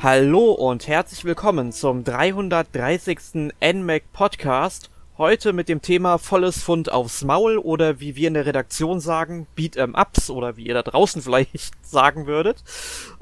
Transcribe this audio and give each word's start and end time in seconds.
Hallo 0.00 0.52
und 0.52 0.86
herzlich 0.86 1.24
willkommen 1.24 1.72
zum 1.72 2.04
330. 2.04 3.50
NMAC 3.60 4.12
Podcast. 4.12 4.90
Heute 5.18 5.52
mit 5.52 5.68
dem 5.68 5.82
Thema 5.82 6.18
volles 6.18 6.62
Fund 6.62 6.92
aufs 6.92 7.24
Maul 7.24 7.58
oder 7.58 7.98
wie 7.98 8.14
wir 8.14 8.28
in 8.28 8.34
der 8.34 8.46
Redaktion 8.46 9.00
sagen, 9.00 9.48
Beat 9.56 9.76
'em 9.76 9.96
Ups 9.96 10.30
oder 10.30 10.56
wie 10.56 10.68
ihr 10.68 10.74
da 10.74 10.82
draußen 10.82 11.20
vielleicht 11.22 11.84
sagen 11.84 12.28
würdet. 12.28 12.62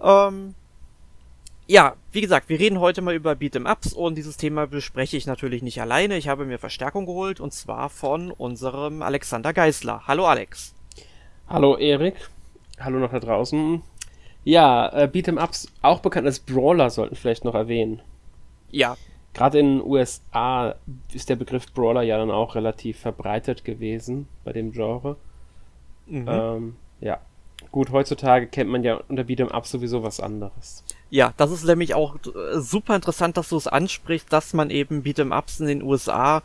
Ähm, 0.03 0.55
ja, 1.67 1.97
wie 2.13 2.21
gesagt, 2.21 2.51
wir 2.51 2.61
reden 2.61 2.79
heute 2.79 3.01
mal 3.01 3.15
über 3.15 3.35
Beat 3.37 3.57
'em 3.57 3.65
Ups 3.65 3.95
und 3.95 4.17
dieses 4.17 4.37
Thema 4.37 4.67
bespreche 4.67 5.17
ich 5.17 5.27
natürlich 5.27 5.63
nicht 5.63 5.81
alleine. 5.81 6.19
Ich 6.19 6.29
habe 6.29 6.45
mir 6.45 6.59
Verstärkung 6.59 7.07
geholt 7.07 7.41
und 7.41 7.55
zwar 7.55 7.89
von 7.89 8.31
unserem 8.31 9.01
Alexander 9.01 9.55
Geisler. 9.55 10.03
Hallo 10.07 10.27
Alex. 10.27 10.75
Hallo 11.49 11.79
Erik. 11.79 12.17
Hallo 12.79 12.99
noch 12.99 13.13
da 13.13 13.21
draußen. 13.21 13.83
Ja, 14.47 14.89
äh, 14.93 15.11
Beat'em 15.13 15.43
Ups, 15.43 15.67
auch 15.83 15.99
bekannt 15.99 16.25
als 16.25 16.39
Brawler, 16.39 16.89
sollten 16.89 17.17
vielleicht 17.17 17.45
noch 17.45 17.57
erwähnen. 17.57 18.01
Ja. 18.71 18.97
Gerade 19.35 19.59
in 19.59 19.79
den 19.79 19.85
USA 19.85 20.77
ist 21.13 21.29
der 21.29 21.35
Begriff 21.35 21.73
Brawler 21.73 22.03
ja 22.03 22.17
dann 22.17 22.31
auch 22.31 22.55
relativ 22.55 23.01
verbreitet 23.01 23.65
gewesen 23.65 24.29
bei 24.45 24.53
dem 24.53 24.71
Genre. 24.71 25.17
Mhm. 26.07 26.29
Ähm, 26.29 26.77
ja. 27.01 27.19
Gut, 27.73 27.91
heutzutage 27.91 28.47
kennt 28.47 28.71
man 28.71 28.85
ja 28.85 29.01
unter 29.09 29.25
Beat'em 29.25 29.51
Up 29.51 29.67
sowieso 29.67 30.05
was 30.05 30.21
anderes. 30.21 30.85
Ja, 31.09 31.33
das 31.37 31.53
ist 31.53 31.65
nämlich 31.65 31.95
auch 31.95 32.17
äh, 32.17 32.59
super 32.59 32.97
interessant, 32.97 33.37
dass 33.37 33.51
du 33.51 33.57
es 33.57 33.69
ansprichst, 33.69 34.33
dass 34.33 34.55
man 34.55 34.71
eben 34.71 35.03
Beat'em 35.03 35.37
Ups 35.37 35.61
in 35.61 35.67
den 35.67 35.83
USA 35.83 36.43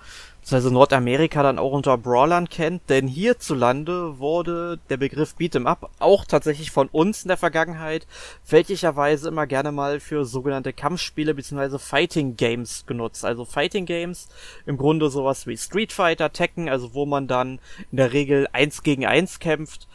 also 0.49 0.71
Nordamerika 0.71 1.43
dann 1.43 1.59
auch 1.59 1.71
unter 1.71 1.97
Brawlern 1.97 2.49
kennt, 2.49 2.89
denn 2.89 3.07
hierzulande 3.07 4.17
wurde 4.17 4.79
der 4.89 4.97
Begriff 4.97 5.35
Beat'em 5.37 5.65
Up 5.65 5.91
auch 5.99 6.25
tatsächlich 6.25 6.71
von 6.71 6.87
uns 6.87 7.23
in 7.23 7.27
der 7.27 7.37
Vergangenheit 7.37 8.07
fälschlicherweise 8.43 9.27
immer 9.27 9.45
gerne 9.45 9.71
mal 9.71 9.99
für 9.99 10.25
sogenannte 10.25 10.73
Kampfspiele 10.73 11.35
bzw. 11.35 11.77
Fighting 11.77 12.37
Games 12.37 12.85
genutzt. 12.87 13.23
Also 13.23 13.45
Fighting 13.45 13.85
Games 13.85 14.29
im 14.65 14.77
Grunde 14.77 15.09
sowas 15.09 15.45
wie 15.45 15.57
Street 15.57 15.93
Fighter, 15.93 16.33
Tekken, 16.33 16.69
also 16.69 16.93
wo 16.93 17.05
man 17.05 17.27
dann 17.27 17.59
in 17.91 17.97
der 17.97 18.13
Regel 18.13 18.47
eins 18.51 18.83
gegen 18.83 19.05
eins 19.05 19.39
kämpft 19.39 19.87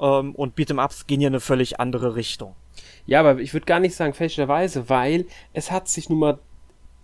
ähm, 0.00 0.34
und 0.34 0.56
Beat'em 0.56 0.82
Ups 0.82 1.06
gehen 1.06 1.20
ja 1.20 1.28
eine 1.28 1.40
völlig 1.40 1.78
andere 1.78 2.16
Richtung. 2.16 2.54
Ja, 3.06 3.20
aber 3.20 3.40
ich 3.40 3.52
würde 3.52 3.66
gar 3.66 3.80
nicht 3.80 3.94
sagen 3.94 4.14
fälschlicherweise, 4.14 4.88
weil 4.88 5.26
es 5.52 5.70
hat 5.70 5.88
sich 5.88 6.08
nun 6.08 6.18
mal 6.18 6.38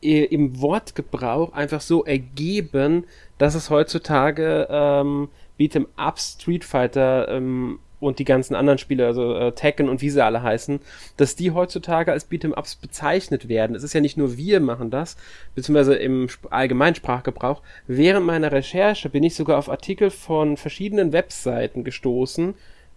im 0.00 0.60
Wortgebrauch 0.60 1.52
einfach 1.52 1.80
so 1.80 2.04
ergeben, 2.04 3.04
dass 3.38 3.54
es 3.54 3.70
heutzutage 3.70 4.68
ähm, 4.70 5.28
Beat'em 5.58 5.86
Up, 5.96 6.18
Street 6.18 6.64
Fighter 6.64 7.28
ähm, 7.28 7.78
und 7.98 8.18
die 8.18 8.24
ganzen 8.24 8.54
anderen 8.54 8.78
Spiele, 8.78 9.06
also 9.06 9.34
äh, 9.34 9.52
Tekken 9.52 9.88
und 9.88 10.02
wie 10.02 10.10
sie 10.10 10.22
alle 10.22 10.42
heißen, 10.42 10.80
dass 11.16 11.34
die 11.34 11.50
heutzutage 11.50 12.12
als 12.12 12.30
Beat'em 12.30 12.56
Ups 12.56 12.76
bezeichnet 12.76 13.48
werden. 13.48 13.74
Es 13.74 13.82
ist 13.82 13.94
ja 13.94 14.00
nicht 14.00 14.18
nur 14.18 14.36
wir 14.36 14.60
machen 14.60 14.90
das, 14.90 15.16
beziehungsweise 15.54 15.94
im 15.94 16.28
allgemeinen 16.50 16.94
Sprachgebrauch. 16.94 17.62
Während 17.86 18.26
meiner 18.26 18.52
Recherche 18.52 19.08
bin 19.08 19.24
ich 19.24 19.34
sogar 19.34 19.58
auf 19.58 19.70
Artikel 19.70 20.10
von 20.10 20.56
verschiedenen 20.56 21.12
Webseiten 21.12 21.84
gestoßen, 21.84 22.54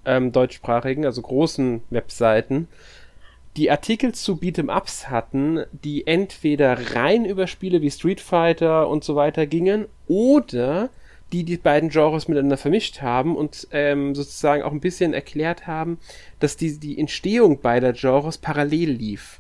ähm, 0.10 0.32
deutschsprachigen, 0.32 1.06
also 1.06 1.22
großen 1.22 1.82
Webseiten, 1.92 2.68
die 3.58 3.70
Artikel 3.70 4.14
zu 4.14 4.36
Beat'em 4.36 4.76
Ups 4.76 5.10
hatten, 5.10 5.64
die 5.72 6.08
entweder 6.08 6.96
rein 6.96 7.26
über 7.26 7.48
Spiele 7.48 7.82
wie 7.82 7.92
Street 7.92 8.22
Fighter 8.22 8.88
und 8.88 9.04
so 9.04 9.16
weiter 9.16 9.46
gingen 9.46 9.86
oder 10.08 10.90
die 11.32 11.44
die 11.44 11.58
beiden 11.58 11.90
Genres 11.90 12.28
miteinander 12.28 12.58
vermischt 12.58 13.02
haben 13.02 13.36
und 13.36 13.68
ähm, 13.72 14.16
sozusagen 14.16 14.64
auch 14.64 14.72
ein 14.72 14.80
bisschen 14.80 15.14
erklärt 15.14 15.68
haben, 15.68 16.00
dass 16.40 16.58
die, 16.58 16.80
die 16.80 16.98
Entstehung 16.98 17.62
beider 17.62 17.94
Genres 17.94 18.40
parallel 18.40 18.92
lief. 18.92 19.40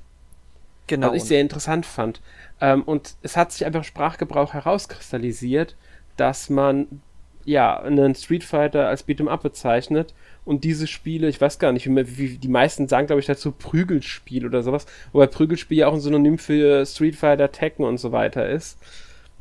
Genau. 0.85 1.07
Was 1.07 1.17
ich 1.17 1.23
sehr 1.23 1.41
interessant 1.41 1.85
fand. 1.85 2.21
Ähm, 2.61 2.83
und 2.83 3.15
es 3.23 3.35
hat 3.35 3.51
sich 3.51 3.65
einfach 3.65 3.83
Sprachgebrauch 3.83 4.53
herauskristallisiert, 4.53 5.75
dass 6.17 6.49
man 6.49 7.01
ja 7.45 7.79
einen 7.79 8.13
Street 8.13 8.43
Fighter 8.43 8.87
als 8.87 9.07
Beat'em 9.07 9.27
Up 9.27 9.41
bezeichnet 9.41 10.13
und 10.45 10.63
diese 10.63 10.87
Spiele, 10.87 11.29
ich 11.29 11.39
weiß 11.39 11.59
gar 11.59 11.71
nicht, 11.71 11.87
wie, 11.87 12.17
wie 12.17 12.37
die 12.37 12.47
meisten 12.47 12.87
sagen, 12.87 13.07
glaube 13.07 13.19
ich, 13.19 13.25
dazu 13.25 13.51
Prügelspiel 13.51 14.45
oder 14.45 14.63
sowas, 14.63 14.85
wobei 15.11 15.27
Prügelspiel 15.27 15.79
ja 15.79 15.87
auch 15.87 15.93
ein 15.93 15.99
Synonym 15.99 16.37
für 16.37 16.85
Street 16.85 17.15
Fighter, 17.15 17.51
Tekken 17.51 17.85
und 17.85 17.97
so 17.97 18.11
weiter 18.11 18.49
ist. 18.49 18.77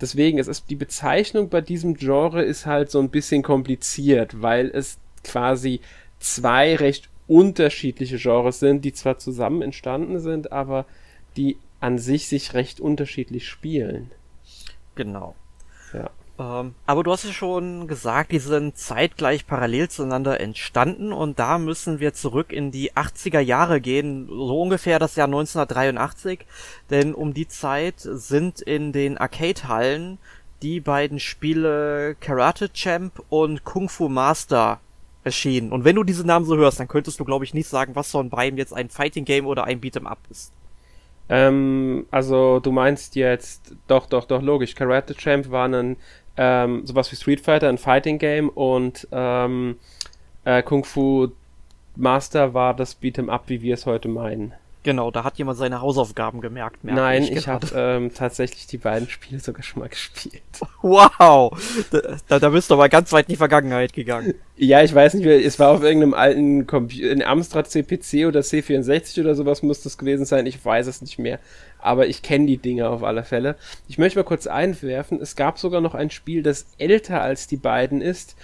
Deswegen, 0.00 0.38
es 0.38 0.48
ist 0.48 0.70
die 0.70 0.76
Bezeichnung 0.76 1.48
bei 1.48 1.60
diesem 1.60 1.94
Genre 1.94 2.42
ist 2.42 2.66
halt 2.66 2.90
so 2.90 3.00
ein 3.00 3.10
bisschen 3.10 3.42
kompliziert, 3.42 4.42
weil 4.42 4.70
es 4.72 4.98
quasi 5.24 5.80
zwei 6.20 6.76
recht 6.76 7.08
unterschiedliche 7.26 8.16
Genres 8.16 8.60
sind, 8.60 8.84
die 8.84 8.92
zwar 8.92 9.18
zusammen 9.18 9.62
entstanden 9.62 10.20
sind, 10.20 10.52
aber 10.52 10.86
die 11.36 11.56
an 11.80 11.98
sich 11.98 12.28
sich 12.28 12.54
recht 12.54 12.80
unterschiedlich 12.80 13.46
spielen. 13.46 14.10
Genau. 14.94 15.34
Ja. 15.92 16.10
Ähm, 16.38 16.74
aber 16.86 17.02
du 17.02 17.10
hast 17.10 17.24
ja 17.24 17.32
schon 17.32 17.88
gesagt, 17.88 18.30
die 18.30 18.38
sind 18.38 18.76
zeitgleich 18.78 19.46
parallel 19.46 19.88
zueinander 19.88 20.40
entstanden 20.40 21.12
und 21.12 21.38
da 21.38 21.58
müssen 21.58 21.98
wir 21.98 22.14
zurück 22.14 22.52
in 22.52 22.70
die 22.70 22.92
80er 22.92 23.40
Jahre 23.40 23.80
gehen, 23.80 24.28
so 24.28 24.62
ungefähr 24.62 25.00
das 25.00 25.16
Jahr 25.16 25.26
1983, 25.26 26.46
denn 26.90 27.14
um 27.14 27.34
die 27.34 27.48
Zeit 27.48 27.94
sind 27.98 28.60
in 28.60 28.92
den 28.92 29.18
Arcade-Hallen 29.18 30.18
die 30.62 30.80
beiden 30.80 31.18
Spiele 31.18 32.16
Karate 32.20 32.72
Champ 32.72 33.22
und 33.28 33.64
Kung 33.64 33.88
Fu 33.88 34.08
Master 34.08 34.80
erschienen. 35.24 35.72
Und 35.72 35.84
wenn 35.84 35.96
du 35.96 36.04
diese 36.04 36.26
Namen 36.26 36.46
so 36.46 36.56
hörst, 36.56 36.78
dann 36.80 36.88
könntest 36.88 37.18
du, 37.18 37.24
glaube 37.24 37.44
ich, 37.44 37.54
nicht 37.54 37.68
sagen, 37.68 37.96
was 37.96 38.10
von 38.10 38.30
beiden 38.30 38.58
jetzt 38.58 38.72
ein 38.72 38.90
Fighting 38.90 39.24
Game 39.24 39.46
oder 39.46 39.64
ein 39.64 39.80
Beat'em 39.80 40.06
Up 40.06 40.18
ist. 40.30 40.52
Ähm, 41.28 42.06
also 42.10 42.58
du 42.60 42.72
meinst 42.72 43.14
jetzt, 43.14 43.74
doch, 43.86 44.06
doch, 44.06 44.24
doch, 44.24 44.42
logisch. 44.42 44.74
Karate 44.74 45.14
Champ 45.14 45.50
war 45.50 45.68
ein 45.68 45.96
ähm, 46.38 46.86
sowas 46.86 47.12
wie 47.12 47.16
Street 47.16 47.40
Fighter, 47.40 47.68
ein 47.68 47.78
Fighting 47.78 48.18
Game 48.18 48.48
und 48.48 49.06
ähm, 49.12 49.76
äh, 50.44 50.62
Kung 50.62 50.84
Fu 50.84 51.28
Master 51.96 52.54
war 52.54 52.74
das 52.74 53.02
Beat'em 53.02 53.28
Up, 53.28 53.44
wie 53.48 53.60
wir 53.60 53.74
es 53.74 53.84
heute 53.84 54.08
meinen. 54.08 54.54
Genau, 54.88 55.10
da 55.10 55.22
hat 55.22 55.36
jemand 55.36 55.58
seine 55.58 55.82
Hausaufgaben 55.82 56.40
gemerkt. 56.40 56.82
Nein, 56.82 57.22
ich, 57.22 57.32
ich 57.32 57.46
habe 57.46 57.66
ähm, 57.74 58.14
tatsächlich 58.14 58.66
die 58.68 58.78
beiden 58.78 59.06
Spiele 59.10 59.38
sogar 59.38 59.62
schon 59.62 59.80
mal 59.80 59.90
gespielt. 59.90 60.42
Wow, 60.80 61.52
da, 62.28 62.38
da 62.38 62.48
bist 62.48 62.70
du 62.70 62.74
aber 62.74 62.88
ganz 62.88 63.12
weit 63.12 63.26
in 63.26 63.32
die 63.32 63.36
Vergangenheit 63.36 63.92
gegangen. 63.92 64.32
Ja, 64.56 64.82
ich 64.82 64.94
weiß 64.94 65.12
nicht, 65.14 65.26
es 65.26 65.58
war 65.58 65.72
auf 65.72 65.82
irgendeinem 65.82 66.14
alten 66.14 66.66
Computer, 66.66 67.10
in 67.10 67.22
Amstrad 67.22 67.68
CPC 67.68 68.26
oder 68.26 68.40
C64 68.40 69.20
oder 69.20 69.34
sowas 69.34 69.62
muss 69.62 69.82
das 69.82 69.98
gewesen 69.98 70.24
sein. 70.24 70.46
Ich 70.46 70.64
weiß 70.64 70.86
es 70.86 71.02
nicht 71.02 71.18
mehr, 71.18 71.38
aber 71.78 72.06
ich 72.06 72.22
kenne 72.22 72.46
die 72.46 72.56
Dinge 72.56 72.88
auf 72.88 73.02
alle 73.02 73.24
Fälle. 73.24 73.56
Ich 73.88 73.98
möchte 73.98 74.18
mal 74.18 74.24
kurz 74.24 74.46
einwerfen, 74.46 75.20
es 75.20 75.36
gab 75.36 75.58
sogar 75.58 75.82
noch 75.82 75.94
ein 75.94 76.08
Spiel, 76.08 76.42
das 76.42 76.66
älter 76.78 77.20
als 77.20 77.46
die 77.46 77.58
beiden 77.58 78.00
ist 78.00 78.36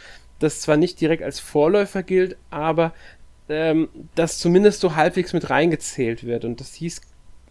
das 0.44 0.60
zwar 0.60 0.77
nicht 0.77 1.00
direkt 1.00 1.22
als 1.22 1.41
Vorläufer 1.41 2.03
gilt, 2.03 2.37
aber 2.50 2.93
ähm, 3.49 3.88
das 4.15 4.38
zumindest 4.38 4.81
so 4.81 4.94
halbwegs 4.94 5.32
mit 5.32 5.50
reingezählt 5.50 6.25
wird. 6.25 6.44
Und 6.44 6.60
das 6.60 6.75
hieß, 6.75 7.00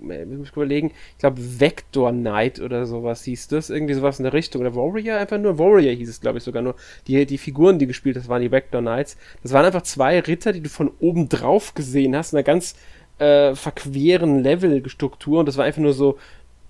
äh, 0.10 0.24
ich 0.24 0.38
muss 0.38 0.52
überlegen, 0.52 0.92
ich 1.12 1.20
glaube 1.20 1.42
Vector 1.60 2.12
Knight 2.12 2.60
oder 2.60 2.86
sowas 2.86 3.24
hieß 3.24 3.48
das, 3.50 3.70
irgendwie 3.70 3.94
sowas 3.94 4.20
in 4.20 4.24
der 4.24 4.34
Richtung. 4.34 4.62
Oder 4.62 4.76
Warrior, 4.76 5.18
einfach 5.18 5.38
nur 5.38 5.58
Warrior 5.60 5.94
hieß 5.94 6.10
es, 6.10 6.22
glaube 6.22 6.40
ich, 6.40 6.44
sogar 6.44 6.62
nur. 6.62 6.76
Die, 7.08 7.26
die 7.26 7.38
Figuren, 7.38 7.80
die 7.80 7.88
gespielt 7.88 8.18
hast, 8.18 8.28
waren 8.28 8.42
die 8.42 8.52
Vector 8.52 8.82
Knights. 8.82 9.18
Das 9.42 9.54
waren 9.54 9.66
einfach 9.66 9.84
zwei 9.84 10.20
Ritter, 10.20 10.54
die 10.54 10.62
du 10.62 10.70
von 10.70 10.92
oben 11.00 11.30
drauf 11.30 11.74
gesehen 11.74 12.16
hast, 12.16 12.34
in 12.34 12.38
einer 12.38 12.44
ganz 12.44 12.76
äh, 13.20 13.56
verqueren 13.56 14.40
Levelstruktur. 14.40 15.40
Und 15.40 15.48
das 15.48 15.58
war 15.58 15.66
einfach 15.66 15.82
nur 15.82 15.94
so 15.94 16.18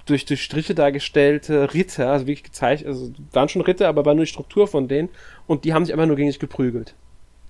durch, 0.06 0.26
durch 0.26 0.44
Striche 0.44 0.76
dargestellte 0.76 1.74
Ritter, 1.74 2.12
also 2.12 2.28
wirklich 2.28 2.44
gezeichnet, 2.44 2.90
also 2.90 3.12
waren 3.32 3.48
schon 3.48 3.62
Ritter, 3.62 3.88
aber 3.88 4.06
war 4.06 4.16
nur 4.16 4.26
die 4.26 4.32
Struktur 4.32 4.68
von 4.68 4.88
denen. 4.88 5.10
Und 5.48 5.64
die 5.64 5.74
haben 5.74 5.86
sich 5.86 5.94
einfach 5.94 6.08
nur 6.08 6.18
gegen 6.18 6.30
dich 6.30 6.40
geprügelt. 6.40 6.94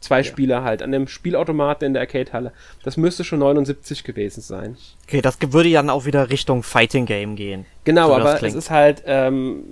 Zwei 0.03 0.17
ja. 0.17 0.23
Spieler 0.25 0.63
halt, 0.65 0.81
an 0.81 0.91
dem 0.91 1.07
Spielautomaten 1.07 1.87
in 1.87 1.93
der 1.93 2.01
Arcade-Halle. 2.01 2.51
Das 2.83 2.97
müsste 2.97 3.23
schon 3.23 3.39
79 3.39 4.03
gewesen 4.03 4.41
sein. 4.41 4.75
Okay, 5.07 5.21
das 5.21 5.37
würde 5.41 5.69
ja 5.69 5.81
dann 5.81 5.89
auch 5.89 6.03
wieder 6.03 6.29
Richtung 6.29 6.61
Fighting 6.61 7.05
Game 7.05 7.37
gehen. 7.37 7.65
Genau, 7.85 8.07
so 8.07 8.15
aber 8.15 8.43
es 8.43 8.53
ist 8.53 8.69
halt 8.69 9.03
ähm, 9.05 9.63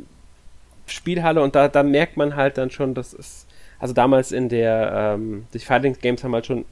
Spielhalle 0.86 1.42
und 1.42 1.54
da, 1.54 1.68
da 1.68 1.84
merkt 1.84 2.16
man 2.16 2.38
halt 2.38 2.58
dann 2.58 2.72
schon, 2.72 2.94
dass 2.94 3.12
es, 3.12 3.46
also 3.78 3.94
damals 3.94 4.32
in 4.32 4.48
der, 4.48 5.16
ähm, 5.16 5.48
die 5.54 5.60
Fighting 5.60 5.98
Games 6.00 6.24
haben 6.24 6.34
halt 6.34 6.46
schon 6.46 6.64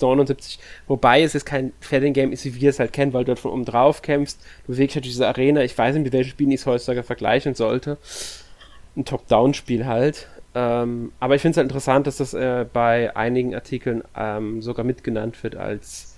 79, 0.00 0.58
wobei 0.88 1.22
es 1.22 1.34
jetzt 1.34 1.46
kein 1.46 1.72
Fighting 1.78 2.14
Game 2.14 2.32
ist, 2.32 2.44
wie 2.46 2.56
wir 2.56 2.70
es 2.70 2.80
halt 2.80 2.92
kennen, 2.92 3.12
weil 3.12 3.22
du 3.22 3.28
dort 3.28 3.38
von 3.38 3.52
oben 3.52 3.64
drauf 3.64 4.02
kämpfst, 4.02 4.40
du 4.66 4.72
bewegst 4.72 4.96
halt 4.96 5.04
diese 5.04 5.28
Arena, 5.28 5.62
ich 5.62 5.78
weiß 5.78 5.94
nicht, 5.94 6.02
mit 6.02 6.12
welchen 6.12 6.30
Spielen 6.30 6.50
ich 6.50 6.62
es 6.62 6.66
heutzutage 6.66 7.04
vergleichen 7.04 7.54
sollte. 7.54 7.96
Ein 8.96 9.04
Top-Down-Spiel 9.04 9.86
halt. 9.86 10.26
Ähm, 10.58 11.12
aber 11.20 11.36
ich 11.36 11.42
finde 11.42 11.52
es 11.52 11.56
halt 11.58 11.66
interessant, 11.66 12.08
dass 12.08 12.16
das 12.16 12.34
äh, 12.34 12.66
bei 12.72 13.14
einigen 13.14 13.54
Artikeln 13.54 14.02
ähm, 14.16 14.60
sogar 14.60 14.84
mitgenannt 14.84 15.40
wird 15.44 15.54
als 15.54 16.16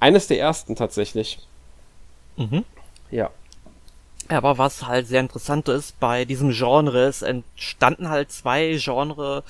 eines 0.00 0.26
der 0.26 0.40
ersten 0.40 0.74
tatsächlich. 0.74 1.46
Mhm. 2.38 2.64
Ja. 3.10 3.30
Aber 4.28 4.56
was 4.56 4.86
halt 4.86 5.06
sehr 5.06 5.20
interessant 5.20 5.68
ist 5.68 6.00
bei 6.00 6.24
diesem 6.24 6.52
Genre, 6.52 7.04
es 7.04 7.20
entstanden 7.20 8.08
halt 8.08 8.32
zwei 8.32 8.78
Genre 8.78 9.42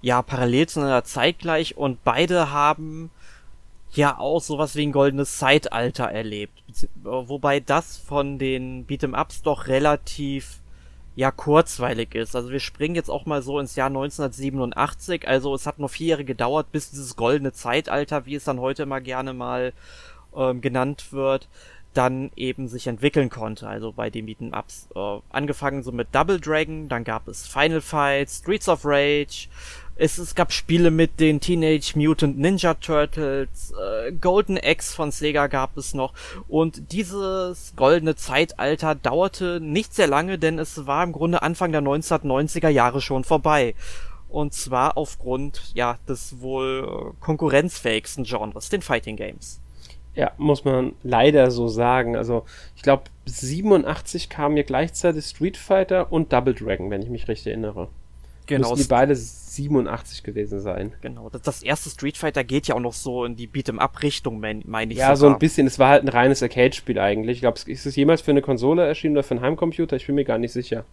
ja 0.00 0.22
parallel 0.22 0.68
zu 0.68 0.80
einer 0.80 1.02
Zeit 1.02 1.40
gleich 1.40 1.76
und 1.76 2.04
beide 2.04 2.52
haben 2.52 3.10
ja 3.94 4.16
auch 4.16 4.40
sowas 4.40 4.76
wie 4.76 4.86
ein 4.86 4.92
goldenes 4.92 5.38
Zeitalter 5.38 6.04
erlebt. 6.04 6.62
Wobei 7.02 7.58
das 7.58 7.96
von 7.96 8.38
den 8.38 8.86
Beat'em-Ups 8.86 9.42
doch 9.42 9.66
relativ 9.66 10.60
ja 11.16 11.30
kurzweilig 11.30 12.14
ist. 12.14 12.36
Also 12.36 12.50
wir 12.50 12.60
springen 12.60 12.94
jetzt 12.94 13.10
auch 13.10 13.26
mal 13.26 13.42
so 13.42 13.58
ins 13.58 13.74
Jahr 13.74 13.88
1987. 13.88 15.26
Also 15.26 15.54
es 15.54 15.66
hat 15.66 15.78
nur 15.78 15.88
vier 15.88 16.08
Jahre 16.08 16.24
gedauert, 16.24 16.70
bis 16.70 16.90
dieses 16.90 17.16
goldene 17.16 17.52
Zeitalter, 17.52 18.26
wie 18.26 18.36
es 18.36 18.44
dann 18.44 18.60
heute 18.60 18.84
immer 18.84 19.00
gerne 19.00 19.32
mal 19.32 19.72
ähm, 20.36 20.60
genannt 20.60 21.12
wird, 21.12 21.48
dann 21.94 22.30
eben 22.36 22.68
sich 22.68 22.86
entwickeln 22.86 23.30
konnte. 23.30 23.66
Also 23.66 23.92
bei 23.92 24.10
den 24.10 24.26
Beaten 24.26 24.54
Ups. 24.54 24.88
Äh, 24.94 25.18
angefangen 25.30 25.82
so 25.82 25.90
mit 25.90 26.14
Double 26.14 26.38
Dragon, 26.38 26.88
dann 26.90 27.02
gab 27.02 27.26
es 27.28 27.48
Final 27.48 27.80
Fight, 27.80 28.28
Streets 28.28 28.68
of 28.68 28.82
Rage, 28.84 29.48
es, 29.96 30.18
es 30.18 30.34
gab 30.34 30.52
Spiele 30.52 30.90
mit 30.90 31.20
den 31.20 31.40
Teenage 31.40 31.92
Mutant 31.96 32.38
Ninja 32.38 32.74
Turtles, 32.74 33.72
äh, 33.72 34.12
Golden 34.12 34.58
Axe 34.58 34.94
von 34.94 35.10
Sega 35.10 35.46
gab 35.46 35.76
es 35.76 35.94
noch. 35.94 36.12
Und 36.48 36.92
dieses 36.92 37.72
goldene 37.76 38.14
Zeitalter 38.14 38.94
dauerte 38.94 39.58
nicht 39.60 39.94
sehr 39.94 40.06
lange, 40.06 40.38
denn 40.38 40.58
es 40.58 40.86
war 40.86 41.02
im 41.02 41.12
Grunde 41.12 41.42
Anfang 41.42 41.72
der 41.72 41.82
1990er 41.82 42.68
Jahre 42.68 43.00
schon 43.00 43.24
vorbei. 43.24 43.74
Und 44.28 44.52
zwar 44.52 44.96
aufgrund, 44.98 45.72
ja, 45.74 45.98
des 46.06 46.40
wohl 46.40 47.14
konkurrenzfähigsten 47.20 48.24
Genres, 48.24 48.68
den 48.68 48.82
Fighting 48.82 49.16
Games. 49.16 49.60
Ja, 50.14 50.32
muss 50.36 50.64
man 50.64 50.94
leider 51.02 51.50
so 51.50 51.68
sagen. 51.68 52.16
Also, 52.16 52.44
ich 52.74 52.82
glaube, 52.82 53.04
87 53.26 54.28
kamen 54.28 54.54
mir 54.54 54.64
gleichzeitig 54.64 55.26
Street 55.26 55.56
Fighter 55.56 56.10
und 56.10 56.32
Double 56.32 56.54
Dragon, 56.54 56.90
wenn 56.90 57.02
ich 57.02 57.10
mich 57.10 57.28
richtig 57.28 57.48
erinnere. 57.48 57.88
Genau. 58.46 58.70
Müssen 58.70 58.82
die 58.82 58.88
beide 58.88 59.14
87 59.56 60.22
gewesen 60.22 60.60
sein. 60.60 60.94
Genau. 61.00 61.28
Das, 61.30 61.42
das 61.42 61.62
erste 61.62 61.90
Street 61.90 62.16
Fighter 62.16 62.44
geht 62.44 62.68
ja 62.68 62.74
auch 62.74 62.80
noch 62.80 62.92
so 62.92 63.24
in 63.24 63.36
die 63.36 63.48
Beat'em-up-Richtung, 63.48 64.40
meine 64.40 64.92
ich. 64.92 64.98
Ja, 64.98 65.16
sogar. 65.16 65.16
so 65.16 65.26
ein 65.28 65.38
bisschen. 65.38 65.66
Es 65.66 65.78
war 65.78 65.88
halt 65.88 66.04
ein 66.04 66.08
reines 66.08 66.42
Arcade-Spiel 66.42 66.98
eigentlich. 66.98 67.36
Ich 67.38 67.40
glaube, 67.40 67.58
ist 67.66 67.86
es 67.86 67.96
jemals 67.96 68.20
für 68.20 68.30
eine 68.30 68.42
Konsole 68.42 68.86
erschienen 68.86 69.16
oder 69.16 69.24
für 69.24 69.32
einen 69.32 69.40
Heimcomputer? 69.42 69.96
Ich 69.96 70.06
bin 70.06 70.14
mir 70.14 70.24
gar 70.24 70.38
nicht 70.38 70.52
sicher. 70.52 70.84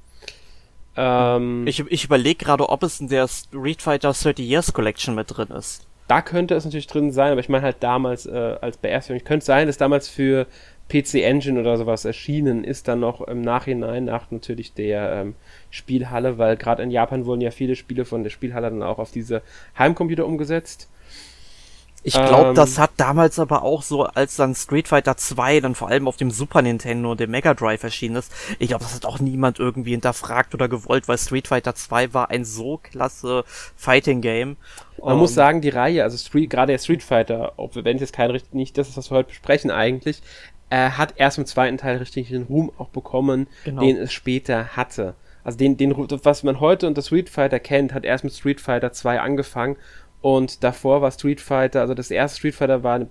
Ähm, 0.96 1.66
ich 1.68 1.80
ich 1.80 2.06
überlege 2.06 2.44
gerade, 2.46 2.70
ob 2.70 2.84
es 2.84 3.00
in 3.00 3.08
der 3.08 3.28
Street 3.28 3.82
Fighter 3.82 4.14
30 4.14 4.40
Years 4.40 4.74
Collection 4.74 5.16
mit 5.16 5.36
drin 5.36 5.50
ist. 5.50 5.88
Da 6.08 6.22
könnte 6.22 6.54
es 6.54 6.66
natürlich 6.66 6.88
drin 6.88 7.12
sein, 7.12 7.32
aber 7.32 7.40
ich 7.40 7.50
meine 7.50 7.64
halt 7.64 7.78
damals 7.80 8.26
äh, 8.26 8.58
als 8.62 8.78
Beerstigung. 8.78 9.18
Ich 9.18 9.26
könnte 9.26 9.46
sein, 9.46 9.68
dass 9.68 9.78
damals 9.78 10.10
für 10.10 10.48
PC 10.90 11.16
Engine 11.24 11.60
oder 11.60 11.78
sowas 11.78 12.06
erschienen 12.06 12.64
ist, 12.64 12.88
dann 12.88 13.00
noch 13.00 13.22
im 13.22 13.42
Nachhinein 13.42 14.06
nach 14.06 14.32
natürlich 14.32 14.74
der 14.74 15.14
ähm, 15.14 15.36
Spielhalle, 15.70 16.38
weil 16.38 16.58
gerade 16.58 16.84
in 16.84 16.92
Japan 16.92 17.26
wurden 17.26 17.42
ja 17.42 17.52
viele 17.52 17.76
Spiele 17.76 18.06
von 18.06 18.24
der 18.24 18.30
Spielhalle 18.30 18.70
dann 18.70 18.84
auch 18.84 19.00
auf 19.00 19.12
diese 19.12 19.42
Heimcomputer 19.78 20.26
umgesetzt. 20.26 20.90
Ich 22.06 22.14
glaube, 22.14 22.50
ähm, 22.50 22.56
das 22.56 22.78
hat 22.78 22.92
damals 22.98 23.40
aber 23.40 23.64
auch 23.64 23.82
so, 23.82 24.04
als 24.04 24.36
dann 24.36 24.56
Street 24.56 24.90
Fighter 24.90 25.16
2 25.16 25.62
dann 25.62 25.74
vor 25.74 25.88
allem 25.88 26.10
auf 26.10 26.18
dem 26.18 26.32
Super 26.32 26.62
Nintendo 26.62 27.12
und 27.12 27.20
dem 27.22 27.32
Mega 27.32 27.54
Drive 27.54 27.82
erschienen 27.82 28.18
ist, 28.18 28.32
ich 28.60 28.68
glaube, 28.68 28.84
das 28.84 28.94
hat 28.94 29.06
auch 29.06 29.20
niemand 29.20 29.58
irgendwie 29.58 29.92
hinterfragt 29.92 30.54
oder 30.54 30.68
gewollt, 30.68 31.08
weil 31.08 31.18
Street 31.18 31.48
Fighter 31.48 31.76
2 31.76 32.14
war 32.14 32.30
ein 32.30 32.44
so 32.44 32.78
klasse 32.84 33.46
Fighting 33.78 34.20
Game. 34.20 34.58
Man 35.02 35.14
um, 35.14 35.20
muss 35.20 35.32
ähm, 35.32 35.36
sagen, 35.36 35.62
die 35.62 35.70
Reihe, 35.70 36.04
also 36.04 36.18
Street, 36.18 36.50
gerade 36.50 36.74
der 36.74 36.80
Street 36.80 37.04
Fighter, 37.04 37.54
ob 37.56 37.76
wir, 37.76 37.86
wenn 37.86 37.96
es 37.96 38.02
jetzt 38.02 38.14
kein 38.14 38.38
nicht 38.52 38.78
das 38.78 38.90
ist, 38.90 38.98
was 38.98 39.10
wir 39.10 39.18
heute 39.18 39.30
besprechen 39.30 39.72
eigentlich, 39.72 40.22
äh, 40.74 40.90
hat 40.90 41.14
erst 41.18 41.38
im 41.38 41.46
zweiten 41.46 41.78
Teil 41.78 41.98
richtig 41.98 42.30
den 42.30 42.44
Ruhm 42.44 42.72
auch 42.80 42.90
bekommen, 42.90 43.46
genau. 43.64 43.84
den 43.84 43.96
es 43.96 44.12
später 44.12 44.76
hatte. 44.76 45.14
Also 45.44 45.60
den, 45.60 45.78
den, 45.78 45.96
was 45.96 46.42
man 46.42 46.60
heute 46.60 46.88
unter 46.88 47.04
Street 47.04 47.30
Fighter 47.30 47.60
kennt, 47.60 47.94
hat 47.94 48.06
erst 48.06 48.24
mit 48.24 48.34
Street 48.34 48.60
Fighter 48.60 48.92
2 48.92 49.20
angefangen 49.20 49.76
und 50.22 50.64
davor 50.64 51.04
war 51.04 51.12
Street 51.12 51.42
Fighter, 51.42 51.82
also 51.82 51.94
das 51.94 52.10
erste 52.10 52.40
Street 52.40 52.56
Fighter 52.56 52.82
war 52.82 53.06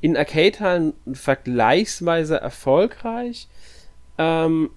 in 0.00 0.16
Arcade-Hallen 0.16 0.92
vergleichsweise 1.12 2.40
erfolgreich. 2.40 3.48
Ähm, 4.18 4.70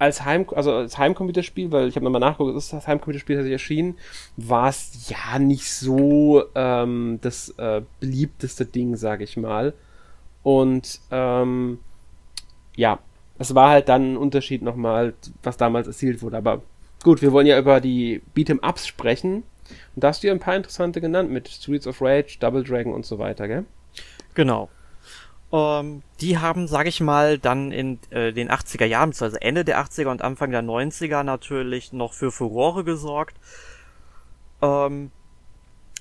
als 0.00 0.24
Heim, 0.24 0.46
also 0.56 0.72
als 0.72 0.98
Heimcomputerspiel, 0.98 1.70
weil 1.70 1.86
ich 1.86 1.94
habe 1.94 2.04
nochmal 2.04 2.20
nachgeguckt, 2.20 2.56
ist 2.56 2.72
das 2.72 2.88
Heimcomputerspiel 2.88 3.36
tatsächlich 3.36 3.60
erschienen, 3.60 3.98
war 4.36 4.68
es 4.68 5.08
ja 5.08 5.38
nicht 5.38 5.70
so 5.70 6.42
ähm, 6.56 7.20
das 7.22 7.50
äh, 7.50 7.82
beliebteste 8.00 8.66
Ding, 8.66 8.96
sage 8.96 9.22
ich 9.22 9.36
mal. 9.36 9.74
Und 10.42 11.00
ähm, 11.10 11.78
ja, 12.76 12.98
es 13.38 13.54
war 13.54 13.70
halt 13.70 13.88
dann 13.88 14.14
ein 14.14 14.16
Unterschied 14.16 14.62
nochmal, 14.62 15.14
was 15.42 15.56
damals 15.56 15.86
erzielt 15.86 16.22
wurde. 16.22 16.36
Aber 16.36 16.62
gut, 17.02 17.22
wir 17.22 17.32
wollen 17.32 17.46
ja 17.46 17.58
über 17.58 17.80
die 17.80 18.22
Beat'em-Ups 18.34 18.86
sprechen. 18.86 19.44
Und 19.94 20.04
da 20.04 20.08
hast 20.08 20.22
du 20.22 20.26
ja 20.26 20.32
ein 20.32 20.40
paar 20.40 20.56
interessante 20.56 21.00
genannt 21.00 21.30
mit 21.30 21.48
Streets 21.48 21.86
of 21.86 22.00
Rage, 22.02 22.36
Double 22.40 22.64
Dragon 22.64 22.92
und 22.92 23.06
so 23.06 23.18
weiter, 23.18 23.48
gell? 23.48 23.64
Genau. 24.34 24.68
Ähm, 25.52 26.02
die 26.20 26.38
haben, 26.38 26.66
sag 26.66 26.86
ich 26.86 27.00
mal, 27.00 27.38
dann 27.38 27.72
in 27.72 27.98
äh, 28.10 28.32
den 28.32 28.50
80er 28.50 28.86
Jahren, 28.86 29.12
also 29.18 29.36
Ende 29.36 29.64
der 29.64 29.84
80er 29.84 30.08
und 30.08 30.22
Anfang 30.22 30.50
der 30.50 30.62
90er 30.62 31.22
natürlich 31.22 31.92
noch 31.92 32.14
für 32.14 32.32
Furore 32.32 32.84
gesorgt. 32.84 33.36
Ähm, 34.62 35.10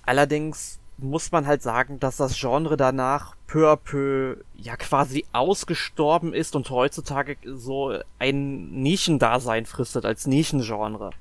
allerdings 0.06 0.80
muss 1.01 1.31
man 1.31 1.48
halt 1.48 1.62
sagen, 1.62 2.00
dass 2.00 2.18
das 2.18 2.39
Genre 2.39 2.77
danach 2.77 3.36
peu 3.48 3.71
à 3.71 3.75
peu 3.75 4.38
ja 4.56 4.75
quasi 4.77 5.25
ausgestorben 5.33 6.33
ist 6.33 6.56
und 6.56 6.69
heutzutage 6.69 7.38
so 7.56 7.98
ein 8.19 8.71
Nischendasein 8.71 9.65
fristet 9.65 10.06
als 10.06 10.27
Nischengenre. 10.27 11.12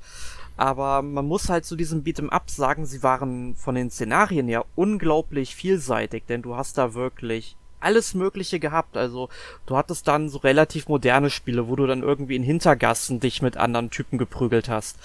Aber 0.56 1.00
man 1.00 1.26
muss 1.26 1.48
halt 1.48 1.64
zu 1.64 1.74
diesem 1.74 2.04
Beat'em 2.04 2.28
Up 2.28 2.50
sagen, 2.50 2.84
sie 2.84 3.02
waren 3.02 3.54
von 3.56 3.74
den 3.74 3.90
Szenarien 3.90 4.46
her 4.46 4.66
unglaublich 4.76 5.54
vielseitig, 5.54 6.24
denn 6.28 6.42
du 6.42 6.54
hast 6.54 6.76
da 6.76 6.92
wirklich 6.92 7.56
alles 7.80 8.14
Mögliche 8.14 8.60
gehabt. 8.60 8.96
Also 8.96 9.28
du 9.66 9.76
hattest 9.76 10.06
dann 10.06 10.28
so 10.28 10.38
relativ 10.38 10.88
moderne 10.88 11.30
Spiele, 11.30 11.68
wo 11.68 11.76
du 11.76 11.86
dann 11.86 12.02
irgendwie 12.02 12.36
in 12.36 12.42
Hintergassen 12.42 13.20
dich 13.20 13.42
mit 13.42 13.56
anderen 13.56 13.90
Typen 13.90 14.18
geprügelt 14.18 14.68
hast. 14.68 14.98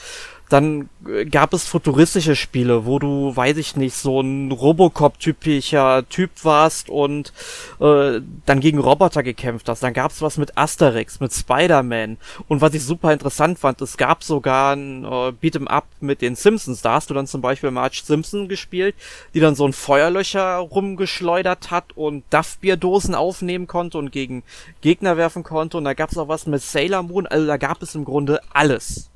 Dann 0.50 0.90
äh, 1.08 1.26
gab 1.26 1.54
es 1.54 1.66
futuristische 1.66 2.36
Spiele, 2.36 2.86
wo 2.86 3.00
du, 3.00 3.36
weiß 3.36 3.58
ich 3.58 3.76
nicht, 3.76 3.96
so 3.96 4.22
ein 4.22 4.52
Robocop-typischer 4.52 6.08
Typ 6.10 6.32
warst 6.44 6.90
und 6.90 7.34
äh, 7.80 8.22
dann 8.46 8.60
gegen 8.60 8.80
Roboter 8.80 9.24
gekämpft 9.24 9.68
hast. 9.70 9.82
Dann 9.84 9.94
gab 9.94 10.12
es 10.12 10.22
was 10.22 10.38
mit 10.38 10.58
Asterix, 10.58 11.20
mit 11.20 11.34
Spider-Man. 11.34 12.18
Und 12.48 12.62
was 12.62 12.74
ich 12.74 12.84
super 12.84 13.12
interessant 13.12 13.60
fand, 13.60 13.82
es 13.82 13.98
gab 13.98 14.24
sogar 14.24 14.75
ein 14.75 15.04
äh, 15.04 15.34
Beat'em 15.42 15.68
Up 15.68 15.86
mit 16.00 16.22
den 16.22 16.36
Simpsons. 16.36 16.82
Da 16.82 16.94
hast 16.94 17.10
du 17.10 17.14
dann 17.14 17.28
zum 17.28 17.42
Beispiel 17.42 17.72
Marge 17.72 18.02
Simpson 18.04 18.48
gespielt, 18.48 18.96
die 19.34 19.40
dann 19.40 19.56
so 19.56 19.66
ein 19.66 19.74
Feuerlöcher 19.74 20.58
rumgeschleudert 20.58 21.72
hat 21.72 21.96
und 21.96 22.24
Duffbierdosen 22.30 23.16
aufnehmen 23.16 23.68
konnte 23.68 23.98
und 23.98 24.12
gegen 24.12 24.44
Gegner 24.82 25.18
werfen 25.18 25.44
konnte. 25.44 25.78
Und 25.78 25.86
da 25.86 25.94
gab 25.94 26.12
es 26.12 26.18
auch 26.18 26.28
was 26.28 26.46
mit 26.46 26.62
Sailor 26.62 27.04
Moon. 27.04 27.25
Also 27.25 27.48
da 27.48 27.58
gab 27.58 27.82
es 27.82 27.96
im 27.96 28.06
Grunde 28.06 28.42
alles. 28.54 29.10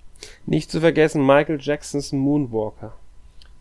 Nicht 0.45 0.71
zu 0.71 0.79
vergessen, 0.79 1.25
Michael 1.25 1.59
Jacksons 1.61 2.11
Moonwalker. 2.11 2.93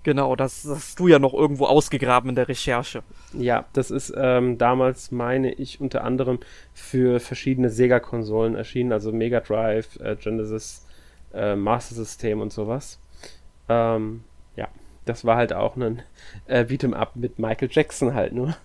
Genau, 0.04 0.36
das, 0.36 0.64
hast 0.66 0.98
du 1.00 1.08
ja 1.08 1.18
noch 1.18 1.34
irgendwo 1.34 1.66
ausgegraben 1.66 2.30
in 2.30 2.36
der 2.36 2.48
Recherche. 2.48 3.02
Ja, 3.34 3.66
das 3.72 3.90
ist 3.90 4.12
ähm, 4.16 4.56
damals, 4.56 5.10
meine 5.10 5.52
ich, 5.52 5.80
unter 5.80 6.04
anderem 6.04 6.38
für 6.72 7.20
verschiedene 7.20 7.68
Sega-Konsolen 7.68 8.54
erschienen, 8.54 8.92
also 8.92 9.12
Mega 9.12 9.40
Drive, 9.40 9.98
äh, 10.00 10.16
Genesis, 10.16 10.86
äh, 11.34 11.56
Master 11.56 11.96
System 11.96 12.40
und 12.40 12.52
sowas. 12.52 12.98
Ähm, 13.68 14.24
ja, 14.56 14.68
das 15.04 15.24
war 15.24 15.36
halt 15.36 15.52
auch 15.52 15.76
ein 15.76 16.02
äh, 16.46 16.62
Beat'em 16.62 16.94
Up 16.94 17.16
mit 17.16 17.38
Michael 17.38 17.68
Jackson 17.70 18.14
halt 18.14 18.32
nur 18.32 18.56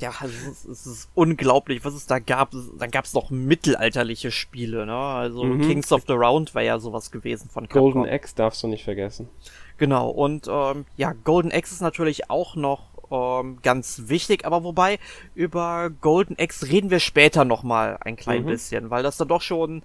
ja, 0.00 0.12
es 0.24 0.46
ist, 0.46 0.64
es 0.64 0.86
ist 0.86 1.10
unglaublich, 1.14 1.84
was 1.84 1.94
es 1.94 2.06
da 2.06 2.18
gab. 2.18 2.52
Dann 2.78 2.90
gab 2.90 3.04
es 3.04 3.14
noch 3.14 3.30
mittelalterliche 3.30 4.30
Spiele, 4.30 4.86
ne? 4.86 4.96
Also 4.96 5.44
mhm. 5.44 5.60
Kings 5.62 5.92
of 5.92 6.04
the 6.06 6.14
Round 6.14 6.54
war 6.54 6.62
ja 6.62 6.78
sowas 6.78 7.10
gewesen 7.10 7.50
von 7.50 7.68
Capcom. 7.68 7.92
Golden 7.92 8.12
Axe 8.12 8.34
darfst 8.34 8.62
du 8.62 8.68
nicht 8.68 8.84
vergessen. 8.84 9.28
Genau, 9.76 10.10
und 10.10 10.48
ähm, 10.50 10.84
ja, 10.96 11.12
Golden 11.12 11.52
Axe 11.52 11.74
ist 11.74 11.80
natürlich 11.80 12.30
auch 12.30 12.54
noch 12.56 12.90
ähm, 13.10 13.58
ganz 13.62 14.02
wichtig, 14.06 14.44
aber 14.44 14.62
wobei 14.64 14.98
über 15.34 15.90
Golden 15.90 16.36
Axe 16.38 16.68
reden 16.68 16.90
wir 16.90 17.00
später 17.00 17.44
nochmal 17.44 17.98
ein 18.00 18.16
klein 18.16 18.42
mhm. 18.42 18.46
bisschen, 18.46 18.90
weil 18.90 19.02
das 19.02 19.16
dann 19.16 19.28
doch 19.28 19.42
schon 19.42 19.82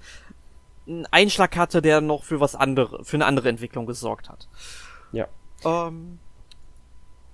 einen 0.88 1.08
Einschlag 1.12 1.58
hatte, 1.58 1.82
der 1.82 2.02
noch 2.02 2.24
für 2.24 2.40
was 2.40 2.56
andere, 2.56 3.04
für 3.04 3.18
eine 3.18 3.26
andere 3.26 3.50
Entwicklung 3.50 3.86
gesorgt 3.86 4.30
hat. 4.30 4.48
Ja. 5.12 5.28
Ähm, 5.64 6.20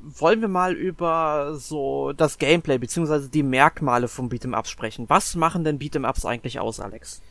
wollen 0.04 0.42
wir 0.42 0.48
mal 0.48 0.74
über 0.74 1.56
so 1.56 2.14
das 2.14 2.38
Gameplay 2.38 2.78
beziehungsweise 2.78 3.30
die 3.30 3.44
Merkmale 3.44 4.08
vom 4.08 4.30
Beat'em 4.30 4.58
Ups 4.58 4.70
sprechen. 4.70 5.10
Was 5.10 5.36
machen 5.36 5.64
denn 5.64 5.80
Beat'em 5.80 6.08
Ups 6.08 6.26
eigentlich 6.26 6.60
aus, 6.60 6.80
Alex? 6.80 7.22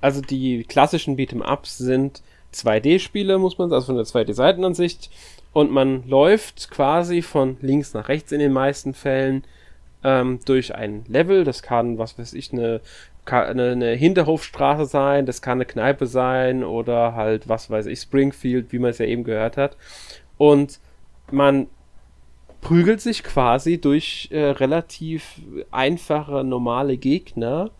Also 0.00 0.20
die 0.20 0.64
klassischen 0.64 1.16
Beat'em 1.16 1.42
Ups 1.42 1.78
sind 1.78 2.22
2D-Spiele, 2.54 3.38
muss 3.38 3.58
man 3.58 3.70
sagen, 3.70 3.76
also 3.76 3.86
von 3.86 3.96
der 3.96 4.06
2D-Seitenansicht. 4.06 5.10
Und 5.52 5.70
man 5.70 6.06
läuft 6.08 6.70
quasi 6.70 7.22
von 7.22 7.56
links 7.60 7.94
nach 7.94 8.08
rechts 8.08 8.32
in 8.32 8.38
den 8.38 8.52
meisten 8.52 8.94
Fällen 8.94 9.44
ähm, 10.02 10.40
durch 10.44 10.74
ein 10.74 11.04
Level. 11.08 11.44
Das 11.44 11.62
kann, 11.62 11.98
was 11.98 12.18
weiß 12.18 12.32
ich, 12.34 12.52
eine, 12.52 12.80
eine, 13.26 13.70
eine 13.72 13.92
Hinterhofstraße 13.92 14.86
sein, 14.86 15.26
das 15.26 15.42
kann 15.42 15.58
eine 15.58 15.66
Kneipe 15.66 16.06
sein 16.06 16.64
oder 16.64 17.14
halt, 17.14 17.48
was 17.48 17.70
weiß 17.70 17.86
ich, 17.86 18.00
Springfield, 18.00 18.72
wie 18.72 18.78
man 18.78 18.90
es 18.90 18.98
ja 18.98 19.06
eben 19.06 19.24
gehört 19.24 19.56
hat. 19.56 19.76
Und 20.38 20.80
man 21.30 21.68
prügelt 22.62 23.00
sich 23.00 23.22
quasi 23.24 23.78
durch 23.78 24.28
äh, 24.30 24.40
relativ 24.40 25.42
einfache, 25.70 26.44
normale 26.44 26.96
Gegner, 26.96 27.70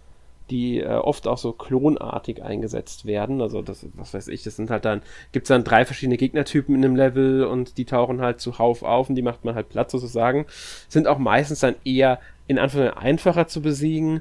die 0.51 0.81
äh, 0.81 0.89
oft 0.89 1.27
auch 1.29 1.39
so 1.39 1.53
klonartig 1.53 2.43
eingesetzt 2.43 3.07
werden. 3.07 3.41
Also 3.41 3.63
das, 3.63 3.87
was 3.95 4.13
weiß 4.13 4.29
ich, 4.29 4.43
das 4.43 4.57
sind 4.57 4.71
halt 4.71 4.85
dann, 4.85 5.01
gibt 5.31 5.45
es 5.45 5.49
dann 5.49 5.65
drei 5.65 5.87
verschiedene 5.87 6.19
Gegnertypen 6.19 6.75
in 6.75 6.85
einem 6.85 6.97
Level 6.97 7.45
und 7.45 7.79
die 7.79 7.85
tauchen 7.85 8.21
halt 8.21 8.41
zuhauf 8.41 8.83
auf 8.83 9.09
und 9.09 9.15
die 9.15 9.23
macht 9.23 9.45
man 9.45 9.55
halt 9.55 9.71
platt 9.71 9.91
sozusagen. 9.91 10.47
Sind 10.89 11.07
auch 11.07 11.19
meistens 11.19 11.61
dann 11.61 11.77
eher 11.85 12.21
in 12.49 12.59
Anführungszeichen 12.59 13.07
einfacher 13.07 13.47
zu 13.47 13.63
besiegen 13.63 14.21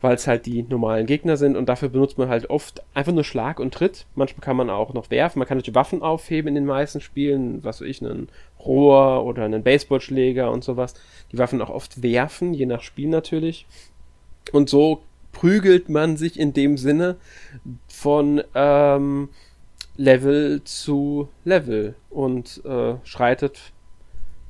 weil 0.00 0.14
es 0.14 0.26
halt 0.26 0.46
die 0.46 0.62
normalen 0.62 1.06
Gegner 1.06 1.36
sind 1.36 1.56
und 1.56 1.68
dafür 1.68 1.88
benutzt 1.88 2.18
man 2.18 2.28
halt 2.28 2.50
oft 2.50 2.82
einfach 2.94 3.12
nur 3.12 3.24
Schlag 3.24 3.60
und 3.60 3.72
Tritt. 3.72 4.06
Manchmal 4.14 4.44
kann 4.44 4.56
man 4.56 4.70
auch 4.70 4.92
noch 4.92 5.10
werfen, 5.10 5.38
man 5.38 5.48
kann 5.48 5.58
natürlich 5.58 5.74
Waffen 5.74 6.02
aufheben 6.02 6.48
in 6.48 6.54
den 6.54 6.66
meisten 6.66 7.00
Spielen, 7.00 7.64
was 7.64 7.80
weiß 7.80 7.88
ich, 7.88 8.02
einen 8.02 8.28
Rohr 8.60 9.24
oder 9.24 9.44
einen 9.44 9.62
Baseballschläger 9.62 10.50
und 10.50 10.64
sowas. 10.64 10.94
Die 11.32 11.38
Waffen 11.38 11.62
auch 11.62 11.70
oft 11.70 12.02
werfen, 12.02 12.52
je 12.52 12.66
nach 12.66 12.82
Spiel 12.82 13.08
natürlich. 13.08 13.66
Und 14.52 14.68
so 14.68 15.02
prügelt 15.32 15.88
man 15.88 16.16
sich 16.16 16.38
in 16.38 16.52
dem 16.52 16.76
Sinne 16.76 17.16
von 17.88 18.42
ähm, 18.54 19.28
Level 19.96 20.62
zu 20.64 21.28
Level 21.44 21.94
und 22.10 22.62
äh, 22.64 22.94
schreitet 23.04 23.72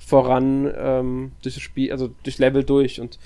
voran 0.07 0.73
ähm, 0.79 1.33
durch 1.43 1.57
das 1.57 1.63
Spiel, 1.63 1.91
also 1.91 2.11
durch 2.23 2.39
Level 2.39 2.63
durch. 2.63 3.01
Und 3.01 3.19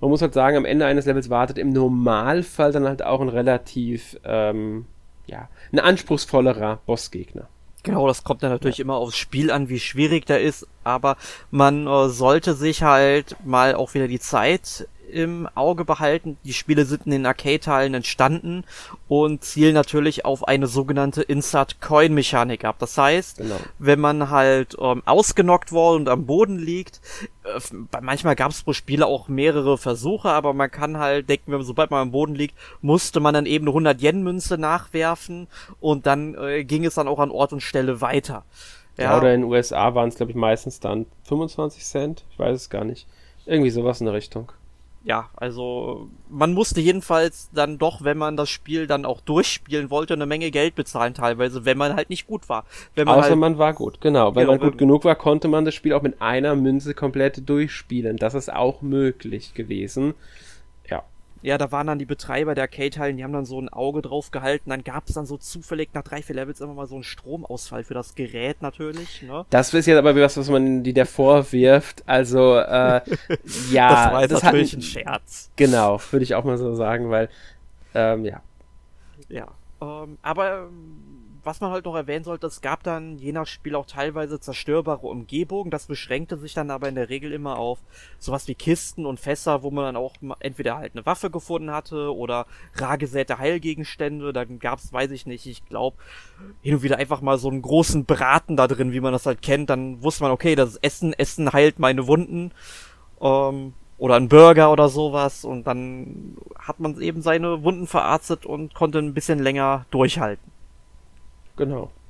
man 0.00 0.08
muss 0.08 0.22
halt 0.22 0.34
sagen, 0.34 0.56
am 0.56 0.64
Ende 0.64 0.86
eines 0.86 1.04
Levels 1.04 1.30
wartet 1.30 1.58
im 1.58 1.70
Normalfall 1.70 2.70
dann 2.70 2.86
halt 2.86 3.04
auch 3.04 3.20
ein 3.20 3.28
relativ, 3.28 4.16
ähm, 4.24 4.86
ja, 5.26 5.48
ein 5.72 5.80
anspruchsvollerer 5.80 6.78
Bossgegner. 6.86 7.48
Genau, 7.82 8.06
das 8.06 8.22
kommt 8.22 8.44
dann 8.44 8.50
natürlich 8.50 8.78
ja. 8.78 8.84
immer 8.84 8.96
aufs 8.96 9.16
Spiel 9.16 9.50
an, 9.50 9.68
wie 9.68 9.80
schwierig 9.80 10.26
der 10.26 10.40
ist, 10.40 10.68
aber 10.84 11.16
man 11.50 11.88
äh, 11.88 12.08
sollte 12.08 12.54
sich 12.54 12.84
halt 12.84 13.34
mal 13.44 13.74
auch 13.74 13.94
wieder 13.94 14.06
die 14.06 14.20
Zeit 14.20 14.86
im 15.08 15.48
Auge 15.54 15.84
behalten. 15.84 16.36
Die 16.44 16.52
Spiele 16.52 16.84
sind 16.84 17.06
in 17.06 17.12
den 17.12 17.26
Arcade-Teilen 17.26 17.94
entstanden 17.94 18.64
und 19.08 19.44
zielen 19.44 19.74
natürlich 19.74 20.24
auf 20.24 20.46
eine 20.46 20.66
sogenannte 20.66 21.22
Insert-Coin-Mechanik 21.22 22.64
ab. 22.64 22.76
Das 22.78 22.96
heißt, 22.96 23.38
genau. 23.38 23.56
wenn 23.78 24.00
man 24.00 24.30
halt 24.30 24.76
ähm, 24.80 25.02
ausgenockt 25.06 25.72
wurde 25.72 25.96
und 25.96 26.08
am 26.08 26.26
Boden 26.26 26.58
liegt, 26.58 27.00
äh, 27.44 27.60
manchmal 28.00 28.36
gab 28.36 28.50
es 28.50 28.62
pro 28.62 28.72
Spiele 28.72 29.06
auch 29.06 29.28
mehrere 29.28 29.78
Versuche, 29.78 30.30
aber 30.30 30.52
man 30.52 30.70
kann 30.70 30.98
halt 30.98 31.28
denken, 31.28 31.52
wenn, 31.52 31.62
sobald 31.62 31.90
man 31.90 32.02
am 32.02 32.12
Boden 32.12 32.34
liegt, 32.34 32.54
musste 32.82 33.20
man 33.20 33.34
dann 33.34 33.46
eben 33.46 33.68
eine 33.68 33.90
100-Yen-Münze 33.90 34.58
nachwerfen 34.58 35.48
und 35.80 36.06
dann 36.06 36.34
äh, 36.34 36.64
ging 36.64 36.84
es 36.84 36.94
dann 36.94 37.08
auch 37.08 37.18
an 37.18 37.30
Ort 37.30 37.52
und 37.52 37.62
Stelle 37.62 38.00
weiter. 38.00 38.44
Ja, 38.96 39.04
ja 39.04 39.18
oder 39.18 39.32
in 39.32 39.42
den 39.42 39.50
USA 39.50 39.94
waren 39.94 40.08
es, 40.08 40.16
glaube 40.16 40.32
ich, 40.32 40.36
meistens 40.36 40.80
dann 40.80 41.06
25 41.24 41.84
Cent. 41.84 42.24
Ich 42.30 42.38
weiß 42.38 42.54
es 42.56 42.70
gar 42.70 42.84
nicht. 42.84 43.06
Irgendwie 43.46 43.70
sowas 43.70 44.00
in 44.00 44.06
der 44.06 44.14
Richtung 44.14 44.52
ja, 45.04 45.30
also 45.36 46.10
man 46.28 46.52
musste 46.52 46.80
jedenfalls 46.80 47.50
dann 47.52 47.78
doch, 47.78 48.02
wenn 48.02 48.18
man 48.18 48.36
das 48.36 48.50
Spiel 48.50 48.86
dann 48.86 49.04
auch 49.04 49.20
durchspielen 49.20 49.90
wollte, 49.90 50.14
eine 50.14 50.26
Menge 50.26 50.50
Geld 50.50 50.74
bezahlen 50.74 51.14
teilweise, 51.14 51.64
wenn 51.64 51.78
man 51.78 51.94
halt 51.94 52.10
nicht 52.10 52.26
gut 52.26 52.48
war. 52.48 52.64
Wenn 52.94 53.06
man 53.06 53.18
Außer 53.18 53.30
halt, 53.30 53.38
man 53.38 53.58
war 53.58 53.74
gut, 53.74 54.00
genau. 54.00 54.34
Wenn 54.34 54.46
genau, 54.46 54.58
man 54.58 54.60
gut 54.60 54.78
genug 54.78 55.04
war, 55.04 55.14
konnte 55.14 55.48
man 55.48 55.64
das 55.64 55.74
Spiel 55.74 55.92
auch 55.92 56.02
mit 56.02 56.20
einer 56.20 56.56
Münze 56.56 56.94
komplett 56.94 57.48
durchspielen. 57.48 58.16
Das 58.16 58.34
ist 58.34 58.52
auch 58.52 58.82
möglich 58.82 59.54
gewesen. 59.54 60.14
Ja, 61.42 61.58
da 61.58 61.70
waren 61.72 61.86
dann 61.86 61.98
die 61.98 62.04
Betreiber 62.04 62.54
der 62.54 62.64
Arcade-Hallen, 62.64 63.16
die 63.16 63.24
haben 63.24 63.32
dann 63.32 63.44
so 63.44 63.60
ein 63.60 63.68
Auge 63.68 64.02
drauf 64.02 64.30
gehalten. 64.30 64.70
Dann 64.70 64.84
gab 64.84 65.08
es 65.08 65.14
dann 65.14 65.26
so 65.26 65.36
zufällig 65.36 65.90
nach 65.94 66.02
drei, 66.02 66.22
vier 66.22 66.36
Levels 66.36 66.60
immer 66.60 66.74
mal 66.74 66.86
so 66.86 66.96
einen 66.96 67.04
Stromausfall 67.04 67.84
für 67.84 67.94
das 67.94 68.14
Gerät 68.14 68.62
natürlich. 68.62 69.22
Ne? 69.22 69.44
Das 69.50 69.72
ist 69.72 69.86
jetzt 69.86 69.98
aber 69.98 70.14
was, 70.16 70.36
was 70.36 70.48
man 70.48 70.82
die 70.82 70.92
der 70.92 71.06
vorwirft. 71.06 72.02
Also, 72.06 72.56
äh, 72.56 73.00
ja. 73.70 73.88
das 73.88 74.12
war 74.12 74.20
jetzt 74.22 74.32
das 74.32 74.42
natürlich 74.42 74.72
hat, 74.72 74.78
ein 74.78 74.82
Scherz. 74.82 75.50
Genau, 75.56 76.00
würde 76.10 76.24
ich 76.24 76.34
auch 76.34 76.44
mal 76.44 76.58
so 76.58 76.74
sagen, 76.74 77.10
weil, 77.10 77.28
ähm, 77.94 78.24
ja. 78.24 78.42
Ja, 79.28 79.48
ähm, 79.80 80.18
aber 80.22 80.68
ähm, 80.68 81.07
was 81.48 81.62
man 81.62 81.70
halt 81.70 81.86
noch 81.86 81.94
erwähnen 81.94 82.24
sollte, 82.24 82.46
es 82.46 82.60
gab 82.60 82.82
dann 82.82 83.16
je 83.16 83.32
nach 83.32 83.46
Spiel 83.46 83.74
auch 83.74 83.86
teilweise 83.86 84.38
zerstörbare 84.38 85.06
Umgebungen. 85.06 85.70
Das 85.70 85.86
beschränkte 85.86 86.36
sich 86.36 86.52
dann 86.52 86.70
aber 86.70 86.90
in 86.90 86.94
der 86.94 87.08
Regel 87.08 87.32
immer 87.32 87.56
auf 87.56 87.78
sowas 88.18 88.46
wie 88.48 88.54
Kisten 88.54 89.06
und 89.06 89.18
Fässer, 89.18 89.62
wo 89.62 89.70
man 89.70 89.86
dann 89.86 89.96
auch 89.96 90.14
entweder 90.40 90.76
halt 90.76 90.94
eine 90.94 91.06
Waffe 91.06 91.30
gefunden 91.30 91.70
hatte 91.70 92.14
oder 92.14 92.44
rar 92.74 92.98
gesäte 92.98 93.38
Heilgegenstände. 93.38 94.34
Dann 94.34 94.58
gab's, 94.58 94.92
weiß 94.92 95.10
ich 95.10 95.24
nicht, 95.24 95.46
ich 95.46 95.64
glaube, 95.64 95.96
hin 96.60 96.74
und 96.74 96.82
wieder 96.82 96.98
einfach 96.98 97.22
mal 97.22 97.38
so 97.38 97.48
einen 97.48 97.62
großen 97.62 98.04
Braten 98.04 98.58
da 98.58 98.68
drin, 98.68 98.92
wie 98.92 99.00
man 99.00 99.14
das 99.14 99.24
halt 99.24 99.40
kennt. 99.40 99.70
Dann 99.70 100.02
wusste 100.02 100.24
man, 100.24 100.32
okay, 100.32 100.54
das 100.54 100.76
Essen, 100.76 101.14
Essen 101.14 101.50
heilt 101.54 101.78
meine 101.78 102.06
Wunden. 102.06 102.52
Ähm, 103.22 103.72
oder 103.96 104.16
ein 104.16 104.28
Burger 104.28 104.70
oder 104.70 104.90
sowas 104.90 105.44
und 105.44 105.66
dann 105.66 106.36
hat 106.58 106.78
man 106.78 107.00
eben 107.00 107.20
seine 107.20 107.64
Wunden 107.64 107.86
verarztet 107.86 108.44
und 108.44 108.74
konnte 108.74 108.98
ein 108.98 109.14
bisschen 109.14 109.40
länger 109.40 109.86
durchhalten. 109.90 110.47
Genau. 111.58 111.90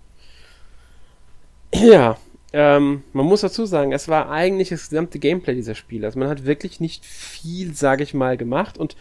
Ja, 1.75 2.17
ähm, 2.55 3.03
man 3.13 3.27
muss 3.27 3.43
dazu 3.43 3.67
sagen, 3.67 3.93
es 3.93 4.09
war 4.09 4.31
eigentlich 4.31 4.71
das 4.71 4.89
gesamte 4.89 5.19
Gameplay 5.19 5.55
dieser 5.55 5.75
Spiele. 5.75 6.07
Also 6.07 6.19
man 6.19 6.29
hat 6.29 6.47
wirklich 6.47 6.81
nicht 6.81 7.05
viel, 7.05 7.75
sage 7.75 8.03
ich 8.03 8.15
mal, 8.15 8.39
gemacht 8.39 8.79
und 8.79 8.97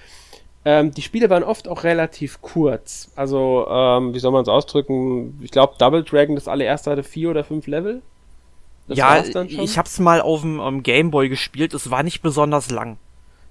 ähm, 0.66 0.94
die 0.94 1.02
Spiele 1.02 1.30
waren 1.30 1.46
oft 1.46 1.70
auch 1.70 1.86
relativ 1.86 2.42
kurz. 2.42 3.10
Also, 3.16 3.66
ähm, 3.70 4.14
wie 4.14 4.20
soll 4.20 4.34
man 4.34 4.42
es 4.42 4.50
ausdrücken? 4.50 5.40
Ich 5.42 5.52
glaube, 5.52 5.76
Double 5.78 6.04
Dragon, 6.04 6.36
das 6.36 6.50
allererste 6.50 6.92
hatte 6.92 7.04
vier 7.04 7.30
oder 7.30 7.46
fünf 7.46 7.68
Level. 7.68 8.02
Das 8.90 8.98
ja, 8.98 9.24
ich 9.48 9.78
hab's 9.78 9.98
mal 10.00 10.20
auf 10.20 10.42
dem 10.42 10.60
um, 10.60 10.84
Gameboy 10.84 11.30
gespielt. 11.30 11.74
Es 11.74 11.90
war 11.90 12.04
nicht 12.04 12.22
besonders 12.22 12.70
lang. 12.70 12.98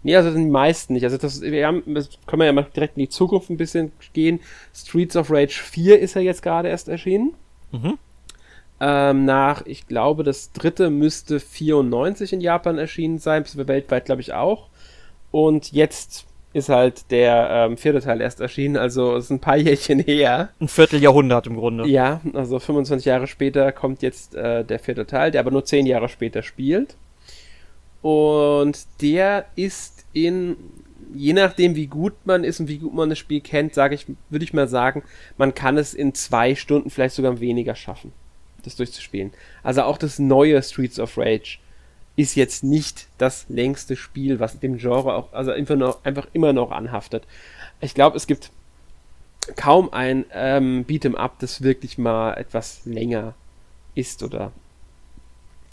Nee, 0.03 0.17
also 0.17 0.33
die 0.33 0.45
meisten 0.45 0.93
nicht. 0.93 1.05
Also 1.05 1.19
das, 1.19 1.41
wir 1.41 1.67
haben, 1.67 1.83
das 1.95 2.11
können 2.27 2.41
wir 2.41 2.47
ja 2.47 2.53
mal 2.53 2.67
direkt 2.75 2.97
in 2.97 3.03
die 3.03 3.09
Zukunft 3.09 3.51
ein 3.51 3.57
bisschen 3.57 3.93
gehen. 4.13 4.41
Streets 4.75 5.17
of 5.17 5.31
Rage 5.31 5.61
4 5.63 5.99
ist 5.99 6.15
ja 6.15 6.21
jetzt 6.21 6.43
gerade 6.43 6.69
erst 6.69 6.89
erschienen. 6.89 7.35
Mhm. 7.73 7.99
Ähm, 8.79 9.25
nach, 9.25 9.65
ich 9.65 9.87
glaube, 9.87 10.23
das 10.23 10.53
dritte 10.53 10.91
müsste 10.91 11.41
94 11.41 12.35
in 12.35 12.41
Japan 12.41 12.79
erschienen 12.79 13.19
sein, 13.19 13.43
bis 13.43 13.57
wir 13.57 13.69
weltweit, 13.69 14.05
glaube 14.05 14.21
ich, 14.21 14.35
auch. 14.35 14.69
Und 15.31 15.73
jetzt 15.73 16.27
ist 16.53 16.69
halt 16.71 17.11
der 17.11 17.49
ähm, 17.51 17.77
vierte 17.77 18.01
Teil 18.01 18.21
erst 18.21 18.41
erschienen, 18.41 18.77
also 18.77 19.15
es 19.17 19.27
ist 19.27 19.31
ein 19.31 19.41
paar 19.41 19.57
Jährchen 19.59 19.99
her. 19.99 20.51
Ein 20.61 20.69
Vierteljahrhundert 20.69 21.47
im 21.47 21.57
Grunde. 21.57 21.87
Ja, 21.87 22.21
also 22.33 22.59
25 22.59 23.05
Jahre 23.05 23.27
später 23.27 23.73
kommt 23.73 24.03
jetzt 24.03 24.35
äh, 24.35 24.65
der 24.65 24.79
vierte 24.79 25.07
Teil, 25.07 25.31
der 25.31 25.41
aber 25.41 25.51
nur 25.51 25.65
10 25.65 25.87
Jahre 25.87 26.09
später 26.09 26.43
spielt. 26.43 26.97
Und 28.03 28.87
der 29.01 29.47
ist 29.57 30.05
in, 30.13 30.57
je 31.15 31.33
nachdem 31.33 31.75
wie 31.75 31.87
gut 31.87 32.15
man 32.25 32.45
ist 32.45 32.61
und 32.61 32.69
wie 32.69 32.79
gut 32.79 32.95
man 32.95 33.09
das 33.09 33.19
Spiel 33.19 33.41
kennt, 33.41 33.75
sage 33.75 33.95
ich, 33.95 34.07
würde 34.31 34.45
ich 34.45 34.53
mal 34.53 34.69
sagen, 34.69 35.03
man 35.37 35.55
kann 35.55 35.77
es 35.77 35.95
in 35.95 36.15
zwei 36.15 36.55
Stunden 36.55 36.91
vielleicht 36.91 37.15
sogar 37.15 37.41
weniger 37.41 37.75
schaffen, 37.75 38.13
das 38.63 38.77
durchzuspielen. 38.77 39.33
Also 39.63 39.83
auch 39.83 39.99
das 39.99 40.19
neue 40.19 40.63
Streets 40.63 41.01
of 41.01 41.19
Rage 41.19 41.59
ist 42.17 42.35
jetzt 42.35 42.65
nicht 42.65 43.09
das 43.19 43.47
längste 43.49 43.95
Spiel, 43.95 44.41
was 44.41 44.59
dem 44.59 44.79
Genre 44.79 45.15
auch, 45.15 45.33
also 45.33 45.51
einfach, 45.51 45.77
noch, 45.77 46.05
einfach 46.05 46.27
immer 46.33 46.53
noch 46.53 46.71
anhaftet. 46.71 47.25
Ich 47.81 47.95
glaube, 47.95 48.17
es 48.17 48.27
gibt 48.27 48.51
kaum 49.55 49.93
ein 49.93 50.25
ähm, 50.33 50.85
Beat'em 50.87 51.15
Up, 51.15 51.39
das 51.39 51.63
wirklich 51.63 51.99
mal 51.99 52.35
etwas 52.35 52.81
länger 52.85 53.35
ist 53.95 54.23
oder 54.23 54.51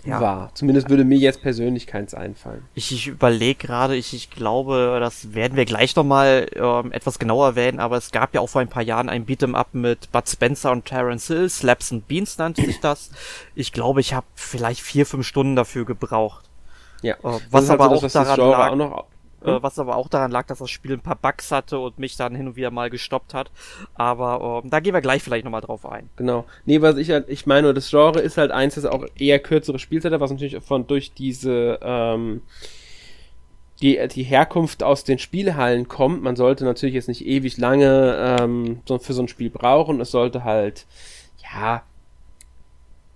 ja. 0.05 0.21
war. 0.21 0.51
Zumindest 0.53 0.89
würde 0.89 1.03
mir 1.03 1.17
jetzt 1.17 1.41
persönlich 1.41 1.87
keins 1.87 2.13
einfallen. 2.13 2.63
Ich, 2.73 2.91
ich 2.91 3.07
überlege 3.07 3.55
gerade, 3.55 3.95
ich, 3.95 4.13
ich 4.13 4.29
glaube, 4.29 4.97
das 4.99 5.33
werden 5.33 5.55
wir 5.55 5.65
gleich 5.65 5.95
nochmal 5.95 6.47
ähm, 6.55 6.91
etwas 6.91 7.19
genauer 7.19 7.47
erwähnen, 7.47 7.79
aber 7.79 7.97
es 7.97 8.11
gab 8.11 8.33
ja 8.33 8.41
auch 8.41 8.49
vor 8.49 8.61
ein 8.61 8.69
paar 8.69 8.83
Jahren 8.83 9.09
ein 9.09 9.25
Beat'em 9.25 9.55
Up 9.55 9.73
mit 9.73 10.11
Bud 10.11 10.27
Spencer 10.27 10.71
und 10.71 10.85
Terence 10.85 11.27
Hill, 11.27 11.49
Slaps 11.49 11.91
and 11.91 12.07
Beans 12.07 12.37
nannte 12.37 12.63
sich 12.65 12.79
das. 12.79 13.11
Ich 13.55 13.71
glaube, 13.71 14.01
ich 14.01 14.13
habe 14.13 14.25
vielleicht 14.35 14.81
vier, 14.81 15.05
fünf 15.05 15.25
Stunden 15.27 15.55
dafür 15.55 15.85
gebraucht. 15.85 16.49
Ja. 17.01 17.15
Äh, 17.15 17.39
was 17.51 17.69
aber 17.69 17.89
halt 17.89 17.99
so, 17.99 18.07
auch 18.07 18.11
daran 18.11 18.39
lag, 18.39 18.71
auch 18.71 18.75
noch 18.75 19.05
äh, 19.45 19.61
was 19.61 19.79
aber 19.79 19.95
auch 19.95 20.07
daran 20.07 20.31
lag, 20.31 20.47
dass 20.47 20.59
das 20.59 20.69
Spiel 20.69 20.93
ein 20.93 21.01
paar 21.01 21.15
Bugs 21.15 21.51
hatte 21.51 21.79
und 21.79 21.99
mich 21.99 22.15
dann 22.15 22.35
hin 22.35 22.47
und 22.47 22.55
wieder 22.55 22.71
mal 22.71 22.89
gestoppt 22.89 23.33
hat. 23.33 23.51
Aber 23.95 24.61
ähm, 24.63 24.69
da 24.69 24.79
gehen 24.79 24.93
wir 24.93 25.01
gleich 25.01 25.23
vielleicht 25.23 25.45
nochmal 25.45 25.61
drauf 25.61 25.85
ein. 25.85 26.09
Genau. 26.15 26.45
Nee, 26.65 26.81
was 26.81 26.97
ich 26.97 27.09
halt, 27.11 27.29
ich 27.29 27.45
meine, 27.45 27.73
das 27.73 27.89
Genre 27.89 28.19
ist 28.19 28.37
halt 28.37 28.51
eins, 28.51 28.75
das 28.75 28.85
auch 28.85 29.05
eher 29.17 29.39
kürzere 29.39 29.79
Spielzeit 29.79 30.11
hat, 30.11 30.19
was 30.19 30.31
natürlich 30.31 30.61
von 30.63 30.87
durch 30.87 31.13
diese 31.13 31.79
ähm, 31.81 32.41
die, 33.81 33.99
die 34.07 34.23
Herkunft 34.23 34.81
aus 34.81 35.03
den 35.03 35.19
Spielhallen 35.19 35.87
kommt. 35.87 36.23
Man 36.23 36.35
sollte 36.35 36.63
natürlich 36.63 36.95
jetzt 36.95 37.09
nicht 37.09 37.25
ewig 37.25 37.57
lange 37.57 38.37
ähm, 38.39 38.79
so, 38.87 38.97
für 38.97 39.13
so 39.13 39.23
ein 39.23 39.27
Spiel 39.27 39.49
brauchen. 39.49 39.99
Es 39.99 40.11
sollte 40.11 40.43
halt, 40.43 40.85
ja, 41.53 41.83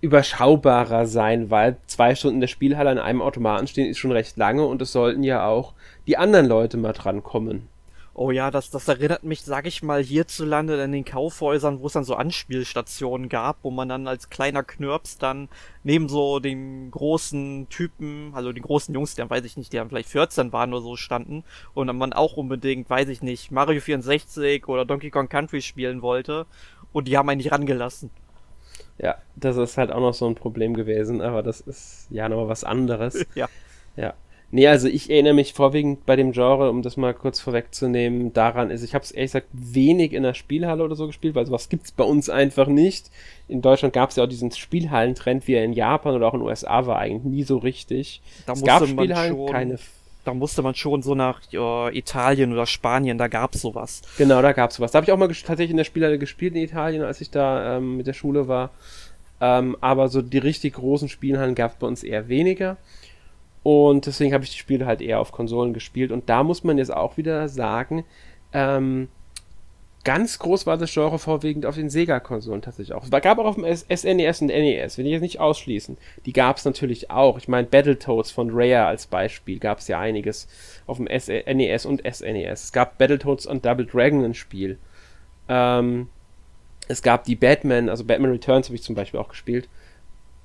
überschaubarer 0.00 1.06
sein, 1.06 1.50
weil 1.50 1.76
zwei 1.86 2.14
Stunden 2.14 2.36
in 2.36 2.40
der 2.40 2.48
Spielhalle 2.48 2.90
an 2.90 2.98
einem 2.98 3.22
Automaten 3.22 3.66
stehen 3.66 3.88
ist 3.88 3.98
schon 3.98 4.12
recht 4.12 4.36
lange 4.36 4.64
und 4.64 4.80
es 4.80 4.92
sollten 4.92 5.24
ja 5.24 5.46
auch 5.46 5.74
die 6.06 6.16
anderen 6.16 6.46
Leute 6.46 6.76
mal 6.76 6.92
drankommen. 6.92 7.68
Oh 8.20 8.32
ja, 8.32 8.50
das, 8.50 8.70
das 8.70 8.88
erinnert 8.88 9.22
mich, 9.22 9.42
sag 9.42 9.64
ich 9.64 9.80
mal, 9.84 10.02
hierzulande 10.02 10.82
in 10.82 10.90
den 10.90 11.04
Kaufhäusern, 11.04 11.78
wo 11.78 11.86
es 11.86 11.92
dann 11.92 12.02
so 12.02 12.16
Anspielstationen 12.16 13.28
gab, 13.28 13.58
wo 13.62 13.70
man 13.70 13.88
dann 13.88 14.08
als 14.08 14.28
kleiner 14.28 14.64
Knirps 14.64 15.18
dann 15.18 15.48
neben 15.84 16.08
so 16.08 16.40
den 16.40 16.90
großen 16.90 17.68
Typen, 17.68 18.32
also 18.34 18.50
den 18.52 18.64
großen 18.64 18.92
Jungs, 18.92 19.14
die 19.14 19.20
dann, 19.20 19.30
weiß 19.30 19.44
ich 19.44 19.56
nicht, 19.56 19.72
die 19.72 19.76
dann 19.76 19.88
vielleicht 19.88 20.08
14 20.08 20.52
waren 20.52 20.72
oder 20.72 20.82
so 20.82 20.96
standen 20.96 21.44
und 21.74 21.86
dann 21.86 21.96
man 21.96 22.12
auch 22.12 22.36
unbedingt, 22.36 22.90
weiß 22.90 23.08
ich 23.08 23.22
nicht, 23.22 23.52
Mario 23.52 23.80
64 23.80 24.66
oder 24.66 24.84
Donkey 24.84 25.10
Kong 25.10 25.28
Country 25.28 25.62
spielen 25.62 26.02
wollte 26.02 26.46
und 26.92 27.06
die 27.06 27.16
haben 27.16 27.28
einen 27.28 27.38
nicht 27.38 27.52
rangelassen. 27.52 28.10
Ja, 29.00 29.16
das 29.36 29.56
ist 29.56 29.78
halt 29.78 29.92
auch 29.92 30.00
noch 30.00 30.14
so 30.14 30.26
ein 30.26 30.34
Problem 30.34 30.74
gewesen, 30.74 31.20
aber 31.20 31.42
das 31.42 31.60
ist 31.60 32.06
ja 32.10 32.28
noch 32.28 32.48
was 32.48 32.64
anderes. 32.64 33.24
Ja. 33.34 33.48
Ja. 33.96 34.14
Nee, 34.50 34.66
also 34.66 34.88
ich 34.88 35.10
erinnere 35.10 35.34
mich 35.34 35.52
vorwiegend 35.52 36.06
bei 36.06 36.16
dem 36.16 36.32
Genre, 36.32 36.70
um 36.70 36.80
das 36.80 36.96
mal 36.96 37.12
kurz 37.12 37.38
vorwegzunehmen, 37.38 38.32
daran 38.32 38.70
ist, 38.70 38.82
ich 38.82 38.94
habe 38.94 39.04
es 39.04 39.10
ehrlich 39.10 39.32
gesagt 39.32 39.48
wenig 39.52 40.14
in 40.14 40.22
der 40.22 40.32
Spielhalle 40.32 40.82
oder 40.82 40.94
so 40.96 41.06
gespielt, 41.06 41.34
weil 41.34 41.44
sowas 41.44 41.68
gibt's 41.68 41.92
bei 41.92 42.02
uns 42.04 42.30
einfach 42.30 42.66
nicht. 42.66 43.10
In 43.46 43.60
Deutschland 43.60 43.92
gab 43.92 44.08
es 44.08 44.16
ja 44.16 44.24
auch 44.24 44.28
diesen 44.28 44.50
Spielhallentrend, 44.50 45.46
wie 45.48 45.52
er 45.52 45.64
in 45.64 45.74
Japan 45.74 46.14
oder 46.14 46.28
auch 46.28 46.32
in 46.34 46.40
den 46.40 46.48
USA 46.48 46.86
war, 46.86 46.98
eigentlich 46.98 47.24
nie 47.24 47.42
so 47.42 47.58
richtig. 47.58 48.22
Da 48.46 48.54
es 48.54 48.64
gab 48.64 48.86
Spielhallen, 48.86 49.36
schon- 49.36 49.46
keine 49.52 49.78
Da 50.28 50.34
musste 50.34 50.60
man 50.60 50.74
schon 50.74 51.00
so 51.00 51.14
nach 51.14 51.40
äh, 51.54 51.98
Italien 51.98 52.52
oder 52.52 52.66
Spanien, 52.66 53.16
da 53.16 53.28
gab's 53.28 53.62
sowas. 53.62 54.02
Genau, 54.18 54.42
da 54.42 54.52
gab's 54.52 54.74
sowas. 54.74 54.92
Da 54.92 54.98
habe 54.98 55.06
ich 55.06 55.12
auch 55.12 55.16
mal 55.16 55.28
tatsächlich 55.28 55.70
in 55.70 55.78
der 55.78 55.84
Spielhalle 55.84 56.18
gespielt 56.18 56.54
in 56.54 56.60
Italien, 56.60 57.02
als 57.02 57.22
ich 57.22 57.30
da 57.30 57.78
ähm, 57.78 57.96
mit 57.96 58.06
der 58.06 58.12
Schule 58.12 58.46
war. 58.46 58.68
Ähm, 59.40 59.74
aber 59.80 60.08
so 60.08 60.20
die 60.20 60.36
richtig 60.36 60.74
großen 60.74 61.08
Spielhallen 61.08 61.54
gab's 61.54 61.76
bei 61.76 61.86
uns 61.86 62.02
eher 62.02 62.28
weniger. 62.28 62.76
Und 63.62 64.04
deswegen 64.04 64.34
habe 64.34 64.44
ich 64.44 64.50
die 64.50 64.58
Spiele 64.58 64.84
halt 64.84 65.00
eher 65.00 65.18
auf 65.18 65.32
Konsolen 65.32 65.72
gespielt. 65.72 66.12
Und 66.12 66.28
da 66.28 66.42
muss 66.42 66.62
man 66.62 66.76
jetzt 66.76 66.92
auch 66.92 67.16
wieder 67.16 67.48
sagen, 67.48 68.04
ähm, 68.52 69.08
ganz 70.04 70.38
groß 70.38 70.66
war 70.66 70.76
das 70.76 70.92
Genre 70.92 71.18
vorwiegend 71.18 71.66
auf 71.66 71.74
den 71.74 71.90
Sega-Konsolen 71.90 72.62
tatsächlich 72.62 72.94
auch. 72.94 73.04
Es 73.04 73.10
gab 73.10 73.38
auch 73.38 73.44
auf 73.44 73.56
dem 73.56 73.64
SNES 73.64 74.40
und 74.42 74.46
NES, 74.46 74.98
will 74.98 75.06
ich 75.06 75.12
jetzt 75.12 75.22
nicht 75.22 75.40
ausschließen. 75.40 75.98
Die 76.24 76.32
gab's 76.32 76.64
natürlich 76.64 77.10
auch. 77.10 77.38
Ich 77.38 77.48
meine, 77.48 77.66
Battletoads 77.66 78.30
von 78.30 78.50
Rare 78.52 78.86
als 78.86 79.06
Beispiel 79.06 79.58
gab's 79.58 79.88
ja 79.88 79.98
einiges 79.98 80.48
auf 80.86 80.98
dem 80.98 81.06
NES 81.06 81.84
und 81.84 82.02
SNES. 82.02 82.64
Es 82.64 82.72
gab 82.72 82.98
Battletoads 82.98 83.46
und 83.46 83.64
Double 83.64 83.86
Dragon 83.86 84.24
ein 84.24 84.34
Spiel. 84.34 84.78
Ähm, 85.48 86.08
es 86.88 87.02
gab 87.02 87.24
die 87.24 87.36
Batman, 87.36 87.88
also 87.88 88.04
Batman 88.04 88.30
Returns 88.30 88.68
habe 88.68 88.76
ich 88.76 88.82
zum 88.82 88.94
Beispiel 88.94 89.20
auch 89.20 89.28
gespielt. 89.28 89.68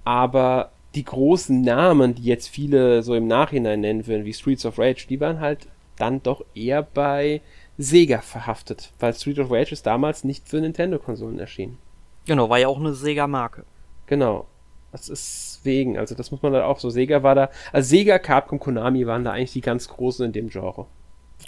Aber 0.03 0.72
die 0.95 1.05
großen 1.05 1.62
Namen, 1.62 2.15
die 2.15 2.24
jetzt 2.24 2.50
viele 2.50 3.01
so 3.01 3.15
im 3.15 3.27
Nachhinein 3.27 3.81
nennen 3.81 4.05
würden, 4.07 4.25
wie 4.25 4.33
Streets 4.33 4.65
of 4.65 4.77
Rage, 4.77 5.07
die 5.07 5.19
waren 5.19 5.39
halt 5.39 5.67
dann 5.98 6.22
doch 6.22 6.43
eher 6.53 6.81
bei 6.81 7.41
Sega 7.77 8.21
verhaftet, 8.21 8.91
weil 8.99 9.13
Street 9.13 9.39
of 9.39 9.51
Rage 9.51 9.71
ist 9.71 9.85
damals 9.85 10.23
nicht 10.23 10.47
für 10.47 10.61
Nintendo-Konsolen 10.61 11.39
erschienen. 11.39 11.77
Genau, 12.25 12.49
war 12.49 12.59
ja 12.59 12.67
auch 12.67 12.79
eine 12.79 12.93
Sega-Marke. 12.93 13.65
Genau. 14.05 14.47
Das 14.91 15.09
ist 15.09 15.61
wegen, 15.63 15.97
also 15.97 16.13
das 16.13 16.29
muss 16.31 16.43
man 16.43 16.53
da 16.53 16.65
auch 16.65 16.79
so. 16.79 16.91
Sega 16.91 17.23
war 17.23 17.33
da, 17.33 17.49
also 17.71 17.89
Sega, 17.89 18.19
Capcom, 18.19 18.59
Konami 18.59 19.07
waren 19.07 19.23
da 19.23 19.31
eigentlich 19.31 19.53
die 19.53 19.61
ganz 19.61 19.87
großen 19.87 20.25
in 20.25 20.31
dem 20.33 20.49
Genre. 20.49 20.85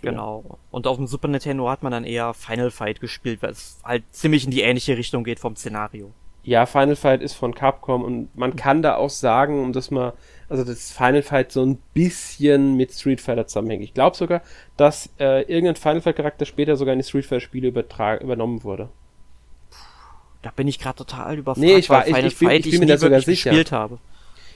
Genau. 0.01 0.43
Und 0.71 0.87
auf 0.87 0.97
dem 0.97 1.07
Super 1.07 1.27
Nintendo 1.27 1.69
hat 1.69 1.83
man 1.83 1.91
dann 1.91 2.03
eher 2.03 2.33
Final 2.33 2.71
Fight 2.71 2.99
gespielt, 2.99 3.41
weil 3.41 3.51
es 3.51 3.79
halt 3.83 4.03
ziemlich 4.11 4.45
in 4.45 4.51
die 4.51 4.61
ähnliche 4.61 4.97
Richtung 4.97 5.23
geht 5.23 5.39
vom 5.39 5.55
Szenario. 5.55 6.11
Ja, 6.43 6.65
Final 6.65 6.95
Fight 6.95 7.21
ist 7.21 7.33
von 7.33 7.53
Capcom 7.53 8.03
und 8.03 8.35
man 8.35 8.55
kann 8.55 8.81
da 8.81 8.95
auch 8.95 9.09
sagen, 9.09 9.61
um 9.61 9.73
das 9.73 9.91
mal, 9.91 10.13
also 10.49 10.63
das 10.63 10.91
Final 10.91 11.21
Fight 11.23 11.51
so 11.51 11.65
ein 11.65 11.77
bisschen 11.93 12.75
mit 12.77 12.91
Street 12.93 13.21
Fighter 13.21 13.47
zusammenhängt. 13.47 13.83
Ich 13.83 13.93
glaube 13.93 14.15
sogar, 14.15 14.41
dass 14.77 15.09
äh, 15.19 15.41
irgendein 15.43 15.75
Final 15.75 16.01
Fight 16.01 16.15
Charakter 16.15 16.45
später 16.45 16.75
sogar 16.77 16.93
in 16.93 16.99
die 16.99 17.05
Street 17.05 17.25
Fighter 17.25 17.41
Spiele 17.41 17.67
übernommen 17.69 18.63
wurde. 18.63 18.89
Da 20.41 20.51
bin 20.55 20.67
ich 20.67 20.79
gerade 20.79 20.97
total 20.97 21.37
überfragt, 21.39 21.65
Nee, 21.65 21.75
ich 21.77 21.89
war- 21.89 22.01
weil 22.01 22.09
ich- 22.09 22.15
Final 22.15 22.27
ich 22.27 22.37
bin- 22.39 22.47
Fight 22.49 22.65
ich 22.65 22.71
bin 22.71 22.79
mir 22.81 22.85
da 22.87 22.97
sogar 22.97 23.21
sicher. 23.21 23.49
gespielt 23.49 23.71
habe. 23.71 23.97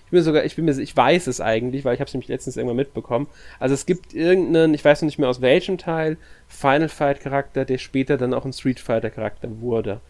Ich 0.06 0.12
bin 0.12 0.24
sogar, 0.24 0.44
ich 0.44 0.56
bin 0.56 0.66
mir, 0.66 0.78
ich 0.78 0.96
weiß 0.98 1.28
es 1.28 1.40
eigentlich, 1.40 1.86
weil 1.86 1.94
ich 1.94 2.00
habe 2.00 2.08
es 2.08 2.14
nämlich 2.16 2.30
letztens 2.30 2.58
irgendwann 2.58 2.78
mitbekommen. 2.78 3.28
Also 3.60 3.76
es 3.76 3.86
gibt 3.86 4.14
irgendeinen, 4.16 4.74
ich 4.74 4.84
weiß 4.84 5.02
noch 5.02 5.06
nicht 5.08 5.20
mehr 5.20 5.30
aus 5.30 5.42
welchem 5.42 5.78
Teil, 5.78 6.18
Final 6.48 6.90
Fight 6.90 7.20
Charakter, 7.22 7.64
der 7.66 7.78
später 7.78 8.18
dann 8.18 8.34
auch 8.34 8.44
ein 8.46 8.54
Street 8.54 8.80
Fighter 8.80 9.10
Charakter 9.12 9.50
wurde. 9.62 10.02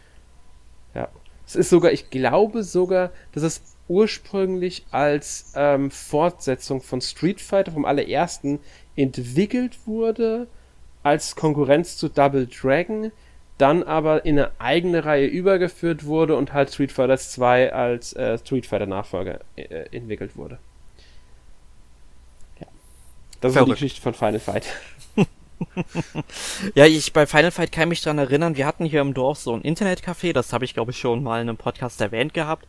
Es 1.50 1.56
ist 1.56 1.72
sogar, 1.72 1.92
ich 1.92 2.12
glaube 2.12 2.62
sogar, 2.62 3.10
dass 3.32 3.42
es 3.42 3.64
ursprünglich 3.88 4.86
als 4.92 5.52
ähm, 5.56 5.90
Fortsetzung 5.90 6.80
von 6.80 7.02
Street 7.02 7.42
Fighter 7.42 7.72
vom 7.72 7.86
allerersten 7.86 8.60
entwickelt 8.96 9.80
wurde, 9.88 10.46
als 11.02 11.36
Konkurrenz 11.36 11.98
zu 11.98 12.08
Double 12.08 12.46
Dragon, 12.46 13.12
dann 13.58 13.82
aber 13.82 14.26
in 14.26 14.38
eine 14.38 14.52
eigene 14.60 15.06
Reihe 15.06 15.26
übergeführt 15.26 16.06
wurde 16.06 16.36
und 16.36 16.54
halt 16.54 16.72
Street 16.72 16.92
Fighter 16.92 17.18
2 17.18 17.74
als 17.74 18.14
äh, 18.14 18.38
Street 18.38 18.68
Fighter 18.68 18.86
Nachfolger 18.86 19.40
äh, 19.56 19.86
entwickelt 19.90 20.38
wurde. 20.38 20.60
Ja. 22.60 22.68
Das 22.68 22.68
ist 22.70 23.42
so 23.42 23.48
die 23.48 23.54
Verrückt. 23.54 23.72
Geschichte 23.72 24.02
von 24.02 24.14
Final 24.14 24.40
Fight. 24.40 24.68
Ja, 26.76 26.86
ich 26.86 27.14
bei 27.14 27.26
Final 27.26 27.52
Fight 27.52 27.72
kann 27.72 27.90
mich 27.90 28.02
dran 28.02 28.18
erinnern, 28.18 28.56
wir 28.56 28.66
hatten 28.66 28.86
hier 28.86 29.02
im 29.02 29.14
Dorf 29.14 29.40
so 29.40 29.54
ein 29.54 29.62
Internetcafé, 29.62 30.34
das 30.34 30.54
habe 30.54 30.66
ich 30.66 30.74
glaube 30.74 30.92
ich 30.92 31.00
schon 31.00 31.24
mal 31.24 31.42
in 31.42 31.50
einem 31.50 31.58
Podcast 31.58 32.02
erwähnt 32.02 32.34
gehabt. 32.34 32.68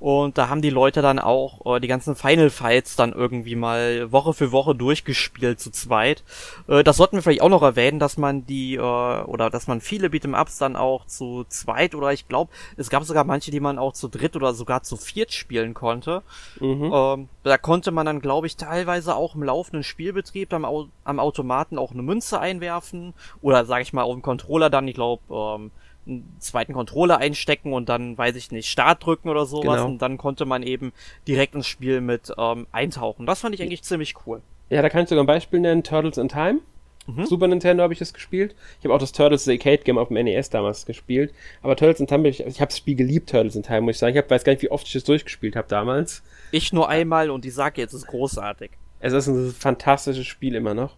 Und 0.00 0.38
da 0.38 0.48
haben 0.48 0.62
die 0.62 0.70
Leute 0.70 1.02
dann 1.02 1.18
auch 1.18 1.76
äh, 1.76 1.80
die 1.80 1.88
ganzen 1.88 2.14
Final 2.14 2.50
Fights 2.50 2.94
dann 2.94 3.12
irgendwie 3.12 3.56
mal 3.56 4.12
Woche 4.12 4.32
für 4.32 4.52
Woche 4.52 4.74
durchgespielt 4.74 5.58
zu 5.58 5.70
zweit. 5.70 6.22
Äh, 6.68 6.84
das 6.84 6.98
sollten 6.98 7.16
wir 7.16 7.22
vielleicht 7.22 7.42
auch 7.42 7.48
noch 7.48 7.62
erwähnen, 7.62 7.98
dass 7.98 8.16
man 8.16 8.46
die 8.46 8.76
äh, 8.76 8.80
oder 8.80 9.50
dass 9.50 9.66
man 9.66 9.80
viele 9.80 10.08
Beat'em 10.08 10.40
Ups 10.40 10.58
dann 10.58 10.76
auch 10.76 11.06
zu 11.06 11.44
zweit 11.48 11.96
oder 11.96 12.12
ich 12.12 12.28
glaube, 12.28 12.52
es 12.76 12.90
gab 12.90 13.02
sogar 13.02 13.24
manche, 13.24 13.50
die 13.50 13.60
man 13.60 13.78
auch 13.78 13.92
zu 13.92 14.08
dritt 14.08 14.36
oder 14.36 14.54
sogar 14.54 14.84
zu 14.84 14.96
viert 14.96 15.32
spielen 15.32 15.74
konnte. 15.74 16.22
Mhm. 16.60 16.92
Ähm, 16.94 17.28
da 17.42 17.58
konnte 17.58 17.90
man 17.90 18.06
dann, 18.06 18.20
glaube 18.20 18.46
ich, 18.46 18.56
teilweise 18.56 19.16
auch 19.16 19.34
im 19.34 19.42
laufenden 19.42 19.82
Spielbetrieb 19.82 20.52
am, 20.52 20.64
Au 20.64 20.86
am 21.02 21.18
Automaten 21.18 21.78
auch 21.78 21.90
eine 21.92 22.02
Münze 22.02 22.38
einwerfen 22.38 23.14
oder, 23.40 23.64
sage 23.64 23.82
ich 23.82 23.92
mal, 23.92 24.02
auf 24.02 24.12
dem 24.12 24.22
Controller 24.22 24.70
dann, 24.70 24.86
ich 24.86 24.94
glaube, 24.94 25.22
ähm, 25.30 25.70
einen 26.08 26.36
zweiten 26.40 26.72
Controller 26.72 27.18
einstecken 27.18 27.72
und 27.72 27.88
dann, 27.88 28.16
weiß 28.16 28.34
ich 28.36 28.50
nicht, 28.50 28.68
Start 28.68 29.04
drücken 29.04 29.28
oder 29.28 29.46
sowas 29.46 29.76
Genau. 29.76 29.86
und 29.86 30.02
dann 30.02 30.16
konnte 30.18 30.46
man 30.46 30.62
eben 30.62 30.92
direkt 31.26 31.54
ins 31.54 31.66
Spiel 31.66 32.00
mit 32.00 32.32
ähm, 32.38 32.66
eintauchen. 32.72 33.26
Das 33.26 33.40
fand 33.40 33.54
ich 33.54 33.62
eigentlich 33.62 33.82
ziemlich 33.82 34.14
cool. 34.26 34.40
Ja, 34.70 34.82
da 34.82 34.88
kann 34.88 35.02
ich 35.04 35.08
sogar 35.08 35.24
ein 35.24 35.26
Beispiel 35.28 35.60
nennen, 35.60 35.82
Turtles 35.82 36.18
in 36.18 36.28
Time. 36.28 36.60
Mhm. 37.06 37.24
Super 37.24 37.48
Nintendo 37.48 37.82
habe 37.82 37.92
ich 37.94 37.98
das 37.98 38.12
gespielt. 38.12 38.54
Ich 38.78 38.84
habe 38.84 38.94
auch 38.94 38.98
das 38.98 39.12
Turtles 39.12 39.44
The 39.44 39.52
Arcade 39.52 39.78
Game 39.78 39.96
auf 39.96 40.08
dem 40.08 40.22
NES 40.22 40.50
damals 40.50 40.84
gespielt. 40.84 41.32
Aber 41.62 41.74
Turtles 41.74 42.00
in 42.00 42.06
Time, 42.06 42.28
ich, 42.28 42.40
ich 42.40 42.60
habe 42.60 42.68
das 42.68 42.76
Spiel 42.76 42.96
geliebt, 42.96 43.30
Turtles 43.30 43.56
in 43.56 43.62
Time, 43.62 43.80
muss 43.82 43.94
ich 43.94 43.98
sagen. 43.98 44.14
Ich 44.14 44.18
hab, 44.22 44.30
weiß 44.30 44.44
gar 44.44 44.52
nicht, 44.52 44.62
wie 44.62 44.70
oft 44.70 44.86
ich 44.86 44.92
das 44.92 45.04
durchgespielt 45.04 45.56
habe 45.56 45.68
damals. 45.68 46.22
Ich 46.50 46.72
nur 46.72 46.88
einmal 46.88 47.30
und 47.30 47.46
ich 47.46 47.54
sage 47.54 47.80
jetzt, 47.80 47.94
es 47.94 48.02
ist 48.02 48.08
großartig. 48.08 48.72
Es 49.00 49.14
ist 49.14 49.26
ein 49.26 49.52
fantastisches 49.52 50.26
Spiel 50.26 50.54
immer 50.54 50.74
noch. 50.74 50.96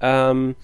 Ähm, 0.00 0.54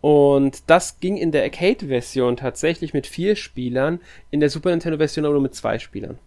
und 0.00 0.62
das 0.68 1.00
ging 1.00 1.16
in 1.16 1.32
der 1.32 1.42
Arcade-Version 1.42 2.36
tatsächlich 2.36 2.94
mit 2.94 3.06
vier 3.06 3.36
Spielern, 3.36 4.00
in 4.30 4.40
der 4.40 4.50
Super 4.50 4.70
Nintendo-Version 4.70 5.24
aber 5.24 5.34
nur 5.34 5.42
mit 5.42 5.54
zwei 5.54 5.78
Spielern. 5.78 6.18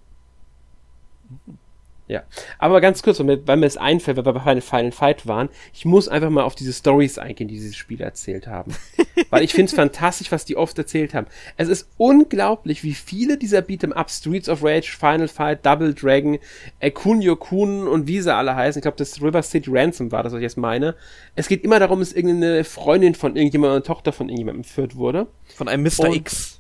Ja, 2.13 2.21
aber 2.59 2.79
ganz 2.79 3.01
kurz, 3.01 3.17
weil 3.17 3.57
mir, 3.57 3.65
es 3.65 3.75
einfällt, 3.75 4.17
weil 4.17 4.25
wir 4.25 4.33
bei 4.33 4.39
Final, 4.39 4.61
Final 4.61 4.91
Fight 4.91 5.25
waren, 5.25 5.49
ich 5.73 5.83
muss 5.83 6.07
einfach 6.07 6.29
mal 6.29 6.43
auf 6.43 6.53
diese 6.53 6.71
Stories 6.71 7.17
eingehen, 7.17 7.47
die 7.47 7.55
dieses 7.55 7.75
Spiel 7.75 8.01
erzählt 8.01 8.45
haben. 8.45 8.75
weil 9.31 9.41
ich 9.43 9.51
finde 9.53 9.71
es 9.71 9.75
fantastisch, 9.75 10.31
was 10.31 10.45
die 10.45 10.55
oft 10.55 10.77
erzählt 10.77 11.15
haben. 11.15 11.25
Es 11.57 11.69
ist 11.69 11.89
unglaublich, 11.97 12.83
wie 12.83 12.93
viele 12.93 13.39
dieser 13.39 13.61
Beat'em 13.61 13.93
Up, 13.93 14.11
Streets 14.11 14.47
of 14.47 14.63
Rage, 14.63 14.95
Final 14.95 15.27
Fight, 15.27 15.65
Double 15.65 15.91
Dragon, 15.95 16.37
Kunio 16.93 17.35
Kun 17.35 17.87
und 17.87 18.05
wie 18.05 18.21
sie 18.21 18.31
alle 18.31 18.55
heißen, 18.55 18.79
ich 18.79 18.83
glaube, 18.83 18.97
das 18.97 19.19
River 19.19 19.41
City 19.41 19.71
Ransom 19.73 20.11
war 20.11 20.21
das, 20.21 20.33
was 20.33 20.37
ich 20.37 20.43
jetzt 20.43 20.57
meine. 20.57 20.93
Es 21.33 21.47
geht 21.47 21.63
immer 21.63 21.79
darum, 21.79 21.97
dass 21.97 22.13
irgendeine 22.13 22.63
Freundin 22.63 23.15
von 23.15 23.35
irgendjemandem, 23.35 23.77
eine 23.77 23.83
Tochter 23.83 24.13
von 24.13 24.29
irgendjemandem 24.29 24.61
entführt 24.61 24.95
wurde. 24.97 25.25
Von 25.55 25.67
einem 25.67 25.81
Mr. 25.81 26.09
Und- 26.09 26.15
X. 26.15 26.59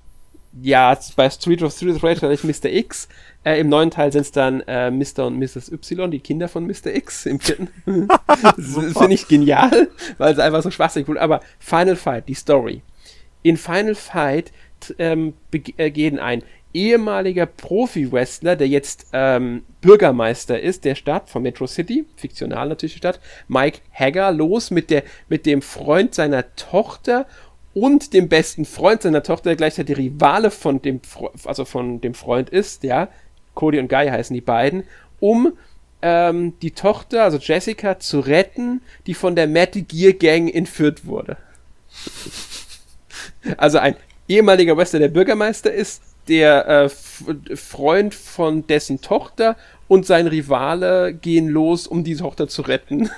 Ja, 0.61 0.97
bei 1.15 1.29
Street 1.29 1.63
of 1.63 1.73
Street 1.73 1.95
of 1.95 2.03
Rage 2.03 2.21
hatte 2.21 2.33
ich 2.33 2.43
Mr. 2.43 2.69
X. 2.69 3.07
Äh, 3.43 3.59
Im 3.59 3.69
neuen 3.69 3.89
Teil 3.89 4.11
sind 4.11 4.21
es 4.21 4.31
dann 4.31 4.61
äh, 4.61 4.91
Mr. 4.91 5.25
und 5.25 5.39
Mrs. 5.39 5.71
Y, 5.71 6.11
die 6.11 6.19
Kinder 6.19 6.47
von 6.47 6.65
Mr. 6.67 6.93
X 6.93 7.25
im 7.25 7.39
vierten. 7.39 7.69
das 8.27 8.93
finde 8.97 9.13
ich 9.13 9.27
genial, 9.27 9.89
weil 10.17 10.33
es 10.33 10.39
einfach 10.39 10.61
so 10.61 10.69
schwachsinnig 10.69 11.07
wurde. 11.07 11.21
Aber 11.21 11.41
Final 11.59 11.95
Fight, 11.95 12.27
die 12.27 12.35
Story. 12.35 12.81
In 13.41 13.57
Final 13.57 13.95
Fight 13.95 14.53
ähm, 14.99 15.33
äh, 15.77 15.89
gehen 15.89 16.19
ein 16.19 16.43
ehemaliger 16.73 17.45
Profi-Wrestler, 17.45 18.55
der 18.55 18.67
jetzt 18.67 19.07
ähm, 19.13 19.63
Bürgermeister 19.81 20.59
ist, 20.59 20.85
der 20.85 20.95
Stadt 20.95 21.29
von 21.29 21.43
Metro 21.43 21.67
City, 21.67 22.05
fiktional 22.15 22.69
natürlich 22.69 22.93
die 22.93 22.99
Stadt, 22.99 23.19
Mike 23.47 23.79
Hagger, 23.93 24.31
los 24.31 24.71
mit, 24.71 24.89
der, 24.89 25.03
mit 25.29 25.45
dem 25.45 25.61
Freund 25.61 26.15
seiner 26.15 26.55
Tochter 26.55 27.27
und 27.73 28.13
dem 28.13 28.29
besten 28.29 28.65
Freund 28.65 29.01
seiner 29.01 29.23
Tochter, 29.23 29.49
der 29.49 29.55
gleichzeitig 29.55 29.97
Rivale 29.97 30.51
von 30.51 30.81
dem, 30.81 31.01
also 31.45 31.65
von 31.65 32.01
dem 32.01 32.13
Freund 32.13 32.49
ist, 32.49 32.83
ja, 32.83 33.07
Cody 33.55 33.79
und 33.79 33.87
Guy 33.87 34.07
heißen 34.07 34.33
die 34.33 34.41
beiden, 34.41 34.83
um 35.19 35.53
ähm, 36.01 36.53
die 36.61 36.71
Tochter, 36.71 37.23
also 37.23 37.37
Jessica, 37.37 37.99
zu 37.99 38.19
retten, 38.19 38.81
die 39.07 39.13
von 39.13 39.35
der 39.35 39.47
Matty 39.47 39.83
Gear 39.83 40.13
Gang 40.13 40.53
entführt 40.53 41.05
wurde. 41.05 41.37
Also 43.57 43.77
ein 43.77 43.95
ehemaliger 44.27 44.75
Wrestler, 44.75 44.99
der 44.99 45.09
Bürgermeister 45.09 45.71
ist, 45.71 46.01
der 46.27 46.67
äh, 46.67 46.89
Freund 47.55 48.13
von 48.13 48.65
dessen 48.67 49.01
Tochter 49.01 49.55
und 49.87 50.05
sein 50.05 50.27
Rivale 50.27 51.13
gehen 51.13 51.49
los, 51.49 51.87
um 51.87 52.03
die 52.03 52.15
Tochter 52.15 52.47
zu 52.47 52.61
retten. 52.63 53.09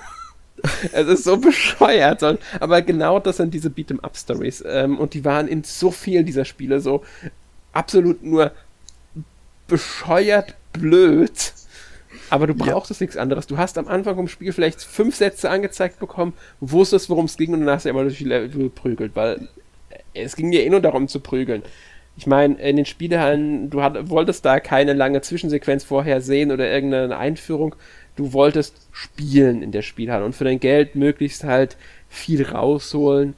es 0.92 1.08
ist 1.08 1.24
so 1.24 1.38
bescheuert. 1.38 2.24
Aber 2.60 2.82
genau 2.82 3.20
das 3.20 3.38
sind 3.38 3.54
diese 3.54 3.70
Beat'em-up-Stories. 3.70 4.64
Ähm, 4.68 4.98
und 4.98 5.14
die 5.14 5.26
waren 5.26 5.48
in 5.48 5.64
so 5.64 5.92
vielen 5.92 6.26
dieser 6.26 6.46
Spiele 6.46 6.80
so 6.80 7.04
absolut 7.74 8.24
nur 8.24 8.52
bescheuert 9.68 10.56
blöd. 10.74 11.54
Aber 12.30 12.48
du 12.48 12.56
brauchtest 12.56 13.02
ja. 13.02 13.06
nichts 13.06 13.18
anderes. 13.18 13.48
Du 13.48 13.58
hast 13.58 13.78
am 13.78 13.88
Anfang 13.88 14.16
vom 14.16 14.28
Spiel 14.28 14.52
vielleicht 14.52 14.82
fünf 14.82 15.16
Sätze 15.16 15.50
angezeigt 15.50 16.00
bekommen, 16.00 16.34
wusstest, 16.60 17.10
worum 17.10 17.26
es 17.26 17.38
ging 17.38 17.54
und 17.54 17.62
dann 17.62 17.70
hast 17.70 17.86
du 17.86 17.90
immer 17.90 18.04
durch 18.04 18.18
die 18.18 18.26
Level 18.26 18.50
geprügelt, 18.50 19.16
weil 19.16 19.48
es 20.14 20.36
ging 20.36 20.52
ja 20.52 20.62
eh 20.62 20.70
nur 20.70 20.82
darum 20.82 21.08
zu 21.08 21.20
prügeln. 21.20 21.64
Ich 22.18 22.28
meine, 22.28 22.56
in 22.56 22.78
den 22.78 22.86
Spielehallen, 22.86 23.70
du 23.70 23.84
hat, 23.84 24.10
wolltest 24.10 24.46
da 24.46 24.60
keine 24.62 24.94
lange 24.94 25.22
Zwischensequenz 25.22 25.84
vorher 25.84 26.22
sehen 26.22 26.52
oder 26.52 26.70
irgendeine 26.70 27.18
Einführung. 27.18 27.76
Du 28.16 28.34
wolltest 28.34 28.88
spielen 28.92 29.62
in 29.62 29.72
der 29.72 29.82
Spielhalle 29.82 30.26
und 30.26 30.36
für 30.36 30.46
dein 30.46 30.60
Geld 30.60 30.96
möglichst 30.96 31.44
halt 31.44 31.78
viel 32.08 32.46
rausholen. 32.48 33.34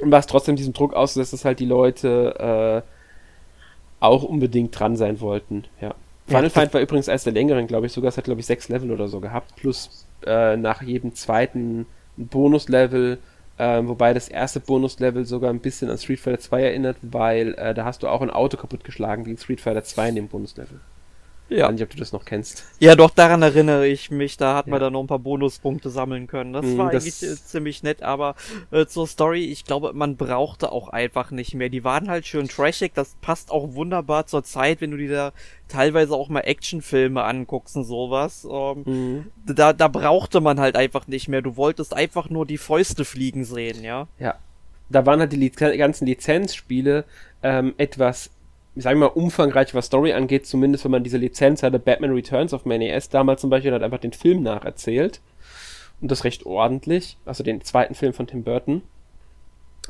Und 0.00 0.12
was 0.12 0.26
trotzdem 0.26 0.56
diesem 0.56 0.72
Druck 0.72 0.94
aussetzt, 0.94 1.32
dass 1.32 1.44
halt 1.44 1.58
die 1.58 1.66
Leute 1.66 2.84
äh, 2.84 4.04
auch 4.04 4.22
unbedingt 4.22 4.78
dran 4.78 4.96
sein 4.96 5.20
wollten. 5.20 5.64
Ja. 5.80 5.94
Final 6.28 6.50
Fight 6.50 6.72
war 6.74 6.80
übrigens 6.80 7.08
eines 7.08 7.24
der 7.24 7.32
längeren, 7.32 7.66
glaube 7.66 7.86
ich, 7.86 7.92
sogar. 7.92 8.10
Es 8.10 8.16
hat, 8.16 8.24
glaube 8.24 8.40
ich, 8.40 8.46
sechs 8.46 8.68
Level 8.68 8.92
oder 8.92 9.08
so 9.08 9.18
gehabt, 9.18 9.56
plus 9.56 10.06
äh, 10.24 10.56
nach 10.56 10.82
jedem 10.82 11.14
zweiten 11.14 11.86
Bonuslevel 12.16 13.18
ähm, 13.58 13.88
wobei 13.88 14.14
das 14.14 14.28
erste 14.28 14.60
Bonuslevel 14.60 15.24
sogar 15.24 15.50
ein 15.50 15.58
bisschen 15.58 15.90
an 15.90 15.98
Street 15.98 16.20
Fighter 16.20 16.38
2 16.38 16.62
erinnert, 16.62 16.96
weil 17.02 17.54
äh, 17.54 17.74
da 17.74 17.84
hast 17.84 18.02
du 18.02 18.08
auch 18.08 18.22
ein 18.22 18.30
Auto 18.30 18.56
kaputtgeschlagen 18.56 19.26
wie 19.26 19.32
in 19.32 19.38
Street 19.38 19.60
Fighter 19.60 19.82
2 19.82 20.10
in 20.10 20.14
dem 20.14 20.28
Bonuslevel. 20.28 20.78
Ja. 21.48 21.56
Ich 21.56 21.62
weiß 21.62 21.72
nicht, 21.72 21.82
ob 21.82 21.90
du 21.90 21.96
das 21.96 22.12
noch 22.12 22.24
kennst. 22.24 22.64
Ja, 22.78 22.94
doch, 22.94 23.10
daran 23.10 23.40
erinnere 23.40 23.86
ich 23.86 24.10
mich. 24.10 24.36
Da 24.36 24.54
hat 24.54 24.66
ja. 24.66 24.70
man 24.70 24.80
dann 24.80 24.92
noch 24.92 25.00
ein 25.00 25.06
paar 25.06 25.18
Bonuspunkte 25.18 25.88
sammeln 25.88 26.26
können. 26.26 26.52
Das 26.52 26.64
mm, 26.64 26.78
war 26.78 26.90
das 26.90 27.04
eigentlich 27.04 27.22
äh, 27.22 27.36
ziemlich 27.36 27.82
nett, 27.82 28.02
aber 28.02 28.34
äh, 28.70 28.86
zur 28.86 29.06
Story, 29.06 29.44
ich 29.44 29.64
glaube, 29.64 29.92
man 29.94 30.16
brauchte 30.16 30.70
auch 30.72 30.88
einfach 30.88 31.30
nicht 31.30 31.54
mehr. 31.54 31.70
Die 31.70 31.84
waren 31.84 32.10
halt 32.10 32.26
schön 32.26 32.48
trashig. 32.48 32.92
Das 32.94 33.16
passt 33.20 33.50
auch 33.50 33.74
wunderbar 33.74 34.26
zur 34.26 34.44
Zeit, 34.44 34.80
wenn 34.80 34.90
du 34.90 34.98
dir 34.98 35.10
da 35.10 35.32
teilweise 35.68 36.14
auch 36.14 36.28
mal 36.28 36.40
Actionfilme 36.40 37.22
anguckst 37.22 37.76
und 37.76 37.84
sowas. 37.84 38.46
Ähm, 38.50 38.82
mm. 38.84 39.54
da, 39.54 39.72
da 39.72 39.88
brauchte 39.88 40.40
man 40.40 40.60
halt 40.60 40.76
einfach 40.76 41.06
nicht 41.06 41.28
mehr. 41.28 41.40
Du 41.40 41.56
wolltest 41.56 41.94
einfach 41.94 42.28
nur 42.28 42.44
die 42.44 42.58
Fäuste 42.58 43.04
fliegen 43.04 43.44
sehen, 43.44 43.82
ja? 43.82 44.06
Ja. 44.18 44.34
Da 44.90 45.04
waren 45.04 45.20
halt 45.20 45.32
die 45.32 45.50
ganzen 45.50 46.06
Lizenzspiele 46.06 47.04
ähm, 47.42 47.74
etwas 47.76 48.30
ich 48.78 48.84
sage 48.84 48.96
mal, 48.96 49.06
umfangreich, 49.06 49.74
was 49.74 49.86
Story 49.86 50.12
angeht, 50.12 50.46
zumindest 50.46 50.84
wenn 50.84 50.92
man 50.92 51.02
diese 51.02 51.16
Lizenz 51.16 51.64
hatte, 51.64 51.80
Batman 51.80 52.12
Returns 52.12 52.54
of 52.54 52.64
Man 52.64 52.78
NES 52.78 53.08
damals 53.08 53.40
zum 53.40 53.50
Beispiel, 53.50 53.72
hat 53.72 53.82
einfach 53.82 53.98
den 53.98 54.12
Film 54.12 54.44
nacherzählt. 54.44 55.20
Und 56.00 56.12
das 56.12 56.22
recht 56.22 56.46
ordentlich. 56.46 57.16
Also 57.24 57.42
den 57.42 57.60
zweiten 57.62 57.96
Film 57.96 58.12
von 58.12 58.28
Tim 58.28 58.44
Burton. 58.44 58.82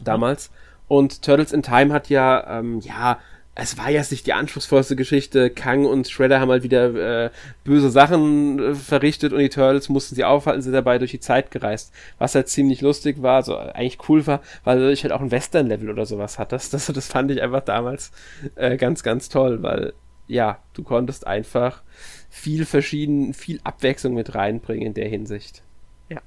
Damals. 0.02 0.50
Und 0.86 1.20
Turtles 1.20 1.52
in 1.52 1.62
Time 1.62 1.92
hat 1.92 2.08
ja, 2.08 2.60
ähm, 2.60 2.80
ja, 2.80 3.18
es 3.60 3.76
war 3.76 3.90
jetzt 3.90 4.12
nicht 4.12 4.24
die 4.24 4.34
anspruchsvollste 4.34 4.94
Geschichte. 4.94 5.50
Kang 5.50 5.84
und 5.84 6.08
Shredder 6.08 6.38
haben 6.38 6.50
halt 6.50 6.62
wieder 6.62 7.24
äh, 7.24 7.30
böse 7.64 7.90
Sachen 7.90 8.60
äh, 8.60 8.74
verrichtet 8.76 9.32
und 9.32 9.40
die 9.40 9.48
Turtles 9.48 9.88
mussten 9.88 10.14
sie 10.14 10.24
aufhalten, 10.24 10.62
sind 10.62 10.74
dabei 10.74 10.98
durch 10.98 11.10
die 11.10 11.18
Zeit 11.18 11.50
gereist. 11.50 11.92
Was 12.18 12.36
halt 12.36 12.48
ziemlich 12.48 12.82
lustig 12.82 13.20
war, 13.20 13.42
so 13.42 13.56
eigentlich 13.56 13.98
cool 14.08 14.24
war, 14.28 14.42
weil 14.62 14.90
ich 14.90 15.02
halt 15.02 15.12
auch 15.12 15.20
ein 15.20 15.32
Western-Level 15.32 15.90
oder 15.90 16.06
sowas 16.06 16.38
hattest. 16.38 16.72
Das, 16.72 16.86
das 16.86 17.08
fand 17.08 17.32
ich 17.32 17.42
einfach 17.42 17.62
damals 17.62 18.12
äh, 18.54 18.76
ganz, 18.76 19.02
ganz 19.02 19.28
toll, 19.28 19.60
weil 19.60 19.92
ja, 20.28 20.58
du 20.74 20.84
konntest 20.84 21.26
einfach 21.26 21.82
viel 22.30 22.64
verschieden, 22.64 23.34
viel 23.34 23.60
Abwechslung 23.64 24.14
mit 24.14 24.36
reinbringen 24.36 24.86
in 24.86 24.94
der 24.94 25.08
Hinsicht. 25.08 25.64
Ja. 26.08 26.20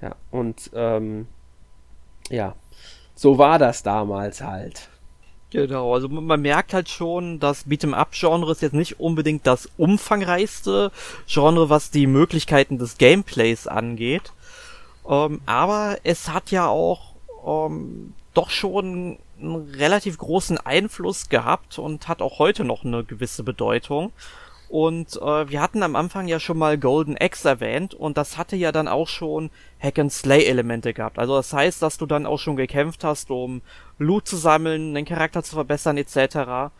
Ja, 0.00 0.16
und 0.30 0.70
ähm, 0.74 1.26
ja, 2.30 2.54
so 3.14 3.36
war 3.36 3.58
das 3.58 3.82
damals 3.82 4.40
halt. 4.40 4.88
Genau, 5.56 5.94
also 5.94 6.06
man 6.10 6.42
merkt 6.42 6.74
halt 6.74 6.90
schon, 6.90 7.40
das 7.40 7.66
Beat'em-up-Genre 7.66 8.52
ist 8.52 8.60
jetzt 8.60 8.74
nicht 8.74 9.00
unbedingt 9.00 9.46
das 9.46 9.70
umfangreichste 9.78 10.92
Genre, 11.26 11.70
was 11.70 11.90
die 11.90 12.06
Möglichkeiten 12.06 12.76
des 12.76 12.98
Gameplays 12.98 13.66
angeht. 13.66 14.32
Ähm, 15.08 15.40
aber 15.46 15.96
es 16.02 16.28
hat 16.28 16.50
ja 16.50 16.66
auch 16.66 17.14
ähm, 17.46 18.12
doch 18.34 18.50
schon 18.50 19.16
einen 19.40 19.70
relativ 19.70 20.18
großen 20.18 20.58
Einfluss 20.58 21.30
gehabt 21.30 21.78
und 21.78 22.06
hat 22.06 22.20
auch 22.20 22.38
heute 22.38 22.62
noch 22.64 22.84
eine 22.84 23.02
gewisse 23.02 23.42
Bedeutung. 23.42 24.12
Und 24.68 25.16
äh, 25.16 25.48
wir 25.48 25.60
hatten 25.60 25.82
am 25.82 25.94
Anfang 25.94 26.26
ja 26.26 26.40
schon 26.40 26.58
mal 26.58 26.76
Golden 26.76 27.16
Axe 27.16 27.48
erwähnt 27.48 27.94
und 27.94 28.16
das 28.16 28.36
hatte 28.36 28.56
ja 28.56 28.72
dann 28.72 28.88
auch 28.88 29.08
schon 29.08 29.50
Hack 29.80 29.98
and 29.98 30.12
Slay 30.12 30.44
Elemente 30.44 30.92
gehabt. 30.92 31.18
Also 31.18 31.36
das 31.36 31.52
heißt, 31.52 31.82
dass 31.82 31.98
du 31.98 32.06
dann 32.06 32.26
auch 32.26 32.38
schon 32.38 32.56
gekämpft 32.56 33.04
hast, 33.04 33.30
um 33.30 33.62
Loot 33.98 34.26
zu 34.26 34.36
sammeln, 34.36 34.94
den 34.94 35.04
Charakter 35.04 35.42
zu 35.42 35.54
verbessern 35.54 35.96
etc. 35.98 36.72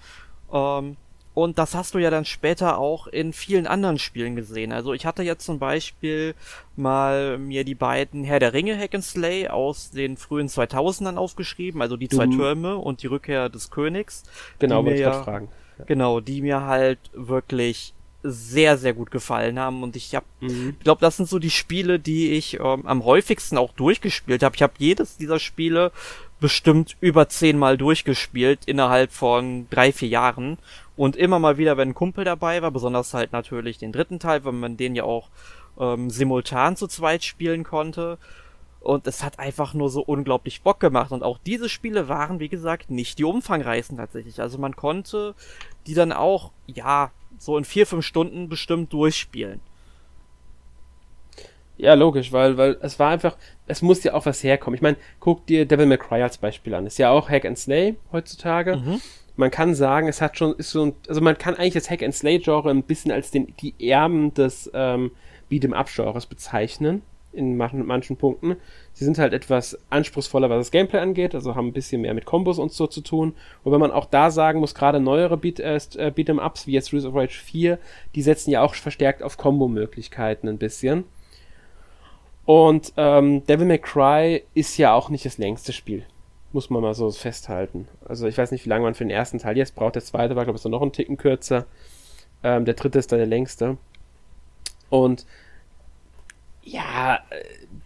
Ähm, 0.53 0.97
und 1.37 1.59
das 1.59 1.75
hast 1.75 1.95
du 1.95 1.99
ja 1.99 2.09
dann 2.09 2.25
später 2.25 2.79
auch 2.79 3.09
in 3.09 3.35
vielen 3.35 3.67
anderen 3.67 3.99
Spielen 3.99 4.37
gesehen. 4.37 4.73
Also 4.73 4.95
ich 4.95 5.05
hatte 5.05 5.23
jetzt 5.23 5.45
zum 5.45 5.59
Beispiel 5.59 6.35
mal 6.77 7.37
mir 7.37 7.63
die 7.63 7.75
beiden 7.75 8.25
Herr 8.25 8.41
der 8.41 8.55
Ringe 8.55 8.77
Hack 8.79 8.95
and 8.95 9.05
Slay 9.05 9.47
aus 9.47 9.91
den 9.91 10.17
frühen 10.17 10.49
2000ern 10.49 11.17
aufgeschrieben, 11.17 11.83
also 11.83 11.99
die 11.99 12.09
zwei 12.09 12.27
mhm. 12.27 12.39
Türme 12.39 12.77
und 12.79 13.03
die 13.03 13.09
Rückkehr 13.09 13.51
des 13.51 13.71
Königs. 13.71 14.23
Genau, 14.59 14.83
wollte 14.83 14.95
ich 14.95 15.03
ja, 15.03 15.23
fragen. 15.23 15.49
Genau, 15.87 16.21
die 16.21 16.41
mir 16.41 16.63
halt 16.63 16.99
wirklich 17.13 17.93
sehr, 18.23 18.77
sehr 18.77 18.93
gut 18.93 19.11
gefallen 19.11 19.59
haben. 19.59 19.83
Und 19.83 19.97
ich 19.97 20.15
habe, 20.15 20.27
mhm. 20.41 20.77
glaube, 20.83 21.01
das 21.01 21.17
sind 21.17 21.29
so 21.29 21.39
die 21.39 21.51
Spiele, 21.51 21.99
die 21.99 22.33
ich 22.33 22.55
ähm, 22.55 22.87
am 22.87 23.05
häufigsten 23.05 23.59
auch 23.59 23.73
durchgespielt 23.73 24.43
habe. 24.43 24.57
Ich 24.57 24.63
habe 24.63 24.75
jedes 24.79 25.17
dieser 25.17 25.39
Spiele 25.39 25.93
bestimmt 26.41 26.97
über 27.01 27.29
zehnmal 27.29 27.79
durchgespielt 27.79 28.61
innerhalb 28.67 29.13
von 29.13 29.69
drei, 29.71 29.93
vier 29.93 30.09
Jahren. 30.09 30.59
Und 30.97 31.17
immer 31.17 31.39
mal 31.39 31.59
wieder, 31.59 31.77
wenn 31.77 31.91
ein 31.91 31.95
Kumpel 31.95 32.25
dabei 32.25 32.63
war, 32.63 32.71
besonders 32.71 33.15
halt 33.15 33.33
natürlich 33.33 33.79
den 33.79 33.93
dritten 33.93 34.19
Teil, 34.19 34.45
weil 34.45 34.53
man 34.53 34.77
den 34.77 34.95
ja 34.95 35.05
auch 35.05 35.29
ähm, 35.79 36.11
simultan 36.11 36.77
zu 36.77 36.87
zweit 36.87 37.25
spielen 37.25 37.65
konnte. 37.65 38.19
Und 38.87 39.09
es 39.09 39.25
hat 39.25 39.41
einfach 39.41 39.75
nur 39.75 39.91
so 39.91 40.01
unglaublich 40.01 40.63
Bock 40.63 40.79
gemacht. 40.79 41.11
Und 41.11 41.25
auch 41.25 41.39
diese 41.39 41.69
Spiele 41.69 42.09
waren, 42.09 42.39
wie 42.39 42.49
gesagt, 42.49 42.89
nicht 42.89 43.19
die 43.19 43.25
umfangreichsten 43.25 43.97
tatsächlich. 43.97 44.41
Also 44.41 44.59
man 44.59 44.77
konnte 44.77 45.35
die 45.89 45.95
dann 45.95 46.13
auch, 46.13 46.53
ja, 46.67 47.11
so 47.37 47.59
in 47.59 47.65
vier, 47.65 47.85
fünf 47.85 48.05
Stunden 48.07 48.49
bestimmt 48.49 48.93
durchspielen. 48.93 49.61
Ja, 51.77 51.95
logisch, 51.95 52.31
weil, 52.31 52.57
weil 52.57 52.79
es 52.81 52.99
war 53.01 53.11
einfach, 53.11 53.37
es 53.67 53.83
muss 53.83 54.05
ja 54.05 54.15
auch 54.15 54.25
was 54.25 54.45
herkommen. 54.45 54.77
Ich 54.77 54.83
meine, 54.83 54.97
guck 55.19 55.45
dir 55.47 55.67
Devil 55.67 55.87
May 55.87 55.99
Cry 55.99 56.23
als 56.23 56.39
Beispiel 56.39 56.73
an. 56.73 56.87
Ist 56.87 56.99
ja 56.99 57.11
auch 57.11 57.29
Hack 57.29 57.45
and 57.45 57.59
Slay 57.59 57.97
heutzutage. 58.13 58.77
Mhm. 58.77 59.01
Man 59.35 59.51
kann 59.51 59.75
sagen, 59.75 60.07
es 60.07 60.23
hat 60.23 60.39
schon, 60.39 60.55
ist 60.55 60.71
so 60.71 60.87
ein, 60.87 60.95
also 61.09 61.21
man 61.21 61.37
kann 61.37 61.57
eigentlich 61.57 61.75
das 61.75 61.91
Hack 61.91 62.05
and 62.05 62.15
Slay 62.15 62.39
Genre 62.39 62.71
ein 62.71 62.85
bisschen 62.85 63.11
als 63.11 63.33
den, 63.33 63.53
die 63.61 63.75
Erben 63.81 64.33
des 64.33 64.71
ähm, 64.73 65.11
Beat'em 65.51 65.73
Up 65.73 65.89
Genres 65.93 66.27
bezeichnen 66.27 67.03
in 67.37 67.57
manchen, 67.57 68.17
Punkten. 68.17 68.57
Sie 68.93 69.05
sind 69.05 69.19
halt 69.19 69.33
etwas 69.33 69.79
anspruchsvoller, 69.91 70.51
was 70.51 70.67
das 70.67 70.71
Gameplay 70.71 70.99
angeht, 71.01 71.35
also 71.35 71.55
haben 71.55 71.69
ein 71.69 71.73
bisschen 71.73 72.01
mehr 72.01 72.15
mit 72.15 72.25
Kombos 72.25 72.59
und 72.59 72.73
so 72.73 72.87
zu 72.87 73.01
tun. 73.01 73.35
Und 73.63 73.73
wenn 73.73 73.81
man 73.81 73.91
auch 73.91 74.07
da 74.07 74.31
sagen 74.31 74.61
muss, 74.61 74.75
gerade 74.75 75.01
neuere 75.01 75.37
Beat, 75.37 75.61
äh, 75.61 75.77
äh 75.77 76.11
Beat'em 76.11 76.45
Ups, 76.45 76.67
wie 76.67 76.73
jetzt 76.73 76.89
Streets 76.89 77.05
of 77.05 77.15
Rage 77.15 77.39
4, 77.39 77.79
die 78.15 78.23
setzen 78.23 78.51
ja 78.51 78.63
auch 78.63 78.75
verstärkt 78.75 79.23
auf 79.23 79.37
Kombo-Möglichkeiten 79.37 80.49
ein 80.49 80.59
bisschen. 80.59 81.05
Und 82.47 82.93
ähm, 82.97 83.45
Devil 83.47 83.67
May 83.67 83.79
Cry 83.79 84.45
ist 84.55 84.79
ja 84.79 84.95
auch 84.95 85.11
nicht 85.11 85.25
das 85.27 85.37
längste 85.37 85.73
Spiel. 85.73 86.05
Muss 86.53 86.71
man 86.71 86.81
mal 86.81 86.95
so 86.95 87.11
festhalten. 87.11 87.89
Also 88.05 88.29
ich 88.29 88.39
weiß 88.39 88.53
nicht, 88.53 88.65
wie 88.65 88.69
lange 88.69 88.85
man 88.85 88.95
für 88.95 89.05
den 89.05 89.11
ersten 89.11 89.39
Teil 89.39 89.57
jetzt 89.57 89.75
braucht. 89.75 89.97
Der 89.97 90.03
zweite 90.03 90.37
war, 90.37 90.45
glaube 90.45 90.59
ich, 90.59 90.65
noch 90.65 90.81
ein 90.81 90.93
Ticken 90.93 91.17
kürzer. 91.17 91.67
Ähm, 92.45 92.65
der 92.65 92.75
dritte 92.75 93.01
ist 93.01 93.11
dann 93.11 93.19
der 93.19 93.27
längste. 93.27 93.77
Und 94.89 95.27
ja, 96.67 97.21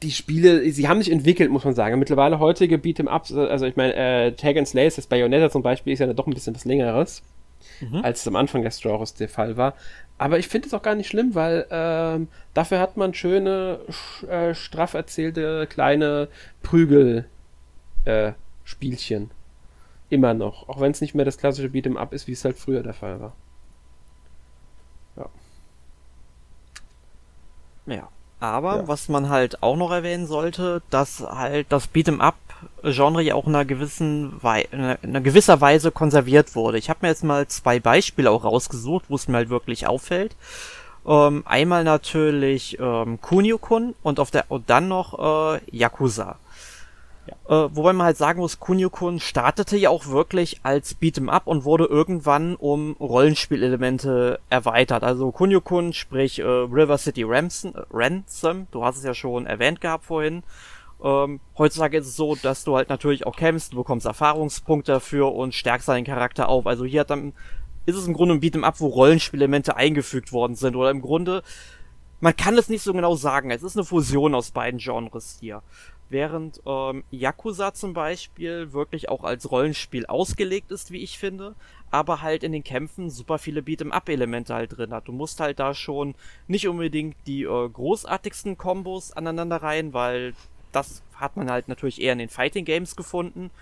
die 0.02 0.10
Spiele, 0.10 0.72
sie 0.72 0.88
haben 0.88 1.00
sich 1.02 1.12
entwickelt, 1.12 1.50
muss 1.50 1.64
man 1.64 1.74
sagen. 1.74 1.98
Mittlerweile 1.98 2.38
heutige 2.38 2.78
Beat'em-Ups, 2.78 3.34
also 3.34 3.66
ich 3.66 3.76
meine, 3.76 3.94
äh, 3.94 4.32
Tag 4.32 4.56
and 4.56 4.66
Slay, 4.66 4.88
das 4.88 5.06
Bayonetta 5.06 5.50
zum 5.50 5.60
Beispiel, 5.62 5.92
ist 5.92 5.98
ja 5.98 6.10
doch 6.12 6.26
ein 6.26 6.32
bisschen 6.32 6.54
was 6.54 6.64
längeres, 6.64 7.22
mhm. 7.80 8.00
als 8.02 8.20
es 8.20 8.28
am 8.28 8.36
Anfang 8.36 8.62
des 8.62 8.80
Genres 8.80 9.12
der 9.12 9.28
Fall 9.28 9.58
war. 9.58 9.74
Aber 10.16 10.38
ich 10.38 10.48
finde 10.48 10.68
es 10.68 10.74
auch 10.74 10.80
gar 10.80 10.94
nicht 10.94 11.08
schlimm, 11.08 11.34
weil 11.34 11.66
ähm, 11.70 12.28
dafür 12.54 12.80
hat 12.80 12.96
man 12.96 13.12
schöne, 13.12 13.80
äh, 14.28 14.54
straff 14.54 14.94
erzählte 14.94 15.66
kleine 15.66 16.28
Prügel-Spielchen. 16.62 19.24
Äh, 19.24 19.34
Immer 20.08 20.32
noch. 20.34 20.68
Auch 20.68 20.80
wenn 20.80 20.90
es 20.90 21.00
nicht 21.00 21.14
mehr 21.14 21.24
das 21.24 21.38
klassische 21.38 21.68
Beat'em-Up 21.68 22.12
ist, 22.14 22.26
wie 22.26 22.32
es 22.32 22.44
halt 22.44 22.58
früher 22.58 22.82
der 22.82 22.94
Fall 22.94 23.20
war. 23.20 23.36
Ja. 25.16 25.28
Ja. 27.86 28.08
Aber 28.40 28.76
Ja. 28.78 28.88
was 28.88 29.08
man 29.08 29.28
halt 29.28 29.62
auch 29.62 29.76
noch 29.76 29.90
erwähnen 29.92 30.26
sollte, 30.26 30.82
dass 30.90 31.20
halt 31.20 31.66
das 31.70 31.90
Beat'em 31.92 32.20
Up 32.20 32.34
Genre 32.82 33.22
ja 33.22 33.34
auch 33.36 33.46
in 33.46 33.54
einer 33.54 33.64
gewissen 33.64 34.34
Wei 34.42 34.66
in 34.70 34.80
einer- 34.80 34.98
in 35.02 35.10
einer 35.10 35.22
gewisser 35.22 35.60
Weise 35.62 35.90
konserviert 35.90 36.54
wurde. 36.54 36.76
Ich 36.76 36.90
habe 36.90 36.98
mir 37.02 37.08
jetzt 37.08 37.24
mal 37.24 37.46
zwei 37.48 37.80
Beispiele 37.80 38.30
auch 38.30 38.44
rausgesucht, 38.44 39.06
wo 39.08 39.14
es 39.14 39.28
mir 39.28 39.36
halt 39.38 39.48
wirklich 39.50 39.86
auffällt. 39.86 40.36
Ähm, 41.06 41.42
einmal 41.46 41.84
natürlich 41.84 42.78
ähm, 42.78 43.18
Kunio-kun 43.22 43.94
und 44.02 44.20
auf 44.20 44.30
der 44.30 44.44
und 44.50 44.68
dann 44.68 44.88
noch 44.88 45.54
äh, 45.54 45.60
Yakuza. 45.70 46.36
Äh, 47.48 47.68
wobei 47.74 47.92
man 47.92 48.06
halt 48.06 48.16
sagen 48.16 48.40
muss, 48.40 48.60
Kunio-kun 48.60 49.20
startete 49.20 49.76
ja 49.76 49.90
auch 49.90 50.06
wirklich 50.06 50.60
als 50.62 50.96
Beat'em 51.00 51.28
Up 51.28 51.46
und 51.46 51.64
wurde 51.64 51.84
irgendwann 51.84 52.56
um 52.56 52.96
Rollenspielelemente 53.00 54.40
erweitert. 54.50 55.02
Also 55.02 55.32
Kunio-kun, 55.32 55.92
sprich 55.92 56.38
äh, 56.38 56.44
River 56.44 56.98
City 56.98 57.24
Ransom, 57.24 57.74
äh, 57.74 57.82
Ransom, 57.92 58.66
du 58.70 58.84
hast 58.84 58.98
es 58.98 59.04
ja 59.04 59.14
schon 59.14 59.46
erwähnt 59.46 59.80
gehabt 59.80 60.04
vorhin. 60.04 60.42
Ähm, 61.02 61.40
heutzutage 61.56 61.98
ist 61.98 62.06
es 62.06 62.16
so, 62.16 62.36
dass 62.36 62.64
du 62.64 62.76
halt 62.76 62.88
natürlich 62.88 63.26
auch 63.26 63.36
kämpfst, 63.36 63.72
du 63.72 63.78
bekommst 63.78 64.06
Erfahrungspunkte 64.06 64.92
dafür 64.92 65.34
und 65.34 65.54
stärkst 65.54 65.88
deinen 65.88 66.04
Charakter 66.04 66.48
auf. 66.48 66.66
Also 66.66 66.84
hier 66.84 67.00
hat 67.00 67.10
dann, 67.10 67.32
ist 67.86 67.96
es 67.96 68.06
im 68.06 68.14
Grunde 68.14 68.34
ein 68.34 68.40
Beat'em 68.40 68.64
Up, 68.64 68.80
wo 68.80 68.88
Rollenspielelemente 68.88 69.76
eingefügt 69.76 70.32
worden 70.32 70.56
sind. 70.56 70.76
Oder 70.76 70.90
im 70.90 71.00
Grunde, 71.00 71.42
man 72.20 72.36
kann 72.36 72.58
es 72.58 72.68
nicht 72.68 72.82
so 72.82 72.92
genau 72.92 73.16
sagen. 73.16 73.50
Es 73.50 73.62
ist 73.62 73.76
eine 73.76 73.84
Fusion 73.84 74.34
aus 74.34 74.50
beiden 74.50 74.78
Genres 74.78 75.38
hier. 75.40 75.62
Während 76.10 76.60
ähm, 76.66 77.04
Yakuza 77.12 77.72
zum 77.72 77.94
Beispiel 77.94 78.72
wirklich 78.72 79.08
auch 79.08 79.22
als 79.22 79.48
Rollenspiel 79.50 80.06
ausgelegt 80.06 80.72
ist, 80.72 80.90
wie 80.90 81.04
ich 81.04 81.18
finde, 81.18 81.54
aber 81.92 82.20
halt 82.20 82.42
in 82.42 82.50
den 82.50 82.64
Kämpfen 82.64 83.10
super 83.10 83.38
viele 83.38 83.60
Beat'em-up-Elemente 83.60 84.52
halt 84.52 84.76
drin 84.76 84.92
hat. 84.92 85.06
Du 85.06 85.12
musst 85.12 85.38
halt 85.38 85.60
da 85.60 85.72
schon 85.72 86.16
nicht 86.48 86.66
unbedingt 86.66 87.16
die 87.28 87.44
äh, 87.44 87.68
großartigsten 87.68 88.58
Kombos 88.58 89.12
aneinander 89.12 89.62
rein, 89.62 89.94
weil 89.94 90.34
das 90.72 91.04
hat 91.14 91.36
man 91.36 91.48
halt 91.48 91.68
natürlich 91.68 92.00
eher 92.00 92.12
in 92.14 92.18
den 92.18 92.28
Fighting 92.28 92.64
Games 92.64 92.96
gefunden. 92.96 93.52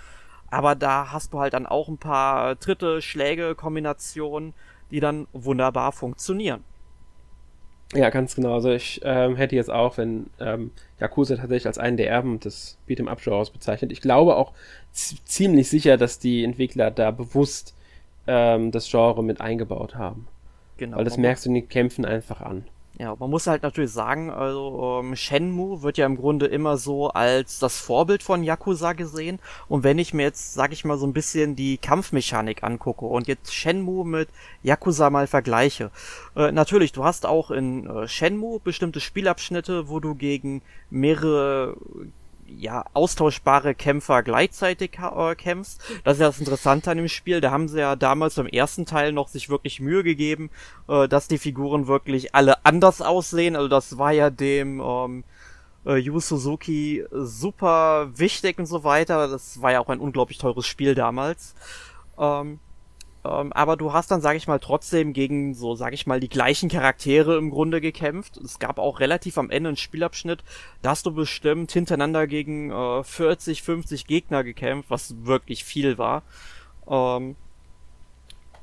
Aber 0.51 0.75
da 0.75 1.13
hast 1.13 1.35
du 1.35 1.41
halt 1.41 1.53
dann 1.53 1.67
auch 1.67 1.89
ein 1.89 1.99
paar 1.99 2.59
Tritte, 2.59 3.03
Schläge, 3.03 3.55
Kombinationen, 3.55 4.55
die 4.91 5.01
dann 5.01 5.27
wunderbar 5.35 5.93
funktionieren. 5.93 6.65
Ja, 7.95 8.09
ganz 8.11 8.35
genau. 8.35 8.55
Also 8.55 8.71
ich 8.71 9.01
ähm, 9.03 9.37
hätte 9.37 9.57
jetzt 9.57 9.71
auch, 9.71 9.99
wenn 9.99 10.31
ähm, 10.41 10.71
Yakuza 11.01 11.37
tatsächlich 11.37 11.67
als 11.67 11.79
einen 11.79 11.97
der 11.97 12.11
Erben 12.11 12.41
des 12.41 12.79
Beat'em-up-Genres 12.89 13.51
bezeichnet. 13.51 13.93
Ich 13.93 14.01
glaube 14.01 14.37
auch 14.37 14.53
ziemlich 14.93 15.69
sicher, 15.69 15.97
dass 15.97 16.19
die 16.19 16.45
Entwickler 16.45 16.91
da 16.91 17.11
bewusst 17.11 17.75
ähm, 18.27 18.71
das 18.73 18.91
Genre 18.91 19.23
mit 19.23 19.41
eingebaut 19.41 19.95
haben. 19.95 20.27
Genau. 20.77 20.97
Weil 20.97 21.05
das 21.05 21.17
merkst 21.17 21.45
du 21.45 21.51
in 21.51 21.55
den 21.55 21.69
Kämpfen 21.69 22.05
einfach 22.05 22.41
an. 22.41 22.65
Ja, 23.01 23.15
man 23.17 23.31
muss 23.31 23.47
halt 23.47 23.63
natürlich 23.63 23.93
sagen, 23.93 24.29
also 24.29 24.99
ähm, 25.01 25.15
Shenmue 25.15 25.83
wird 25.83 25.99
ja 25.99 26.07
im 26.07 26.17
Grunde 26.17 26.47
immer 26.47 26.77
so 26.77 27.11
als 27.11 27.61
das 27.61 27.79
Vorbild 27.79 28.25
von 28.25 28.43
Yakuza 28.43 28.93
gesehen. 28.93 29.39
Und 29.69 29.85
wenn 29.85 30.01
ich 30.01 30.15
mir 30.15 30.25
jetzt, 30.25 30.55
sag 30.55 30.73
ich 30.73 30.85
mal, 30.85 30.99
so 30.99 31.07
ein 31.07 31.13
bisschen 31.13 31.55
die 31.55 31.79
Kampfmechanik 31.79 32.65
angucke 32.65 33.05
und 33.05 33.29
jetzt 33.29 33.55
Shenmue 33.55 34.05
mit 34.05 34.31
Yakuza 34.65 35.11
mal 35.11 35.29
vergleiche. 35.29 35.93
Äh, 36.35 36.51
natürlich, 36.51 36.91
du 36.91 37.05
hast 37.05 37.25
auch 37.25 37.53
in 37.53 37.87
äh, 37.89 38.09
Shenmue 38.09 38.59
bestimmte 38.59 38.99
Spielabschnitte, 38.99 39.89
wo 39.89 40.01
du 40.01 40.17
gegen 40.17 40.63
mehrere 40.91 41.77
ja, 42.57 42.85
austauschbare 42.95 43.75
Kämpfer 43.75 44.23
gleichzeitig 44.23 44.99
äh, 44.99 45.35
kämpfst. 45.35 45.81
Das 46.05 46.15
ist 46.15 46.21
ja 46.21 46.27
das 46.27 46.39
Interessante 46.39 46.91
an 46.91 46.97
dem 46.97 47.09
Spiel. 47.09 47.41
Da 47.41 47.51
haben 47.51 47.69
sie 47.69 47.81
ja 47.81 47.97
damals 47.97 48.37
beim 48.37 48.47
ersten 48.47 48.87
Teil 48.87 49.13
noch 49.13 49.29
sich 49.29 49.49
wirklich 49.49 49.81
Mühe 49.81 50.03
gegeben, 50.03 50.51
äh, 50.89 51.09
dass 51.09 51.29
die 51.29 51.39
Figuren 51.39 51.87
wirklich 51.87 52.35
alle 52.35 52.65
anders 52.65 53.03
aussehen. 53.03 53.57
Also 53.57 53.69
das 53.69 53.99
war 53.99 54.13
ja 54.13 54.31
dem 54.31 54.81
ähm, 54.81 55.25
äh, 55.87 55.97
Yu 55.97 56.21
Suzuki 56.21 57.05
super 57.11 58.11
wichtig 58.15 58.59
und 58.59 58.67
so 58.67 58.85
weiter. 58.85 59.29
Das 59.29 59.61
war 59.63 59.73
ja 59.73 59.81
auch 59.81 59.89
ein 59.89 60.01
unglaublich 60.01 60.39
teures 60.39 60.67
Spiel 60.67 60.95
damals. 60.95 61.55
Ähm, 62.19 62.61
ähm, 63.31 63.53
aber 63.53 63.77
du 63.77 63.93
hast 63.93 64.11
dann, 64.11 64.21
sag 64.21 64.37
ich 64.37 64.47
mal, 64.47 64.59
trotzdem 64.59 65.13
gegen 65.13 65.55
so, 65.55 65.75
sag 65.75 65.93
ich 65.93 66.07
mal, 66.07 66.21
die 66.21 66.29
gleichen 66.29 66.69
Charaktere 66.69 67.37
im 67.37 67.51
Grunde 67.51 67.81
gekämpft. 67.81 68.37
Es 68.39 68.59
gab 68.59 68.79
auch 68.79 69.01
relativ 69.01 69.39
am 69.39 69.51
Ende 69.51 69.69
einen 69.69 69.77
Spielabschnitt, 69.77 70.43
da 70.83 70.91
hast 70.91 71.07
du 71.07 71.13
bestimmt 71.13 71.73
hintereinander 71.73 72.27
gegen 72.27 72.71
äh, 72.71 73.05
40, 73.05 73.63
50 73.63 74.07
Gegner 74.07 74.45
gekämpft, 74.45 74.91
was 74.91 75.15
wirklich 75.25 75.65
viel 75.65 75.99
war. 75.99 76.23
Ähm, 76.89 77.37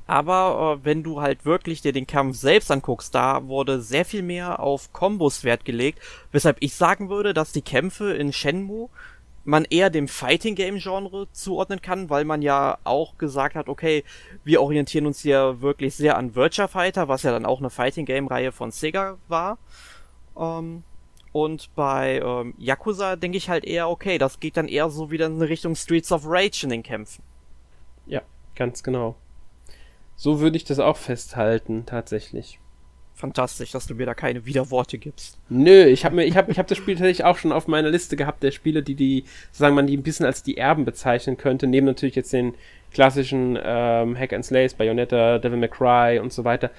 aber 0.08 0.78
äh, 0.80 0.86
wenn 0.86 1.04
du 1.04 1.22
halt 1.22 1.46
wirklich 1.46 1.82
dir 1.82 1.92
den 1.92 2.08
Kampf 2.08 2.38
selbst 2.38 2.72
anguckst, 2.72 3.16
da 3.16 3.48
wurde 3.48 3.82
sehr 3.82 4.06
viel 4.06 4.22
mehr 4.22 4.60
auf 4.60 4.94
Kombos 4.94 5.44
Wert 5.44 5.66
gelegt, 5.66 6.00
weshalb 6.32 6.58
ich 6.60 6.76
sagen 6.76 7.10
würde, 7.10 7.34
dass 7.34 7.52
die 7.52 7.64
Kämpfe 7.64 8.14
in 8.14 8.32
Shenmue 8.32 8.90
man 9.46 9.66
eher 9.70 9.90
dem 9.90 10.08
Fighting 10.08 10.56
Game 10.56 10.78
Genre 10.80 11.28
zuordnen 11.32 11.82
kann, 11.82 12.10
weil 12.10 12.26
man 12.26 12.42
ja 12.42 12.78
auch 12.84 13.18
gesagt 13.18 13.56
hat, 13.56 13.70
okay, 13.70 14.04
wir 14.44 14.62
orientieren 14.62 15.06
uns 15.06 15.22
hier 15.22 15.62
wirklich 15.62 15.96
sehr 15.96 16.18
an 16.18 16.36
Virtua 16.36 16.68
Fighter, 16.68 17.08
was 17.08 17.24
ja 17.24 17.32
dann 17.32 17.46
auch 17.46 17.60
eine 17.60 17.70
Fighting 17.70 18.06
Game 18.06 18.28
Reihe 18.28 18.52
von 18.52 18.72
Sega 18.72 19.18
war. 19.28 19.58
Ähm, 20.38 20.84
und 21.32 21.74
bei 21.76 22.20
ähm, 22.24 22.56
Yakuza 22.58 23.16
denke 23.16 23.38
ich 23.38 23.50
halt 23.50 23.66
eher, 23.66 23.90
okay, 23.90 24.18
das 24.18 24.40
geht 24.40 24.58
dann 24.58 24.68
eher 24.68 24.90
so 24.90 25.12
wieder 25.12 25.28
in 25.28 25.42
Richtung 25.42 25.76
Streets 25.76 26.12
of 26.12 26.24
Rage 26.26 26.62
in 26.64 26.70
den 26.70 26.84
Kämpfen. 26.84 27.24
Ja, 28.08 28.22
ganz 28.56 28.84
genau. 28.84 29.16
So 30.16 30.40
würde 30.40 30.58
ich 30.58 30.64
das 30.64 30.80
auch 30.80 30.98
festhalten, 30.98 31.86
tatsächlich. 31.86 32.60
Fantastisch, 33.18 33.72
dass 33.72 33.88
du 33.88 33.96
mir 33.96 34.06
da 34.06 34.14
keine 34.14 34.46
Widerworte 34.46 34.98
gibst. 34.98 35.38
Nö, 35.48 35.86
ich 35.86 36.04
habe 36.04 36.22
ich 36.26 36.36
habe, 36.36 36.52
ich 36.52 36.58
habe 36.58 36.68
das 36.68 36.78
Spiel 36.78 36.96
tatsächlich 36.96 37.24
auch 37.24 37.38
schon 37.38 37.54
auf 37.54 37.66
meiner 37.68 37.90
Liste 37.90 38.18
gehabt 38.18 38.44
der 38.44 38.52
Spiele, 38.52 38.84
die 38.84 38.96
die, 38.96 39.24
sagen 39.54 39.74
man, 39.74 39.88
die 39.88 39.96
ein 39.96 40.04
bisschen 40.04 40.26
als 40.26 40.44
die 40.44 40.58
Erben 40.58 40.84
bezeichnen 40.84 41.38
könnte, 41.38 41.66
neben 41.66 41.86
natürlich 41.86 42.16
jetzt 42.16 42.34
den 42.34 42.56
klassischen 42.92 43.58
ähm, 43.64 44.18
Hack 44.20 44.34
and 44.34 44.44
Slays, 44.44 44.74
Bayonetta, 44.74 45.40
Devil 45.40 45.58
May 45.58 45.70
Cry 45.70 46.20
und 46.20 46.34
so 46.34 46.44
weiter. 46.44 46.72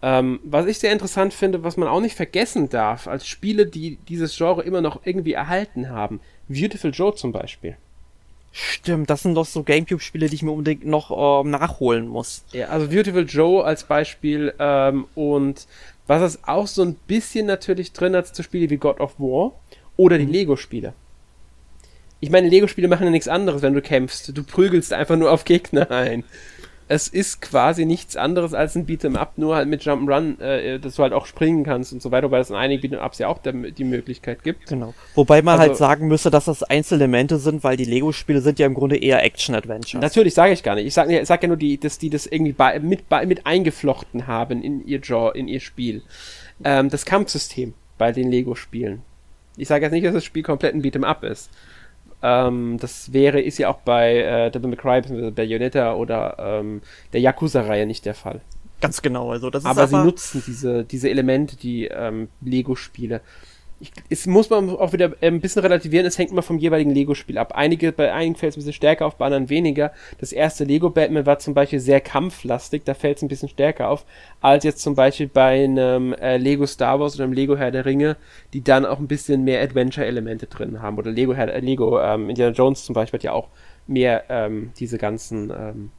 Ähm, 0.00 0.40
was 0.44 0.66
ich 0.66 0.78
sehr 0.78 0.92
interessant 0.92 1.34
finde, 1.34 1.62
was 1.62 1.76
man 1.76 1.88
auch 1.88 2.00
nicht 2.00 2.16
vergessen 2.16 2.70
darf, 2.70 3.06
als 3.06 3.26
Spiele, 3.26 3.66
die 3.66 3.98
dieses 4.08 4.34
Genre 4.34 4.62
immer 4.62 4.80
noch 4.80 5.02
irgendwie 5.04 5.34
erhalten 5.34 5.90
haben, 5.90 6.20
Beautiful 6.48 6.90
Joe 6.90 7.14
zum 7.14 7.32
Beispiel. 7.32 7.76
Stimmt, 8.58 9.10
das 9.10 9.22
sind 9.22 9.34
doch 9.34 9.44
so 9.44 9.62
Gamecube-Spiele, 9.62 10.30
die 10.30 10.34
ich 10.34 10.42
mir 10.42 10.50
unbedingt 10.50 10.86
noch 10.86 11.44
ähm, 11.44 11.50
nachholen 11.50 12.08
muss. 12.08 12.42
Ja, 12.52 12.68
also 12.68 12.88
Beautiful 12.88 13.26
Joe 13.26 13.62
als 13.62 13.84
Beispiel 13.84 14.54
ähm, 14.58 15.06
und 15.14 15.66
was 16.06 16.22
es 16.22 16.44
auch 16.44 16.66
so 16.66 16.82
ein 16.82 16.94
bisschen 17.06 17.44
natürlich 17.44 17.92
drin 17.92 18.16
hat, 18.16 18.34
zu 18.34 18.42
Spiele 18.42 18.70
wie 18.70 18.78
God 18.78 18.98
of 18.98 19.20
War 19.20 19.52
oder 19.98 20.16
die 20.16 20.24
Lego-Spiele. 20.24 20.94
Ich 22.20 22.30
meine, 22.30 22.48
Lego-Spiele 22.48 22.88
machen 22.88 23.04
ja 23.04 23.10
nichts 23.10 23.28
anderes, 23.28 23.60
wenn 23.60 23.74
du 23.74 23.82
kämpfst. 23.82 24.34
Du 24.34 24.42
prügelst 24.42 24.94
einfach 24.94 25.16
nur 25.16 25.30
auf 25.30 25.44
Gegner 25.44 25.90
ein. 25.90 26.24
Es 26.88 27.08
ist 27.08 27.42
quasi 27.42 27.84
nichts 27.84 28.16
anderes 28.16 28.54
als 28.54 28.76
ein 28.76 28.86
Beat'em 28.86 29.16
Up, 29.16 29.32
nur 29.38 29.56
halt 29.56 29.68
mit 29.68 29.82
Jump'n'Run, 29.82 30.40
äh, 30.40 30.78
dass 30.78 30.94
du 30.94 31.02
halt 31.02 31.12
auch 31.12 31.26
springen 31.26 31.64
kannst 31.64 31.92
und 31.92 32.00
so 32.00 32.12
weiter, 32.12 32.30
weil 32.30 32.40
es 32.40 32.50
in 32.50 32.54
einigen 32.56 32.80
Beat'em 32.94 33.04
Ups 33.04 33.18
ja 33.18 33.26
auch 33.26 33.38
der, 33.38 33.52
die 33.52 33.82
Möglichkeit 33.82 34.44
gibt. 34.44 34.66
Genau. 34.68 34.94
Wobei 35.16 35.42
man 35.42 35.58
Also- 35.58 35.68
halt 35.70 35.76
sagen 35.78 36.06
müsste, 36.06 36.30
dass 36.30 36.44
das 36.44 36.62
Einzelelemente 36.62 37.38
sind, 37.38 37.64
weil 37.64 37.76
die 37.76 37.84
Lego-Spiele 37.84 38.40
sind 38.40 38.60
ja 38.60 38.66
im 38.66 38.74
Grunde 38.74 38.96
eher 38.98 39.24
Action-Adventures. 39.24 40.00
Natürlich 40.00 40.34
sage 40.34 40.52
ich 40.52 40.62
gar 40.62 40.76
nicht. 40.76 40.86
Ich 40.86 40.94
sage 40.94 41.24
sag 41.26 41.42
ja 41.42 41.48
nur, 41.48 41.56
die, 41.56 41.78
dass 41.78 41.98
die 41.98 42.08
das 42.10 42.26
irgendwie 42.26 42.52
bei, 42.52 42.78
mit, 42.78 43.08
bei, 43.08 43.26
mit 43.26 43.46
eingeflochten 43.46 44.28
haben 44.28 44.62
in 44.62 44.86
ihr, 44.86 45.00
Jaw, 45.02 45.32
in 45.36 45.48
ihr 45.48 45.60
Spiel. 45.60 46.02
Ähm, 46.62 46.88
das 46.88 47.04
Kampfsystem 47.04 47.74
bei 47.98 48.12
den 48.12 48.30
Lego-Spielen. 48.30 49.02
Ich 49.56 49.68
sage 49.68 49.86
jetzt 49.86 49.92
nicht, 49.92 50.06
dass 50.06 50.14
das 50.14 50.24
Spiel 50.24 50.42
komplett 50.42 50.74
ein 50.74 50.82
Beat'em 50.82 51.02
Up 51.04 51.24
ist. 51.24 51.50
Ähm, 52.22 52.78
das 52.80 53.12
wäre, 53.12 53.40
ist 53.40 53.58
ja 53.58 53.68
auch 53.68 53.78
bei 53.78 54.16
äh, 54.16 54.50
Devil 54.50 54.70
May 54.70 54.76
Cry. 54.76 55.30
Bayonetta 55.30 55.94
oder 55.94 56.36
ähm, 56.38 56.82
der 57.12 57.20
Yakuza-Reihe 57.20 57.86
nicht 57.86 58.04
der 58.04 58.14
Fall. 58.14 58.40
Ganz 58.80 59.00
genau, 59.00 59.30
also 59.30 59.50
das 59.50 59.64
ist 59.64 59.68
Aber 59.68 59.86
sie 59.86 59.96
aber, 59.96 60.04
nutzen 60.04 60.42
diese, 60.46 60.84
diese 60.84 61.08
Elemente, 61.08 61.56
die 61.56 61.86
ähm, 61.86 62.28
Lego-Spiele. 62.42 63.20
Ich, 63.78 63.92
es 64.08 64.26
muss 64.26 64.48
man 64.48 64.70
auch 64.70 64.94
wieder 64.94 65.12
äh, 65.20 65.26
ein 65.26 65.40
bisschen 65.40 65.60
relativieren, 65.60 66.06
es 66.06 66.16
hängt 66.16 66.30
immer 66.30 66.42
vom 66.42 66.58
jeweiligen 66.58 66.90
Lego-Spiel 66.90 67.36
ab. 67.36 67.52
Einige, 67.54 67.92
bei 67.92 68.10
einigen 68.10 68.34
fällt 68.34 68.52
es 68.52 68.56
ein 68.56 68.60
bisschen 68.60 68.72
stärker 68.72 69.04
auf, 69.04 69.16
bei 69.16 69.26
anderen 69.26 69.50
weniger. 69.50 69.92
Das 70.18 70.32
erste 70.32 70.64
Lego 70.64 70.88
Batman 70.88 71.26
war 71.26 71.38
zum 71.38 71.52
Beispiel 71.52 71.80
sehr 71.80 72.00
kampflastig, 72.00 72.84
da 72.84 72.94
fällt 72.94 73.18
es 73.18 73.22
ein 73.22 73.28
bisschen 73.28 73.50
stärker 73.50 73.90
auf, 73.90 74.06
als 74.40 74.64
jetzt 74.64 74.80
zum 74.80 74.94
Beispiel 74.94 75.28
bei 75.28 75.64
einem 75.64 76.14
äh, 76.14 76.38
Lego 76.38 76.66
Star 76.66 76.98
Wars 77.00 77.16
oder 77.16 77.24
einem 77.24 77.34
Lego 77.34 77.56
Herr 77.56 77.70
der 77.70 77.84
Ringe, 77.84 78.16
die 78.54 78.64
dann 78.64 78.86
auch 78.86 78.98
ein 78.98 79.08
bisschen 79.08 79.44
mehr 79.44 79.62
Adventure-Elemente 79.62 80.46
drin 80.46 80.80
haben. 80.80 80.96
Oder 80.96 81.10
Lego, 81.10 81.34
Herr, 81.34 81.52
äh, 81.52 81.60
Lego 81.60 82.00
ähm, 82.00 82.30
Indiana 82.30 82.54
Jones 82.54 82.84
zum 82.84 82.94
Beispiel 82.94 83.18
hat 83.18 83.24
ja 83.24 83.32
auch 83.32 83.48
mehr 83.86 84.24
ähm, 84.30 84.72
diese 84.78 84.96
ganzen 84.96 85.50
ähm, 85.50 85.90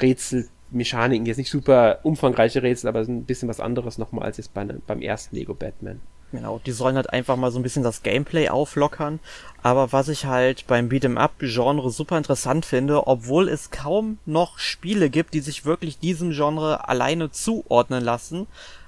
Rätselmechaniken, 0.00 1.24
jetzt 1.26 1.38
nicht 1.38 1.50
super 1.50 2.00
umfangreiche 2.02 2.62
Rätsel, 2.62 2.88
aber 2.88 3.00
ein 3.00 3.24
bisschen 3.24 3.48
was 3.48 3.60
anderes 3.60 3.96
nochmal 3.96 4.24
als 4.24 4.36
jetzt 4.36 4.52
bei, 4.52 4.64
ne, 4.64 4.80
beim 4.86 5.00
ersten 5.00 5.36
Lego 5.36 5.54
Batman. 5.54 6.00
Genau, 6.32 6.60
die 6.64 6.72
sollen 6.72 6.96
halt 6.96 7.12
einfach 7.12 7.36
mal 7.36 7.50
so 7.50 7.58
ein 7.58 7.62
bisschen 7.62 7.82
das 7.82 8.02
Gameplay 8.02 8.48
auflockern. 8.48 9.20
Aber 9.62 9.92
was 9.92 10.08
ich 10.08 10.24
halt 10.24 10.66
beim 10.66 10.88
Beat'em-up-Genre 10.88 11.90
super 11.90 12.16
interessant 12.16 12.64
finde, 12.64 13.06
obwohl 13.06 13.48
es 13.48 13.70
kaum 13.70 14.18
noch 14.26 14.58
Spiele 14.58 15.10
gibt, 15.10 15.34
die 15.34 15.40
sich 15.40 15.64
wirklich 15.64 15.98
diesem 15.98 16.30
Genre 16.30 16.88
alleine 16.88 17.30
zuordnen 17.30 18.02
lassen, 18.02 18.46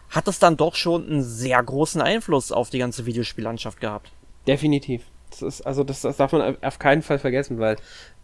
hat 0.08 0.28
es 0.28 0.38
dann 0.38 0.56
doch 0.56 0.74
schon 0.74 1.06
einen 1.06 1.22
sehr 1.22 1.62
großen 1.62 2.00
Einfluss 2.00 2.52
auf 2.52 2.70
die 2.70 2.78
ganze 2.78 3.06
Videospiellandschaft 3.06 3.80
gehabt. 3.80 4.12
Definitiv. 4.46 5.02
Das 5.30 5.42
ist, 5.42 5.62
also 5.62 5.84
das, 5.84 6.02
das 6.02 6.18
darf 6.18 6.32
man 6.32 6.56
auf 6.62 6.78
keinen 6.78 7.02
Fall 7.02 7.18
vergessen, 7.18 7.58
weil 7.58 7.76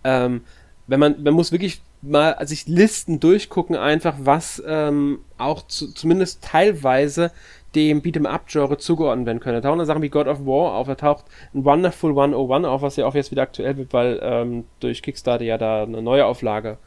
ähm, 0.04 0.42
wenn 0.86 1.00
man, 1.00 1.22
man 1.22 1.34
muss 1.34 1.52
wirklich 1.52 1.80
mal 2.02 2.36
sich 2.46 2.66
Listen 2.66 3.20
durchgucken, 3.20 3.76
einfach 3.76 4.14
was 4.18 4.62
ähm, 4.66 5.20
auch 5.36 5.66
zu, 5.66 5.92
zumindest 5.92 6.42
teilweise 6.42 7.30
dem 7.74 8.00
Beat'em-up-Genre 8.00 8.78
zugeordnet 8.78 9.26
werden 9.26 9.40
können. 9.40 9.60
Da 9.60 9.68
tauchen 9.68 9.84
Sachen 9.84 10.02
wie 10.02 10.08
God 10.08 10.26
of 10.26 10.46
War 10.46 10.74
auf, 10.74 10.86
da 10.86 10.94
taucht 10.94 11.26
ein 11.54 11.64
Wonderful 11.64 12.10
101 12.10 12.66
auf, 12.66 12.82
was 12.82 12.96
ja 12.96 13.06
auch 13.06 13.14
jetzt 13.14 13.30
wieder 13.30 13.42
aktuell 13.42 13.76
wird, 13.76 13.92
weil 13.92 14.18
ähm, 14.22 14.64
durch 14.80 15.02
Kickstarter 15.02 15.44
ja 15.44 15.58
da 15.58 15.82
eine 15.82 16.00
neue 16.02 16.24
Auflage 16.24 16.78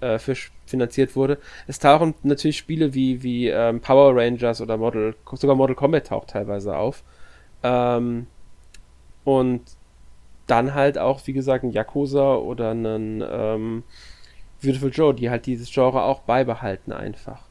äh, 0.00 0.18
für 0.18 0.34
finanziert 0.66 1.14
wurde. 1.14 1.38
Es 1.66 1.78
tauchen 1.78 2.14
natürlich 2.22 2.58
Spiele 2.58 2.94
wie, 2.94 3.22
wie 3.22 3.48
ähm, 3.48 3.80
Power 3.80 4.16
Rangers 4.16 4.60
oder 4.60 4.76
Model, 4.76 5.14
sogar 5.32 5.56
Model 5.56 5.76
Combat 5.76 6.06
taucht 6.06 6.30
teilweise 6.30 6.76
auf. 6.76 7.04
Ähm, 7.62 8.26
und 9.24 9.62
dann 10.46 10.74
halt 10.74 10.98
auch, 10.98 11.20
wie 11.26 11.32
gesagt, 11.32 11.64
ein 11.64 11.70
Yakuza 11.70 12.36
oder 12.36 12.70
einen 12.70 13.24
ähm, 13.26 13.82
Beautiful 14.62 14.90
Joe, 14.90 15.14
die 15.14 15.30
halt 15.30 15.46
dieses 15.46 15.72
Genre 15.72 16.02
auch 16.02 16.20
beibehalten 16.20 16.92
einfach. 16.92 17.42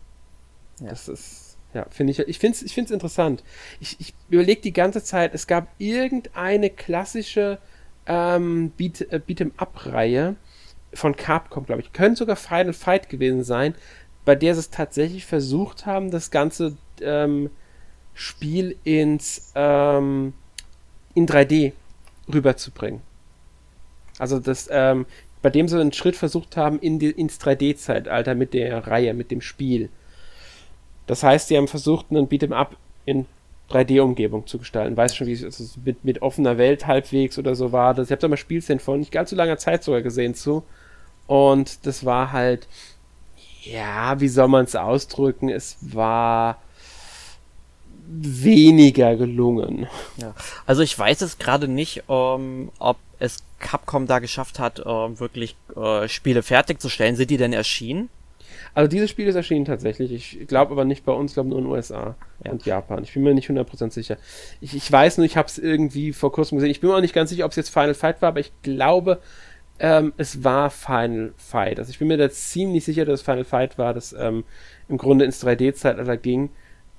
Ja. 0.80 0.90
Das 0.90 1.08
ist, 1.08 1.43
ja, 1.74 1.86
finde 1.90 2.12
ich, 2.12 2.20
ich 2.20 2.40
finde 2.40 2.58
es 2.58 2.64
ich 2.64 2.78
interessant. 2.78 3.44
Ich, 3.80 4.00
ich 4.00 4.14
überlege 4.30 4.62
die 4.62 4.74
ganze 4.74 5.04
Zeit, 5.04 5.34
es 5.34 5.48
gab 5.48 5.68
irgendeine 5.80 6.70
klassische 6.70 7.58
ähm, 8.06 8.72
äh, 8.78 9.20
Beat'em-up-Reihe 9.20 10.36
von 10.94 11.16
Capcom, 11.16 11.66
glaube 11.66 11.82
ich. 11.82 11.94
Könnte 11.94 12.20
sogar 12.20 12.36
Final 12.36 12.74
Fight 12.74 13.10
gewesen 13.10 13.44
sein, 13.44 13.76
bei 14.26 14.36
der 14.36 14.54
sie 14.54 14.60
es 14.60 14.70
tatsächlich 14.70 15.26
versucht 15.26 15.86
haben, 15.86 16.12
das 16.12 16.32
ganze 16.32 16.78
ähm, 17.02 17.50
Spiel 18.14 18.78
ins 18.84 19.52
ähm, 19.56 20.34
in 21.16 21.28
3D 21.28 21.74
rüberzubringen. 22.32 23.02
Also 24.20 24.40
das, 24.40 24.70
ähm, 24.72 25.06
bei 25.42 25.50
dem 25.50 25.68
sie 25.68 25.80
einen 25.80 25.94
Schritt 25.94 26.16
versucht 26.16 26.56
haben 26.56 26.80
in 26.80 27.00
die, 27.00 27.10
ins 27.10 27.40
3D-Zeitalter 27.40 28.36
mit 28.36 28.54
der 28.54 28.88
Reihe, 28.88 29.14
mit 29.14 29.32
dem 29.32 29.42
Spiel. 29.42 29.90
Das 31.08 31.24
heißt, 31.24 31.48
sie 31.48 31.58
haben 31.58 31.68
versucht, 31.68 32.08
einen 32.10 32.28
Beat'em 32.28 32.54
Up 32.54 32.76
in 33.06 33.26
3D-Umgebung 33.70 34.48
zu 34.48 34.58
gestalten. 34.60 34.96
Weiß 34.98 35.16
schon, 35.16 35.28
wie 35.28 35.34
es 35.34 35.44
also 35.44 35.66
mit, 35.84 36.04
mit 36.06 36.22
offener 36.22 36.58
Welt 36.58 36.88
halbwegs 36.88 37.38
oder 37.38 37.56
so 37.56 37.72
war. 37.72 37.94
Das, 37.94 38.08
ich 38.08 38.12
habe 38.12 38.22
da 38.22 38.28
mal 38.28 38.38
Spielszenen 38.38 38.80
von 38.80 39.00
nicht 39.00 39.12
ganz 39.12 39.30
so 39.30 39.36
langer 39.36 39.58
Zeit 39.58 39.84
sogar 39.84 40.02
gesehen 40.02 40.36
zu. 40.36 40.64
Und 41.28 41.86
das 41.86 42.06
war 42.06 42.32
halt, 42.32 42.68
ja, 43.64 44.20
wie 44.20 44.28
soll 44.28 44.48
man 44.48 44.66
es 44.66 44.76
ausdrücken? 44.76 45.50
Es 45.50 45.78
war 45.82 46.58
weniger 48.06 49.16
gelungen. 49.16 49.88
Ja. 50.18 50.34
Also 50.66 50.82
ich 50.82 50.98
weiß 50.98 51.22
es 51.22 51.38
gerade 51.38 51.68
nicht, 51.68 52.04
ähm, 52.10 52.70
ob 52.80 52.98
es 53.20 53.40
Capcom 53.60 54.08
da 54.08 54.20
geschafft 54.20 54.60
hat, 54.60 54.84
ähm, 54.86 55.20
wirklich 55.20 55.56
äh, 55.76 56.08
Spiele 56.10 56.44
fertigzustellen. 56.44 57.16
Sind 57.16 57.32
die 57.32 57.38
denn 57.38 57.54
erschienen? 57.54 58.10
Also 58.76 58.88
dieses 58.88 59.10
Spiel 59.10 59.28
ist 59.28 59.36
erschienen 59.36 59.66
tatsächlich. 59.66 60.12
Ich 60.12 60.48
glaube 60.48 60.72
aber 60.72 60.84
nicht 60.84 61.06
bei 61.06 61.12
uns, 61.12 61.32
ich 61.32 61.36
glaube 61.36 61.50
nur 61.50 61.60
in 61.60 61.66
den 61.66 61.72
USA 61.72 62.16
ja. 62.44 62.52
und 62.52 62.66
Japan. 62.66 63.04
Ich 63.04 63.14
bin 63.14 63.24
mir 63.24 63.34
nicht 63.34 63.50
100% 63.50 63.92
sicher. 63.92 64.18
Ich, 64.62 64.76
ich 64.76 64.92
weiß 64.92 65.18
nur, 65.18 65.26
ich 65.26 65.38
habe 65.38 65.48
es 65.48 65.60
irgendwie 65.60 66.12
vor 66.12 66.32
kurzem 66.32 66.58
gesehen. 66.58 66.72
Ich 66.72 66.82
bin 66.82 66.90
mir 66.90 66.96
auch 66.96 67.02
nicht 67.02 67.14
ganz 67.14 67.30
sicher, 67.30 67.46
ob 67.46 67.52
es 67.52 67.58
jetzt 67.58 67.70
Final 67.70 67.94
Fight 67.94 68.22
war, 68.22 68.30
aber 68.30 68.40
ich 68.40 68.52
glaube, 68.64 69.20
ähm, 69.80 70.14
es 70.18 70.44
war 70.44 70.72
Final 70.72 71.34
Fight. 71.38 71.78
Also 71.80 71.92
ich 71.92 72.00
bin 72.00 72.08
mir 72.08 72.18
da 72.18 72.30
ziemlich 72.30 72.84
sicher, 72.84 73.06
dass 73.06 73.20
es 73.20 73.26
Final 73.26 73.44
Fight 73.44 73.78
war, 73.78 73.94
das 73.94 74.14
ähm, 74.14 74.44
im 74.90 74.98
Grunde 74.98 75.26
ins 75.26 75.44
3D-Zeitalter 75.46 76.18
ging. 76.18 76.50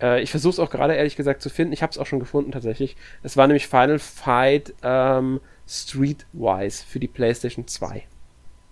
Äh, 0.00 0.22
ich 0.22 0.30
versuche 0.30 0.52
es 0.52 0.58
auch 0.60 0.70
gerade 0.70 0.94
ehrlich 0.94 1.16
gesagt 1.16 1.42
zu 1.42 1.50
finden. 1.50 1.72
Ich 1.72 1.82
habe 1.82 1.90
es 1.90 1.98
auch 1.98 2.06
schon 2.06 2.20
gefunden 2.20 2.52
tatsächlich. 2.52 2.96
Es 3.24 3.36
war 3.36 3.46
nämlich 3.48 3.66
Final 3.66 3.98
Fight 3.98 4.74
ähm, 4.82 5.40
Streetwise 5.66 6.84
für 6.86 7.00
die 7.00 7.08
PlayStation 7.08 7.66
2. 7.66 8.04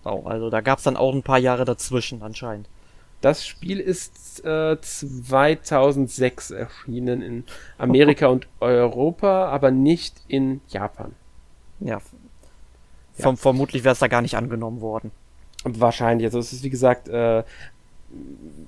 Oh, 0.05 0.23
also 0.25 0.51
da 0.51 0.61
gab 0.61 0.79
es 0.79 0.85
dann 0.85 0.97
auch 0.97 1.15
ein 1.15 1.23
paar 1.23 1.38
Jahre 1.38 1.65
dazwischen 1.65 2.23
anscheinend. 2.23 2.69
Das 3.22 3.46
Spiel 3.46 3.80
ist 3.80 4.44
äh, 4.44 4.78
2006 4.78 6.50
erschienen 6.50 7.22
in 7.22 7.44
Amerika 7.78 8.26
und 8.26 8.48
Europa, 8.61 9.48
aber 9.48 9.70
nicht 9.70 10.16
in 10.28 10.61
Japan. 10.68 11.12
Ja. 11.80 12.02
ja. 13.16 13.37
vermutlich 13.37 13.85
wäre 13.85 13.92
es 13.92 14.00
da 14.00 14.08
gar 14.08 14.22
nicht 14.22 14.37
angenommen 14.37 14.80
worden. 14.80 15.12
Wahrscheinlich. 15.64 16.26
Also 16.26 16.40
es 16.40 16.52
ist 16.52 16.64
wie 16.64 16.70
gesagt 16.70 17.08
äh, 17.08 17.44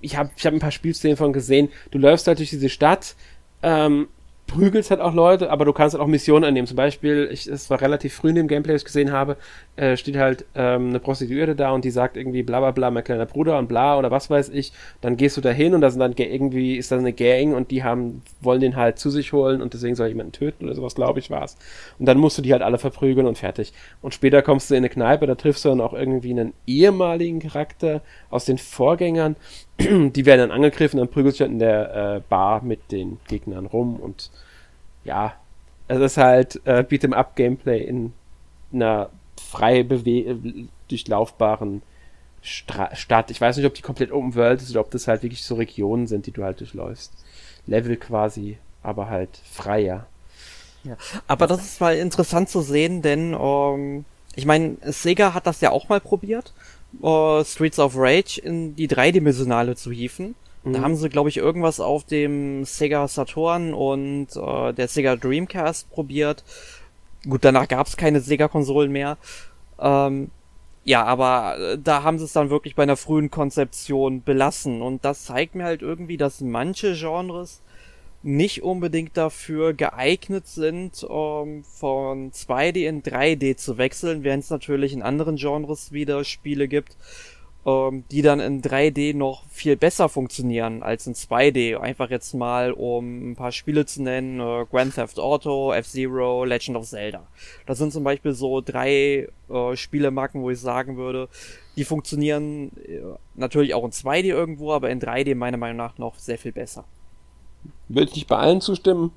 ich 0.00 0.16
habe 0.16 0.30
ich 0.36 0.46
hab 0.46 0.54
ein 0.54 0.60
paar 0.60 0.70
Spielszenen 0.70 1.16
von 1.16 1.32
gesehen. 1.32 1.68
Du 1.90 1.98
läufst 1.98 2.26
halt 2.26 2.38
durch 2.38 2.50
diese 2.50 2.68
Stadt, 2.68 3.16
ähm, 3.62 4.08
prügelst 4.46 4.90
halt 4.90 5.00
auch 5.00 5.14
Leute, 5.14 5.50
aber 5.50 5.64
du 5.64 5.72
kannst 5.72 5.94
halt 5.94 6.02
auch 6.02 6.06
Missionen 6.06 6.44
annehmen. 6.44 6.66
Zum 6.66 6.76
Beispiel, 6.76 7.28
ich, 7.32 7.46
es 7.46 7.70
war 7.70 7.80
relativ 7.80 8.14
früh 8.14 8.28
in 8.28 8.34
dem 8.34 8.48
Gameplay, 8.48 8.72
das 8.74 8.82
ich 8.82 8.86
gesehen 8.86 9.12
habe, 9.12 9.36
äh, 9.76 9.96
steht 9.96 10.16
halt 10.16 10.44
ähm, 10.54 10.90
eine 10.90 11.00
Prostituierte 11.00 11.56
da 11.56 11.72
und 11.72 11.84
die 11.84 11.90
sagt 11.90 12.16
irgendwie 12.16 12.42
bla 12.42 12.60
bla 12.60 12.70
bla, 12.70 12.90
mein 12.90 13.04
kleiner 13.04 13.26
Bruder 13.26 13.58
und 13.58 13.68
bla 13.68 13.98
oder 13.98 14.10
was 14.10 14.30
weiß 14.30 14.50
ich. 14.50 14.72
Dann 15.00 15.16
gehst 15.16 15.36
du 15.36 15.40
da 15.40 15.50
hin 15.50 15.74
und 15.74 15.80
da 15.80 15.90
sind 15.90 16.00
dann 16.00 16.14
irgendwie, 16.16 16.76
ist 16.76 16.92
da 16.92 16.98
eine 16.98 17.12
Gang 17.12 17.54
und 17.54 17.70
die 17.70 17.82
haben, 17.84 18.22
wollen 18.40 18.60
den 18.60 18.76
halt 18.76 18.98
zu 18.98 19.10
sich 19.10 19.32
holen 19.32 19.62
und 19.62 19.74
deswegen 19.74 19.96
soll 19.96 20.08
jemanden 20.08 20.32
töten 20.32 20.66
oder 20.66 20.74
sowas, 20.74 20.94
glaube 20.94 21.18
ich, 21.18 21.30
war's. 21.30 21.56
Und 21.98 22.06
dann 22.06 22.18
musst 22.18 22.38
du 22.38 22.42
die 22.42 22.52
halt 22.52 22.62
alle 22.62 22.78
verprügeln 22.78 23.26
und 23.26 23.38
fertig. 23.38 23.72
Und 24.02 24.14
später 24.14 24.42
kommst 24.42 24.70
du 24.70 24.74
in 24.74 24.78
eine 24.78 24.88
Kneipe, 24.88 25.26
da 25.26 25.34
triffst 25.34 25.64
du 25.64 25.70
dann 25.70 25.80
auch 25.80 25.94
irgendwie 25.94 26.30
einen 26.30 26.52
ehemaligen 26.66 27.40
Charakter 27.40 28.02
aus 28.30 28.44
den 28.44 28.58
Vorgängern 28.58 29.36
die 29.78 30.26
werden 30.26 30.48
dann 30.48 30.50
angegriffen, 30.50 30.98
dann 30.98 31.08
prügelt 31.08 31.34
sich 31.34 31.40
halt 31.40 31.50
in 31.50 31.58
der 31.58 32.16
äh, 32.16 32.20
Bar 32.28 32.62
mit 32.62 32.92
den 32.92 33.18
Gegnern 33.28 33.66
rum 33.66 33.96
und 33.96 34.30
ja, 35.04 35.34
es 35.88 35.98
ist 35.98 36.16
halt 36.16 36.60
äh, 36.64 36.84
Beat'em 36.88 37.12
Up 37.12 37.36
Gameplay 37.36 37.82
in 37.82 38.12
einer 38.72 39.10
frei 39.40 39.82
durchlaufbaren 39.82 41.82
Stra 42.42 42.94
Stadt. 42.94 43.30
Ich 43.30 43.40
weiß 43.40 43.56
nicht, 43.56 43.66
ob 43.66 43.74
die 43.74 43.82
komplett 43.82 44.12
Open 44.12 44.34
World 44.34 44.62
ist 44.62 44.70
oder 44.70 44.80
ob 44.80 44.90
das 44.90 45.08
halt 45.08 45.22
wirklich 45.22 45.42
so 45.42 45.54
Regionen 45.54 46.06
sind, 46.06 46.26
die 46.26 46.30
du 46.30 46.42
halt 46.42 46.60
durchläufst. 46.60 47.12
Level 47.66 47.96
quasi, 47.96 48.58
aber 48.82 49.08
halt 49.08 49.40
freier. 49.50 50.06
Ja, 50.84 50.96
aber 51.26 51.46
das 51.46 51.64
ist 51.64 51.80
mal 51.80 51.96
interessant 51.96 52.50
zu 52.50 52.60
sehen, 52.60 53.00
denn 53.00 53.34
ähm, 53.38 54.04
ich 54.36 54.44
meine, 54.44 54.76
Sega 54.82 55.32
hat 55.32 55.46
das 55.46 55.62
ja 55.62 55.70
auch 55.70 55.88
mal 55.88 56.00
probiert 56.00 56.52
uh, 57.02 57.44
Streets 57.44 57.78
of 57.78 57.94
Rage 57.96 58.40
in 58.42 58.76
die 58.76 58.86
dreidimensionale 58.86 59.76
zu 59.76 59.90
hieven. 59.90 60.34
Mhm. 60.64 60.72
Da 60.72 60.80
haben 60.80 60.96
sie, 60.96 61.08
glaube 61.08 61.28
ich, 61.28 61.36
irgendwas 61.36 61.80
auf 61.80 62.04
dem 62.04 62.64
Sega 62.64 63.06
Saturn 63.08 63.74
und 63.74 64.28
uh, 64.36 64.72
der 64.72 64.88
Sega 64.88 65.16
Dreamcast 65.16 65.90
probiert. 65.90 66.44
Gut, 67.28 67.44
danach 67.44 67.68
gab 67.68 67.86
es 67.86 67.96
keine 67.96 68.20
Sega-Konsolen 68.20 68.92
mehr. 68.92 69.16
Ähm, 69.78 70.30
ja, 70.84 71.04
aber 71.04 71.56
äh, 71.58 71.78
da 71.82 72.02
haben 72.02 72.18
sie 72.18 72.24
es 72.24 72.34
dann 72.34 72.50
wirklich 72.50 72.74
bei 72.74 72.82
einer 72.82 72.96
frühen 72.96 73.30
Konzeption 73.30 74.22
belassen. 74.22 74.82
Und 74.82 75.04
das 75.04 75.24
zeigt 75.24 75.54
mir 75.54 75.64
halt 75.64 75.82
irgendwie, 75.82 76.18
dass 76.18 76.40
manche 76.42 76.94
Genres 76.94 77.62
nicht 78.24 78.62
unbedingt 78.62 79.18
dafür 79.18 79.74
geeignet 79.74 80.46
sind, 80.46 81.04
um, 81.04 81.62
von 81.62 82.32
2D 82.32 82.88
in 82.88 83.02
3D 83.02 83.56
zu 83.56 83.76
wechseln, 83.76 84.24
während 84.24 84.44
es 84.44 84.50
natürlich 84.50 84.94
in 84.94 85.02
anderen 85.02 85.36
Genres 85.36 85.92
wieder 85.92 86.24
Spiele 86.24 86.66
gibt, 86.66 86.96
um, 87.64 88.04
die 88.10 88.22
dann 88.22 88.40
in 88.40 88.62
3D 88.62 89.14
noch 89.14 89.44
viel 89.50 89.76
besser 89.76 90.08
funktionieren 90.08 90.82
als 90.82 91.06
in 91.06 91.12
2D. 91.12 91.76
Einfach 91.76 92.08
jetzt 92.08 92.32
mal, 92.32 92.72
um 92.72 93.32
ein 93.32 93.36
paar 93.36 93.52
Spiele 93.52 93.84
zu 93.84 94.02
nennen, 94.02 94.40
uh, 94.40 94.64
Grand 94.64 94.94
Theft 94.94 95.18
Auto, 95.18 95.74
F-Zero, 95.74 96.46
Legend 96.46 96.78
of 96.78 96.86
Zelda. 96.86 97.26
Das 97.66 97.76
sind 97.76 97.92
zum 97.92 98.04
Beispiel 98.04 98.32
so 98.32 98.62
drei 98.62 99.28
uh, 99.50 99.76
Spielemarken, 99.76 100.40
wo 100.40 100.48
ich 100.48 100.60
sagen 100.60 100.96
würde, 100.96 101.28
die 101.76 101.84
funktionieren 101.84 102.70
uh, 102.88 103.16
natürlich 103.34 103.74
auch 103.74 103.84
in 103.84 103.90
2D 103.90 104.24
irgendwo, 104.24 104.72
aber 104.72 104.88
in 104.88 104.98
3D 104.98 105.34
meiner 105.34 105.58
Meinung 105.58 105.76
nach 105.76 105.98
noch 105.98 106.18
sehr 106.18 106.38
viel 106.38 106.52
besser. 106.52 106.86
Würde 107.88 108.10
ich 108.10 108.16
nicht 108.16 108.28
bei 108.28 108.36
allen 108.36 108.60
zustimmen. 108.60 109.12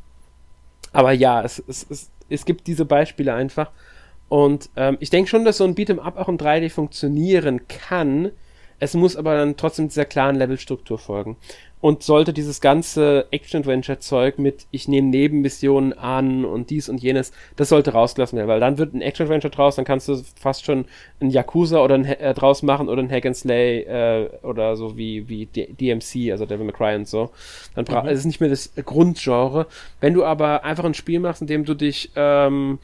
Aber 0.94 1.12
ja, 1.12 1.42
es, 1.42 1.64
es, 1.68 1.86
es, 1.90 2.10
es 2.30 2.46
gibt 2.46 2.68
diese 2.68 2.86
Beispiele 2.86 3.34
einfach. 3.34 3.72
Und 4.30 4.70
ähm, 4.76 4.98
ich 5.00 5.10
denke 5.10 5.30
schon, 5.30 5.46
dass 5.46 5.58
so 5.58 5.64
ein 5.64 5.76
Beat'em 5.76 6.00
Up 6.00 6.18
auch 6.18 6.28
in 6.28 6.38
3D 6.38 6.70
funktionieren 6.70 7.68
kann. 7.68 8.32
Es 8.80 8.94
muss 8.94 9.16
aber 9.16 9.38
dann 9.38 9.58
trotzdem 9.58 9.88
dieser 9.88 10.06
klaren 10.06 10.36
Levelstruktur 10.36 11.00
folgen 11.00 11.38
und 11.80 12.02
sollte 12.04 12.34
dieses 12.34 12.60
ganze 12.60 13.28
Action-Adventure-Zeug 13.32 14.40
mit 14.40 14.66
ich 14.72 14.88
nehme 14.88 15.10
Nebenmissionen 15.10 15.94
an 15.94 16.44
und 16.44 16.70
dies 16.70 16.90
und 16.90 17.02
jenes, 17.02 17.32
das 17.56 17.70
sollte 17.70 17.92
rausgelassen 17.92 18.38
werden, 18.38 18.48
weil 18.48 18.60
dann 18.60 18.78
wird 18.78 18.94
ein 18.94 19.02
Action-Adventure 19.02 19.52
draus, 19.52 19.76
dann 19.76 19.86
kannst 19.86 20.08
du 20.08 20.22
fast 20.40 20.66
schon 20.66 20.86
ein 21.20 21.30
Yakuza 21.30 21.84
oder 21.84 21.96
ein, 21.96 22.06
äh, 22.06 22.34
draus 22.34 22.64
machen 22.64 22.90
oder 22.90 23.02
ein 23.02 23.12
Hack 23.12 23.26
and 23.26 23.38
Slay 23.38 23.82
äh, 23.82 24.30
oder 24.42 24.76
so 24.76 24.98
wie, 24.98 25.30
wie 25.30 25.46
DMC, 25.46 26.32
also 26.32 26.46
Devil 26.46 26.66
May 26.66 26.74
Cry 26.74 26.96
und 26.96 27.08
so. 27.08 27.30
Dann 27.76 27.86
mhm. 27.86 28.10
es 28.10 28.20
ist 28.20 28.26
nicht 28.26 28.42
mehr 28.42 28.50
das 28.50 28.74
Grundgenre. 28.86 29.68
Wenn 30.00 30.14
du 30.14 30.26
aber 30.26 30.64
einfach 30.64 30.86
ein 30.86 30.94
Spiel 30.94 31.20
machst, 31.20 31.42
in 31.42 31.48
dem 31.48 31.64
du 31.64 31.76
dich 31.76 32.12
ähm, 32.16 32.80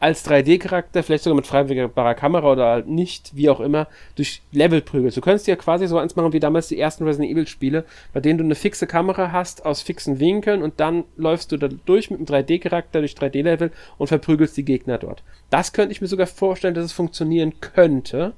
als 0.00 0.28
3D-Charakter, 0.28 1.02
vielleicht 1.02 1.24
sogar 1.24 1.36
mit 1.36 1.46
freiwilliger 1.46 1.88
Kamera 2.14 2.52
oder 2.52 2.66
halt 2.66 2.86
nicht, 2.86 3.34
wie 3.34 3.50
auch 3.50 3.60
immer, 3.60 3.88
durch 4.14 4.42
Level 4.52 4.80
prügelst. 4.80 5.16
Du 5.16 5.20
könntest 5.20 5.46
ja 5.48 5.56
quasi 5.56 5.88
so 5.88 5.98
eins 5.98 6.14
machen 6.14 6.32
wie 6.32 6.40
damals 6.40 6.68
die 6.68 6.78
ersten 6.78 7.04
Resident 7.04 7.32
Evil-Spiele, 7.32 7.84
bei 8.12 8.20
denen 8.20 8.38
du 8.38 8.44
eine 8.44 8.54
fixe 8.54 8.86
Kamera 8.86 9.32
hast 9.32 9.66
aus 9.66 9.82
fixen 9.82 10.20
Winkeln 10.20 10.62
und 10.62 10.78
dann 10.78 11.04
läufst 11.16 11.50
du 11.50 11.56
da 11.56 11.68
durch 11.68 12.10
mit 12.10 12.18
einem 12.18 12.26
3D-Charakter 12.26 13.00
durch 13.00 13.14
3D-Level 13.14 13.72
und 13.98 14.06
verprügelst 14.06 14.56
die 14.56 14.64
Gegner 14.64 14.98
dort. 14.98 15.22
Das 15.50 15.72
könnte 15.72 15.92
ich 15.92 16.00
mir 16.00 16.06
sogar 16.06 16.26
vorstellen, 16.28 16.74
dass 16.74 16.84
es 16.84 16.92
funktionieren 16.92 17.54
könnte, 17.60 18.34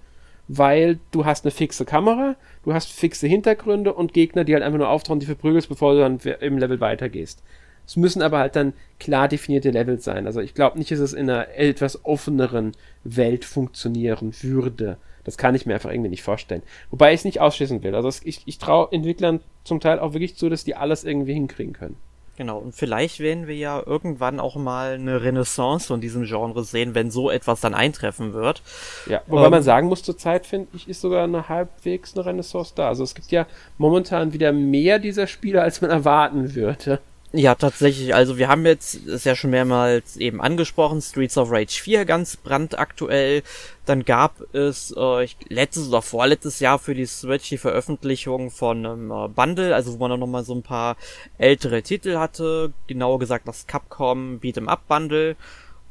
weil 0.48 0.98
du 1.10 1.26
hast 1.26 1.44
eine 1.44 1.52
fixe 1.52 1.84
Kamera, 1.84 2.36
du 2.64 2.72
hast 2.72 2.90
fixe 2.90 3.26
Hintergründe 3.26 3.92
und 3.92 4.14
Gegner, 4.14 4.44
die 4.44 4.54
halt 4.54 4.64
einfach 4.64 4.78
nur 4.78 4.88
auftauchen, 4.88 5.20
die 5.20 5.26
verprügelst, 5.26 5.68
bevor 5.68 5.94
du 5.94 6.00
dann 6.00 6.18
im 6.40 6.58
Level 6.58 6.80
weitergehst. 6.80 7.42
Es 7.90 7.96
müssen 7.96 8.22
aber 8.22 8.38
halt 8.38 8.54
dann 8.54 8.72
klar 9.00 9.26
definierte 9.26 9.70
Levels 9.70 10.04
sein. 10.04 10.26
Also 10.26 10.40
ich 10.40 10.54
glaube 10.54 10.78
nicht, 10.78 10.92
dass 10.92 11.00
es 11.00 11.12
in 11.12 11.28
einer 11.28 11.48
etwas 11.56 12.04
offeneren 12.04 12.70
Welt 13.02 13.44
funktionieren 13.44 14.32
würde. 14.42 14.96
Das 15.24 15.36
kann 15.36 15.56
ich 15.56 15.66
mir 15.66 15.74
einfach 15.74 15.90
irgendwie 15.90 16.10
nicht 16.10 16.22
vorstellen. 16.22 16.62
Wobei 16.92 17.12
ich 17.12 17.18
es 17.18 17.24
nicht 17.24 17.40
ausschließen 17.40 17.82
will. 17.82 17.96
Also 17.96 18.08
ich, 18.22 18.42
ich 18.44 18.58
traue 18.58 18.92
Entwicklern 18.92 19.40
zum 19.64 19.80
Teil 19.80 19.98
auch 19.98 20.12
wirklich 20.12 20.36
zu, 20.36 20.48
dass 20.48 20.62
die 20.62 20.76
alles 20.76 21.02
irgendwie 21.02 21.32
hinkriegen 21.32 21.72
können. 21.72 21.96
Genau, 22.36 22.58
und 22.58 22.76
vielleicht 22.76 23.18
werden 23.18 23.48
wir 23.48 23.56
ja 23.56 23.82
irgendwann 23.84 24.38
auch 24.38 24.54
mal 24.54 24.92
eine 24.92 25.24
Renaissance 25.24 25.88
von 25.88 26.00
diesem 26.00 26.26
Genre 26.26 26.62
sehen, 26.62 26.94
wenn 26.94 27.10
so 27.10 27.28
etwas 27.28 27.60
dann 27.60 27.74
eintreffen 27.74 28.34
wird. 28.34 28.62
Ja, 29.06 29.20
wobei 29.26 29.46
ähm, 29.46 29.50
man 29.50 29.62
sagen 29.64 29.88
muss, 29.88 30.04
zurzeit 30.04 30.46
finde 30.46 30.68
ich, 30.74 30.88
ist 30.88 31.00
sogar 31.00 31.24
eine 31.24 31.48
halbwegs 31.48 32.16
eine 32.16 32.24
Renaissance 32.24 32.72
da. 32.76 32.86
Also 32.86 33.02
es 33.02 33.16
gibt 33.16 33.32
ja 33.32 33.46
momentan 33.78 34.32
wieder 34.32 34.52
mehr 34.52 35.00
dieser 35.00 35.26
Spiele, 35.26 35.60
als 35.60 35.80
man 35.80 35.90
erwarten 35.90 36.54
würde. 36.54 37.00
Ja, 37.32 37.54
tatsächlich. 37.54 38.12
Also 38.12 38.38
wir 38.38 38.48
haben 38.48 38.66
jetzt, 38.66 39.06
ist 39.06 39.24
ja 39.24 39.36
schon 39.36 39.50
mehrmals 39.50 40.16
eben 40.16 40.40
angesprochen, 40.40 41.00
Streets 41.00 41.38
of 41.38 41.52
Rage 41.52 41.80
4 41.80 42.04
ganz 42.04 42.36
brandaktuell. 42.36 43.44
Dann 43.86 44.04
gab 44.04 44.52
es 44.52 44.92
äh, 44.96 45.28
letztes 45.48 45.88
oder 45.88 46.02
vorletztes 46.02 46.58
Jahr 46.58 46.80
für 46.80 46.94
die 46.94 47.06
Switch 47.06 47.48
die 47.48 47.58
Veröffentlichung 47.58 48.50
von 48.50 48.84
einem 48.84 49.10
äh, 49.12 49.28
Bundle, 49.28 49.76
also 49.76 49.92
wo 49.94 49.98
man 49.98 50.12
auch 50.12 50.16
nochmal 50.16 50.42
so 50.42 50.54
ein 50.56 50.64
paar 50.64 50.96
ältere 51.38 51.82
Titel 51.82 52.16
hatte. 52.18 52.72
Genauer 52.88 53.20
gesagt 53.20 53.46
das 53.46 53.68
Capcom 53.68 54.40
Beat'em 54.40 54.66
Up 54.66 54.88
Bundle. 54.88 55.36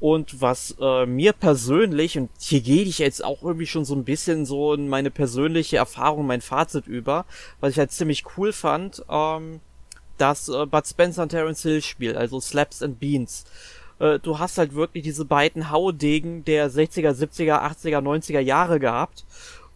Und 0.01 0.41
was 0.41 0.75
äh, 0.81 1.05
mir 1.05 1.31
persönlich, 1.31 2.17
und 2.17 2.29
hier 2.37 2.61
gehe 2.61 2.83
ich 2.83 2.99
jetzt 2.99 3.23
auch 3.23 3.43
irgendwie 3.43 3.67
schon 3.67 3.85
so 3.85 3.95
ein 3.95 4.03
bisschen 4.03 4.45
so 4.45 4.73
in 4.73 4.89
meine 4.89 5.11
persönliche 5.11 5.77
Erfahrung, 5.77 6.27
mein 6.27 6.41
Fazit 6.41 6.87
über, 6.87 7.25
was 7.61 7.71
ich 7.71 7.79
halt 7.79 7.91
ziemlich 7.91 8.23
cool 8.37 8.51
fand, 8.51 9.03
ähm, 9.09 9.61
das 10.19 10.49
äh, 10.49 10.65
Bud 10.65 10.87
Spencer 10.87 11.23
und 11.23 11.29
Terence 11.29 11.63
Hill 11.63 11.81
Spiel, 11.81 12.15
also 12.15 12.39
Slaps 12.39 12.83
and 12.83 12.99
Beans. 12.99 13.45
Äh, 13.99 14.19
du 14.19 14.39
hast 14.39 14.57
halt 14.57 14.73
wirklich 14.75 15.03
diese 15.03 15.25
beiden 15.25 15.69
Haudegen 15.69 16.45
der 16.45 16.69
60er, 16.69 17.11
70er, 17.11 17.61
80er, 17.61 18.01
90er 18.01 18.39
Jahre 18.39 18.79
gehabt. 18.79 19.25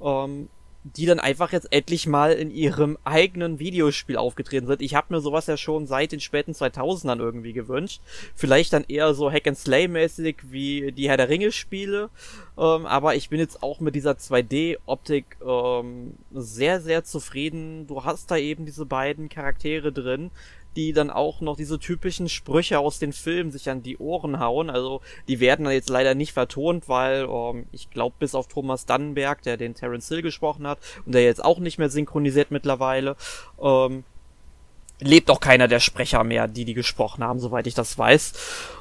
Ähm, 0.02 0.50
die 0.84 1.06
dann 1.06 1.20
einfach 1.20 1.52
jetzt 1.52 1.72
endlich 1.72 2.08
mal 2.08 2.34
in 2.34 2.52
ihrem 2.52 2.98
eigenen 3.06 3.60
Videospiel 3.60 4.18
aufgetreten 4.18 4.68
sind. 4.68 4.82
Ich 4.82 4.96
habe 4.96 5.14
mir 5.14 5.22
sowas 5.22 5.48
ja 5.48 5.56
schon 5.56 5.88
seit 5.88 6.12
den 6.12 6.20
späten 6.20 6.52
2000ern 6.52 7.20
irgendwie 7.20 7.54
gewünscht. 7.54 8.02
Vielleicht 8.36 8.74
dann 8.74 8.84
eher 8.88 9.14
so 9.14 9.32
Hack 9.32 9.48
and 9.48 9.58
Slay 9.58 9.88
mäßig 9.88 10.38
wie 10.44 10.92
die 10.92 11.08
Herr 11.08 11.18
der 11.18 11.30
Ringe 11.30 11.52
Spiele, 11.52 12.10
ähm, 12.58 12.86
aber 12.86 13.16
ich 13.16 13.30
bin 13.30 13.40
jetzt 13.40 13.64
auch 13.64 13.80
mit 13.80 13.96
dieser 13.96 14.14
2D 14.14 14.78
Optik 14.86 15.38
ähm, 15.46 16.16
sehr 16.32 16.82
sehr 16.82 17.04
zufrieden. 17.04 17.88
Du 17.88 18.04
hast 18.04 18.30
da 18.30 18.38
eben 18.38 18.66
diese 18.66 18.86
beiden 18.86 19.30
Charaktere 19.30 19.92
drin, 19.92 20.32
die 20.76 20.94
dann 20.94 21.10
auch 21.10 21.42
noch 21.42 21.56
diese 21.56 21.80
typischen 21.80 22.30
Sprüche 22.30 22.80
aus 22.80 23.00
den 23.00 23.14
Filmen 23.14 23.52
sich 23.52 23.70
an 23.70 23.84
die 23.84 23.98
Ohren 23.98 24.40
hauen. 24.40 24.70
Also 24.70 25.02
die 25.28 25.40
werden 25.40 25.66
dann 25.66 25.74
jetzt 25.74 25.90
leider 25.90 26.16
nicht 26.16 26.34
vertont, 26.34 26.90
weil 26.90 27.28
ähm, 27.30 27.66
ich 27.72 27.90
glaube 27.90 28.16
bis 28.20 28.36
auf 28.36 28.48
Thomas 28.48 28.86
Dannenberg, 28.86 29.42
der 29.44 29.58
den 29.58 29.76
Terence 29.76 30.08
Hill 30.08 30.22
gesprochen 30.22 30.68
hat 30.68 30.80
und 31.06 31.14
der 31.14 31.24
jetzt 31.24 31.44
auch 31.44 31.60
nicht 31.60 31.78
mehr 31.78 31.90
synchronisiert 31.90 32.52
mittlerweile, 32.52 33.16
ähm, 33.62 34.04
lebt 35.04 35.30
auch 35.30 35.40
keiner 35.40 35.68
der 35.68 35.80
Sprecher 35.80 36.24
mehr, 36.24 36.48
die 36.48 36.66
die 36.66 36.74
gesprochen 36.74 37.24
haben, 37.24 37.40
soweit 37.40 37.68
ich 37.68 37.74
das 37.74 37.98
weiß. 37.98 38.34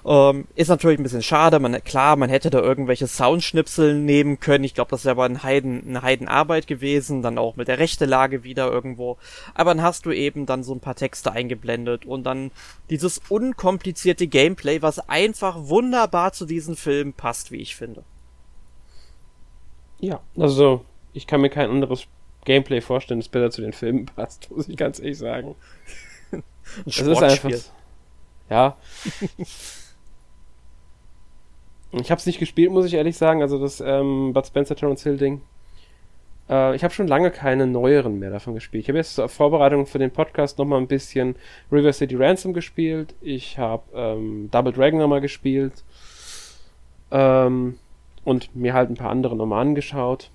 Ähm, 0.05 0.47
ist 0.55 0.69
natürlich 0.69 0.99
ein 0.99 1.03
bisschen 1.03 1.23
schade. 1.23 1.59
Man, 1.59 1.83
klar, 1.85 2.17
man 2.17 2.31
hätte 2.31 2.51
da 2.51 2.61
irgendwelche 2.61 3.07
Soundschnipsel 3.07 3.95
nehmen 3.95 4.41
können. 4.41 4.65
Ich 4.65 4.75
glaube, 4.75 4.91
das 4.91 5.05
wäre 5.05 5.13
aber 5.13 5.25
ein 5.25 5.43
Heiden, 5.43 5.85
eine 5.87 6.03
Heidenarbeit 6.03 6.67
gewesen. 6.67 7.23
Dann 7.23 7.39
auch 7.39 7.57
mit 7.57 7.69
der 7.69 7.79
rechte 7.79 8.07
Lage 8.07 8.45
wieder 8.45 8.71
irgendwo. 8.71 9.19
Aber 9.55 9.75
dann 9.75 9.83
hast 9.83 10.07
du 10.07 10.13
eben 10.13 10.47
dann 10.47 10.65
so 10.65 10.75
ein 10.75 10.81
paar 10.81 10.97
Texte 10.97 11.33
eingeblendet 11.33 12.05
und 12.05 12.25
dann 12.25 12.51
dieses 12.91 13.21
unkomplizierte 13.29 14.27
Gameplay, 14.27 14.83
was 14.83 15.09
einfach 15.09 15.57
wunderbar 15.59 16.33
zu 16.33 16.47
diesem 16.47 16.77
Film 16.77 17.13
passt, 17.13 17.51
wie 17.51 17.61
ich 17.61 17.77
finde. 17.77 18.05
Ja, 20.01 20.21
also 20.37 20.85
ich 21.13 21.27
kann 21.27 21.41
mir 21.41 21.51
kein 21.51 21.71
anderes 21.71 22.07
Gameplay 22.45 22.81
vorstellen, 22.81 23.21
das 23.21 23.29
besser 23.29 23.51
zu 23.51 23.63
den 23.63 23.73
Filmen 23.73 24.07
passt, 24.17 24.51
muss 24.51 24.69
ich 24.69 24.77
ganz 24.77 24.99
ehrlich 24.99 25.19
sagen. 25.19 25.55
Ein 26.79 26.83
es 26.87 27.01
ist 27.01 27.23
einfach. 27.23 27.51
Ja. 28.51 28.77
ich 31.93 32.11
habe 32.11 32.19
es 32.19 32.27
nicht 32.27 32.39
gespielt, 32.39 32.71
muss 32.71 32.87
ich 32.87 32.95
ehrlich 32.95 33.17
sagen. 33.17 33.43
Also 33.43 33.59
das 33.59 33.81
ähm, 33.81 34.33
Bud 34.33 34.47
Spencer 34.47 34.77
Terence 34.77 35.03
Hill 35.03 35.17
Ding. 35.17 35.43
Äh, 36.49 36.77
ich 36.77 36.85
habe 36.85 36.93
schon 36.93 37.09
lange 37.09 37.31
keine 37.31 37.67
neueren 37.67 38.19
mehr 38.19 38.31
davon 38.31 38.55
gespielt. 38.55 38.83
Ich 38.83 38.89
habe 38.89 38.99
jetzt 38.99 39.15
zur 39.15 39.29
Vorbereitung 39.29 39.87
für 39.87 39.99
den 39.99 40.11
Podcast 40.11 40.59
nochmal 40.59 40.81
ein 40.81 40.87
bisschen 40.87 41.37
River 41.71 41.93
City 41.93 42.17
Ransom 42.17 42.53
gespielt. 42.53 43.15
Ich 43.21 43.59
habe 43.59 43.85
ähm, 43.95 44.51
Double 44.51 44.73
Dragon 44.73 44.99
nochmal 44.99 45.21
gespielt. 45.21 45.85
Ähm, 47.11 47.79
und 48.25 48.55
mir 48.55 48.75
halt 48.75 48.91
ein 48.91 48.97
paar 48.97 49.11
andere 49.11 49.37
nochmal 49.37 49.63
angeschaut. 49.63 50.31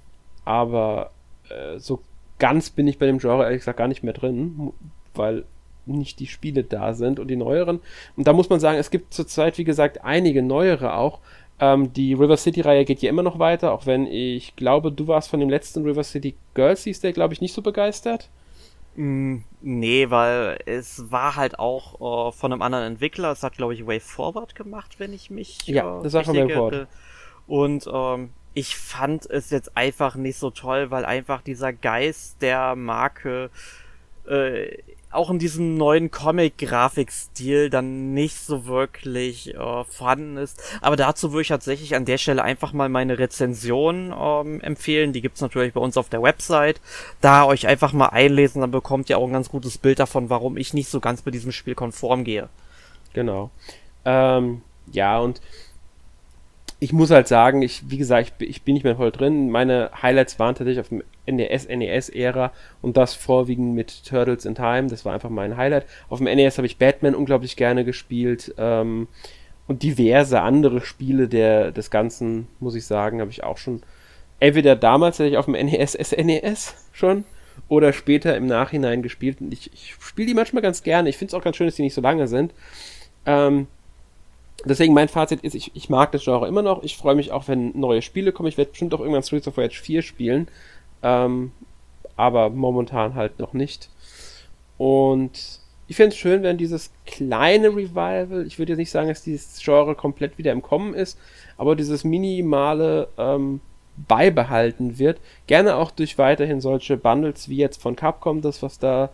Aber 0.45 1.11
äh, 1.49 1.77
so 1.79 2.01
ganz 2.39 2.69
bin 2.69 2.87
ich 2.87 2.97
bei 2.97 3.05
dem 3.05 3.19
Genre 3.19 3.43
ehrlich 3.43 3.59
gesagt 3.59 3.77
gar 3.77 3.87
nicht 3.87 4.03
mehr 4.03 4.13
drin, 4.13 4.73
weil 5.13 5.45
nicht 5.87 6.19
die 6.19 6.27
Spiele 6.27 6.63
da 6.63 6.93
sind 6.93 7.19
und 7.19 7.27
die 7.27 7.35
neueren. 7.35 7.79
Und 8.15 8.27
da 8.27 8.33
muss 8.33 8.49
man 8.49 8.59
sagen, 8.59 8.77
es 8.77 8.91
gibt 8.91 9.13
zurzeit, 9.13 9.57
wie 9.57 9.63
gesagt, 9.63 10.03
einige 10.03 10.43
neuere 10.43 10.95
auch. 10.95 11.19
Ähm, 11.59 11.91
die 11.93 12.13
River 12.13 12.37
City-Reihe 12.37 12.85
geht 12.85 13.01
ja 13.01 13.09
immer 13.09 13.23
noch 13.23 13.39
weiter, 13.39 13.71
auch 13.71 13.85
wenn 13.85 14.05
ich 14.05 14.55
glaube, 14.55 14.91
du 14.91 15.07
warst 15.07 15.29
von 15.29 15.39
dem 15.39 15.49
letzten 15.49 15.83
River 15.83 16.03
City 16.03 16.35
Girls, 16.53 16.83
hieß 16.83 17.01
der, 17.01 17.13
glaube 17.13 17.33
ich, 17.33 17.41
nicht 17.41 17.53
so 17.53 17.61
begeistert. 17.61 18.29
Mm, 18.95 19.37
nee, 19.61 20.09
weil 20.09 20.59
es 20.65 21.11
war 21.11 21.35
halt 21.35 21.59
auch 21.59 22.29
äh, 22.29 22.31
von 22.31 22.51
einem 22.51 22.61
anderen 22.61 22.85
Entwickler. 22.85 23.31
Es 23.31 23.43
hat, 23.43 23.57
glaube 23.57 23.73
ich, 23.73 23.85
Way 23.85 23.99
Forward 23.99 24.55
gemacht, 24.55 24.99
wenn 24.99 25.13
ich 25.13 25.29
mich. 25.29 25.59
Ja, 25.65 25.99
äh, 25.99 26.03
das 26.03 26.13
war 26.13 26.23
von 26.23 26.35
Way 26.35 26.49
Forward. 26.49 26.87
Und 27.47 27.87
ähm, 27.91 28.31
ich 28.53 28.75
fand 28.75 29.29
es 29.29 29.51
jetzt 29.51 29.77
einfach 29.77 30.15
nicht 30.15 30.37
so 30.37 30.49
toll, 30.49 30.89
weil 30.89 31.05
einfach 31.05 31.43
dieser 31.43 31.73
Geist 31.73 32.41
der 32.41 32.75
Marke 32.75 33.51
äh, 34.27 34.77
auch 35.09 35.29
in 35.29 35.39
diesem 35.39 35.77
neuen 35.77 36.11
Comic-Grafikstil 36.11 37.69
dann 37.69 38.13
nicht 38.13 38.37
so 38.37 38.65
wirklich 38.65 39.55
äh, 39.55 39.83
vorhanden 39.85 40.37
ist. 40.37 40.61
Aber 40.81 40.95
dazu 40.95 41.31
würde 41.31 41.43
ich 41.43 41.47
tatsächlich 41.47 41.95
an 41.95 42.05
der 42.05 42.17
Stelle 42.17 42.43
einfach 42.43 42.73
mal 42.73 42.89
meine 42.89 43.17
Rezension 43.17 44.13
ähm, 44.17 44.61
empfehlen. 44.61 45.13
Die 45.13 45.21
gibt's 45.21 45.41
natürlich 45.41 45.73
bei 45.73 45.79
uns 45.79 45.97
auf 45.97 46.09
der 46.09 46.21
Website. 46.21 46.81
Da 47.21 47.45
euch 47.45 47.67
einfach 47.67 47.93
mal 47.93 48.07
einlesen, 48.07 48.61
dann 48.61 48.71
bekommt 48.71 49.09
ihr 49.09 49.17
auch 49.17 49.27
ein 49.27 49.33
ganz 49.33 49.49
gutes 49.49 49.77
Bild 49.77 49.99
davon, 49.99 50.29
warum 50.29 50.57
ich 50.57 50.73
nicht 50.73 50.89
so 50.89 50.99
ganz 50.99 51.25
mit 51.25 51.33
diesem 51.33 51.51
Spiel 51.51 51.73
konform 51.73 52.23
gehe. 52.23 52.49
Genau. 53.13 53.49
Ähm, 54.03 54.61
ja, 54.91 55.19
und 55.19 55.41
ich 56.79 56.93
muss 56.93 57.09
halt 57.09 57.27
sagen, 57.27 57.61
ich, 57.61 57.89
wie 57.89 57.97
gesagt, 57.97 58.33
ich, 58.39 58.49
ich 58.49 58.61
bin 58.61 58.75
nicht 58.75 58.83
mehr 58.83 58.97
voll 58.97 59.11
drin. 59.11 59.49
Meine 59.49 59.89
Highlights 60.01 60.37
waren 60.39 60.55
tatsächlich 60.55 60.79
auf 60.79 60.89
dem 60.89 61.03
NES, 61.25 61.67
NES-Ära 61.67 62.51
und 62.81 62.97
das 62.97 63.15
vorwiegend 63.15 63.73
mit 63.73 64.05
Turtles 64.05 64.45
in 64.45 64.55
Time. 64.55 64.87
Das 64.87 65.03
war 65.03 65.13
einfach 65.13 65.29
mein 65.29 65.57
Highlight. 65.57 65.85
Auf 66.09 66.19
dem 66.19 66.25
NES 66.25 66.57
habe 66.57 66.67
ich 66.67 66.77
Batman 66.77 67.15
unglaublich 67.15 67.55
gerne 67.55 67.83
gespielt. 67.83 68.53
Ähm, 68.57 69.07
und 69.67 69.83
diverse 69.83 70.41
andere 70.41 70.81
Spiele 70.81 71.27
der, 71.27 71.71
des 71.71 71.91
Ganzen, 71.91 72.47
muss 72.59 72.75
ich 72.75 72.85
sagen, 72.85 73.19
habe 73.19 73.31
ich 73.31 73.43
auch 73.43 73.57
schon 73.57 73.81
entweder 74.39 74.75
damals 74.75 75.19
hatte 75.19 75.29
ich 75.29 75.37
auf 75.37 75.45
dem 75.45 75.53
NES, 75.53 75.93
SNES 75.93 76.89
schon 76.93 77.25
oder 77.67 77.93
später 77.93 78.35
im 78.37 78.45
Nachhinein 78.45 79.01
gespielt. 79.01 79.41
Und 79.41 79.51
ich, 79.51 79.73
ich 79.73 79.95
spiele 79.99 80.27
die 80.27 80.33
manchmal 80.33 80.61
ganz 80.61 80.83
gerne. 80.83 81.09
Ich 81.09 81.17
finde 81.17 81.31
es 81.31 81.33
auch 81.33 81.43
ganz 81.43 81.57
schön, 81.57 81.67
dass 81.67 81.75
die 81.75 81.81
nicht 81.81 81.93
so 81.93 82.01
lange 82.01 82.27
sind. 82.27 82.53
Ähm, 83.25 83.67
Deswegen 84.65 84.93
mein 84.93 85.07
Fazit 85.07 85.41
ist, 85.41 85.53
ich, 85.53 85.71
ich 85.75 85.89
mag 85.89 86.11
das 86.11 86.23
Genre 86.23 86.47
immer 86.47 86.61
noch. 86.61 86.83
Ich 86.83 86.97
freue 86.97 87.15
mich 87.15 87.31
auch, 87.31 87.47
wenn 87.47 87.77
neue 87.79 88.01
Spiele 88.01 88.31
kommen. 88.31 88.49
Ich 88.49 88.57
werde 88.57 88.71
bestimmt 88.71 88.93
auch 88.93 88.99
irgendwann 88.99 89.23
Streets 89.23 89.47
of 89.47 89.57
Rage 89.57 89.79
4 89.79 90.01
spielen. 90.01 90.47
Ähm, 91.03 91.51
aber 92.15 92.49
momentan 92.49 93.15
halt 93.15 93.39
noch 93.39 93.53
nicht. 93.53 93.89
Und 94.77 95.61
ich 95.87 95.95
finde 95.95 96.09
es 96.09 96.17
schön, 96.17 96.43
wenn 96.43 96.57
dieses 96.57 96.91
kleine 97.05 97.69
Revival, 97.69 98.45
ich 98.45 98.59
würde 98.59 98.73
jetzt 98.73 98.79
nicht 98.79 98.91
sagen, 98.91 99.07
dass 99.07 99.23
dieses 99.23 99.61
Genre 99.63 99.95
komplett 99.95 100.37
wieder 100.37 100.51
im 100.51 100.61
Kommen 100.61 100.93
ist, 100.93 101.17
aber 101.57 101.75
dieses 101.75 102.03
minimale 102.03 103.07
ähm, 103.17 103.61
beibehalten 104.07 104.99
wird. 104.99 105.19
Gerne 105.47 105.75
auch 105.75 105.91
durch 105.91 106.17
weiterhin 106.17 106.61
solche 106.61 106.97
Bundles 106.97 107.47
wie 107.47 107.57
jetzt 107.57 107.81
von 107.81 107.95
Capcom, 107.95 108.41
das 108.41 108.61
was 108.61 108.79
da, 108.79 109.09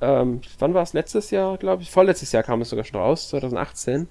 ähm, 0.00 0.42
wann 0.58 0.74
war 0.74 0.82
es 0.82 0.92
letztes 0.92 1.30
Jahr, 1.30 1.56
glaube 1.56 1.82
ich? 1.82 1.90
Vorletztes 1.90 2.32
Jahr 2.32 2.42
kam 2.42 2.60
es 2.60 2.70
sogar 2.70 2.84
schon 2.84 3.00
raus, 3.00 3.28
2018 3.30 4.08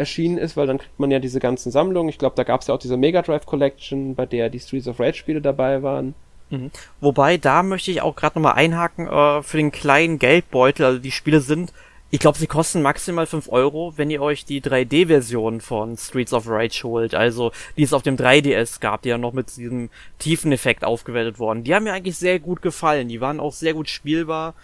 erschienen 0.00 0.38
ist, 0.38 0.56
weil 0.56 0.66
dann 0.66 0.78
kriegt 0.78 0.98
man 0.98 1.12
ja 1.12 1.20
diese 1.20 1.38
ganzen 1.38 1.70
Sammlungen. 1.70 2.08
Ich 2.08 2.18
glaube, 2.18 2.34
da 2.34 2.42
gab 2.42 2.62
es 2.62 2.66
ja 2.66 2.74
auch 2.74 2.78
diese 2.78 2.96
Mega 2.96 3.22
Drive 3.22 3.46
Collection, 3.46 4.16
bei 4.16 4.26
der 4.26 4.50
die 4.50 4.58
Streets 4.58 4.88
of 4.88 4.98
Rage 4.98 5.18
Spiele 5.18 5.40
dabei 5.40 5.82
waren. 5.84 6.14
Mhm. 6.50 6.70
Wobei, 7.00 7.36
da 7.36 7.62
möchte 7.62 7.92
ich 7.92 8.02
auch 8.02 8.16
gerade 8.16 8.38
nochmal 8.38 8.54
einhaken, 8.54 9.06
äh, 9.06 9.42
für 9.42 9.56
den 9.56 9.70
kleinen 9.70 10.18
Geldbeutel, 10.18 10.84
also 10.84 10.98
die 10.98 11.12
Spiele 11.12 11.40
sind, 11.40 11.72
ich 12.12 12.18
glaube, 12.18 12.38
sie 12.38 12.48
kosten 12.48 12.82
maximal 12.82 13.26
5 13.26 13.48
Euro, 13.52 13.92
wenn 13.96 14.10
ihr 14.10 14.20
euch 14.20 14.44
die 14.44 14.60
3D-Version 14.60 15.60
von 15.60 15.96
Streets 15.96 16.32
of 16.32 16.48
Rage 16.48 16.82
holt, 16.82 17.14
also 17.14 17.52
die 17.76 17.84
es 17.84 17.92
auf 17.92 18.02
dem 18.02 18.16
3DS 18.16 18.80
gab, 18.80 19.02
die 19.02 19.10
ja 19.10 19.18
noch 19.18 19.32
mit 19.32 19.56
diesem 19.56 19.90
Tiefeneffekt 20.18 20.84
aufgewertet 20.84 21.38
wurden. 21.38 21.62
Die 21.62 21.72
haben 21.72 21.84
mir 21.84 21.92
eigentlich 21.92 22.16
sehr 22.16 22.40
gut 22.40 22.62
gefallen, 22.62 23.08
die 23.08 23.20
waren 23.20 23.38
auch 23.38 23.52
sehr 23.52 23.74
gut 23.74 23.88
spielbar, 23.88 24.54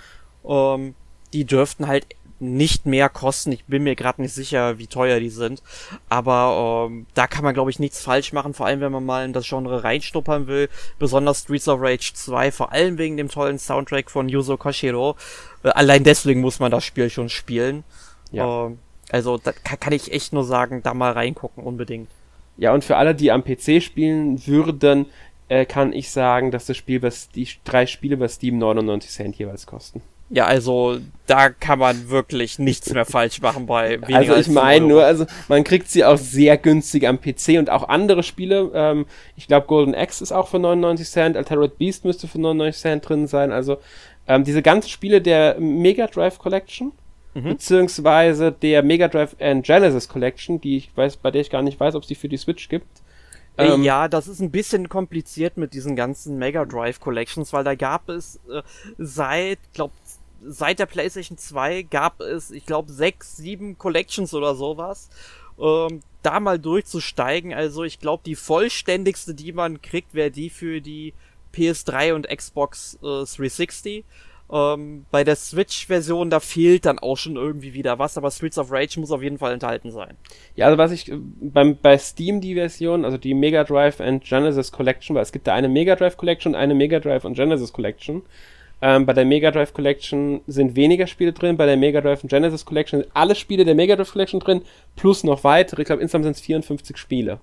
ähm, 0.45 0.97
die 1.33 1.45
dürften 1.45 1.87
halt 1.87 2.07
nicht 2.39 2.87
mehr 2.87 3.09
kosten. 3.09 3.53
Ich 3.53 3.65
bin 3.65 3.83
mir 3.83 3.97
gerade 3.97 4.21
nicht 4.21 4.35
sicher, 4.35 4.79
wie 4.79 4.87
teuer 4.87 5.21
die 5.21 5.31
sind. 5.31 5.63
Aber 6.09 6.89
ähm, 6.89 7.07
da 7.15 7.27
kann 7.27 7.45
man, 7.45 7.55
glaube 7.55 7.71
ich, 7.71 7.79
nichts 7.79 8.03
falsch 8.03 8.33
machen, 8.33 8.55
vor 8.55 8.67
allem 8.67 8.81
wenn 8.81 8.93
man 8.93 9.05
mal 9.05 9.25
in 9.25 9.33
das 9.33 9.49
Genre 9.49 9.85
reinschnuppern 9.85 10.47
will. 10.47 10.69
Besonders 10.99 11.41
Streets 11.41 11.69
of 11.69 11.81
Rage 11.81 12.13
2, 12.15 12.53
vor 12.53 12.73
allem 12.73 12.99
wegen 12.99 13.17
dem 13.17 13.29
tollen 13.29 13.59
Soundtrack 13.59 14.11
von 14.11 14.29
Yuzo 14.29 14.57
Koshiro. 14.57 15.17
Äh, 15.63 15.71
allein 15.71 16.05
deswegen 16.05 16.41
muss 16.41 16.61
man 16.61 16.71
das 16.71 16.85
Spiel 16.85 17.11
schon 17.11 17.29
spielen. 17.29 17.85
Ja. 18.33 18.67
Ähm, 18.67 18.79
also 19.11 19.39
da 19.39 19.53
kann, 19.53 19.81
kann 19.81 19.93
ich 19.93 20.13
echt 20.13 20.33
nur 20.33 20.45
sagen, 20.45 20.83
da 20.83 20.95
mal 20.95 21.13
reingucken, 21.13 21.63
unbedingt. 21.63 22.11
Ja, 22.57 22.73
und 22.73 22.85
für 22.85 22.97
alle, 22.97 23.15
die 23.15 23.31
am 23.31 23.45
PC 23.45 23.83
spielen 23.83 24.47
würden, 24.47 25.07
äh, 25.49 25.65
kann 25.65 25.93
ich 25.93 26.11
sagen, 26.11 26.51
dass 26.51 26.67
das 26.67 26.77
Spiel, 26.77 27.03
was 27.03 27.29
die 27.31 27.49
drei 27.65 27.87
Spiele 27.87 28.17
bei 28.17 28.29
Steam 28.29 28.59
99 28.59 29.11
Cent 29.11 29.37
jeweils 29.37 29.67
kosten. 29.67 30.03
Ja, 30.29 30.47
also 30.47 30.99
da 31.27 31.51
kann 31.51 31.79
man 31.79 32.09
wirklich 32.11 32.59
nichts 32.59 32.93
mehr 32.93 33.05
falsch 33.05 33.41
machen 33.41 33.67
bei 33.67 34.01
weniger 34.09 34.17
Also 34.17 34.35
ich 34.35 34.49
meine 34.49 34.87
nur, 34.87 35.05
also 35.05 35.27
man 35.49 35.65
kriegt 35.65 35.89
sie 35.89 36.05
auch 36.05 36.19
sehr 36.19 36.57
günstig 36.57 37.07
am 37.07 37.21
PC 37.21 37.59
und 37.59 37.71
auch 37.71 37.89
andere 37.89 38.23
Spiele. 38.23 38.71
Ähm, 38.75 39.07
ich 39.37 39.47
glaube 39.47 39.67
Golden 39.67 39.95
Axe 39.95 40.23
ist 40.23 40.33
auch 40.33 40.49
für 40.49 40.59
99 40.59 41.09
Cent, 41.09 41.37
Altered 41.37 41.79
Beast 41.79 42.05
müsste 42.05 42.27
für 42.29 42.41
99 42.41 42.81
Cent 42.81 43.09
drin 43.09 43.27
sein. 43.27 43.53
Also 43.53 43.79
ähm, 44.27 44.45
diese 44.45 44.63
ganzen 44.63 44.89
Spiele 44.89 45.21
der 45.21 45.59
Mega 45.61 46.07
Drive 46.07 46.39
Collection 46.39 46.93
mhm. 47.37 47.51
beziehungsweise 47.51 48.51
der 48.51 48.83
Mega 48.83 49.09
Drive 49.09 49.37
and 49.41 49.65
Genesis 49.65 50.09
Collection, 50.09 50.61
die 50.61 50.79
ich 50.79 50.97
weiß, 50.97 51.19
bei 51.19 51.31
der 51.31 51.43
ich 51.43 51.51
gar 51.51 51.63
nicht 51.63 51.79
weiß, 51.79 51.95
ob 51.95 52.03
es 52.03 52.09
die 52.09 52.15
für 52.15 52.29
die 52.29 52.37
Switch 52.37 52.69
gibt. 52.69 52.89
Ähm, 53.59 53.83
ja, 53.83 54.07
das 54.09 54.29
ist 54.29 54.41
ein 54.41 54.51
bisschen 54.51 54.89
kompliziert 54.89 55.57
mit 55.57 55.73
diesen 55.73 55.97
ganzen 55.97 56.37
Mega 56.37 56.67
Drive 56.67 57.01
Collections, 57.01 57.53
weil 57.53 57.65
da 57.65 57.75
gab 57.75 58.09
es 58.11 58.39
äh, 58.51 58.63
seit, 58.99 59.59
glaub, 59.73 59.93
seit 60.47 60.79
der 60.79 60.87
PlayStation 60.87 61.39
2 61.39 61.83
gab 61.83 62.21
es, 62.21 62.51
ich 62.51 62.67
glaube, 62.67 62.93
sechs, 62.93 63.37
sieben 63.37 63.79
Collections 63.79 64.35
oder 64.35 64.55
sowas. 64.55 65.09
Ähm, 65.59 66.01
da 66.23 66.41
mal 66.41 66.59
durchzusteigen, 66.59 67.55
also 67.55 67.85
ich 67.85 68.01
glaube, 68.01 68.23
die 68.27 68.35
vollständigste, 68.35 69.35
die 69.35 69.53
man 69.53 69.81
kriegt, 69.81 70.13
wäre 70.13 70.31
die 70.31 70.51
für 70.51 70.81
die 70.81 71.15
PS3 71.55 72.15
und 72.15 72.29
Xbox 72.29 72.95
äh, 73.03 73.25
360. 73.25 74.05
Ähm, 74.49 75.07
bei 75.11 75.25
der 75.25 75.35
Switch-Version, 75.35 76.31
da 76.31 76.39
fehlt 76.39 76.87
dann 76.87 77.01
auch 77.01 77.17
schon 77.17 77.35
irgendwie 77.35 77.75
wieder 77.75 77.99
was, 77.99 78.17
aber 78.17 78.31
Streets 78.31 78.59
of 78.59 78.71
Rage 78.71 79.01
muss 79.01 79.11
auf 79.11 79.23
jeden 79.23 79.39
Fall 79.39 79.53
enthalten 79.53 79.91
sein. 79.91 80.17
Ja, 80.55 80.67
also 80.67 80.79
was 80.79 80.93
ich 80.93 81.11
äh, 81.11 81.17
beim, 81.17 81.77
bei 81.77 81.99
Steam 81.99 82.41
die 82.41 82.55
Version, 82.55 83.05
also 83.05 83.19
die 83.19 83.35
Mega 83.35 83.65
Drive 83.65 84.01
and 84.01 84.23
Genesis 84.23 84.71
Collection, 84.71 85.17
weil 85.17 85.23
es 85.23 85.33
gibt 85.33 85.49
da 85.49 85.55
eine 85.55 85.69
Mega 85.69 85.97
Drive 85.97 86.17
Collection 86.17 86.55
und 86.55 86.61
eine 86.61 86.75
Mega 86.75 87.01
Drive 87.01 87.25
und 87.25 87.35
Genesis 87.35 87.73
Collection. 87.73 88.23
Ähm, 88.83 89.07
bei 89.07 89.15
der 89.15 89.25
Mega 89.25 89.51
Drive 89.51 89.73
Collection 89.73 90.43
sind 90.47 90.77
weniger 90.77 91.07
Spiele 91.07 91.33
drin, 91.33 91.57
bei 91.57 91.67
der 91.67 91.77
Mega 91.77 92.01
Drive 92.01 92.23
und 92.23 92.29
Genesis 92.29 92.67
Collection 92.67 93.01
sind 93.01 93.11
alle 93.15 93.35
Spiele 93.35 93.65
der 93.65 93.75
Mega 93.75 93.97
Drive 93.97 94.13
Collection 94.13 94.41
drin, 94.41 94.63
plus 94.97 95.25
noch 95.25 95.45
weitere. 95.45 95.83
Ich 95.83 95.87
glaube, 95.87 96.03
insgesamt 96.03 96.25
sind 96.25 96.37
es 96.37 96.43
54 96.43 96.97
Spiele. 96.97 97.41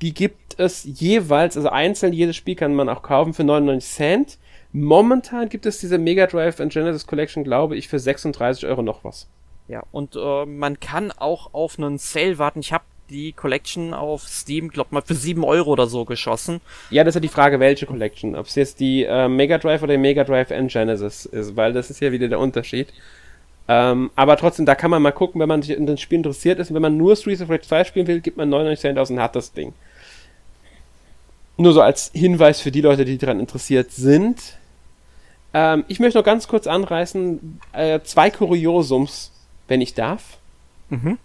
Die 0.00 0.14
gibt 0.14 0.58
es 0.58 0.84
jeweils, 0.84 1.56
also 1.56 1.68
einzeln, 1.68 2.12
jedes 2.12 2.36
Spiel 2.36 2.54
kann 2.54 2.74
man 2.74 2.88
auch 2.88 3.02
kaufen 3.02 3.34
für 3.34 3.44
99 3.44 3.90
Cent. 3.90 4.38
Momentan 4.72 5.48
gibt 5.48 5.66
es 5.66 5.80
diese 5.80 5.98
Mega 5.98 6.26
Drive 6.26 6.60
und 6.60 6.72
Genesis 6.72 7.06
Collection, 7.06 7.44
glaube 7.44 7.76
ich, 7.76 7.88
für 7.88 7.98
36 7.98 8.66
Euro 8.66 8.82
noch 8.82 9.04
was. 9.04 9.28
Ja, 9.68 9.82
und 9.92 10.16
äh, 10.16 10.46
man 10.46 10.80
kann 10.80 11.12
auch 11.12 11.54
auf 11.54 11.78
einen 11.78 11.98
Sale 11.98 12.38
warten. 12.38 12.60
Ich 12.60 12.72
habe 12.72 12.84
die 13.12 13.32
Collection 13.32 13.94
auf 13.94 14.22
Steam, 14.22 14.68
glaub 14.68 14.90
mal, 14.90 15.02
für 15.02 15.14
7 15.14 15.44
Euro 15.44 15.70
oder 15.70 15.86
so 15.86 16.04
geschossen. 16.04 16.60
Ja, 16.90 17.04
das 17.04 17.12
ist 17.12 17.16
ja 17.16 17.20
die 17.20 17.28
Frage, 17.28 17.60
welche 17.60 17.86
Collection. 17.86 18.34
Ob 18.34 18.46
es 18.46 18.56
jetzt 18.56 18.80
die 18.80 19.04
äh, 19.04 19.28
Mega 19.28 19.58
Drive 19.58 19.82
oder 19.82 19.92
die 19.92 19.98
Mega 19.98 20.24
Drive 20.24 20.50
and 20.50 20.72
Genesis 20.72 21.26
ist, 21.26 21.56
weil 21.56 21.72
das 21.72 21.90
ist 21.90 22.00
ja 22.00 22.10
wieder 22.10 22.28
der 22.28 22.40
Unterschied. 22.40 22.88
Ähm, 23.68 24.10
aber 24.16 24.36
trotzdem, 24.36 24.66
da 24.66 24.74
kann 24.74 24.90
man 24.90 25.02
mal 25.02 25.12
gucken, 25.12 25.40
wenn 25.40 25.48
man 25.48 25.62
sich 25.62 25.76
in 25.76 25.86
das 25.86 26.00
Spiel 26.00 26.16
interessiert 26.16 26.58
ist. 26.58 26.70
Und 26.70 26.74
wenn 26.74 26.82
man 26.82 26.96
nur 26.96 27.14
Streets 27.14 27.42
of 27.42 27.50
Rage 27.50 27.62
2 27.62 27.84
spielen 27.84 28.06
will, 28.06 28.20
gibt 28.20 28.36
man 28.36 28.48
99 28.48 28.80
Cent 28.80 28.98
aus 28.98 29.10
und 29.10 29.20
hat 29.20 29.36
das 29.36 29.52
Ding. 29.52 29.72
Nur 31.56 31.72
so 31.72 31.80
als 31.80 32.10
Hinweis 32.14 32.60
für 32.60 32.72
die 32.72 32.80
Leute, 32.80 33.04
die 33.04 33.18
daran 33.18 33.38
interessiert 33.38 33.92
sind. 33.92 34.58
Ähm, 35.54 35.84
ich 35.88 36.00
möchte 36.00 36.18
noch 36.18 36.24
ganz 36.24 36.48
kurz 36.48 36.66
anreißen, 36.66 37.60
äh, 37.72 38.00
zwei 38.02 38.30
Kuriosums, 38.30 39.32
wenn 39.68 39.80
ich 39.80 39.94
darf. 39.94 40.38
Mhm. 40.88 41.18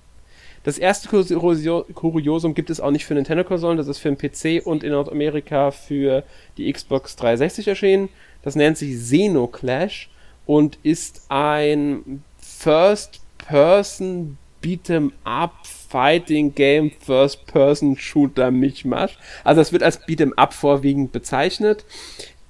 Das 0.67 0.77
erste 0.77 1.07
Kuriosum 1.07 2.53
gibt 2.53 2.69
es 2.69 2.81
auch 2.81 2.91
nicht 2.91 3.05
für 3.05 3.13
Nintendo-Konsolen, 3.13 3.77
das 3.77 3.87
ist 3.87 3.99
für 3.99 4.13
den 4.13 4.17
PC 4.17 4.65
und 4.65 4.83
in 4.83 4.91
Nordamerika 4.91 5.71
für 5.71 6.23
die 6.57 6.69
Xbox 6.69 7.15
360 7.15 7.69
erschienen. 7.69 8.09
Das 8.41 8.57
nennt 8.57 8.77
sich 8.77 8.97
Xenoclash 8.97 10.09
und 10.45 10.77
ist 10.83 11.21
ein 11.29 12.21
First-Person 12.41 14.37
Beat'em 14.61 15.13
Up 15.23 15.53
Fighting 15.63 16.53
Game 16.53 16.91
First 16.99 17.47
Person 17.47 17.95
Shooter 17.97 18.51
Mischmasch. 18.51 19.17
Also 19.45 19.61
es 19.61 19.71
wird 19.71 19.83
als 19.83 20.05
Beat'em 20.05 20.33
Up 20.35 20.53
vorwiegend 20.53 21.13
bezeichnet 21.13 21.85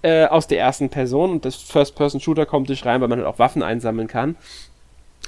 äh, 0.02 0.26
aus 0.26 0.48
der 0.48 0.60
ersten 0.60 0.90
Person 0.90 1.30
und 1.30 1.46
das 1.46 1.58
First 1.58 1.96
Person 1.96 2.20
Shooter 2.20 2.48
kommt 2.48 2.70
durch 2.70 2.84
rein, 2.84 3.00
weil 3.00 3.10
man 3.10 3.20
halt 3.20 3.28
auch 3.28 3.38
Waffen 3.38 3.62
einsammeln 3.62 4.08
kann. 4.08 4.38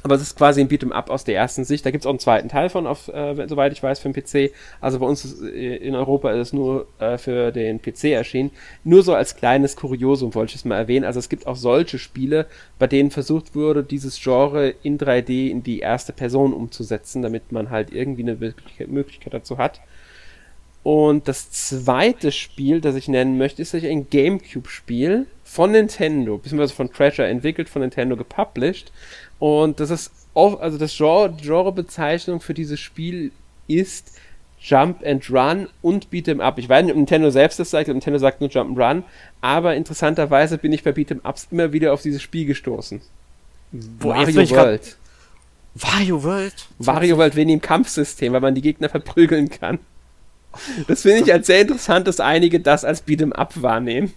Aber 0.01 0.15
es 0.15 0.21
ist 0.21 0.37
quasi 0.37 0.61
ein 0.61 0.69
Beat'em 0.69 0.91
Up 0.91 1.09
aus 1.09 1.25
der 1.25 1.35
ersten 1.35 1.65
Sicht. 1.65 1.85
Da 1.85 1.91
gibt 1.91 2.03
es 2.03 2.05
auch 2.05 2.11
einen 2.11 2.19
zweiten 2.19 2.47
Teil 2.47 2.69
von, 2.69 2.87
auf, 2.87 3.09
äh, 3.09 3.47
soweit 3.47 3.73
ich 3.73 3.83
weiß, 3.83 3.99
für 3.99 4.09
den 4.09 4.13
PC. 4.13 4.53
Also 4.79 4.99
bei 4.99 5.05
uns 5.05 5.25
ist, 5.25 5.41
äh, 5.41 5.75
in 5.75 5.93
Europa 5.93 6.31
ist 6.31 6.47
es 6.47 6.53
nur 6.53 6.87
äh, 6.99 7.17
für 7.17 7.51
den 7.51 7.81
PC 7.81 8.05
erschienen. 8.05 8.51
Nur 8.85 9.03
so 9.03 9.13
als 9.13 9.35
kleines 9.35 9.75
Kuriosum 9.75 10.33
wollte 10.35 10.51
ich 10.51 10.55
es 10.57 10.65
mal 10.65 10.77
erwähnen. 10.77 11.03
Also 11.03 11.19
es 11.19 11.27
gibt 11.27 11.47
auch 11.47 11.57
solche 11.57 11.99
Spiele, 11.99 12.45
bei 12.77 12.87
denen 12.87 13.11
versucht 13.11 13.55
wurde, 13.55 13.83
dieses 13.83 14.21
Genre 14.21 14.73
in 14.83 14.97
3D 14.97 15.49
in 15.49 15.63
die 15.63 15.79
erste 15.79 16.13
Person 16.13 16.53
umzusetzen, 16.53 17.21
damit 17.21 17.51
man 17.51 17.69
halt 17.69 17.91
irgendwie 17.91 18.21
eine 18.21 18.37
Möglichkeit 18.87 19.33
dazu 19.33 19.57
hat. 19.57 19.81
Und 20.81 21.27
das 21.27 21.51
zweite 21.51 22.31
Spiel, 22.31 22.79
das 22.79 22.95
ich 22.95 23.09
nennen 23.09 23.37
möchte, 23.37 23.61
ist 23.61 23.75
ein 23.75 24.09
Gamecube-Spiel 24.09 25.27
von 25.43 25.71
Nintendo, 25.71 26.37
beziehungsweise 26.37 26.73
von 26.73 26.91
Treasure 26.91 27.27
entwickelt, 27.27 27.67
von 27.67 27.81
Nintendo 27.81 28.15
gepublished. 28.15 28.91
Und 29.39 29.79
das 29.79 29.89
ist 29.89 30.11
oft, 30.33 30.61
also 30.61 30.77
das 30.77 30.95
Genre, 30.95 31.33
Genrebezeichnung 31.41 32.41
für 32.41 32.53
dieses 32.53 32.79
Spiel 32.79 33.31
ist 33.67 34.11
Jump 34.61 35.05
and 35.05 35.29
Run 35.29 35.69
und 35.81 36.09
Beat'em 36.09 36.41
Up. 36.41 36.57
Ich 36.57 36.67
weiß 36.67 36.83
nicht, 36.83 36.91
ob 36.91 36.97
Nintendo 36.97 37.29
selbst 37.29 37.59
das 37.59 37.69
sagt, 37.69 37.87
Nintendo 37.87 38.19
sagt 38.19 38.41
nur 38.41 38.49
Jump 38.49 38.71
and 38.71 38.79
Run, 38.79 39.03
aber 39.41 39.75
interessanterweise 39.75 40.57
bin 40.57 40.73
ich 40.73 40.83
bei 40.83 40.91
Beat'em 40.91 41.27
Ups 41.27 41.47
immer 41.51 41.71
wieder 41.71 41.93
auf 41.93 42.01
dieses 42.01 42.21
Spiel 42.21 42.45
gestoßen. 42.45 43.01
Wo 43.71 44.09
Wario 44.09 44.49
World. 44.49 44.97
Wario 45.75 46.23
World? 46.23 46.67
Wario 46.79 47.17
World 47.17 47.35
wegen 47.35 47.49
dem 47.49 47.61
Kampfsystem, 47.61 48.33
weil 48.33 48.41
man 48.41 48.55
die 48.55 48.61
Gegner 48.61 48.89
verprügeln 48.89 49.49
kann. 49.49 49.79
Das 50.87 51.03
finde 51.03 51.19
ich 51.19 51.31
als 51.31 51.47
sehr 51.47 51.61
interessant, 51.61 52.07
dass 52.07 52.19
einige 52.19 52.59
das 52.59 52.83
als 52.83 53.05
Beat'em 53.05 53.31
Up 53.31 53.61
wahrnehmen. 53.61 54.13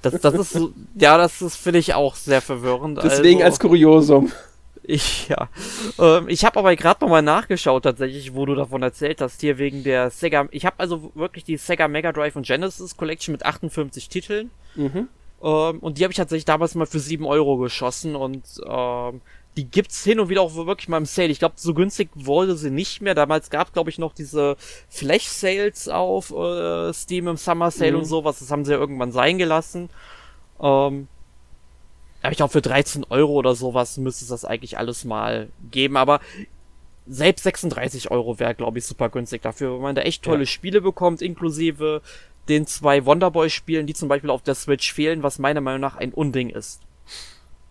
Das, 0.00 0.20
das 0.20 0.34
ist 0.34 0.52
so, 0.52 0.72
ja, 0.94 1.18
das 1.18 1.42
ist, 1.42 1.56
finde 1.56 1.80
ich 1.80 1.92
auch 1.94 2.14
sehr 2.14 2.40
verwirrend. 2.40 3.00
Deswegen 3.02 3.40
also. 3.40 3.46
als 3.46 3.60
Kuriosum. 3.60 4.32
Ich, 4.84 5.28
ja. 5.28 5.48
Ähm, 5.98 6.28
ich 6.28 6.44
habe 6.44 6.58
aber 6.58 6.74
gerade 6.74 7.04
nochmal 7.04 7.22
nachgeschaut 7.22 7.84
tatsächlich, 7.84 8.34
wo 8.34 8.46
du 8.46 8.54
davon 8.54 8.82
erzählt 8.82 9.20
hast, 9.20 9.40
hier 9.40 9.58
wegen 9.58 9.84
der 9.84 10.10
Sega. 10.10 10.48
Ich 10.50 10.66
habe 10.66 10.78
also 10.78 11.12
wirklich 11.14 11.44
die 11.44 11.56
Sega 11.56 11.88
Mega 11.88 12.12
Drive 12.12 12.36
und 12.36 12.46
Genesis 12.46 12.96
Collection 12.96 13.32
mit 13.32 13.46
58 13.46 14.08
Titeln. 14.08 14.50
Mhm. 14.74 15.08
Ähm, 15.42 15.78
und 15.78 15.98
die 15.98 16.04
habe 16.04 16.12
ich 16.12 16.16
tatsächlich 16.16 16.44
damals 16.44 16.74
mal 16.74 16.86
für 16.86 17.00
7 17.00 17.24
Euro 17.24 17.58
geschossen 17.58 18.16
und 18.16 18.44
ähm, 18.66 19.20
die 19.56 19.68
gibt's 19.68 20.02
hin 20.02 20.18
und 20.18 20.28
wieder 20.30 20.40
auch 20.40 20.54
wirklich 20.54 20.88
mal 20.88 20.96
im 20.96 21.04
Sale. 21.04 21.28
Ich 21.28 21.38
glaube, 21.38 21.56
so 21.58 21.74
günstig 21.74 22.08
wurde 22.14 22.56
sie 22.56 22.70
nicht 22.70 23.02
mehr. 23.02 23.14
Damals 23.14 23.50
gab 23.50 23.72
glaube 23.72 23.90
ich, 23.90 23.98
noch 23.98 24.14
diese 24.14 24.56
Flash-Sales 24.88 25.88
auf 25.88 26.30
äh, 26.30 26.92
Steam 26.92 27.28
im 27.28 27.36
Summer 27.36 27.70
Sale 27.70 27.92
mhm. 27.92 27.98
und 27.98 28.04
sowas. 28.06 28.38
Das 28.38 28.50
haben 28.50 28.64
sie 28.64 28.72
ja 28.72 28.78
irgendwann 28.78 29.12
sein 29.12 29.38
gelassen. 29.38 29.90
Ähm, 30.60 31.08
aber 32.22 32.32
ich 32.32 32.36
glaube, 32.36 32.52
für 32.52 32.62
13 32.62 33.04
Euro 33.10 33.32
oder 33.32 33.54
sowas 33.54 33.98
müsste 33.98 34.24
es 34.24 34.28
das 34.28 34.44
eigentlich 34.44 34.78
alles 34.78 35.04
mal 35.04 35.48
geben. 35.70 35.96
Aber 35.96 36.20
selbst 37.06 37.42
36 37.42 38.10
Euro 38.10 38.38
wäre, 38.38 38.54
glaube 38.54 38.78
ich, 38.78 38.86
super 38.86 39.08
günstig 39.08 39.42
dafür, 39.42 39.74
wenn 39.74 39.82
man 39.82 39.94
da 39.94 40.02
echt 40.02 40.22
tolle 40.22 40.40
ja. 40.40 40.46
Spiele 40.46 40.80
bekommt, 40.80 41.20
inklusive 41.20 42.00
den 42.48 42.66
zwei 42.66 43.04
Wonderboy-Spielen, 43.04 43.86
die 43.86 43.94
zum 43.94 44.08
Beispiel 44.08 44.30
auf 44.30 44.42
der 44.42 44.54
Switch 44.54 44.92
fehlen, 44.92 45.22
was 45.22 45.38
meiner 45.38 45.60
Meinung 45.60 45.80
nach 45.80 45.96
ein 45.96 46.12
Unding 46.12 46.50
ist. 46.50 46.80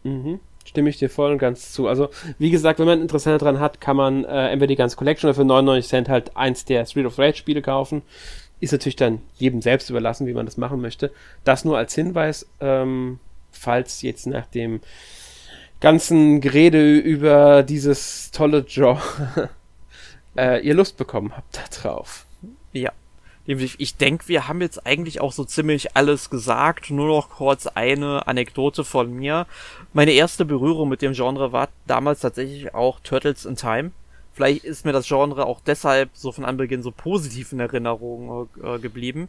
Mhm. 0.04 0.40
Stimme 0.66 0.90
ich 0.90 0.98
dir 0.98 1.10
voll 1.10 1.32
und 1.32 1.38
ganz 1.38 1.74
zu. 1.74 1.88
Also, 1.88 2.10
wie 2.38 2.52
gesagt, 2.52 2.80
wenn 2.80 2.86
man 2.86 3.02
Interesse 3.02 3.38
daran 3.38 3.60
hat, 3.60 3.82
kann 3.82 3.98
man 3.98 4.24
äh, 4.26 4.50
entweder 4.50 4.68
die 4.68 4.76
ganze 4.76 4.96
Collection 4.96 5.28
oder 5.30 5.36
für 5.36 5.46
99 5.46 5.90
Cent 5.90 6.10
halt 6.10 6.38
eins 6.38 6.66
der 6.66 6.86
Street 6.86 7.06
of 7.06 7.18
Rage 7.18 7.38
Spiele 7.38 7.62
kaufen. 7.62 8.04
Ist 8.60 8.72
natürlich 8.72 8.96
dann 8.96 9.22
jedem 9.38 9.62
selbst 9.62 9.90
überlassen, 9.90 10.28
wie 10.28 10.34
man 10.34 10.46
das 10.46 10.58
machen 10.58 10.82
möchte. 10.82 11.12
Das 11.44 11.66
nur 11.66 11.78
als 11.78 11.96
Hinweis, 11.96 12.48
ähm, 12.60 13.20
falls 13.52 14.02
jetzt 14.02 14.28
nach 14.28 14.46
dem 14.48 14.82
ganzen 15.80 16.42
Gerede 16.42 16.98
über 16.98 17.64
dieses 17.64 18.32
tolle 18.32 18.64
Genre 18.64 19.50
äh, 20.38 20.66
ihr 20.66 20.74
Lust 20.74 20.98
bekommen 20.98 21.36
habt 21.36 21.58
da 21.58 21.64
drauf. 21.82 22.26
Ja. 22.72 22.92
Ich 23.46 23.98
denke, 23.98 24.28
wir 24.28 24.48
haben 24.48 24.62
jetzt 24.62 24.86
eigentlich 24.86 25.20
auch 25.20 25.34
so 25.34 25.44
ziemlich 25.44 25.98
alles 25.98 26.30
gesagt. 26.30 26.90
Nur 26.92 27.08
noch 27.08 27.32
kurz 27.32 27.68
eine 27.68 28.28
Anekdote 28.28 28.86
von 28.86 29.12
mir. 29.12 29.48
Meine 29.94 30.12
erste 30.12 30.46
Berührung 30.46 30.88
mit 30.88 31.02
dem 31.02 31.14
Genre 31.14 31.52
war 31.52 31.68
damals 31.88 32.22
tatsächlich 32.22 32.74
auch 32.74 33.00
Turtles 33.02 33.46
in 33.46 33.56
Time. 33.56 33.92
Vielleicht 34.34 34.64
ist 34.64 34.86
mir 34.86 34.94
das 34.94 35.08
Genre 35.08 35.46
auch 35.46 35.60
deshalb 35.66 36.12
so 36.14 36.32
von 36.32 36.46
Anbeginn 36.46 36.84
so 36.84 36.92
positiv 36.92 37.52
in 37.52 37.60
Erinnerung 37.60 38.48
äh, 38.64 38.80
geblieben. 38.80 39.28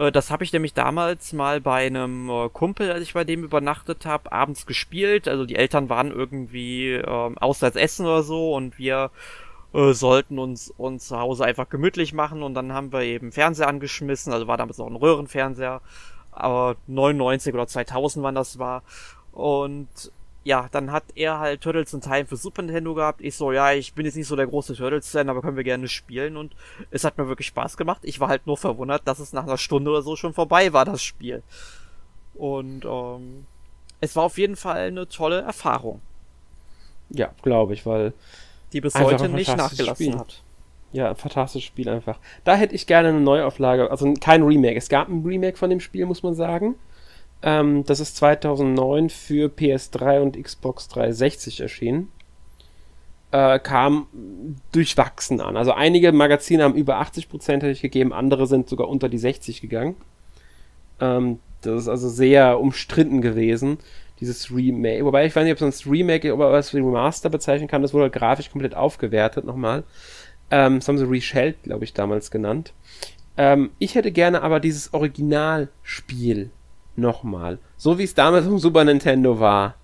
Äh, 0.00 0.12
das 0.12 0.30
habe 0.30 0.44
ich 0.44 0.52
nämlich 0.52 0.74
damals 0.74 1.32
mal 1.32 1.60
bei 1.60 1.86
einem 1.86 2.28
äh, 2.30 2.48
Kumpel, 2.48 2.90
als 2.90 3.02
ich 3.02 3.14
bei 3.14 3.24
dem 3.24 3.44
übernachtet 3.44 4.06
habe, 4.06 4.32
abends 4.32 4.66
gespielt. 4.66 5.28
Also 5.28 5.44
die 5.44 5.56
Eltern 5.56 5.88
waren 5.88 6.10
irgendwie 6.10 6.92
äh, 6.92 7.04
auswärts 7.36 7.76
essen 7.76 8.06
oder 8.06 8.22
so 8.22 8.54
und 8.54 8.78
wir 8.78 9.10
äh, 9.74 9.92
sollten 9.92 10.38
uns, 10.38 10.70
uns 10.70 11.08
zu 11.08 11.18
Hause 11.18 11.44
einfach 11.44 11.68
gemütlich 11.68 12.12
machen 12.14 12.42
und 12.42 12.54
dann 12.54 12.72
haben 12.72 12.92
wir 12.92 13.02
eben 13.02 13.30
Fernseher 13.32 13.68
angeschmissen, 13.68 14.32
also 14.32 14.46
war 14.48 14.56
damals 14.56 14.78
noch 14.78 14.86
ein 14.86 14.96
Röhrenfernseher, 14.96 15.80
aber 16.32 16.76
99 16.86 17.54
oder 17.54 17.66
2000 17.66 18.24
wann 18.24 18.34
das 18.34 18.58
war 18.58 18.82
und 19.32 19.88
ja, 20.42 20.68
dann 20.72 20.90
hat 20.90 21.04
er 21.14 21.38
halt 21.38 21.60
Turtles 21.60 21.92
in 21.92 22.00
Time 22.00 22.24
für 22.24 22.36
Super 22.36 22.62
Nintendo 22.62 22.94
gehabt. 22.94 23.20
Ich 23.20 23.36
so, 23.36 23.52
ja, 23.52 23.72
ich 23.72 23.92
bin 23.92 24.06
jetzt 24.06 24.16
nicht 24.16 24.26
so 24.26 24.36
der 24.36 24.46
große 24.46 24.74
Turtles-Fan, 24.74 25.28
aber 25.28 25.42
können 25.42 25.56
wir 25.56 25.64
gerne 25.64 25.88
spielen. 25.88 26.36
Und 26.36 26.54
es 26.90 27.04
hat 27.04 27.18
mir 27.18 27.28
wirklich 27.28 27.48
Spaß 27.48 27.76
gemacht. 27.76 28.00
Ich 28.02 28.20
war 28.20 28.28
halt 28.28 28.46
nur 28.46 28.56
verwundert, 28.56 29.02
dass 29.06 29.18
es 29.18 29.32
nach 29.32 29.42
einer 29.42 29.58
Stunde 29.58 29.90
oder 29.90 30.02
so 30.02 30.16
schon 30.16 30.32
vorbei 30.32 30.72
war, 30.72 30.84
das 30.84 31.02
Spiel. 31.02 31.42
Und 32.34 32.86
ähm, 32.86 33.46
es 34.00 34.16
war 34.16 34.24
auf 34.24 34.38
jeden 34.38 34.56
Fall 34.56 34.78
eine 34.78 35.08
tolle 35.08 35.42
Erfahrung. 35.42 36.00
Ja, 37.10 37.30
glaube 37.42 37.74
ich, 37.74 37.84
weil 37.84 38.14
die 38.72 38.80
bis 38.80 38.94
heute 38.94 39.28
nicht 39.28 39.54
nachgelassen 39.54 40.06
Spiel. 40.06 40.18
hat. 40.18 40.42
Ja, 40.92 41.10
ein 41.10 41.16
fantastisches 41.16 41.66
Spiel 41.66 41.88
einfach. 41.88 42.18
Da 42.44 42.54
hätte 42.54 42.74
ich 42.74 42.86
gerne 42.86 43.08
eine 43.08 43.20
Neuauflage, 43.20 43.90
also 43.90 44.12
kein 44.20 44.42
Remake. 44.42 44.76
Es 44.76 44.88
gab 44.88 45.08
ein 45.08 45.24
Remake 45.24 45.56
von 45.56 45.70
dem 45.70 45.80
Spiel, 45.80 46.06
muss 46.06 46.22
man 46.22 46.34
sagen. 46.34 46.76
Ähm, 47.42 47.84
das 47.84 48.00
ist 48.00 48.16
2009 48.16 49.10
für 49.10 49.48
PS3 49.48 50.20
und 50.20 50.42
Xbox 50.42 50.88
360 50.88 51.60
erschienen. 51.60 52.10
Äh, 53.32 53.60
kam 53.60 54.08
durchwachsen 54.72 55.40
an. 55.40 55.56
Also 55.56 55.72
einige 55.72 56.10
Magazine 56.12 56.64
haben 56.64 56.74
über 56.74 57.00
80% 57.00 57.80
gegeben, 57.80 58.12
andere 58.12 58.46
sind 58.46 58.68
sogar 58.68 58.88
unter 58.88 59.08
die 59.08 59.18
60 59.18 59.60
gegangen. 59.60 59.94
Ähm, 61.00 61.38
das 61.62 61.82
ist 61.82 61.88
also 61.88 62.08
sehr 62.08 62.58
umstritten 62.58 63.20
gewesen 63.20 63.78
dieses 64.20 64.50
Remake. 64.54 65.04
Wobei 65.04 65.26
ich 65.26 65.34
weiß 65.34 65.44
nicht, 65.44 65.52
ob 65.60 65.66
es 65.66 65.86
ein 65.86 65.90
Remake 65.90 66.34
oder 66.34 66.52
was 66.52 66.74
Remaster 66.74 67.30
bezeichnen 67.30 67.68
kann. 67.68 67.82
Das 67.82 67.94
wurde 67.94 68.04
halt 68.04 68.12
grafisch 68.12 68.50
komplett 68.50 68.74
aufgewertet 68.74 69.44
nochmal. 69.44 69.84
Ähm, 70.50 70.80
das 70.80 70.88
haben 70.88 70.98
sie 70.98 71.08
Reshelled, 71.08 71.62
glaube 71.62 71.84
ich, 71.84 71.94
damals 71.94 72.30
genannt. 72.30 72.72
Ähm, 73.36 73.70
ich 73.78 73.94
hätte 73.94 74.12
gerne 74.12 74.42
aber 74.42 74.60
dieses 74.60 74.92
Originalspiel 74.92 76.50
nochmal. 77.00 77.58
So 77.76 77.98
wie 77.98 78.04
es 78.04 78.14
damals 78.14 78.46
im 78.46 78.58
Super 78.58 78.84
Nintendo 78.84 79.40
war. 79.40 79.74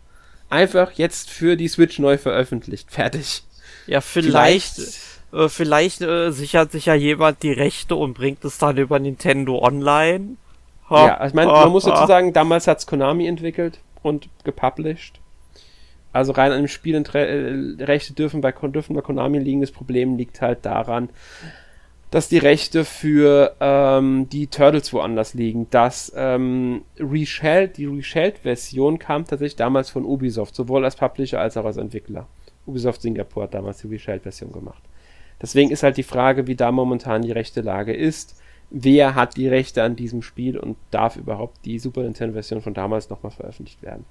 Einfach 0.49 0.93
jetzt 0.93 1.31
für 1.31 1.57
die 1.57 1.69
Switch 1.69 1.99
neu 1.99 2.19
veröffentlicht. 2.19 2.91
Fertig. 2.91 3.43
Ja, 3.87 4.01
vielleicht, 4.01 4.75
vielleicht, 4.75 5.33
äh, 5.33 5.49
vielleicht 5.49 6.01
äh, 6.03 6.31
sichert 6.31 6.73
sich 6.73 6.87
ja 6.87 6.95
jemand 6.95 7.43
die 7.43 7.53
Rechte 7.53 7.97
und 7.97 8.15
bringt 8.15 8.45
es 8.45 8.59
dann 8.59 8.77
über 8.77 8.99
Nintendo 8.99 9.59
Online. 9.61 10.37
Ha, 10.89 11.07
ja, 11.07 11.27
ich 11.27 11.35
meine, 11.35 11.51
man 11.51 11.71
muss 11.71 11.85
dazu 11.85 12.07
sagen, 12.07 12.33
damals 12.33 12.69
hat's 12.69 12.87
Konami 12.87 13.27
entwickelt 13.27 13.81
und 14.03 14.29
gepublished. 14.45 15.21
Also 16.13 16.33
rein 16.33 16.53
an 16.53 16.63
dem 16.63 16.69
Spiel 16.69 16.95
äh, 16.95 17.85
Rechte 17.85 18.15
dürfen 18.15 18.41
bei, 18.41 18.53
dürfen 18.53 18.95
bei 18.95 19.03
Konami 19.03 19.39
liegen. 19.39 19.61
Das 19.61 19.73
Problem 19.73 20.17
liegt 20.17 20.41
halt 20.41 20.65
daran, 20.65 21.11
dass 22.11 22.29
die 22.29 22.39
Rechte 22.39 22.85
für 22.85 23.55
ähm, 23.61 24.29
die 24.29 24.47
Turtles 24.47 24.93
woanders 24.93 25.35
liegen. 25.35 25.67
Das 25.71 26.13
ähm, 26.17 26.83
Reshelled, 26.99 27.77
die 27.77 27.87
Reshelled-Version 27.87 28.99
kam 28.99 29.25
tatsächlich 29.25 29.57
damals 29.57 29.91
von 29.91 30.05
Ubisoft, 30.05 30.55
sowohl 30.55 30.85
als 30.85 30.97
Publisher 30.97 31.41
als 31.41 31.57
auch 31.57 31.65
als 31.65 31.77
Entwickler. 31.77 32.27
Ubisoft 32.67 33.03
Singapur 33.03 33.45
hat 33.45 33.55
damals 33.55 33.79
die 33.79 33.89
Reshelled-Version 33.89 34.53
gemacht. 34.53 34.83
Deswegen 35.43 35.71
ist 35.71 35.83
halt 35.83 35.97
die 35.97 36.03
Frage, 36.03 36.47
wie 36.47 36.57
da 36.57 36.73
momentan 36.73 37.23
die 37.23 37.33
rechte 37.33 37.61
Lage 37.61 37.93
ist 37.93 38.37
wer 38.71 39.15
hat 39.15 39.37
die 39.37 39.49
Rechte 39.49 39.83
an 39.83 39.97
diesem 39.97 40.23
Spiel 40.23 40.59
und 40.59 40.77
darf 40.91 41.17
überhaupt 41.17 41.65
die 41.65 41.79
Super 41.79 42.03
Nintendo-Version 42.03 42.63
von 42.63 42.75
damals 42.75 43.11
nochmal 43.11 43.33
veröffentlicht 43.33 43.83
werden. 43.83 44.05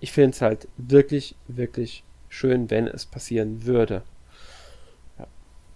Ich 0.00 0.12
finde 0.12 0.30
es 0.30 0.40
halt 0.40 0.68
wirklich, 0.76 1.36
wirklich 1.46 2.04
schön, 2.28 2.70
wenn 2.70 2.86
es 2.88 3.06
passieren 3.06 3.64
würde. 3.64 4.02
Ja. 5.18 5.26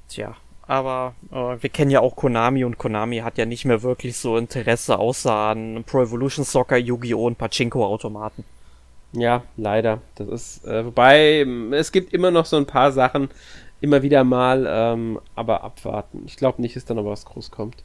Tja, 0.08 0.36
aber 0.66 1.14
äh, 1.30 1.56
wir 1.60 1.70
kennen 1.70 1.90
ja 1.90 2.00
auch 2.00 2.16
Konami 2.16 2.64
und 2.64 2.78
Konami 2.78 3.18
hat 3.18 3.38
ja 3.38 3.46
nicht 3.46 3.64
mehr 3.64 3.82
wirklich 3.82 4.16
so 4.16 4.36
Interesse 4.36 4.98
außer 4.98 5.32
an 5.32 5.84
Pro 5.84 6.02
Evolution 6.02 6.44
Soccer, 6.44 6.76
Yu-Gi-Oh! 6.76 7.26
und 7.26 7.38
Pachinko-Automaten. 7.38 8.44
Ja, 9.12 9.44
leider. 9.56 10.00
Das 10.16 10.28
ist, 10.28 10.64
äh, 10.66 10.84
wobei, 10.84 11.46
es 11.72 11.92
gibt 11.92 12.12
immer 12.12 12.30
noch 12.30 12.46
so 12.46 12.56
ein 12.56 12.66
paar 12.66 12.92
Sachen, 12.92 13.30
immer 13.80 14.02
wieder 14.02 14.24
mal, 14.24 14.66
ähm, 14.68 15.20
aber 15.34 15.62
abwarten. 15.64 16.24
Ich 16.26 16.36
glaube 16.36 16.60
nicht, 16.60 16.76
dass 16.76 16.84
da 16.84 16.94
noch 16.94 17.04
was 17.04 17.24
groß 17.24 17.50
kommt. 17.50 17.76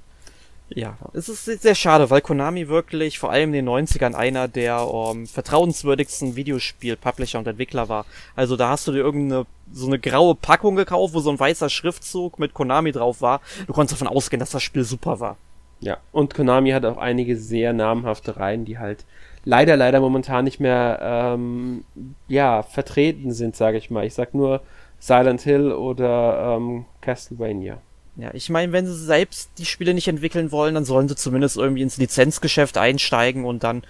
Ja, 0.73 0.97
es 1.13 1.27
ist 1.27 1.45
sehr 1.45 1.75
schade, 1.75 2.09
weil 2.09 2.21
Konami 2.21 2.69
wirklich 2.69 3.19
vor 3.19 3.31
allem 3.31 3.53
in 3.53 3.65
den 3.65 3.69
90ern 3.69 4.13
einer 4.13 4.47
der 4.47 4.87
um, 4.87 5.19
ähm, 5.19 5.27
vertrauenswürdigsten 5.27 6.35
Videospiel-Publisher 6.37 7.39
und 7.39 7.47
Entwickler 7.47 7.89
war. 7.89 8.05
Also 8.35 8.55
da 8.55 8.69
hast 8.69 8.87
du 8.87 8.93
dir 8.93 8.99
irgendeine 8.99 9.45
so 9.73 9.87
eine 9.87 9.99
graue 9.99 10.35
Packung 10.35 10.75
gekauft, 10.75 11.13
wo 11.13 11.19
so 11.19 11.29
ein 11.29 11.39
weißer 11.39 11.69
Schriftzug 11.69 12.39
mit 12.39 12.53
Konami 12.53 12.91
drauf 12.91 13.21
war. 13.21 13.41
Du 13.67 13.73
konntest 13.73 14.01
davon 14.01 14.13
ausgehen, 14.13 14.39
dass 14.39 14.51
das 14.51 14.63
Spiel 14.63 14.83
super 14.83 15.19
war. 15.19 15.37
Ja, 15.81 15.97
und 16.11 16.33
Konami 16.33 16.71
hat 16.71 16.85
auch 16.85 16.97
einige 16.97 17.37
sehr 17.37 17.73
namhafte 17.73 18.37
Reihen, 18.37 18.65
die 18.65 18.77
halt 18.77 19.03
leider, 19.43 19.75
leider 19.75 19.99
momentan 19.99 20.45
nicht 20.45 20.59
mehr 20.59 20.99
ähm, 21.01 21.83
ja, 22.27 22.63
vertreten 22.63 23.33
sind, 23.33 23.55
sage 23.55 23.77
ich 23.77 23.89
mal. 23.89 24.05
Ich 24.05 24.13
sag 24.13 24.33
nur 24.33 24.61
Silent 24.99 25.41
Hill 25.41 25.71
oder 25.71 26.57
ähm, 26.57 26.85
Castlevania. 27.01 27.79
Ja, 28.15 28.31
ich 28.33 28.49
meine, 28.49 28.71
wenn 28.73 28.85
sie 28.85 28.95
selbst 28.95 29.51
die 29.57 29.65
Spiele 29.65 29.93
nicht 29.93 30.07
entwickeln 30.07 30.51
wollen, 30.51 30.75
dann 30.75 30.85
sollen 30.85 31.07
sie 31.07 31.15
zumindest 31.15 31.57
irgendwie 31.57 31.81
ins 31.81 31.97
Lizenzgeschäft 31.97 32.77
einsteigen 32.77 33.45
und 33.45 33.63
dann 33.63 33.83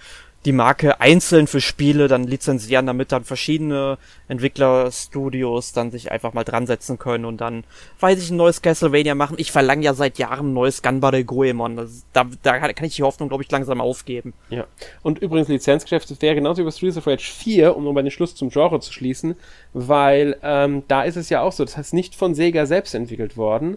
die 0.44 0.52
Marke 0.52 1.00
einzeln 1.00 1.46
für 1.46 1.60
Spiele 1.60 2.08
dann 2.08 2.24
lizenzieren, 2.24 2.86
damit 2.86 3.12
dann 3.12 3.24
verschiedene 3.24 3.98
Entwicklerstudios 4.26 5.72
dann 5.72 5.90
sich 5.90 6.10
einfach 6.10 6.32
mal 6.32 6.42
dran 6.42 6.66
setzen 6.66 6.98
können 6.98 7.24
und 7.24 7.40
dann, 7.40 7.64
weiß 8.00 8.20
ich, 8.20 8.30
ein 8.30 8.36
neues 8.36 8.60
Castlevania 8.60 9.14
machen. 9.14 9.36
Ich 9.38 9.52
verlange 9.52 9.84
ja 9.84 9.94
seit 9.94 10.18
Jahren 10.18 10.50
ein 10.50 10.52
neues 10.52 10.82
Gunbare 10.82 11.24
Goemon. 11.24 11.76
Das, 11.76 12.04
da, 12.12 12.26
da 12.42 12.58
kann 12.58 12.86
ich 12.86 12.96
die 12.96 13.04
Hoffnung, 13.04 13.28
glaube 13.28 13.44
ich, 13.44 13.50
langsam 13.50 13.80
aufgeben. 13.80 14.34
Ja. 14.50 14.66
Und 15.02 15.20
übrigens, 15.20 15.48
Lizenzgeschäft 15.48 16.20
wäre 16.20 16.34
genauso 16.34 16.62
wie 16.62 16.64
bei 16.64 16.72
Streets 16.72 16.96
of 16.96 17.06
Rage 17.06 17.32
4, 17.32 17.76
um 17.76 17.84
nochmal 17.84 18.02
den 18.02 18.10
Schluss 18.10 18.34
zum 18.34 18.50
Genre 18.50 18.80
zu 18.80 18.92
schließen, 18.92 19.36
weil 19.72 20.36
ähm, 20.42 20.82
da 20.88 21.04
ist 21.04 21.16
es 21.16 21.28
ja 21.28 21.40
auch 21.42 21.52
so, 21.52 21.64
das 21.64 21.76
heißt 21.76 21.94
nicht 21.94 22.16
von 22.16 22.34
Sega 22.34 22.66
selbst 22.66 22.94
entwickelt 22.94 23.36
worden. 23.36 23.76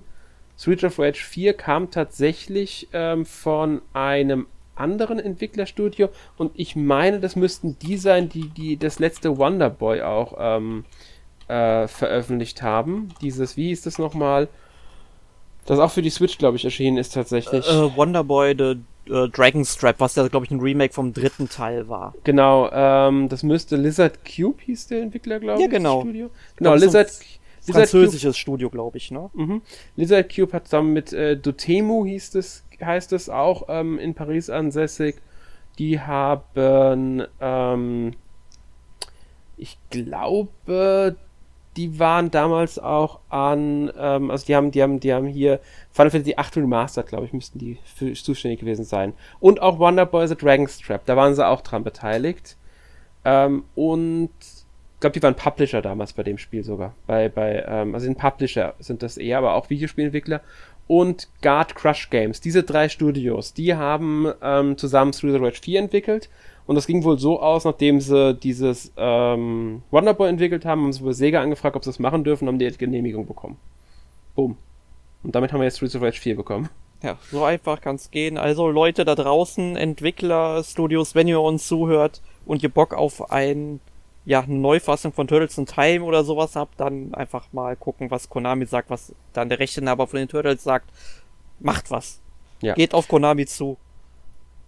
Streets 0.57 0.83
of 0.83 0.99
Rage 0.99 1.23
4 1.23 1.53
kam 1.53 1.91
tatsächlich 1.91 2.87
ähm, 2.93 3.25
von 3.25 3.81
einem 3.93 4.47
anderen 4.75 5.19
Entwicklerstudio 5.19 6.09
und 6.37 6.51
ich 6.55 6.75
meine, 6.75 7.19
das 7.19 7.35
müssten 7.35 7.77
die 7.79 7.97
sein, 7.97 8.29
die, 8.29 8.49
die 8.49 8.77
das 8.77 8.99
letzte 8.99 9.37
Wonder 9.37 9.69
Boy 9.69 10.01
auch 10.01 10.35
ähm, 10.37 10.85
äh, 11.47 11.87
veröffentlicht 11.87 12.61
haben. 12.61 13.09
Dieses, 13.21 13.57
wie 13.57 13.67
hieß 13.67 13.83
das 13.83 13.99
nochmal? 13.99 14.47
Das 15.65 15.79
auch 15.79 15.91
für 15.91 16.01
die 16.01 16.09
Switch, 16.09 16.37
glaube 16.37 16.57
ich, 16.57 16.65
erschienen 16.65 16.97
ist 16.97 17.13
tatsächlich. 17.13 17.67
Äh, 17.67 17.95
Wonder 17.95 18.23
Boy, 18.23 18.55
The 18.57 19.11
äh, 19.11 19.29
Dragon's 19.29 19.77
Trap, 19.77 19.99
was 19.99 20.15
ja, 20.15 20.27
glaube 20.27 20.45
ich, 20.45 20.51
ein 20.51 20.59
Remake 20.59 20.93
vom 20.93 21.13
dritten 21.13 21.49
Teil 21.49 21.87
war. 21.89 22.13
Genau, 22.23 22.69
ähm, 22.71 23.29
das 23.29 23.43
müsste 23.43 23.75
Lizard 23.75 24.19
Cube 24.25 24.61
hieß 24.61 24.87
der 24.87 25.01
Entwickler, 25.01 25.39
glaube 25.39 25.59
ich. 25.59 25.65
Ja, 25.65 25.71
genau. 25.71 26.01
Studio. 26.01 26.29
Genau, 26.55 26.75
Lizard, 26.75 27.09
so 27.09 27.19
Lizard 27.19 27.39
französisches 27.73 28.35
Cube. 28.35 28.39
Studio, 28.39 28.69
glaube 28.69 28.97
ich, 28.97 29.11
ne? 29.11 29.29
Mhm. 29.33 29.61
Lizard 29.95 30.33
Cube 30.33 30.53
hat 30.53 30.67
zusammen 30.67 30.93
mit 30.93 31.13
äh, 31.13 31.37
Dotemu 31.37 32.05
hieß 32.05 32.35
es, 32.35 32.63
heißt 32.81 33.13
es 33.13 33.29
auch 33.29 33.63
ähm, 33.67 33.99
in 33.99 34.13
Paris 34.13 34.49
ansässig. 34.49 35.15
Die 35.77 35.99
haben, 35.99 37.23
ähm, 37.41 38.13
ich 39.57 39.77
glaube, 39.89 41.17
die 41.77 41.99
waren 41.99 42.31
damals 42.31 42.79
auch 42.79 43.19
an, 43.29 43.91
ähm, 43.97 44.31
also 44.31 44.45
die 44.45 44.55
haben, 44.55 44.71
die 44.71 44.81
haben, 44.81 44.99
die 44.99 45.13
haben 45.13 45.27
hier 45.27 45.59
Final 45.91 46.11
Fantasy 46.11 46.35
8 46.37 46.57
Remastered, 46.57 47.07
glaube 47.07 47.25
ich, 47.25 47.33
müssten 47.33 47.59
die 47.59 47.77
für 47.83 48.13
zuständig 48.13 48.61
gewesen 48.61 48.85
sein. 48.85 49.13
Und 49.39 49.61
auch 49.61 49.79
Wonder 49.79 50.05
Boy 50.05 50.27
The 50.27 50.35
Dragon's 50.35 50.79
Trap, 50.79 51.05
da 51.05 51.17
waren 51.17 51.35
sie 51.35 51.45
auch 51.45 51.61
dran 51.61 51.83
beteiligt. 51.83 52.57
Ähm, 53.25 53.65
und 53.75 54.31
ich 54.95 55.01
glaube, 55.01 55.13
die 55.13 55.23
waren 55.23 55.35
Publisher 55.35 55.81
damals 55.81 56.13
bei 56.13 56.23
dem 56.23 56.37
Spiel 56.37 56.63
sogar. 56.63 56.95
Bei, 57.05 57.27
bei, 57.27 57.65
ähm, 57.67 57.93
also 57.93 58.07
ein 58.07 58.15
Publisher 58.15 58.75
sind 58.79 59.03
das 59.03 59.17
eher, 59.17 59.37
aber 59.39 59.55
auch 59.55 59.69
Videospielentwickler. 59.69 60.41
Und 60.87 61.27
Guard 61.41 61.75
Crush 61.75 62.09
Games. 62.09 62.39
Diese 62.39 62.63
drei 62.63 62.87
Studios, 62.87 63.53
die 63.53 63.75
haben 63.75 64.31
ähm, 64.41 64.77
zusammen 64.77 65.11
Through 65.11 65.33
the 65.33 65.39
Rage 65.39 65.59
4 65.61 65.79
entwickelt. 65.81 66.29
Und 66.65 66.75
das 66.75 66.87
ging 66.87 67.03
wohl 67.03 67.19
so 67.19 67.41
aus, 67.41 67.65
nachdem 67.65 67.99
sie 67.99 68.35
dieses 68.35 68.93
ähm, 68.95 69.83
Wonderboy 69.91 70.29
entwickelt 70.29 70.65
haben, 70.65 70.83
haben 70.83 70.93
sie 70.93 71.03
bei 71.03 71.11
Sega 71.11 71.41
angefragt, 71.41 71.75
ob 71.75 71.83
sie 71.83 71.89
das 71.89 71.99
machen 71.99 72.23
dürfen, 72.23 72.47
haben 72.47 72.57
die 72.57 72.71
Genehmigung 72.71 73.27
bekommen. 73.27 73.57
Boom. 74.35 74.57
Und 75.23 75.35
damit 75.35 75.51
haben 75.51 75.59
wir 75.59 75.65
jetzt 75.65 75.77
Streets 75.77 75.95
of 75.95 76.03
Rage 76.03 76.19
4 76.19 76.37
bekommen. 76.37 76.69
Ja, 77.03 77.17
so 77.31 77.43
einfach 77.43 77.81
kann's 77.81 78.11
gehen. 78.11 78.37
Also 78.37 78.69
Leute 78.69 79.05
da 79.05 79.15
draußen, 79.15 79.75
Entwickler, 79.75 80.63
Studios, 80.63 81.15
wenn 81.15 81.27
ihr 81.27 81.41
uns 81.41 81.67
zuhört 81.67 82.21
und 82.45 82.63
ihr 82.63 82.69
Bock 82.69 82.93
auf 82.93 83.31
ein 83.31 83.79
ja, 84.25 84.41
eine 84.41 84.55
Neufassung 84.55 85.13
von 85.13 85.27
Turtles 85.27 85.57
in 85.57 85.67
Time 85.67 86.03
oder 86.03 86.23
sowas 86.23 86.55
habt, 86.55 86.79
dann 86.79 87.13
einfach 87.13 87.47
mal 87.53 87.75
gucken, 87.75 88.09
was 88.09 88.29
Konami 88.29 88.65
sagt, 88.65 88.89
was 88.89 89.13
dann 89.33 89.49
der 89.49 89.59
Rechteinhaber 89.59 90.07
von 90.07 90.17
den 90.17 90.27
Turtles 90.27 90.63
sagt. 90.63 90.89
Macht 91.59 91.91
was. 91.91 92.19
Ja. 92.61 92.73
Geht 92.73 92.93
auf 92.93 93.07
Konami 93.07 93.45
zu. 93.45 93.77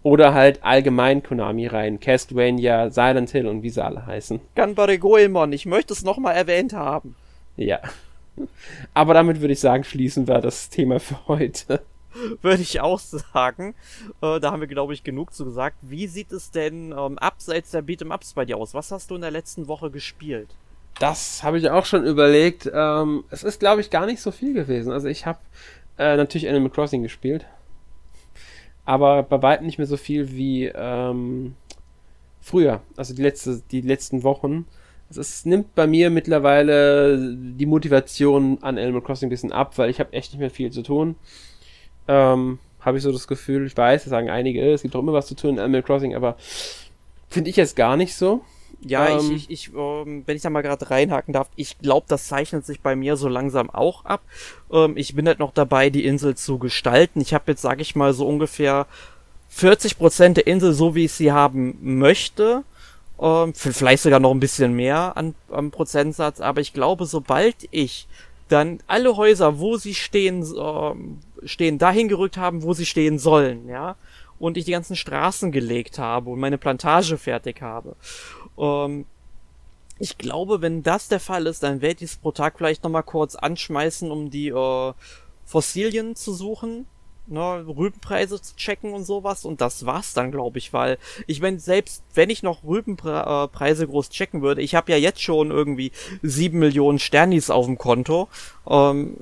Oder 0.03 0.34
halt 0.34 0.64
allgemein 0.64 1.24
Konami 1.24 1.68
rein. 1.68 1.99
Castlevania, 1.99 2.91
Silent 2.91 3.32
Hill 3.32 3.47
und 3.47 3.64
wie 3.64 3.72
sie 3.72 3.84
alle 3.84 4.05
heißen. 4.05 4.39
Ganbare 4.55 4.99
Goemon, 4.99 5.51
ich 5.51 5.66
möchte 5.66 5.93
es 5.93 6.03
nochmal 6.03 6.36
erwähnt 6.36 6.74
haben. 6.74 7.16
Ja. 7.55 7.80
Aber 8.93 9.16
damit 9.16 9.41
würde 9.41 9.53
ich 9.53 9.60
sagen, 9.60 9.84
schließen 9.84 10.28
wir 10.28 10.39
das 10.39 10.70
Thema 10.70 10.99
für 10.99 11.28
heute. 11.28 11.82
würde 12.41 12.61
ich 12.61 12.82
auch 12.82 12.99
sagen. 12.99 13.76
Äh, 14.22 14.39
da 14.39 14.51
haben 14.51 14.61
wir, 14.61 14.68
glaube 14.68 14.93
ich, 14.93 15.03
genug 15.03 15.34
zu 15.34 15.45
gesagt. 15.45 15.78
Wie 15.82 16.07
sieht 16.07 16.32
es 16.32 16.51
denn 16.51 16.91
ähm, 16.97 17.18
abseits 17.18 17.72
der 17.72 17.84
Beat'em-Ups 17.84 18.34
bei 18.34 18.45
dir 18.45 18.57
aus? 18.57 18.74
Was 18.74 18.91
hast 18.91 19.11
du 19.11 19.15
in 19.15 19.22
der 19.22 19.32
letzten 19.32 19.68
Woche 19.68 19.91
gespielt? 19.91 20.55
Das 20.99 21.43
habe 21.43 21.57
ich 21.57 21.70
auch 21.70 21.86
schon 21.86 22.05
überlegt. 22.05 22.70
Ähm, 22.74 23.24
es 23.30 23.43
ist, 23.43 23.59
glaube 23.59 23.82
ich, 23.82 23.89
gar 23.89 24.05
nicht 24.05 24.22
so 24.22 24.32
viel 24.32 24.53
gewesen. 24.53 24.91
Also 24.91 25.07
ich 25.07 25.26
habe 25.26 25.39
äh, 25.97 26.18
natürlich 26.18 26.49
Animal 26.49 26.72
Crossing 26.72 27.03
gespielt. 27.03 27.45
Aber 28.86 29.24
bei 29.24 29.41
weitem 29.41 29.65
nicht 29.65 29.78
mehr 29.78 29.88
so 29.88 29.97
viel 29.97 30.32
wie 30.32 30.65
ähm, 30.65 31.55
früher. 32.41 32.82
Also 32.95 33.13
die, 33.13 33.22
letzte, 33.22 33.61
die 33.70 33.82
letzten 33.82 34.24
Wochen. 34.24 34.65
Also 35.09 35.22
es 35.22 35.45
nimmt 35.45 35.76
bei 35.76 35.88
mir 35.88 36.09
mittlerweile 36.09 37.36
die 37.36 37.65
Motivation 37.65 38.57
an 38.61 38.78
Animal 38.78 39.01
Crossing 39.01 39.28
ein 39.28 39.30
bisschen 39.30 39.51
ab, 39.51 39.78
weil 39.78 39.89
ich 39.89 39.99
habe 39.99 40.13
echt 40.13 40.32
nicht 40.32 40.39
mehr 40.39 40.49
viel 40.49 40.72
zu 40.72 40.82
tun. 40.82 41.15
Ähm, 42.08 42.60
Habe 42.82 42.97
ich 42.97 43.03
so 43.03 43.12
das 43.12 43.28
Gefühl. 43.28 43.66
Ich 43.66 43.76
weiß, 43.76 44.03
das 44.03 44.12
sagen 44.12 44.30
einige, 44.30 44.72
es 44.72 44.82
gibt 44.82 44.95
auch 44.95 44.99
immer 44.99 45.14
was 45.14 45.28
zu 45.28 45.36
tun 45.36 45.51
in 45.51 45.60
Animal 45.60 45.84
Crossing, 45.84 46.16
aber 46.16 46.38
finde 47.30 47.49
ich 47.49 47.55
jetzt 47.55 47.76
gar 47.76 47.97
nicht 47.97 48.16
so. 48.16 48.41
Ja, 48.82 49.10
ähm, 49.10 49.32
ich, 49.32 49.49
ich, 49.49 49.49
ich 49.49 49.76
ähm, 49.76 50.24
wenn 50.26 50.36
ich 50.36 50.43
da 50.43 50.49
mal 50.49 50.62
gerade 50.62 50.89
reinhaken 50.89 51.34
darf, 51.34 51.49
ich 51.55 51.80
glaube, 51.80 52.05
das 52.08 52.28
zeichnet 52.28 52.66
sich 52.66 52.82
bei 52.82 52.95
mir 52.95 53.18
so 53.18 53.28
langsam 53.28 53.70
auch 53.70 54.05
ab. 54.05 54.22
Ähm, 54.72 54.93
ich 54.95 55.16
bin 55.16 55.28
halt 55.28 55.39
noch 55.39 55.53
dabei, 55.53 55.89
die 55.89 56.05
Insel 56.05 56.36
zu 56.36 56.60
gestalten. 56.60 57.22
Ich 57.22 57.34
habe 57.34 57.51
jetzt, 57.51 57.62
sag 57.62 57.82
ich 57.82 57.95
mal, 57.95 58.14
so 58.14 58.28
ungefähr 58.28 58.86
40 59.49 59.97
Prozent 59.97 60.38
der 60.38 60.47
Insel, 60.47 60.74
so 60.74 60.93
wie 60.93 61.05
ich 61.05 61.14
sie 61.14 61.32
haben 61.32 61.78
möchte. 61.82 62.64
Ähm, 63.20 63.53
vielleicht 63.55 64.03
sogar 64.03 64.20
noch 64.20 64.32
ein 64.32 64.39
bisschen 64.39 64.74
mehr 64.74 65.18
an, 65.18 65.34
am 65.49 65.72
Prozentsatz, 65.72 66.39
aber 66.39 66.62
ich 66.62 66.74
glaube, 66.74 67.08
sobald 67.08 67.55
ich 67.72 68.08
dann 68.48 68.80
alle 68.88 69.18
Häuser, 69.18 69.60
wo 69.60 69.78
sie 69.78 69.93
stehen, 69.95 70.43
äh, 70.43 71.48
stehen, 71.48 71.78
dahin 71.78 72.08
gerückt 72.08 72.38
haben, 72.38 72.64
wo 72.64 72.74
sie 72.74 72.86
stehen 72.86 73.20
sollen, 73.20 73.68
ja. 73.68 73.95
Und 74.39 74.58
ich 74.58 74.66
die 74.66 74.72
ganzen 74.72 74.95
Straßen 74.95 75.52
gelegt 75.52 75.98
habe 75.98 76.30
und 76.30 76.39
meine 76.39 76.58
Plantage 76.58 77.18
fertig 77.18 77.62
habe. 77.62 77.95
Ähm, 78.58 79.06
ich 80.00 80.18
glaube, 80.18 80.62
wenn 80.62 80.84
das 80.84 81.08
der 81.08 81.20
Fall 81.20 81.48
ist, 81.48 81.64
dann 81.64 81.82
werde 81.82 82.04
ich 82.04 82.12
es 82.12 82.18
pro 82.18 82.32
Tag 82.32 82.58
vielleicht 82.58 82.84
nochmal 82.84 83.04
kurz 83.04 83.36
anschmeißen, 83.36 84.12
um 84.12 84.30
die 84.30 84.50
äh, 84.50 84.93
Fossilien 85.45 86.16
zu 86.16 86.34
suchen 86.34 86.86
ne, 87.28 87.65
Rübenpreise 87.67 88.41
zu 88.41 88.55
checken 88.55 88.93
und 88.93 89.05
sowas 89.05 89.45
und 89.45 89.61
das 89.61 89.86
war's 89.86 90.13
dann, 90.13 90.32
glaube 90.32 90.57
ich, 90.57 90.73
weil 90.73 90.97
ich 91.28 91.41
meine, 91.41 91.59
selbst 91.59 92.03
wenn 92.13 92.30
ich 92.30 92.43
noch 92.43 92.63
Rübenpreise 92.63 93.84
äh, 93.84 93.88
groß 93.88 94.09
checken 94.09 94.41
würde, 94.41 94.61
ich 94.61 94.75
habe 94.75 94.91
ja 94.91 94.97
jetzt 94.97 95.21
schon 95.21 95.51
irgendwie 95.51 95.91
sieben 96.21 96.59
Millionen 96.59 96.99
Sternis 96.99 97.49
auf 97.49 97.65
dem 97.65 97.78
Konto. 97.78 98.28
Ähm, 98.69 99.15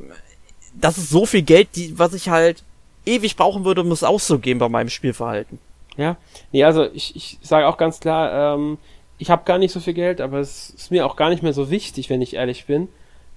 das 0.74 0.98
ist 0.98 1.10
so 1.10 1.26
viel 1.26 1.42
Geld, 1.42 1.70
die, 1.76 1.98
was 1.98 2.14
ich 2.14 2.30
halt 2.30 2.64
ewig 3.06 3.36
brauchen 3.36 3.66
würde, 3.66 3.82
um 3.82 3.92
es 3.92 4.04
auszugeben 4.04 4.60
bei 4.60 4.70
meinem 4.70 4.90
Spielverhalten. 4.90 5.60
Ja, 5.98 6.18
nee, 6.52 6.64
also 6.64 6.86
ich, 6.94 7.16
ich 7.16 7.38
sage 7.42 7.68
auch 7.68 7.78
ganz 7.78 8.00
klar, 8.00 8.56
ähm, 8.56 8.78
ich 9.18 9.30
habe 9.30 9.46
gar 9.46 9.58
nicht 9.58 9.72
so 9.72 9.80
viel 9.80 9.94
Geld, 9.94 10.20
aber 10.20 10.40
es 10.40 10.72
ist 10.72 10.92
mir 10.92 11.06
auch 11.06 11.16
gar 11.16 11.30
nicht 11.30 11.44
mehr 11.44 11.54
so 11.54 11.70
wichtig, 11.70 12.10
wenn 12.10 12.22
ich 12.22 12.36
ehrlich 12.36 12.66
bin, 12.66 12.90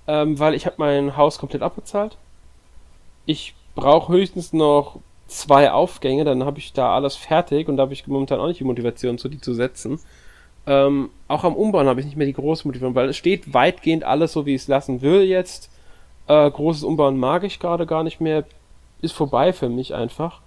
ähm, 0.07 0.39
weil 0.39 0.55
ich 0.55 0.67
habe 0.67 0.77
mein 0.79 1.17
Haus 1.17 1.39
komplett 1.39 1.63
abbezahlt. 1.63 2.17
Ich 3.27 3.55
brauche 3.79 4.13
höchstens 4.13 4.53
noch 4.53 4.99
zwei 5.29 5.71
Aufgänge, 5.71 6.25
dann 6.25 6.45
habe 6.45 6.59
ich 6.59 6.73
da 6.73 6.95
alles 6.95 7.17
fertig 7.17 7.69
und 7.69 7.77
da 7.77 7.83
habe 7.83 7.93
ich 7.93 8.07
momentan 8.07 8.41
auch 8.41 8.49
nicht 8.49 8.61
die 8.61 8.65
Motivation, 8.65 9.19
zu 9.19 9.29
die 9.29 9.41
zu 9.41 9.55
setzen. 9.55 10.01
Ähm, 10.67 11.11
auch 11.29 11.45
am 11.45 11.55
Umbauen 11.55 11.87
habe 11.87 12.01
ich 12.01 12.07
nicht 12.07 12.17
mehr 12.17 12.27
die 12.27 12.33
große 12.33 12.67
Motivation, 12.67 12.95
weil 12.95 13.09
es 13.09 13.17
steht 13.17 13.55
weitgehend 13.55 14.05
alles 14.05 14.33
so, 14.33 14.47
wie 14.47 14.55
ich 14.55 14.63
es 14.63 14.69
lassen 14.69 15.01
will 15.01 15.23
jetzt. 15.23 15.71
Äh, 16.27 16.51
großes 16.51 16.83
Umbauen 16.83 17.19
mag 17.19 17.45
ich 17.45 17.61
gerade 17.61 17.87
gar 17.87 18.03
nicht 18.03 18.21
mehr. 18.21 18.45
Ist 19.01 19.13
vorbei 19.13 19.53
für 19.53 19.69
mich 19.69 19.95
einfach. 19.95 20.41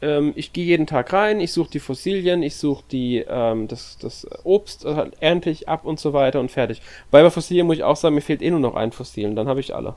Ähm, 0.00 0.32
ich 0.36 0.52
gehe 0.52 0.64
jeden 0.64 0.86
Tag 0.86 1.12
rein, 1.12 1.40
ich 1.40 1.52
suche 1.52 1.70
die 1.70 1.80
Fossilien, 1.80 2.42
ich 2.42 2.56
suche 2.56 2.84
die 2.90 3.24
ähm, 3.28 3.68
das, 3.68 3.98
das 3.98 4.26
Obst, 4.44 4.86
äh, 4.86 5.10
ernte 5.20 5.50
ich 5.50 5.68
ab 5.68 5.84
und 5.84 6.00
so 6.00 6.12
weiter 6.14 6.40
und 6.40 6.50
fertig. 6.50 6.80
Weil 7.10 7.24
bei 7.24 7.30
Fossilien 7.30 7.66
muss 7.66 7.76
ich 7.76 7.84
auch 7.84 7.96
sagen, 7.96 8.14
mir 8.14 8.22
fehlt 8.22 8.42
eh 8.42 8.50
nur 8.50 8.60
noch 8.60 8.74
ein 8.74 8.92
Fossil, 8.92 9.34
dann 9.34 9.48
habe 9.48 9.60
ich 9.60 9.74
alle. 9.74 9.96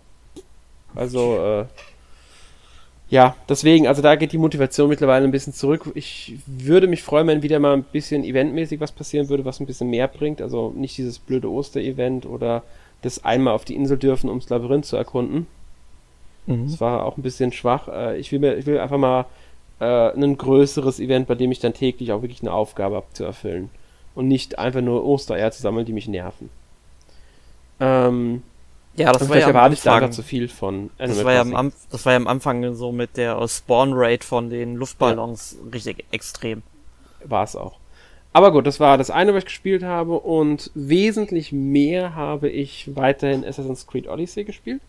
Also, 0.95 1.37
äh, 1.37 1.65
ja, 3.11 3.35
deswegen, 3.49 3.87
also 3.87 4.01
da 4.01 4.15
geht 4.15 4.31
die 4.31 4.37
Motivation 4.37 4.87
mittlerweile 4.87 5.25
ein 5.25 5.31
bisschen 5.31 5.51
zurück. 5.51 5.91
Ich 5.95 6.37
würde 6.45 6.87
mich 6.87 7.03
freuen, 7.03 7.27
wenn 7.27 7.43
wieder 7.43 7.59
mal 7.59 7.73
ein 7.73 7.83
bisschen 7.83 8.23
eventmäßig 8.23 8.79
was 8.79 8.93
passieren 8.93 9.27
würde, 9.27 9.43
was 9.43 9.59
ein 9.59 9.65
bisschen 9.65 9.89
mehr 9.89 10.07
bringt. 10.07 10.41
Also 10.41 10.71
nicht 10.73 10.97
dieses 10.97 11.19
blöde 11.19 11.51
Oster-Event 11.51 12.25
oder 12.25 12.63
das 13.01 13.25
einmal 13.25 13.53
auf 13.53 13.65
die 13.65 13.75
Insel 13.75 13.97
dürfen, 13.97 14.29
ums 14.29 14.47
Labyrinth 14.47 14.85
zu 14.85 14.95
erkunden. 14.95 15.47
Mhm. 16.45 16.67
Das 16.67 16.79
war 16.79 17.03
auch 17.03 17.17
ein 17.17 17.21
bisschen 17.21 17.51
schwach. 17.51 17.89
Äh, 17.89 18.17
ich 18.17 18.31
will, 18.31 18.39
mir, 18.39 18.55
ich 18.55 18.65
will 18.65 18.79
einfach 18.79 18.97
mal 18.97 19.25
äh, 19.81 20.13
ein 20.13 20.37
größeres 20.37 21.01
Event, 21.01 21.27
bei 21.27 21.35
dem 21.35 21.51
ich 21.51 21.59
dann 21.59 21.73
täglich 21.73 22.13
auch 22.13 22.21
wirklich 22.21 22.41
eine 22.41 22.53
Aufgabe 22.53 22.95
habe 22.95 23.07
zu 23.11 23.25
erfüllen. 23.25 23.69
Und 24.15 24.29
nicht 24.29 24.57
einfach 24.57 24.81
nur 24.81 25.03
Ostereier 25.03 25.51
zu 25.51 25.61
sammeln, 25.61 25.85
die 25.85 25.91
mich 25.93 26.07
nerven. 26.07 26.49
Ähm, 27.81 28.41
ja, 28.95 29.11
das 29.11 29.29
war 29.29 29.37
ja 29.37 29.47
erwarte 29.47 29.73
ich 29.73 29.81
da 29.81 30.11
zu 30.11 30.21
viel 30.21 30.47
von 30.49 30.89
Animal 30.97 31.15
das 31.15 31.25
war, 31.25 31.33
ja 31.33 31.41
am, 31.41 31.73
das 31.89 32.05
war 32.05 32.13
ja 32.13 32.17
am 32.17 32.27
Anfang 32.27 32.75
so 32.75 32.91
mit 32.91 33.17
der 33.17 33.47
Spawn 33.47 33.91
Rate 33.93 34.25
von 34.25 34.49
den 34.49 34.75
Luftballons 34.75 35.57
ja. 35.63 35.69
richtig 35.71 36.05
extrem. 36.11 36.63
War 37.23 37.43
es 37.43 37.55
auch. 37.55 37.79
Aber 38.33 38.51
gut, 38.51 38.65
das 38.65 38.79
war 38.79 38.97
das 38.97 39.09
eine, 39.09 39.33
was 39.33 39.39
ich 39.39 39.45
gespielt 39.45 39.83
habe 39.83 40.19
und 40.19 40.71
wesentlich 40.73 41.51
mehr 41.51 42.15
habe 42.15 42.49
ich 42.49 42.95
weiterhin 42.95 43.45
Assassin's 43.45 43.87
Creed 43.87 44.07
Odyssey 44.07 44.43
gespielt. 44.43 44.81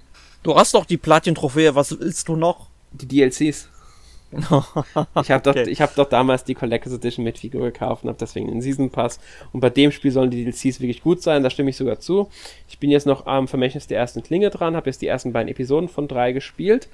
Du 0.43 0.57
hast 0.57 0.75
doch 0.75 0.85
die 0.85 0.97
Platin-Trophäe, 0.97 1.75
was 1.75 1.99
willst 1.99 2.29
du 2.29 2.37
noch? 2.37 2.69
Die 2.93 3.07
DLCs 3.07 3.69
ich 5.23 5.31
habe 5.31 5.51
okay. 5.51 5.65
doch, 5.65 5.71
ich 5.71 5.81
hab 5.83 5.95
doch 5.95 6.09
damals 6.09 6.45
die 6.45 6.55
Collector's 6.55 6.95
Edition 6.95 7.25
mit 7.25 7.39
Figur 7.39 7.63
gekauft 7.63 8.05
und 8.05 8.09
habe 8.09 8.19
deswegen 8.19 8.49
den 8.49 8.63
Season 8.63 8.91
Pass. 8.91 9.21
Und 9.53 9.61
bei 9.61 9.71
dem 9.71 9.93
Spiel 9.93 10.11
sollen 10.11 10.31
die 10.31 10.45
DLCs 10.45 10.81
wirklich 10.81 11.03
gut 11.03 11.23
sein, 11.23 11.43
da 11.43 11.51
stimme 11.51 11.71
ich 11.71 11.77
sogar 11.77 12.01
zu. 12.01 12.29
Ich 12.69 12.79
bin 12.79 12.91
jetzt 12.91 13.07
noch 13.07 13.27
am 13.27 13.47
Vermächtnis 13.47 13.87
der 13.87 13.99
ersten 13.99 14.23
Klinge 14.23 14.51
dran, 14.51 14.75
habe 14.75 14.89
jetzt 14.89 15.03
die 15.03 15.07
ersten 15.07 15.33
beiden 15.33 15.49
Episoden 15.49 15.89
von 15.89 16.09
drei 16.09 16.33
gespielt. 16.33 16.89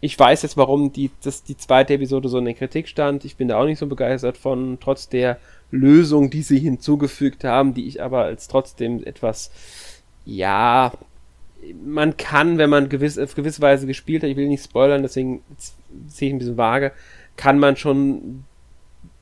Ich 0.00 0.18
weiß 0.18 0.42
jetzt, 0.42 0.56
warum 0.56 0.92
die, 0.92 1.10
das, 1.22 1.44
die 1.44 1.56
zweite 1.56 1.94
Episode 1.94 2.28
so 2.28 2.38
in 2.38 2.44
der 2.44 2.54
Kritik 2.54 2.88
stand. 2.88 3.24
Ich 3.24 3.36
bin 3.36 3.48
da 3.48 3.58
auch 3.60 3.66
nicht 3.66 3.78
so 3.78 3.86
begeistert 3.86 4.36
von, 4.36 4.78
trotz 4.80 5.08
der 5.08 5.38
Lösung, 5.70 6.28
die 6.28 6.42
sie 6.42 6.58
hinzugefügt 6.58 7.44
haben, 7.44 7.72
die 7.72 7.86
ich 7.86 8.02
aber 8.02 8.24
als 8.24 8.48
trotzdem 8.48 9.02
etwas, 9.04 9.50
ja, 10.26 10.92
man 11.84 12.16
kann, 12.16 12.58
wenn 12.58 12.70
man 12.70 12.88
gewiss, 12.88 13.18
auf 13.18 13.34
gewisse 13.34 13.62
Weise 13.62 13.86
gespielt 13.86 14.22
hat, 14.22 14.30
ich 14.30 14.36
will 14.36 14.48
nicht 14.48 14.64
spoilern, 14.64 15.02
deswegen 15.02 15.42
sehe 16.06 16.28
ich 16.28 16.34
ein 16.34 16.38
bisschen 16.38 16.56
vage, 16.56 16.92
kann 17.36 17.58
man 17.58 17.76
schon, 17.76 18.44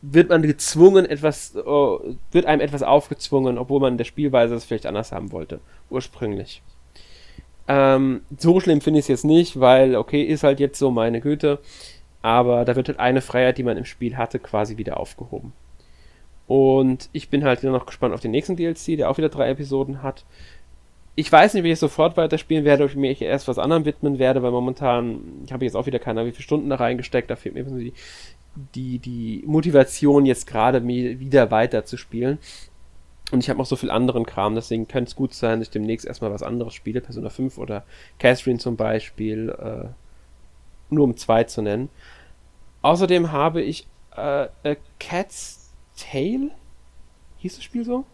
wird 0.03 0.31
man 0.31 0.43
gezwungen, 0.43 1.07
etwas, 1.07 1.55
oh, 1.57 2.01
wird 2.33 2.47
einem 2.47 2.61
etwas 2.61 2.83
aufgezwungen, 2.83 3.59
obwohl 3.59 3.81
man 3.81 3.95
in 3.95 3.99
der 3.99 4.05
Spielweise 4.05 4.55
das 4.55 4.65
vielleicht 4.65 4.87
anders 4.87 5.13
haben 5.13 5.33
wollte, 5.33 5.61
ursprünglich. 5.91 6.63
Ähm, 7.69 8.23
so 8.37 8.59
schlimm 8.61 8.81
finde 8.81 8.99
ich 8.99 9.05
es 9.05 9.09
jetzt 9.09 9.25
nicht, 9.25 9.61
weil, 9.61 9.95
okay, 9.97 10.23
ist 10.23 10.43
halt 10.43 10.61
jetzt 10.61 10.79
so 10.79 10.91
meine 10.91 11.21
Güte, 11.21 11.59
aber 12.23 12.65
da 12.65 12.77
wird 12.77 12.89
halt 12.89 12.99
eine 12.99 13.21
Freiheit, 13.21 13.59
die 13.59 13.63
man 13.63 13.77
im 13.77 13.85
Spiel 13.85 14.17
hatte, 14.17 14.39
quasi 14.39 14.77
wieder 14.77 14.99
aufgehoben. 14.99 15.53
Und 16.47 17.09
ich 17.13 17.29
bin 17.29 17.45
halt 17.45 17.63
wieder 17.63 17.71
noch 17.71 17.87
gespannt 17.87 18.13
auf 18.13 18.21
den 18.21 18.33
nächsten 18.33 18.57
DLC, 18.57 18.97
der 18.97 19.09
auch 19.09 19.19
wieder 19.19 19.29
drei 19.29 19.51
Episoden 19.51 20.03
hat 20.03 20.25
ich 21.21 21.31
weiß 21.31 21.55
nicht, 21.55 21.65
wie 21.65 21.71
ich 21.71 21.79
sofort 21.79 22.17
weiterspielen 22.17 22.65
werde, 22.65 22.85
ob 22.85 22.91
ich 22.91 22.97
mich 22.97 23.21
erst 23.21 23.47
was 23.47 23.59
anderem 23.59 23.85
widmen 23.85 24.19
werde, 24.19 24.43
weil 24.43 24.51
momentan, 24.51 25.43
ich 25.45 25.53
habe 25.53 25.65
jetzt 25.67 25.77
auch 25.77 25.87
wieder 25.87 25.99
keine 25.99 26.21
Ahnung, 26.21 26.33
wie 26.33 26.35
viele 26.35 26.45
Stunden 26.45 26.71
da 26.71 26.77
reingesteckt, 26.77 27.31
da 27.31 27.37
fehlt 27.37 27.55
mir 27.55 27.65
die, 27.65 27.93
die, 28.75 28.99
die 28.99 29.45
Motivation, 29.47 30.25
jetzt 30.25 30.47
gerade 30.47 30.87
wieder 30.87 31.51
weiter 31.51 31.85
zu 31.85 31.99
spielen. 31.99 32.39
Und 33.33 33.45
ich 33.45 33.51
habe 33.51 33.59
noch 33.59 33.67
so 33.67 33.77
viel 33.77 33.91
anderen 33.91 34.25
Kram, 34.25 34.55
deswegen 34.55 34.89
könnte 34.89 35.11
es 35.11 35.17
gut 35.17 35.35
sein, 35.35 35.61
dass 35.61 35.69
ich 35.69 35.73
demnächst 35.73 36.07
erstmal 36.07 36.33
was 36.33 36.43
anderes 36.43 36.75
spiele, 36.75 37.01
Persona 37.01 37.29
5 37.29 37.59
oder 37.59 37.85
Catherine 38.19 38.59
zum 38.59 38.77
Beispiel, 38.77 39.51
äh, 39.51 39.89
nur 40.89 41.05
um 41.05 41.17
zwei 41.17 41.45
zu 41.45 41.63
nennen. 41.63 41.91
Außerdem 42.83 43.31
habe 43.31 43.63
ich 43.63 43.87
äh, 44.17 44.49
Cat's 44.99 45.71
Tale, 45.97 46.51
hieß 47.39 47.57
das 47.57 47.65
Spiel 47.65 47.85
so? 47.85 48.05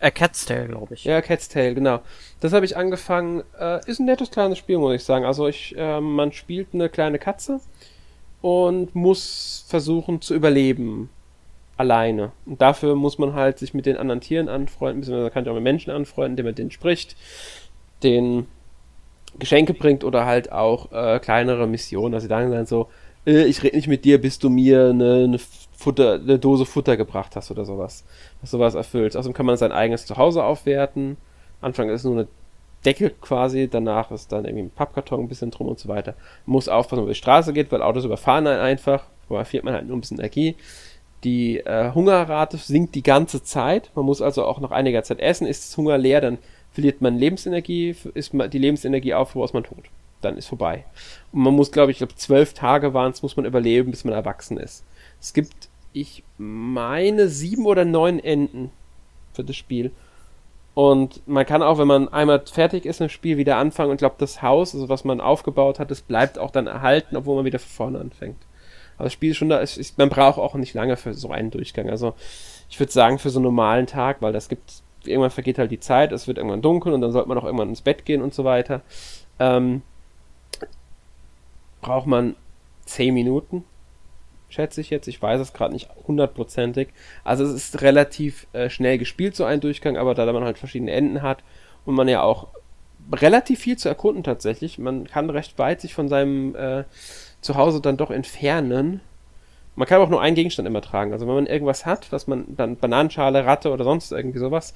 A 0.00 0.10
Cat's 0.10 0.44
Tale, 0.44 0.68
glaube 0.68 0.94
ich. 0.94 1.04
Ja, 1.04 1.22
Cat's 1.22 1.48
Tale, 1.48 1.74
genau. 1.74 2.00
Das 2.40 2.52
habe 2.52 2.64
ich 2.64 2.76
angefangen. 2.76 3.42
Äh, 3.58 3.80
ist 3.88 3.98
ein 3.98 4.06
nettes 4.06 4.30
kleines 4.30 4.58
Spiel, 4.58 4.78
muss 4.78 4.94
ich 4.94 5.04
sagen. 5.04 5.24
Also 5.24 5.48
ich, 5.48 5.74
äh, 5.76 6.00
man 6.00 6.32
spielt 6.32 6.68
eine 6.74 6.88
kleine 6.88 7.18
Katze 7.18 7.60
und 8.42 8.94
muss 8.94 9.64
versuchen 9.68 10.20
zu 10.20 10.34
überleben. 10.34 11.10
Alleine. 11.76 12.32
Und 12.44 12.60
dafür 12.60 12.94
muss 12.94 13.16
man 13.16 13.32
halt 13.32 13.58
sich 13.58 13.72
mit 13.72 13.86
den 13.86 13.96
anderen 13.96 14.20
Tieren 14.20 14.50
anfreunden, 14.50 15.00
beziehungsweise 15.00 15.30
kann 15.30 15.44
sich 15.44 15.50
auch 15.50 15.54
mit 15.54 15.64
Menschen 15.64 15.90
anfreunden, 15.90 16.32
indem 16.32 16.44
man 16.44 16.54
denen 16.54 16.70
spricht, 16.70 17.16
den 18.02 18.48
Geschenke 19.38 19.72
bringt 19.72 20.04
oder 20.04 20.26
halt 20.26 20.52
auch 20.52 20.92
äh, 20.92 21.18
kleinere 21.20 21.66
Missionen. 21.66 22.20
Die 22.20 22.26
sagen 22.26 22.50
dann 22.50 22.66
so, 22.66 22.88
äh, 23.26 23.44
ich 23.44 23.62
rede 23.62 23.76
nicht 23.76 23.88
mit 23.88 24.04
dir, 24.04 24.20
bis 24.20 24.38
du 24.38 24.50
mir 24.50 24.90
eine, 24.90 25.24
eine, 25.24 25.38
Futter, 25.80 26.14
eine 26.14 26.38
Dose 26.38 26.66
Futter 26.66 26.98
gebracht 26.98 27.36
hast 27.36 27.50
oder 27.50 27.64
sowas. 27.64 28.04
Was 28.42 28.50
sowas 28.50 28.74
erfüllt. 28.74 29.16
Außerdem 29.16 29.32
kann 29.32 29.46
man 29.46 29.56
sein 29.56 29.72
eigenes 29.72 30.04
Zuhause 30.04 30.44
aufwerten. 30.44 31.16
Anfang 31.62 31.88
ist 31.88 32.04
nur 32.04 32.12
eine 32.12 32.28
Decke 32.84 33.10
quasi, 33.10 33.66
danach 33.66 34.10
ist 34.10 34.30
dann 34.30 34.44
irgendwie 34.44 34.64
ein 34.64 34.70
Pappkarton 34.70 35.20
ein 35.20 35.28
bisschen 35.28 35.50
drum 35.50 35.68
und 35.68 35.78
so 35.78 35.88
weiter. 35.88 36.14
Man 36.44 36.52
muss 36.52 36.68
aufpassen, 36.68 37.02
über 37.02 37.12
die 37.12 37.18
Straße 37.18 37.54
geht, 37.54 37.72
weil 37.72 37.80
Autos 37.80 38.04
überfahren 38.04 38.46
einen 38.46 38.60
einfach. 38.60 39.04
Da 39.30 39.42
verliert 39.42 39.64
man 39.64 39.72
halt 39.72 39.86
nur 39.86 39.96
ein 39.96 40.02
bisschen 40.02 40.18
Energie. 40.18 40.54
Die 41.24 41.60
äh, 41.60 41.92
Hungerrate 41.94 42.58
sinkt 42.58 42.94
die 42.94 43.02
ganze 43.02 43.42
Zeit. 43.42 43.90
Man 43.94 44.04
muss 44.04 44.20
also 44.20 44.44
auch 44.44 44.60
nach 44.60 44.72
einiger 44.72 45.02
Zeit 45.02 45.20
essen. 45.20 45.46
Ist 45.46 45.66
das 45.66 45.76
Hunger 45.78 45.96
leer, 45.96 46.20
dann 46.20 46.36
verliert 46.72 47.00
man 47.00 47.16
Lebensenergie. 47.16 47.96
Ist 48.12 48.32
die 48.34 48.58
Lebensenergie 48.58 49.14
auf, 49.14 49.34
ist 49.34 49.54
man 49.54 49.64
tot. 49.64 49.84
Dann 50.20 50.36
ist 50.36 50.46
vorbei. 50.46 50.84
Und 51.32 51.40
man 51.40 51.54
muss, 51.54 51.72
glaube 51.72 51.90
ich, 51.90 51.98
glaube 51.98 52.14
zwölf 52.16 52.52
Tage 52.52 52.92
waren 52.92 53.12
es, 53.12 53.22
muss 53.22 53.36
man 53.36 53.46
überleben, 53.46 53.90
bis 53.90 54.04
man 54.04 54.12
erwachsen 54.12 54.58
ist. 54.58 54.84
Es 55.20 55.32
gibt, 55.32 55.69
ich 55.92 56.22
meine, 56.38 57.28
sieben 57.28 57.66
oder 57.66 57.84
neun 57.84 58.18
Enden 58.18 58.70
für 59.32 59.44
das 59.44 59.56
Spiel. 59.56 59.92
Und 60.74 61.26
man 61.26 61.46
kann 61.46 61.62
auch, 61.62 61.78
wenn 61.78 61.88
man 61.88 62.08
einmal 62.08 62.42
fertig 62.46 62.86
ist 62.86 63.00
im 63.00 63.08
Spiel, 63.08 63.36
wieder 63.36 63.56
anfangen 63.56 63.90
und 63.90 63.96
glaubt, 63.98 64.22
das 64.22 64.40
Haus, 64.40 64.74
also 64.74 64.88
was 64.88 65.04
man 65.04 65.20
aufgebaut 65.20 65.78
hat, 65.78 65.90
das 65.90 66.00
bleibt 66.00 66.38
auch 66.38 66.50
dann 66.50 66.66
erhalten, 66.66 67.16
obwohl 67.16 67.36
man 67.36 67.44
wieder 67.44 67.58
von 67.58 67.68
vorne 67.68 67.98
anfängt. 67.98 68.38
Aber 68.96 69.04
das 69.04 69.12
Spiel 69.12 69.32
ist 69.32 69.38
schon 69.38 69.48
da, 69.48 69.58
ist, 69.58 69.98
man 69.98 70.10
braucht 70.10 70.38
auch 70.38 70.54
nicht 70.54 70.74
lange 70.74 70.96
für 70.96 71.14
so 71.14 71.30
einen 71.30 71.50
Durchgang. 71.50 71.90
Also 71.90 72.14
ich 72.68 72.78
würde 72.78 72.92
sagen, 72.92 73.18
für 73.18 73.30
so 73.30 73.38
einen 73.38 73.44
normalen 73.44 73.86
Tag, 73.86 74.22
weil 74.22 74.32
das 74.32 74.48
gibt, 74.48 74.82
irgendwann 75.04 75.30
vergeht 75.30 75.58
halt 75.58 75.70
die 75.70 75.80
Zeit, 75.80 76.12
es 76.12 76.28
wird 76.28 76.38
irgendwann 76.38 76.62
dunkel 76.62 76.92
und 76.92 77.00
dann 77.00 77.10
sollte 77.10 77.28
man 77.28 77.38
auch 77.38 77.44
irgendwann 77.44 77.70
ins 77.70 77.80
Bett 77.80 78.04
gehen 78.04 78.22
und 78.22 78.32
so 78.34 78.44
weiter. 78.44 78.82
Ähm, 79.38 79.82
braucht 81.80 82.06
man 82.06 82.36
10 82.84 83.14
Minuten, 83.14 83.64
schätze 84.50 84.80
ich 84.80 84.90
jetzt. 84.90 85.08
Ich 85.08 85.20
weiß 85.20 85.40
es 85.40 85.52
gerade 85.52 85.72
nicht 85.72 85.88
hundertprozentig. 86.06 86.88
Also 87.24 87.44
es 87.44 87.52
ist 87.52 87.82
relativ 87.82 88.46
äh, 88.52 88.68
schnell 88.68 88.98
gespielt, 88.98 89.36
so 89.36 89.44
ein 89.44 89.60
Durchgang, 89.60 89.96
aber 89.96 90.14
da 90.14 90.30
man 90.32 90.44
halt 90.44 90.58
verschiedene 90.58 90.92
Enden 90.92 91.22
hat 91.22 91.42
und 91.84 91.94
man 91.94 92.08
ja 92.08 92.22
auch 92.22 92.48
relativ 93.12 93.60
viel 93.60 93.76
zu 93.76 93.88
erkunden 93.88 94.22
tatsächlich. 94.22 94.78
Man 94.78 95.06
kann 95.06 95.30
recht 95.30 95.58
weit 95.58 95.80
sich 95.80 95.94
von 95.94 96.08
seinem 96.08 96.54
äh, 96.54 96.84
zu 97.40 97.54
Hause 97.54 97.80
dann 97.80 97.96
doch 97.96 98.10
entfernen. 98.10 99.00
Man 99.76 99.88
kann 99.88 100.00
auch 100.00 100.10
nur 100.10 100.20
einen 100.20 100.36
Gegenstand 100.36 100.68
immer 100.68 100.82
tragen. 100.82 101.12
Also 101.12 101.26
wenn 101.26 101.34
man 101.34 101.46
irgendwas 101.46 101.86
hat, 101.86 102.12
was 102.12 102.26
man 102.26 102.44
dann 102.56 102.76
Bananenschale, 102.76 103.46
Ratte 103.46 103.70
oder 103.70 103.84
sonst 103.84 104.12
irgendwie 104.12 104.38
sowas 104.38 104.74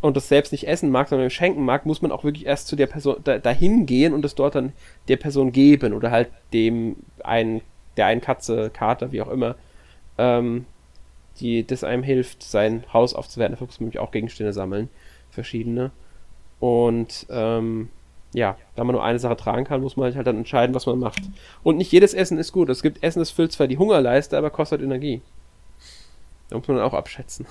und 0.00 0.16
das 0.16 0.28
selbst 0.28 0.52
nicht 0.52 0.66
essen 0.66 0.90
mag, 0.90 1.08
sondern 1.08 1.30
schenken 1.30 1.64
mag, 1.64 1.84
muss 1.84 2.00
man 2.00 2.12
auch 2.12 2.24
wirklich 2.24 2.46
erst 2.46 2.68
zu 2.68 2.76
der 2.76 2.86
Person 2.86 3.16
da, 3.24 3.38
dahin 3.38 3.86
gehen 3.86 4.14
und 4.14 4.24
es 4.24 4.34
dort 4.34 4.54
dann 4.54 4.72
der 5.08 5.16
Person 5.16 5.52
geben 5.52 5.92
oder 5.92 6.10
halt 6.10 6.30
dem 6.52 6.96
einen 7.22 7.60
der 7.96 8.06
einen 8.06 8.20
Katze, 8.20 8.70
Kater, 8.70 9.12
wie 9.12 9.22
auch 9.22 9.28
immer, 9.28 9.56
ähm, 10.18 10.66
die 11.40 11.66
das 11.66 11.84
einem 11.84 12.02
hilft, 12.02 12.42
sein 12.42 12.84
Haus 12.92 13.14
aufzuwerten. 13.14 13.54
Dafür 13.54 13.66
muss 13.66 13.80
man 13.80 13.86
nämlich 13.86 13.98
auch 13.98 14.10
Gegenstände 14.10 14.52
sammeln, 14.52 14.88
verschiedene. 15.30 15.90
Und 16.60 17.26
ähm, 17.30 17.88
ja, 18.32 18.56
da 18.74 18.84
man 18.84 18.94
nur 18.94 19.04
eine 19.04 19.18
Sache 19.18 19.36
tragen 19.36 19.64
kann, 19.64 19.80
muss 19.80 19.96
man 19.96 20.14
halt 20.14 20.26
dann 20.26 20.38
entscheiden, 20.38 20.74
was 20.74 20.86
man 20.86 20.98
macht. 20.98 21.20
Und 21.62 21.76
nicht 21.76 21.92
jedes 21.92 22.14
Essen 22.14 22.38
ist 22.38 22.52
gut. 22.52 22.68
Es 22.68 22.82
gibt 22.82 23.02
Essen, 23.02 23.18
das 23.18 23.30
füllt 23.30 23.52
zwar 23.52 23.66
die 23.66 23.78
Hungerleiste, 23.78 24.36
aber 24.36 24.50
kostet 24.50 24.82
Energie. 24.82 25.22
Da 26.48 26.58
muss 26.58 26.68
man 26.68 26.78
dann 26.78 26.86
auch 26.86 26.94
abschätzen. 26.94 27.46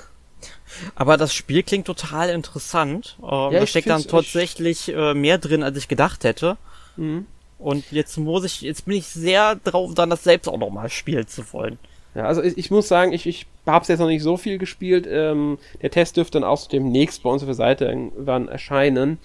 Aber 0.96 1.18
das 1.18 1.34
Spiel 1.34 1.64
klingt 1.64 1.88
total 1.88 2.30
interessant. 2.30 3.18
Ähm, 3.22 3.52
ja, 3.52 3.60
da 3.60 3.68
steckt 3.68 3.90
dann 3.90 4.04
tatsächlich 4.04 4.94
äh, 4.94 5.14
mehr 5.14 5.38
drin, 5.38 5.64
als 5.64 5.78
ich 5.78 5.88
gedacht 5.88 6.24
hätte. 6.24 6.58
Mhm. 6.98 7.26
Und 7.58 7.92
jetzt 7.92 8.18
muss 8.18 8.44
ich, 8.44 8.62
jetzt 8.62 8.86
bin 8.86 8.98
ich 8.98 9.08
sehr 9.08 9.56
drauf, 9.56 9.94
dann 9.94 10.10
das 10.10 10.24
selbst 10.24 10.48
auch 10.48 10.58
nochmal 10.58 10.90
spielen 10.90 11.28
zu 11.28 11.54
wollen. 11.54 11.80
Ja, 12.14 12.26
also 12.26 12.42
ich, 12.42 12.58
ich 12.58 12.72
muss 12.72 12.88
sagen, 12.88 13.12
ich, 13.14 13.26
ich 13.26 13.46
habe 13.66 13.84
es 13.84 13.88
jetzt 13.88 14.00
noch 14.00 14.08
nicht 14.08 14.24
so 14.24 14.38
viel 14.38 14.58
gespielt. 14.58 15.08
Ähm, 15.10 15.58
der 15.82 15.92
Test 15.92 16.18
dürfte 16.18 16.40
dann 16.40 16.48
auch 16.48 16.68
demnächst 16.68 17.24
bei 17.24 17.30
uns 17.30 17.42
auf 17.42 17.48
der 17.48 17.56
Seite 17.56 17.86
irgendwann 17.86 18.48
erscheinen 18.48 19.20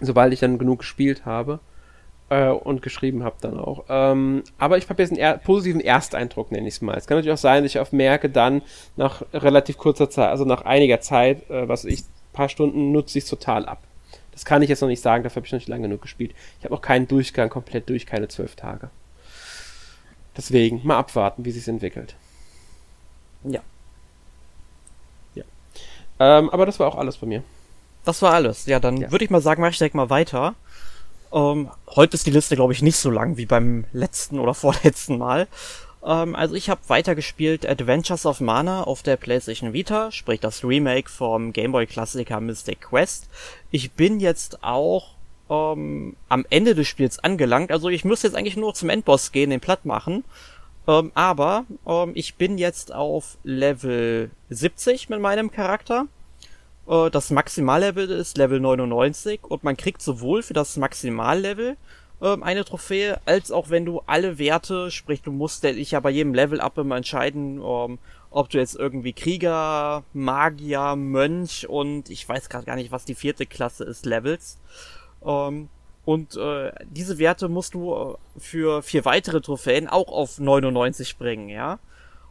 sobald 0.00 0.32
ich 0.32 0.40
dann 0.40 0.58
genug 0.58 0.80
gespielt 0.80 1.24
habe 1.24 1.60
äh, 2.28 2.48
und 2.48 2.82
geschrieben 2.82 3.24
habe 3.24 3.36
dann 3.40 3.58
auch. 3.58 3.84
Ähm, 3.88 4.42
aber 4.58 4.78
ich 4.78 4.88
habe 4.88 5.02
jetzt 5.02 5.10
einen 5.10 5.20
er 5.20 5.38
positiven 5.38 5.80
Ersteindruck, 5.80 6.52
nenne 6.52 6.68
ich 6.68 6.74
es 6.74 6.80
mal. 6.80 6.96
Es 6.96 7.06
kann 7.06 7.16
natürlich 7.16 7.34
auch 7.34 7.42
sein, 7.42 7.62
dass 7.62 7.72
ich 7.72 7.78
auf 7.78 7.92
merke, 7.92 8.30
dann 8.30 8.62
nach 8.96 9.22
relativ 9.32 9.78
kurzer 9.78 10.10
Zeit, 10.10 10.30
also 10.30 10.44
nach 10.44 10.62
einiger 10.62 11.00
Zeit, 11.00 11.48
äh, 11.50 11.68
was 11.68 11.84
ich, 11.84 12.02
paar 12.32 12.48
Stunden 12.48 12.90
nutze 12.90 13.18
ich 13.18 13.24
es 13.24 13.30
total 13.30 13.66
ab. 13.66 13.82
Das 14.34 14.44
kann 14.44 14.62
ich 14.62 14.68
jetzt 14.68 14.80
noch 14.80 14.88
nicht 14.88 15.00
sagen, 15.00 15.22
dafür 15.22 15.36
habe 15.36 15.46
ich 15.46 15.52
noch 15.52 15.60
nicht 15.60 15.68
lange 15.68 15.82
genug 15.82 16.02
gespielt. 16.02 16.34
Ich 16.58 16.64
habe 16.64 16.74
auch 16.74 16.82
keinen 16.82 17.06
Durchgang 17.06 17.48
komplett 17.48 17.88
durch, 17.88 18.04
keine 18.04 18.28
zwölf 18.28 18.56
Tage. 18.56 18.90
Deswegen 20.36 20.80
mal 20.84 20.98
abwarten, 20.98 21.44
wie 21.44 21.52
sich 21.52 21.66
entwickelt. 21.68 22.16
Ja. 23.44 23.60
Ja. 25.36 25.44
Ähm, 26.18 26.50
aber 26.50 26.66
das 26.66 26.80
war 26.80 26.88
auch 26.88 26.96
alles 26.96 27.16
von 27.16 27.28
mir. 27.28 27.44
Das 28.04 28.20
war 28.22 28.34
alles. 28.34 28.66
Ja, 28.66 28.80
dann 28.80 28.96
ja. 28.96 29.12
würde 29.12 29.24
ich 29.24 29.30
mal 29.30 29.40
sagen, 29.40 29.62
mach 29.62 29.70
ich 29.70 29.78
direkt 29.78 29.94
mal 29.94 30.10
weiter. 30.10 30.56
Ähm, 31.32 31.70
heute 31.94 32.14
ist 32.14 32.26
die 32.26 32.32
Liste, 32.32 32.56
glaube 32.56 32.72
ich, 32.72 32.82
nicht 32.82 32.96
so 32.96 33.10
lang 33.10 33.36
wie 33.36 33.46
beim 33.46 33.84
letzten 33.92 34.40
oder 34.40 34.54
vorletzten 34.54 35.16
Mal. 35.16 35.46
Ähm, 36.04 36.34
also 36.36 36.54
ich 36.54 36.68
habe 36.68 36.80
weitergespielt 36.88 37.66
Adventures 37.66 38.26
of 38.26 38.40
Mana 38.40 38.84
auf 38.84 39.02
der 39.02 39.16
PlayStation 39.16 39.72
Vita, 39.72 40.12
sprich 40.12 40.40
das 40.40 40.64
Remake 40.64 41.10
vom 41.10 41.52
Game 41.52 41.72
Boy 41.72 41.86
Klassiker 41.86 42.40
Mystic 42.40 42.82
Quest. 42.82 43.28
Ich 43.70 43.92
bin 43.92 44.20
jetzt 44.20 44.62
auch 44.62 45.14
ähm, 45.50 46.16
am 46.28 46.46
Ende 46.50 46.74
des 46.74 46.88
Spiels 46.88 47.18
angelangt. 47.18 47.72
Also 47.72 47.88
ich 47.88 48.04
muss 48.04 48.22
jetzt 48.22 48.36
eigentlich 48.36 48.56
nur 48.56 48.74
zum 48.74 48.90
Endboss 48.90 49.32
gehen, 49.32 49.50
den 49.50 49.60
platt 49.60 49.84
machen. 49.84 50.24
Ähm, 50.86 51.12
aber 51.14 51.64
ähm, 51.86 52.12
ich 52.14 52.34
bin 52.34 52.58
jetzt 52.58 52.92
auf 52.92 53.38
Level 53.42 54.30
70 54.50 55.08
mit 55.08 55.20
meinem 55.20 55.50
Charakter. 55.50 56.06
Äh, 56.86 57.10
das 57.10 57.30
Maximallevel 57.30 58.10
ist 58.10 58.36
Level 58.36 58.60
99 58.60 59.40
und 59.44 59.64
man 59.64 59.76
kriegt 59.76 60.02
sowohl 60.02 60.42
für 60.42 60.54
das 60.54 60.76
Maximallevel 60.76 61.76
ähm, 62.24 62.42
eine 62.42 62.64
Trophäe, 62.64 63.20
als 63.26 63.52
auch 63.52 63.68
wenn 63.68 63.84
du 63.84 64.00
alle 64.06 64.38
Werte, 64.38 64.90
sprich 64.90 65.20
du 65.22 65.30
musst 65.30 65.62
dich 65.62 65.90
ja 65.90 66.00
bei 66.00 66.10
jedem 66.10 66.34
Level 66.34 66.60
up 66.60 66.78
immer 66.78 66.96
entscheiden, 66.96 67.60
ähm, 67.62 67.98
ob 68.30 68.48
du 68.48 68.58
jetzt 68.58 68.74
irgendwie 68.74 69.12
Krieger, 69.12 70.02
Magier, 70.14 70.96
Mönch 70.96 71.68
und 71.68 72.08
ich 72.08 72.28
weiß 72.28 72.48
gerade 72.48 72.64
gar 72.64 72.76
nicht, 72.76 72.90
was 72.90 73.04
die 73.04 73.14
vierte 73.14 73.46
Klasse 73.46 73.84
ist, 73.84 74.06
Levels. 74.06 74.58
Ähm, 75.24 75.68
und 76.06 76.36
äh, 76.36 76.72
diese 76.90 77.18
Werte 77.18 77.48
musst 77.48 77.74
du 77.74 77.94
äh, 77.94 78.40
für 78.40 78.82
vier 78.82 79.04
weitere 79.04 79.40
Trophäen 79.40 79.86
auch 79.88 80.08
auf 80.08 80.38
99 80.38 81.18
bringen, 81.18 81.48
ja. 81.50 81.78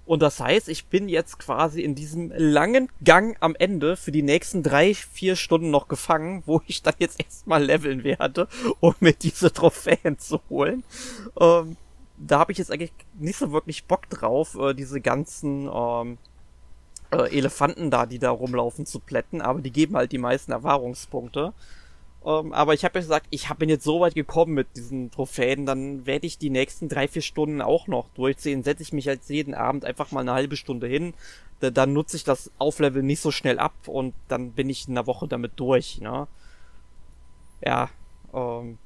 Und 0.05 0.21
das 0.21 0.39
heißt, 0.39 0.67
ich 0.67 0.87
bin 0.87 1.07
jetzt 1.07 1.39
quasi 1.39 1.81
in 1.81 1.95
diesem 1.95 2.31
langen 2.35 2.89
Gang 3.03 3.37
am 3.39 3.55
Ende 3.55 3.95
für 3.95 4.11
die 4.11 4.21
nächsten 4.21 4.61
drei, 4.61 4.93
vier 4.93 5.35
Stunden 5.35 5.69
noch 5.69 5.87
gefangen, 5.87 6.43
wo 6.45 6.61
ich 6.67 6.81
dann 6.81 6.95
jetzt 6.99 7.23
erstmal 7.23 7.63
leveln 7.63 8.03
werde, 8.03 8.47
um 8.81 8.93
mir 8.99 9.13
diese 9.13 9.53
Trophäen 9.53 10.19
zu 10.19 10.41
holen. 10.49 10.83
Ähm, 11.39 11.77
da 12.17 12.39
habe 12.39 12.51
ich 12.51 12.57
jetzt 12.57 12.71
eigentlich 12.71 12.93
nicht 13.17 13.37
so 13.37 13.51
wirklich 13.51 13.85
Bock 13.85 14.09
drauf, 14.09 14.55
äh, 14.55 14.73
diese 14.73 14.99
ganzen 14.99 15.69
ähm, 15.73 16.17
äh, 17.11 17.37
Elefanten 17.37 17.89
da, 17.89 18.05
die 18.05 18.19
da 18.19 18.31
rumlaufen, 18.31 18.85
zu 18.85 18.99
plätten, 18.99 19.41
aber 19.41 19.61
die 19.61 19.71
geben 19.71 19.95
halt 19.95 20.11
die 20.11 20.17
meisten 20.17 20.51
Erfahrungspunkte. 20.51 21.53
Ähm, 22.25 22.53
aber 22.53 22.73
ich 22.73 22.85
habe 22.85 22.99
ja 22.99 23.01
gesagt, 23.01 23.27
ich 23.31 23.49
bin 23.55 23.69
jetzt 23.69 23.83
so 23.83 23.99
weit 23.99 24.15
gekommen 24.15 24.53
mit 24.53 24.67
diesen 24.75 25.11
Trophäen, 25.11 25.65
dann 25.65 26.05
werde 26.05 26.25
ich 26.25 26.37
die 26.37 26.49
nächsten 26.49 26.87
drei, 26.87 27.07
vier 27.07 27.21
Stunden 27.21 27.61
auch 27.61 27.87
noch 27.87 28.09
durchziehen. 28.15 28.63
Setze 28.63 28.83
ich 28.83 28.93
mich 28.93 29.05
jetzt 29.05 29.29
jeden 29.29 29.53
Abend 29.53 29.85
einfach 29.85 30.11
mal 30.11 30.21
eine 30.21 30.33
halbe 30.33 30.55
Stunde 30.55 30.87
hin. 30.87 31.13
Da, 31.59 31.69
dann 31.69 31.93
nutze 31.93 32.17
ich 32.17 32.23
das 32.23 32.51
Auflevel 32.59 33.03
nicht 33.03 33.21
so 33.21 33.31
schnell 33.31 33.59
ab 33.59 33.73
und 33.87 34.13
dann 34.29 34.51
bin 34.51 34.69
ich 34.69 34.87
in 34.87 34.97
einer 34.97 35.07
Woche 35.07 35.27
damit 35.27 35.53
durch. 35.57 35.99
Ne? 35.99 36.27
Ja, 37.65 37.89
ähm, 38.33 38.77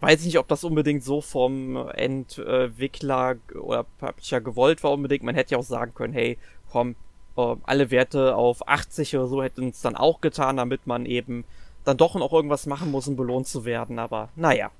weiß 0.00 0.24
nicht, 0.24 0.38
ob 0.38 0.46
das 0.48 0.62
unbedingt 0.62 1.02
so 1.02 1.20
vom 1.20 1.76
Entwickler 1.76 3.36
oder 3.54 3.84
Publisher 3.98 4.40
gewollt 4.40 4.84
war 4.84 4.92
unbedingt. 4.92 5.24
Man 5.24 5.34
hätte 5.34 5.52
ja 5.52 5.58
auch 5.58 5.64
sagen 5.64 5.94
können, 5.94 6.12
hey, 6.12 6.38
komm, 6.70 6.94
äh, 7.36 7.56
alle 7.64 7.90
Werte 7.90 8.36
auf 8.36 8.68
80 8.68 9.16
oder 9.16 9.26
so 9.26 9.42
hätten 9.42 9.68
es 9.70 9.80
dann 9.80 9.96
auch 9.96 10.20
getan, 10.20 10.58
damit 10.58 10.86
man 10.86 11.06
eben 11.06 11.44
dann 11.86 11.96
doch 11.96 12.14
noch 12.16 12.32
irgendwas 12.32 12.66
machen 12.66 12.90
muss, 12.90 13.08
um 13.08 13.16
belohnt 13.16 13.46
zu 13.46 13.64
werden. 13.64 13.98
Aber 13.98 14.28
naja. 14.36 14.70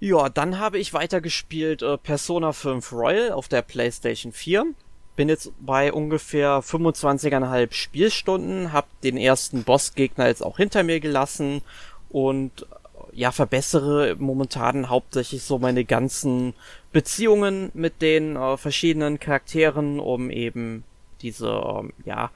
Ja, 0.00 0.28
dann 0.28 0.58
habe 0.58 0.78
ich 0.78 0.92
weitergespielt 0.92 1.82
äh, 1.82 1.96
Persona 1.96 2.52
5 2.52 2.92
Royal 2.92 3.32
auf 3.32 3.46
der 3.46 3.62
PlayStation 3.62 4.32
4. 4.32 4.66
Bin 5.14 5.28
jetzt 5.28 5.52
bei 5.60 5.92
ungefähr 5.92 6.60
25,5 6.60 7.72
Spielstunden, 7.72 8.72
hab 8.72 8.88
den 9.02 9.16
ersten 9.16 9.62
Bossgegner 9.62 10.26
jetzt 10.26 10.44
auch 10.44 10.56
hinter 10.56 10.82
mir 10.82 10.98
gelassen 10.98 11.62
und 12.08 12.66
ja, 13.12 13.30
verbessere 13.30 14.16
momentan 14.18 14.88
hauptsächlich 14.88 15.44
so 15.44 15.58
meine 15.58 15.84
ganzen 15.84 16.54
Beziehungen 16.92 17.70
mit 17.74 18.02
den 18.02 18.36
äh, 18.36 18.56
verschiedenen 18.56 19.20
Charakteren, 19.20 20.00
um 20.00 20.30
eben 20.30 20.82
diese, 21.20 21.48
ähm, 21.48 21.92
ja, 22.04 22.30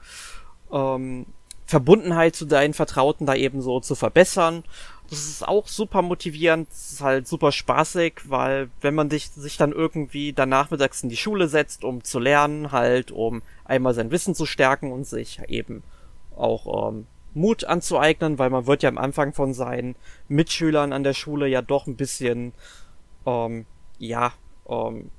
ähm, 0.71 1.25
Verbundenheit 1.67 2.35
zu 2.35 2.45
deinen 2.45 2.73
Vertrauten 2.73 3.25
da 3.27 3.35
eben 3.35 3.61
so 3.61 3.79
zu 3.79 3.93
verbessern. 3.93 4.63
Das 5.09 5.19
ist 5.19 5.47
auch 5.47 5.67
super 5.67 6.01
motivierend, 6.01 6.69
das 6.69 6.93
ist 6.93 7.01
halt 7.01 7.27
super 7.27 7.51
spaßig, 7.51 8.21
weil 8.25 8.69
wenn 8.81 8.95
man 8.95 9.09
dich, 9.09 9.29
sich 9.29 9.57
dann 9.57 9.71
irgendwie 9.71 10.33
dann 10.33 10.49
nachmittags 10.49 11.03
in 11.03 11.09
die 11.09 11.17
Schule 11.17 11.47
setzt, 11.47 11.83
um 11.83 12.03
zu 12.03 12.19
lernen, 12.19 12.71
halt, 12.71 13.11
um 13.11 13.41
einmal 13.63 13.93
sein 13.93 14.11
Wissen 14.11 14.35
zu 14.35 14.45
stärken 14.45 14.91
und 14.91 15.05
sich 15.05 15.39
eben 15.47 15.83
auch 16.35 16.89
ähm, 16.89 17.05
Mut 17.33 17.63
anzueignen, 17.63 18.39
weil 18.39 18.49
man 18.49 18.65
wird 18.65 18.83
ja 18.83 18.89
am 18.89 18.97
Anfang 18.97 19.33
von 19.33 19.53
seinen 19.53 19.95
Mitschülern 20.27 20.91
an 20.91 21.03
der 21.03 21.13
Schule 21.13 21.47
ja 21.47 21.61
doch 21.61 21.87
ein 21.87 21.95
bisschen, 21.95 22.53
ähm, 23.25 23.65
ja, 23.97 24.33
ähm, 24.67 25.09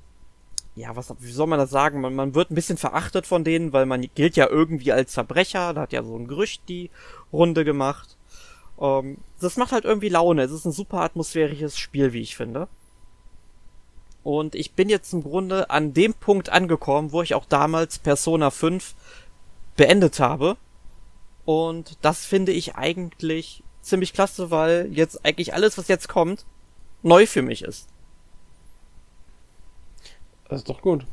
ja, 0.79 0.95
was, 0.95 1.13
wie 1.19 1.31
soll 1.31 1.47
man 1.47 1.59
das 1.59 1.71
sagen? 1.71 1.99
Man, 1.99 2.15
man 2.15 2.35
wird 2.35 2.51
ein 2.51 2.55
bisschen 2.55 2.77
verachtet 2.77 3.27
von 3.27 3.43
denen, 3.43 3.73
weil 3.73 3.85
man 3.85 4.01
gilt 4.15 4.37
ja 4.37 4.47
irgendwie 4.47 4.93
als 4.93 5.13
Verbrecher. 5.13 5.73
Da 5.73 5.81
hat 5.81 5.91
ja 5.91 6.03
so 6.03 6.15
ein 6.15 6.27
Gerücht 6.27 6.63
die 6.69 6.89
Runde 7.33 7.65
gemacht. 7.65 8.17
Ähm, 8.79 9.17
das 9.41 9.57
macht 9.57 9.73
halt 9.73 9.83
irgendwie 9.83 10.07
Laune. 10.07 10.43
Es 10.43 10.51
ist 10.51 10.63
ein 10.63 10.71
super 10.71 11.01
atmosphärisches 11.01 11.77
Spiel, 11.77 12.13
wie 12.13 12.21
ich 12.21 12.37
finde. 12.37 12.69
Und 14.23 14.55
ich 14.55 14.71
bin 14.71 14.87
jetzt 14.87 15.11
im 15.11 15.21
Grunde 15.21 15.69
an 15.69 15.93
dem 15.93 16.13
Punkt 16.13 16.49
angekommen, 16.49 17.11
wo 17.11 17.21
ich 17.21 17.35
auch 17.35 17.45
damals 17.45 17.99
Persona 17.99 18.49
5 18.49 18.95
beendet 19.75 20.21
habe. 20.21 20.55
Und 21.43 21.97
das 22.01 22.25
finde 22.25 22.53
ich 22.53 22.75
eigentlich 22.75 23.63
ziemlich 23.81 24.13
klasse, 24.13 24.49
weil 24.49 24.89
jetzt 24.93 25.25
eigentlich 25.25 25.53
alles, 25.53 25.77
was 25.77 25.89
jetzt 25.89 26.07
kommt, 26.07 26.45
neu 27.03 27.25
für 27.25 27.41
mich 27.41 27.63
ist. 27.63 27.89
Das 30.49 30.59
ist 30.59 30.69
doch 30.69 30.81
gut. 30.81 31.05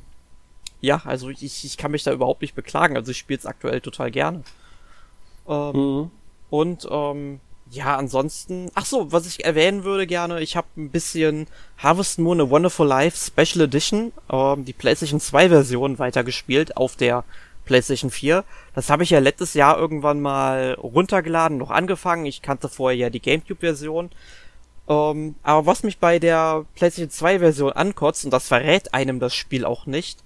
Ja, 0.81 1.03
also 1.05 1.31
ich, 1.31 1.65
ich 1.65 1.77
kann 1.77 1.91
mich 1.91 2.03
da 2.03 2.13
überhaupt 2.13 2.43
nicht 2.43 2.55
beklagen. 2.55 2.97
Also 2.97 3.13
ich 3.13 3.19
spiele 3.19 3.39
es 3.39 3.47
aktuell 3.47 3.81
total 3.81 4.11
gerne. 4.11 4.43
Ähm, 5.49 5.73
mhm. 5.73 6.11
Und 6.51 6.87
ähm, 6.91 7.41
ja, 7.71 7.97
ansonsten, 7.97 8.71
ach 8.75 8.87
so, 8.87 9.13
was 9.13 9.27
ich 9.27 9.45
erwähnen 9.45 9.85
würde 9.85 10.07
gerne, 10.07 10.41
ich 10.41 10.57
habe 10.57 10.69
ein 10.77 10.91
bisschen 10.91 11.49
Harvest 11.79 12.19
Moon 12.19 12.41
A 12.41 12.51
Wonderful 12.51 12.87
Life 12.87 13.17
Special 13.17 13.65
Edition, 13.65 14.13
ähm, 14.31 14.65
die 14.65 14.73
PlayStation 14.73 15.21
2 15.21 15.49
Version 15.49 15.99
weitergespielt 15.99 16.77
auf 16.77 16.97
der 16.97 17.25
PlayStation 17.65 18.11
4. 18.11 18.45
Das 18.75 18.89
habe 18.89 19.03
ich 19.03 19.11
ja 19.11 19.19
letztes 19.19 19.55
Jahr 19.55 19.77
irgendwann 19.77 20.21
mal 20.21 20.75
runtergeladen, 20.75 21.59
noch 21.59 21.71
angefangen. 21.71 22.27
Ich 22.27 22.41
kannte 22.41 22.69
vorher 22.69 22.97
ja 22.97 23.11
die 23.11 23.21
GameCube-Version. 23.21 24.11
Ähm, 24.89 25.35
aber 25.43 25.67
was 25.67 25.83
mich 25.83 25.99
bei 25.99 26.19
der 26.19 26.65
PlayStation 26.77 27.11
2 27.11 27.39
Version 27.41 27.73
ankotzt, 27.73 28.25
und 28.25 28.31
das 28.31 28.47
verrät 28.49 28.95
einem 28.95 29.19
das 29.19 29.35
Spiel 29.35 29.65
auch 29.65 29.87
nicht, 29.87 30.23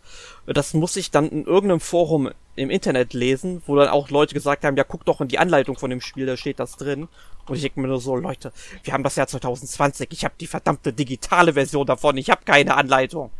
das 0.46 0.74
muss 0.74 0.96
ich 0.96 1.10
dann 1.10 1.28
in 1.30 1.44
irgendeinem 1.44 1.80
Forum 1.80 2.30
im 2.56 2.68
Internet 2.68 3.14
lesen, 3.14 3.62
wo 3.66 3.76
dann 3.76 3.88
auch 3.88 4.10
Leute 4.10 4.34
gesagt 4.34 4.64
haben, 4.64 4.76
ja, 4.76 4.84
guck 4.84 5.04
doch 5.06 5.20
in 5.20 5.28
die 5.28 5.38
Anleitung 5.38 5.76
von 5.78 5.88
dem 5.88 6.02
Spiel, 6.02 6.26
da 6.26 6.36
steht 6.36 6.60
das 6.60 6.76
drin. 6.76 7.08
Und 7.46 7.56
ich 7.56 7.62
denke 7.62 7.80
mir 7.80 7.88
nur 7.88 8.00
so, 8.00 8.16
Leute, 8.16 8.52
wir 8.84 8.92
haben 8.92 9.02
das 9.02 9.16
Jahr 9.16 9.26
2020, 9.26 10.08
ich 10.12 10.24
habe 10.24 10.34
die 10.38 10.46
verdammte 10.46 10.92
digitale 10.92 11.54
Version 11.54 11.86
davon, 11.86 12.18
ich 12.18 12.28
habe 12.28 12.44
keine 12.44 12.76
Anleitung. 12.76 13.30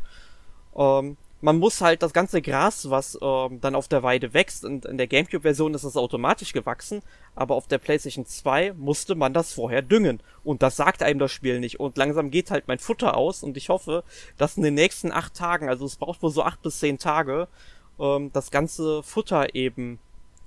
Ähm, 0.75 1.17
man 1.41 1.59
muss 1.59 1.81
halt 1.81 2.03
das 2.03 2.13
ganze 2.13 2.43
Gras, 2.43 2.91
was 2.91 3.19
ähm, 3.23 3.61
dann 3.61 3.75
auf 3.75 3.89
der 3.89 4.03
Weide 4.03 4.35
wächst, 4.35 4.65
und 4.65 4.85
in 4.85 4.99
der 4.99 5.07
GameCube-Version 5.07 5.75
ist 5.75 5.85
das 5.85 5.97
automatisch 5.97 6.53
gewachsen, 6.53 7.03
aber 7.35 7.55
auf 7.55 7.67
der 7.67 7.79
PlayStation 7.79 8.27
2 8.27 8.75
musste 8.75 9.15
man 9.15 9.33
das 9.33 9.55
vorher 9.55 9.83
düngen. 9.83 10.21
Und 10.45 10.63
das 10.63 10.77
sagt 10.77 11.03
einem 11.03 11.19
das 11.19 11.33
Spiel 11.33 11.61
nicht. 11.61 11.81
Und 11.81 11.97
langsam 11.97 12.31
geht 12.31 12.51
halt 12.51 12.69
mein 12.69 12.79
Futter 12.79 13.17
aus 13.17 13.43
und 13.43 13.57
ich 13.57 13.71
hoffe, 13.71 14.05
dass 14.37 14.57
in 14.57 14.63
den 14.63 14.75
nächsten 14.75 15.13
acht 15.13 15.35
Tagen, 15.35 15.69
also 15.69 15.87
es 15.87 15.97
braucht 15.97 16.23
wohl 16.23 16.31
so 16.31 16.43
acht 16.43 16.63
bis 16.63 16.79
zehn 16.79 16.99
Tage, 16.99 17.49
ähm, 17.99 18.31
das 18.33 18.51
ganze 18.51 19.03
Futter 19.03 19.55
eben 19.55 19.99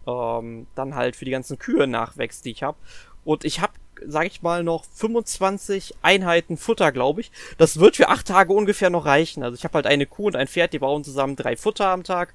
ähm, 0.06 0.68
dann 0.76 0.96
halt 0.96 1.16
für 1.16 1.26
die 1.26 1.32
ganzen 1.32 1.58
Kühe 1.58 1.88
nachwächst, 1.88 2.46
die 2.46 2.52
ich 2.52 2.64
habe. 2.64 2.78
Und 3.26 3.46
ich 3.46 3.62
habe 3.62 3.74
sag 4.08 4.28
ich 4.28 4.41
mal, 4.41 4.64
noch 4.64 4.86
25 4.93 5.95
Einheiten 6.01 6.58
Futter, 6.58 6.91
glaube 6.91 7.22
ich. 7.22 7.32
Das 7.58 7.80
wird 7.80 7.95
für 7.95 8.10
acht 8.10 8.28
Tage 8.28 8.54
ungefähr 8.54 8.89
noch 8.89 9.06
reichen. 9.06 9.43
Also 9.43 9.56
ich 9.56 9.64
habe 9.64 9.76
halt 9.76 9.88
eine 9.88 10.06
Kuh 10.06 10.28
und 10.28 10.36
ein 10.36 10.47
Pferd, 10.47 10.74
die 10.74 10.80
bauen 10.80 11.04
zusammen 11.04 11.36
drei 11.36 11.56
Futter 11.56 11.88
am 11.88 12.04
Tag. 12.04 12.34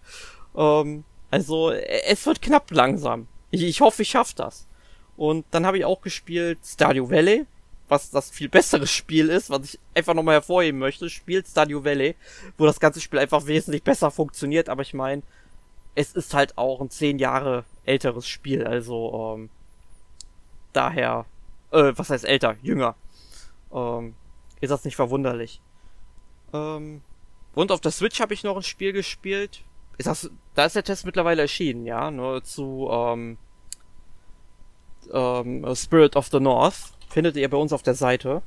Ähm, 0.57 1.05
also 1.31 1.71
es 1.71 2.27
wird 2.27 2.43
knapp 2.43 2.71
langsam. 2.71 3.27
Ich, 3.51 3.63
ich 3.63 3.81
hoffe, 3.81 4.03
ich 4.03 4.11
schaffe 4.11 4.35
das. 4.37 4.67
Und 5.17 5.45
dann 5.51 5.67
habe 5.67 5.79
ich 5.79 5.85
auch 5.85 6.01
gespielt 6.01 6.59
Stadio 6.65 7.11
Valley, 7.11 7.47
was 7.89 8.11
das 8.11 8.31
viel 8.31 8.49
bessere 8.49 8.87
Spiel 8.87 9.29
ist, 9.29 9.51
was 9.51 9.65
ich 9.65 9.79
einfach 9.95 10.15
nochmal 10.15 10.35
hervorheben 10.35 10.79
möchte. 10.79 11.11
Spielt 11.11 11.47
Stadio 11.49 11.85
Valley, 11.85 12.15
wo 12.57 12.67
das 12.67 12.81
ganze 12.81 13.01
Spiel 13.01 13.19
einfach 13.19 13.47
wesentlich 13.47 13.83
besser 13.83 14.11
funktioniert. 14.11 14.69
Aber 14.69 14.83
ich 14.83 14.95
meine, 14.95 15.23
es 15.95 16.13
ist 16.13 16.35
halt 16.35 16.57
auch 16.57 16.81
ein 16.81 16.91
zehn 16.91 17.19
Jahre 17.19 17.65
älteres 17.85 18.29
Spiel. 18.29 18.65
Also 18.65 19.35
ähm, 19.37 19.51
daher 20.73 21.27
äh, 21.71 21.93
was 21.97 22.11
heißt 22.11 22.25
älter? 22.25 22.57
Jünger. 22.63 22.95
Ähm, 23.73 24.15
ist 24.61 24.71
das 24.71 24.85
nicht 24.85 24.97
verwunderlich? 24.97 25.61
Ähm, 26.53 27.03
und 27.55 27.73
auf 27.73 27.81
der 27.81 27.93
Switch 27.93 28.21
habe 28.21 28.35
ich 28.35 28.45
noch 28.45 28.57
ein 28.57 28.63
Spiel 28.63 28.93
gespielt. 28.93 29.65
Ist 29.99 30.07
das, 30.07 30.31
da 30.55 30.65
ist 30.65 30.77
der 30.77 30.85
Test 30.85 31.05
mittlerweile 31.05 31.43
erschienen, 31.43 31.85
ja, 31.85 32.11
nur 32.11 32.45
zu 32.45 32.89
ähm, 32.91 33.37
ähm, 35.13 35.75
Spirit 35.75 36.17
of 36.17 36.29
the 36.29 36.41
North. 36.41 36.93
Findet 37.09 37.37
ihr 37.37 37.49
bei 37.49 37.57
uns 37.57 37.73
auf 37.73 37.83
der 37.83 37.95
Seite. 37.95 38.43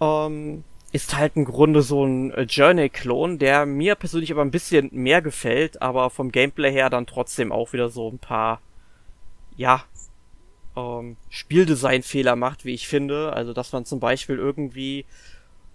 Ähm, 0.00 0.64
ist 0.92 1.16
halt 1.16 1.36
im 1.36 1.44
Grunde 1.44 1.82
so 1.82 2.04
ein 2.04 2.32
Journey-Klon, 2.48 3.38
der 3.38 3.66
mir 3.66 3.94
persönlich 3.94 4.32
aber 4.32 4.42
ein 4.42 4.50
bisschen 4.50 4.88
mehr 4.92 5.20
gefällt, 5.20 5.82
aber 5.82 6.08
vom 6.08 6.32
Gameplay 6.32 6.72
her 6.72 6.88
dann 6.88 7.06
trotzdem 7.06 7.52
auch 7.52 7.72
wieder 7.74 7.90
so 7.90 8.08
ein 8.08 8.18
paar, 8.18 8.62
ja, 9.56 9.84
ähm, 10.78 11.16
Spieldesign-Fehler 11.30 12.36
macht, 12.36 12.64
wie 12.64 12.74
ich 12.74 12.88
finde. 12.88 13.32
Also, 13.32 13.52
dass 13.52 13.72
man 13.72 13.84
zum 13.84 14.00
Beispiel 14.00 14.36
irgendwie 14.36 15.04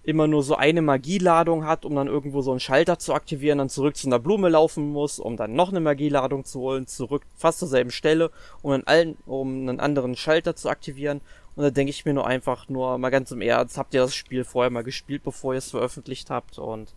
immer 0.04 0.28
nur 0.28 0.44
so 0.44 0.56
eine 0.56 0.82
Magieladung 0.82 1.66
hat, 1.66 1.86
um 1.86 1.96
dann 1.96 2.08
irgendwo 2.08 2.42
so 2.42 2.52
einen 2.52 2.60
Schalter 2.60 3.00
zu 3.00 3.14
aktivieren, 3.14 3.60
dann 3.60 3.70
zurück 3.70 3.96
zu 3.96 4.08
einer 4.08 4.20
Blume 4.20 4.50
laufen 4.50 4.92
muss, 4.92 5.18
um 5.18 5.38
dann 5.38 5.56
noch 5.56 5.70
eine 5.70 5.80
Magieladung 5.80 6.44
zu 6.44 6.60
holen, 6.60 6.88
zurück 6.88 7.24
fast 7.38 7.60
zur 7.60 7.70
selben 7.70 7.92
Stelle, 7.92 8.30
um 8.62 8.72
einen, 8.72 8.86
allen, 8.86 9.18
um 9.26 9.62
einen 9.62 9.80
anderen 9.80 10.18
Schalter 10.18 10.58
zu 10.58 10.70
aktivieren. 10.70 11.22
Und 11.56 11.64
da 11.64 11.70
denke 11.70 11.92
ich 11.92 12.04
mir 12.04 12.14
nur 12.14 12.28
einfach 12.28 12.68
nur 12.68 12.98
mal 12.98 13.12
ganz 13.12 13.32
im 13.32 13.42
Ernst, 13.42 13.78
habt 13.78 13.94
ihr 13.94 14.02
das 14.02 14.14
Spiel 14.14 14.44
vorher 14.44 14.72
mal 14.72 14.84
gespielt, 14.84 15.24
bevor 15.24 15.54
ihr 15.54 15.60
es 15.60 15.72
veröffentlicht 15.72 16.30
habt 16.30 16.60
und 16.60 16.94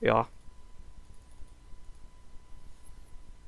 ja. 0.00 0.26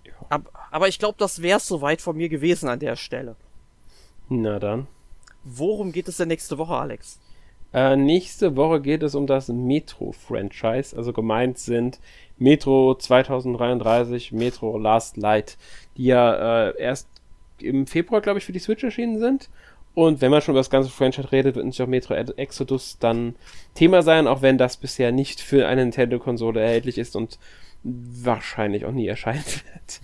ja. 0.05 0.13
Aber, 0.29 0.51
aber 0.71 0.87
ich 0.87 1.01
glaube, 1.01 1.17
das 1.19 1.43
wäre 1.43 1.59
es 1.59 1.67
soweit 1.67 2.01
von 2.01 2.17
mir 2.17 2.29
gewesen 2.29 2.69
an 2.69 2.79
der 2.79 2.95
Stelle. 2.95 3.35
Na 4.29 4.59
dann. 4.59 4.87
Worum 5.45 5.93
geht 5.93 6.09
es 6.09 6.17
denn 6.17 6.29
nächste 6.29 6.59
Woche, 6.59 6.75
Alex? 6.75 7.21
Äh, 7.75 7.97
nächste 7.97 8.57
Woche 8.57 8.81
geht 8.81 9.03
es 9.03 9.15
um 9.15 9.27
das 9.27 9.49
Metro-Franchise. 9.49 10.97
Also 10.97 11.13
gemeint 11.13 11.59
sind 11.59 11.99
Metro 12.39 12.95
2033, 12.95 14.33
Metro 14.33 14.79
Last 14.79 15.17
Light, 15.17 15.59
die 15.97 16.07
ja 16.07 16.69
äh, 16.69 16.81
erst 16.81 17.09
im 17.59 17.87
Februar, 17.87 18.21
glaube 18.21 18.39
ich, 18.39 18.45
für 18.45 18.53
die 18.53 18.59
Switch 18.61 18.85
erschienen 18.85 19.19
sind. 19.19 19.51
Und 19.95 20.21
wenn 20.21 20.31
man 20.31 20.41
schon 20.41 20.53
über 20.53 20.61
das 20.61 20.71
ganze 20.71 20.91
Franchise 20.91 21.31
redet, 21.31 21.55
wird 21.55 21.65
natürlich 21.65 21.83
auch 21.83 21.89
Metro 21.89 22.15
Exodus 22.15 22.99
dann 22.99 23.37
Thema 23.75 24.03
sein, 24.03 24.27
auch 24.27 24.43
wenn 24.43 24.59
das 24.59 24.77
bisher 24.77 25.13
nicht 25.13 25.41
für 25.41 25.67
eine 25.69 25.83
Nintendo-Konsole 25.83 26.61
erhältlich 26.61 26.99
ist 26.99 27.15
und 27.15 27.39
wahrscheinlich 27.83 28.87
auch 28.87 28.93
nie 28.93 29.07
erscheinen 29.07 29.45
wird. 29.45 30.01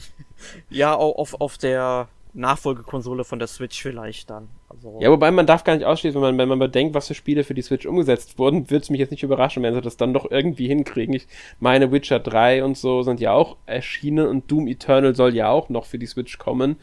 Ja, 0.71 0.95
auf, 0.95 1.41
auf 1.41 1.59
der 1.59 2.09
Nachfolgekonsole 2.33 3.24
von 3.24 3.39
der 3.39 3.49
Switch 3.49 3.83
vielleicht 3.83 4.31
dann. 4.31 4.49
Also 4.68 4.99
ja, 5.01 5.11
wobei 5.11 5.31
man 5.31 5.47
darf 5.47 5.64
gar 5.64 5.74
nicht 5.74 5.85
ausschließen, 5.85 6.20
wenn 6.20 6.37
man, 6.37 6.39
wenn 6.39 6.49
man 6.49 6.59
bedenkt, 6.59 6.95
was 6.95 7.09
für 7.09 7.14
Spiele 7.14 7.43
für 7.43 7.55
die 7.55 7.62
Switch 7.62 7.87
umgesetzt 7.87 8.39
wurden, 8.39 8.70
würde 8.70 8.83
es 8.83 8.91
mich 8.91 9.01
jetzt 9.01 9.11
nicht 9.11 9.22
überraschen, 9.22 9.62
wenn 9.62 9.74
sie 9.74 9.81
das 9.81 9.97
dann 9.97 10.14
doch 10.14 10.31
irgendwie 10.31 10.68
hinkriegen. 10.68 11.14
Ich 11.14 11.26
meine, 11.59 11.91
Witcher 11.91 12.20
3 12.20 12.62
und 12.62 12.78
so 12.78 13.03
sind 13.03 13.20
ja 13.20 13.33
auch 13.33 13.57
erschienen 13.66 14.26
und 14.28 14.51
Doom 14.51 14.68
Eternal 14.68 15.14
soll 15.14 15.35
ja 15.35 15.51
auch 15.51 15.68
noch 15.68 15.87
für 15.87 15.99
die 15.99 16.07
Switch 16.07 16.39
kommen. 16.39 16.76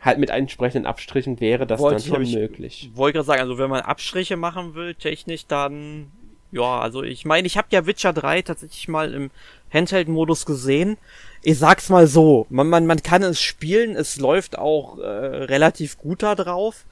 Halt 0.00 0.18
mit 0.18 0.30
entsprechenden 0.30 0.86
Abstrichen 0.86 1.40
wäre 1.40 1.66
das 1.66 1.80
Wollte 1.80 2.02
dann 2.02 2.14
schon 2.14 2.22
ich, 2.22 2.34
möglich. 2.34 2.90
Wollte 2.94 3.16
gerade 3.16 3.26
sagen, 3.26 3.40
also 3.42 3.58
wenn 3.58 3.70
man 3.70 3.82
Abstriche 3.82 4.36
machen 4.36 4.74
will, 4.74 4.94
technisch, 4.94 5.46
dann 5.46 6.10
Ja, 6.54 6.78
also 6.78 7.02
ich 7.02 7.24
meine, 7.24 7.46
ich 7.48 7.56
habe 7.58 7.66
ja 7.70 7.84
Witcher 7.84 8.12
3 8.12 8.42
tatsächlich 8.42 8.86
mal 8.86 9.12
im 9.12 9.30
Handheld-Modus 9.72 10.46
gesehen. 10.46 10.98
Ich 11.46 11.58
sag's 11.58 11.90
mal 11.90 12.06
so, 12.06 12.46
man, 12.48 12.68
man, 12.68 12.86
man 12.86 13.02
kann 13.02 13.22
es 13.22 13.40
spielen, 13.40 13.96
es 13.96 14.16
läuft 14.16 14.58
auch 14.58 14.98
äh, 14.98 15.04
relativ 15.04 15.98
gut 15.98 16.22
da 16.22 16.34
drauf. 16.34 16.84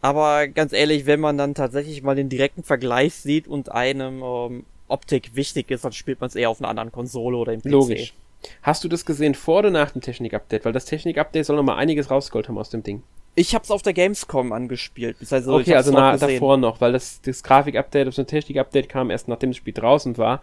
Aber 0.00 0.48
ganz 0.48 0.72
ehrlich, 0.72 1.06
wenn 1.06 1.20
man 1.20 1.38
dann 1.38 1.54
tatsächlich 1.54 2.02
mal 2.02 2.16
den 2.16 2.28
direkten 2.28 2.64
Vergleich 2.64 3.14
sieht 3.14 3.46
und 3.46 3.70
einem 3.70 4.22
ähm, 4.22 4.64
Optik 4.88 5.36
wichtig 5.36 5.70
ist, 5.70 5.84
dann 5.84 5.92
spielt 5.92 6.20
man 6.20 6.28
es 6.28 6.34
eher 6.34 6.50
auf 6.50 6.60
einer 6.60 6.68
anderen 6.68 6.90
Konsole 6.90 7.36
oder 7.36 7.52
im 7.52 7.62
PC. 7.62 7.70
Logisch. 7.70 8.14
Hast 8.62 8.82
du 8.82 8.88
das 8.88 9.06
gesehen 9.06 9.36
vor 9.36 9.60
oder 9.60 9.70
nach 9.70 9.92
dem 9.92 10.02
Technik-Update? 10.02 10.64
Weil 10.64 10.72
das 10.72 10.84
Technik-Update 10.84 11.46
soll 11.46 11.56
noch 11.56 11.62
mal 11.62 11.76
einiges 11.76 12.10
rausgeholt 12.10 12.48
haben 12.48 12.58
aus 12.58 12.70
dem 12.70 12.82
Ding. 12.82 13.04
Ich 13.36 13.54
hab's 13.54 13.70
auf 13.70 13.82
der 13.82 13.92
Gamescom 13.92 14.52
angespielt. 14.52 15.16
Also 15.30 15.54
okay, 15.54 15.76
also 15.76 15.92
na, 15.92 16.16
davor 16.16 16.56
noch, 16.56 16.80
weil 16.80 16.92
das, 16.92 17.20
das 17.22 17.42
Grafik-Update, 17.44 18.08
das 18.08 18.26
Technik-Update 18.26 18.88
kam 18.88 19.10
erst 19.10 19.28
nachdem 19.28 19.50
das 19.50 19.56
Spiel 19.56 19.72
draußen 19.72 20.18
war. 20.18 20.42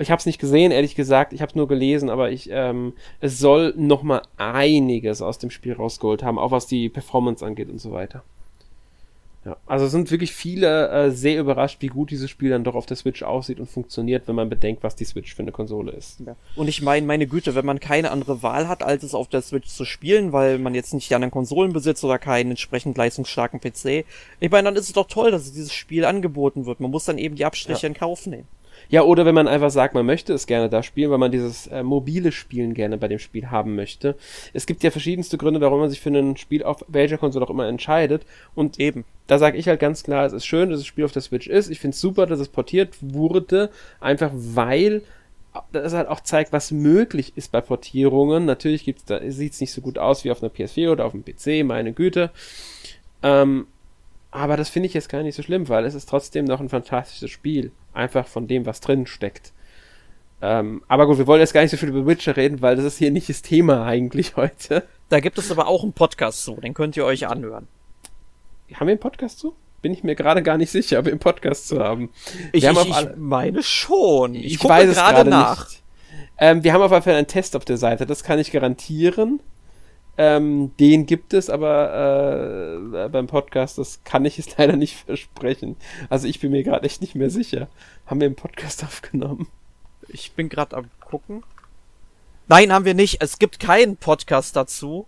Ich 0.00 0.10
habe 0.10 0.20
es 0.20 0.26
nicht 0.26 0.38
gesehen, 0.38 0.72
ehrlich 0.72 0.94
gesagt. 0.94 1.32
Ich 1.32 1.40
habe 1.40 1.50
es 1.50 1.56
nur 1.56 1.68
gelesen, 1.68 2.10
aber 2.10 2.30
ich, 2.30 2.48
ähm, 2.52 2.92
es 3.20 3.38
soll 3.38 3.74
noch 3.76 4.02
mal 4.02 4.22
einiges 4.36 5.22
aus 5.22 5.38
dem 5.38 5.50
Spiel 5.50 5.74
rausgeholt 5.74 6.22
haben, 6.22 6.38
auch 6.38 6.50
was 6.50 6.66
die 6.66 6.88
Performance 6.88 7.44
angeht 7.44 7.68
und 7.68 7.78
so 7.78 7.92
weiter. 7.92 8.22
Ja, 9.44 9.56
also 9.66 9.86
sind 9.86 10.10
wirklich 10.10 10.32
viele 10.32 10.88
äh, 10.90 11.10
sehr 11.10 11.40
überrascht, 11.40 11.80
wie 11.80 11.86
gut 11.86 12.10
dieses 12.10 12.28
Spiel 12.28 12.50
dann 12.50 12.64
doch 12.64 12.74
auf 12.74 12.86
der 12.86 12.96
Switch 12.96 13.22
aussieht 13.22 13.60
und 13.60 13.66
funktioniert, 13.66 14.26
wenn 14.26 14.34
man 14.34 14.50
bedenkt, 14.50 14.82
was 14.82 14.96
die 14.96 15.04
Switch 15.04 15.34
für 15.34 15.42
eine 15.42 15.52
Konsole 15.52 15.92
ist. 15.92 16.20
Ja. 16.20 16.34
Und 16.56 16.68
ich 16.68 16.82
meine, 16.82 17.06
meine 17.06 17.26
Güte, 17.26 17.54
wenn 17.54 17.64
man 17.64 17.78
keine 17.78 18.10
andere 18.10 18.42
Wahl 18.42 18.68
hat, 18.68 18.82
als 18.82 19.04
es 19.04 19.14
auf 19.14 19.28
der 19.28 19.40
Switch 19.40 19.68
zu 19.68 19.84
spielen, 19.84 20.32
weil 20.32 20.58
man 20.58 20.74
jetzt 20.74 20.92
nicht 20.92 21.08
die 21.08 21.14
anderen 21.14 21.30
Konsolen 21.30 21.72
besitzt 21.72 22.04
oder 22.04 22.18
keinen 22.18 22.50
entsprechend 22.50 22.98
leistungsstarken 22.98 23.60
PC, 23.60 24.04
ich 24.40 24.50
meine, 24.50 24.64
dann 24.64 24.76
ist 24.76 24.88
es 24.88 24.92
doch 24.92 25.06
toll, 25.06 25.30
dass 25.30 25.52
dieses 25.52 25.72
Spiel 25.72 26.04
angeboten 26.04 26.66
wird. 26.66 26.80
Man 26.80 26.90
muss 26.90 27.04
dann 27.04 27.16
eben 27.16 27.36
die 27.36 27.44
Abstriche 27.44 27.82
ja. 27.82 27.88
in 27.88 27.94
Kauf 27.94 28.26
nehmen. 28.26 28.48
Ja, 28.90 29.02
oder 29.02 29.26
wenn 29.26 29.34
man 29.34 29.48
einfach 29.48 29.70
sagt, 29.70 29.94
man 29.94 30.06
möchte 30.06 30.32
es 30.32 30.46
gerne 30.46 30.70
da 30.70 30.82
spielen, 30.82 31.10
weil 31.10 31.18
man 31.18 31.30
dieses 31.30 31.66
äh, 31.66 31.82
mobile 31.82 32.32
Spielen 32.32 32.72
gerne 32.72 32.96
bei 32.96 33.08
dem 33.08 33.18
Spiel 33.18 33.50
haben 33.50 33.74
möchte. 33.74 34.16
Es 34.54 34.64
gibt 34.64 34.82
ja 34.82 34.90
verschiedenste 34.90 35.36
Gründe, 35.36 35.60
warum 35.60 35.80
man 35.80 35.90
sich 35.90 36.00
für 36.00 36.08
ein 36.08 36.38
Spiel 36.38 36.62
auf 36.62 36.84
welcher 36.88 37.18
Konsole 37.18 37.44
auch 37.44 37.50
immer 37.50 37.68
entscheidet. 37.68 38.24
Und 38.54 38.80
eben, 38.80 39.04
da 39.26 39.38
sage 39.38 39.58
ich 39.58 39.68
halt 39.68 39.80
ganz 39.80 40.04
klar, 40.04 40.24
es 40.24 40.32
ist 40.32 40.46
schön, 40.46 40.70
dass 40.70 40.80
das 40.80 40.86
Spiel 40.86 41.04
auf 41.04 41.12
der 41.12 41.22
Switch 41.22 41.48
ist. 41.48 41.70
Ich 41.70 41.80
finde 41.80 41.94
es 41.94 42.00
super, 42.00 42.26
dass 42.26 42.40
es 42.40 42.48
portiert 42.48 42.94
wurde, 43.00 43.70
einfach 44.00 44.30
weil 44.32 45.02
das 45.72 45.92
halt 45.92 46.08
auch 46.08 46.20
zeigt, 46.20 46.52
was 46.52 46.70
möglich 46.70 47.32
ist 47.36 47.52
bei 47.52 47.60
Portierungen. 47.60 48.44
Natürlich 48.46 48.84
gibt's 48.84 49.04
da, 49.04 49.20
sieht 49.30 49.52
es 49.52 49.60
nicht 49.60 49.72
so 49.72 49.80
gut 49.80 49.98
aus 49.98 50.24
wie 50.24 50.30
auf 50.30 50.42
einer 50.42 50.52
PS4 50.52 50.92
oder 50.92 51.04
auf 51.04 51.12
dem 51.12 51.24
PC, 51.24 51.66
meine 51.66 51.92
Güte. 51.92 52.30
Ähm, 53.22 53.66
aber 54.30 54.56
das 54.56 54.68
finde 54.68 54.86
ich 54.86 54.94
jetzt 54.94 55.08
gar 55.08 55.22
nicht 55.22 55.34
so 55.34 55.42
schlimm, 55.42 55.68
weil 55.68 55.84
es 55.84 55.94
ist 55.94 56.08
trotzdem 56.08 56.44
noch 56.44 56.60
ein 56.60 56.68
fantastisches 56.68 57.30
Spiel. 57.30 57.72
Einfach 57.94 58.26
von 58.26 58.46
dem, 58.46 58.66
was 58.66 58.80
drin 58.80 59.06
steckt. 59.06 59.52
Ähm, 60.40 60.82
aber 60.86 61.06
gut, 61.06 61.18
wir 61.18 61.26
wollen 61.26 61.40
jetzt 61.40 61.52
gar 61.52 61.62
nicht 61.62 61.70
so 61.70 61.76
viel 61.76 61.88
über 61.88 62.06
Witcher 62.06 62.36
reden, 62.36 62.62
weil 62.62 62.76
das 62.76 62.84
ist 62.84 62.98
hier 62.98 63.10
nicht 63.10 63.28
das 63.28 63.42
Thema 63.42 63.84
eigentlich 63.84 64.36
heute. 64.36 64.84
Da 65.08 65.20
gibt 65.20 65.38
es 65.38 65.50
aber 65.50 65.66
auch 65.66 65.82
einen 65.82 65.94
Podcast 65.94 66.44
zu, 66.44 66.54
den 66.56 66.74
könnt 66.74 66.96
ihr 66.96 67.04
euch 67.04 67.26
anhören. 67.26 67.66
Haben 68.74 68.86
wir 68.86 68.92
einen 68.92 69.00
Podcast 69.00 69.38
zu? 69.38 69.54
Bin 69.80 69.92
ich 69.92 70.04
mir 70.04 70.14
gerade 70.14 70.42
gar 70.42 70.58
nicht 70.58 70.70
sicher, 70.70 70.98
ob 70.98 71.06
wir 71.06 71.12
einen 71.12 71.20
Podcast 71.20 71.68
zu 71.68 71.80
haben. 71.80 72.10
Ich, 72.52 72.62
wir 72.62 72.72
ich, 72.72 72.88
ich 72.88 73.08
meine 73.16 73.62
schon. 73.62 74.34
Ich, 74.34 74.54
ich 74.54 74.64
weiß 74.64 74.90
es 74.90 74.96
gerade 74.96 75.30
nach. 75.30 75.70
Ähm, 76.36 76.62
wir 76.62 76.72
haben 76.72 76.82
auf 76.82 76.92
jeden 76.92 77.02
Fall 77.02 77.14
einen 77.14 77.26
Test 77.26 77.56
auf 77.56 77.64
der 77.64 77.78
Seite, 77.78 78.06
das 78.06 78.22
kann 78.22 78.38
ich 78.38 78.52
garantieren. 78.52 79.40
Ähm, 80.20 80.76
den 80.78 81.06
gibt 81.06 81.32
es, 81.32 81.48
aber 81.48 83.04
äh, 83.04 83.08
beim 83.08 83.28
Podcast, 83.28 83.78
das 83.78 84.02
kann 84.02 84.24
ich 84.24 84.38
es 84.40 84.56
leider 84.58 84.76
nicht 84.76 84.96
versprechen. 84.96 85.76
Also 86.10 86.26
ich 86.26 86.40
bin 86.40 86.50
mir 86.50 86.64
gerade 86.64 86.84
echt 86.84 87.00
nicht 87.00 87.14
mehr 87.14 87.30
sicher. 87.30 87.68
Haben 88.04 88.20
wir 88.20 88.26
einen 88.26 88.34
Podcast 88.34 88.82
aufgenommen? 88.84 89.46
Ich 90.08 90.32
bin 90.32 90.48
gerade 90.48 90.76
am 90.76 90.90
gucken. 91.00 91.44
Nein, 92.48 92.72
haben 92.72 92.84
wir 92.84 92.94
nicht. 92.94 93.22
Es 93.22 93.38
gibt 93.38 93.60
keinen 93.60 93.96
Podcast 93.96 94.56
dazu. 94.56 95.06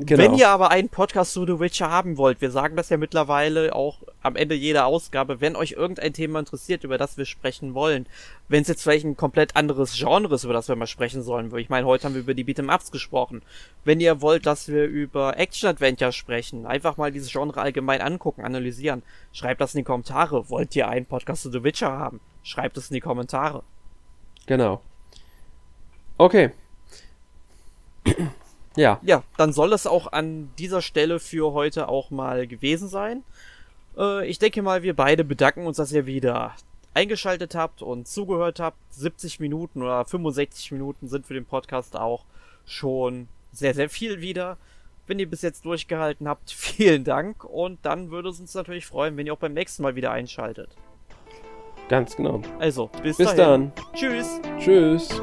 Genau. 0.00 0.22
Wenn 0.22 0.34
ihr 0.34 0.48
aber 0.48 0.70
einen 0.70 0.90
Podcast 0.90 1.32
zu 1.32 1.44
The 1.44 1.58
Witcher 1.58 1.90
haben 1.90 2.18
wollt, 2.18 2.40
wir 2.40 2.52
sagen 2.52 2.76
das 2.76 2.88
ja 2.88 2.96
mittlerweile 2.96 3.74
auch 3.74 3.98
am 4.22 4.36
Ende 4.36 4.54
jeder 4.54 4.86
Ausgabe, 4.86 5.40
wenn 5.40 5.56
euch 5.56 5.72
irgendein 5.72 6.12
Thema 6.12 6.38
interessiert, 6.38 6.84
über 6.84 6.98
das 6.98 7.16
wir 7.16 7.24
sprechen 7.24 7.74
wollen, 7.74 8.06
wenn 8.48 8.62
es 8.62 8.68
jetzt 8.68 8.82
vielleicht 8.82 9.04
ein 9.04 9.16
komplett 9.16 9.56
anderes 9.56 9.96
Genre 9.96 10.32
ist, 10.32 10.44
über 10.44 10.52
das 10.52 10.68
wir 10.68 10.76
mal 10.76 10.86
sprechen 10.86 11.22
sollen, 11.22 11.52
ich 11.56 11.68
meine, 11.68 11.84
heute 11.86 12.04
haben 12.04 12.14
wir 12.14 12.20
über 12.20 12.34
die 12.34 12.44
Beat'em 12.44 12.72
Ups 12.72 12.92
gesprochen. 12.92 13.42
Wenn 13.84 13.98
ihr 13.98 14.20
wollt, 14.20 14.46
dass 14.46 14.68
wir 14.68 14.84
über 14.84 15.36
Action-Adventure 15.36 16.12
sprechen, 16.12 16.64
einfach 16.64 16.96
mal 16.96 17.10
dieses 17.10 17.32
Genre 17.32 17.60
allgemein 17.60 18.00
angucken, 18.00 18.44
analysieren, 18.44 19.02
schreibt 19.32 19.60
das 19.60 19.74
in 19.74 19.78
die 19.78 19.84
Kommentare. 19.84 20.48
Wollt 20.48 20.76
ihr 20.76 20.86
einen 20.86 21.06
Podcast 21.06 21.42
zu 21.42 21.50
The 21.50 21.64
Witcher 21.64 21.90
haben? 21.90 22.20
Schreibt 22.44 22.76
es 22.76 22.90
in 22.90 22.94
die 22.94 23.00
Kommentare. 23.00 23.64
Genau. 24.46 24.80
Okay. 26.18 26.52
Ja. 28.78 29.00
Ja, 29.02 29.24
dann 29.36 29.52
soll 29.52 29.72
es 29.72 29.88
auch 29.88 30.12
an 30.12 30.50
dieser 30.56 30.82
Stelle 30.82 31.18
für 31.18 31.52
heute 31.52 31.88
auch 31.88 32.10
mal 32.10 32.46
gewesen 32.46 32.88
sein. 32.88 33.24
Äh, 33.96 34.28
ich 34.28 34.38
denke 34.38 34.62
mal, 34.62 34.84
wir 34.84 34.94
beide 34.94 35.24
bedanken 35.24 35.66
uns, 35.66 35.78
dass 35.78 35.90
ihr 35.90 36.06
wieder 36.06 36.54
eingeschaltet 36.94 37.56
habt 37.56 37.82
und 37.82 38.06
zugehört 38.06 38.60
habt. 38.60 38.78
70 38.90 39.40
Minuten 39.40 39.82
oder 39.82 40.04
65 40.04 40.70
Minuten 40.70 41.08
sind 41.08 41.26
für 41.26 41.34
den 41.34 41.44
Podcast 41.44 41.96
auch 41.96 42.24
schon 42.66 43.26
sehr, 43.52 43.74
sehr 43.74 43.90
viel 43.90 44.20
wieder. 44.20 44.58
Wenn 45.08 45.18
ihr 45.18 45.28
bis 45.28 45.42
jetzt 45.42 45.64
durchgehalten 45.64 46.28
habt, 46.28 46.50
vielen 46.52 47.02
Dank 47.02 47.42
und 47.42 47.80
dann 47.82 48.12
würde 48.12 48.28
es 48.28 48.38
uns 48.38 48.54
natürlich 48.54 48.86
freuen, 48.86 49.16
wenn 49.16 49.26
ihr 49.26 49.32
auch 49.32 49.38
beim 49.38 49.54
nächsten 49.54 49.82
Mal 49.82 49.96
wieder 49.96 50.12
einschaltet. 50.12 50.70
Ganz 51.88 52.14
genau. 52.14 52.42
Also, 52.60 52.90
bis, 53.02 53.16
bis 53.16 53.34
dann. 53.34 53.72
Tschüss. 53.94 54.40
Tschüss. 54.60 55.20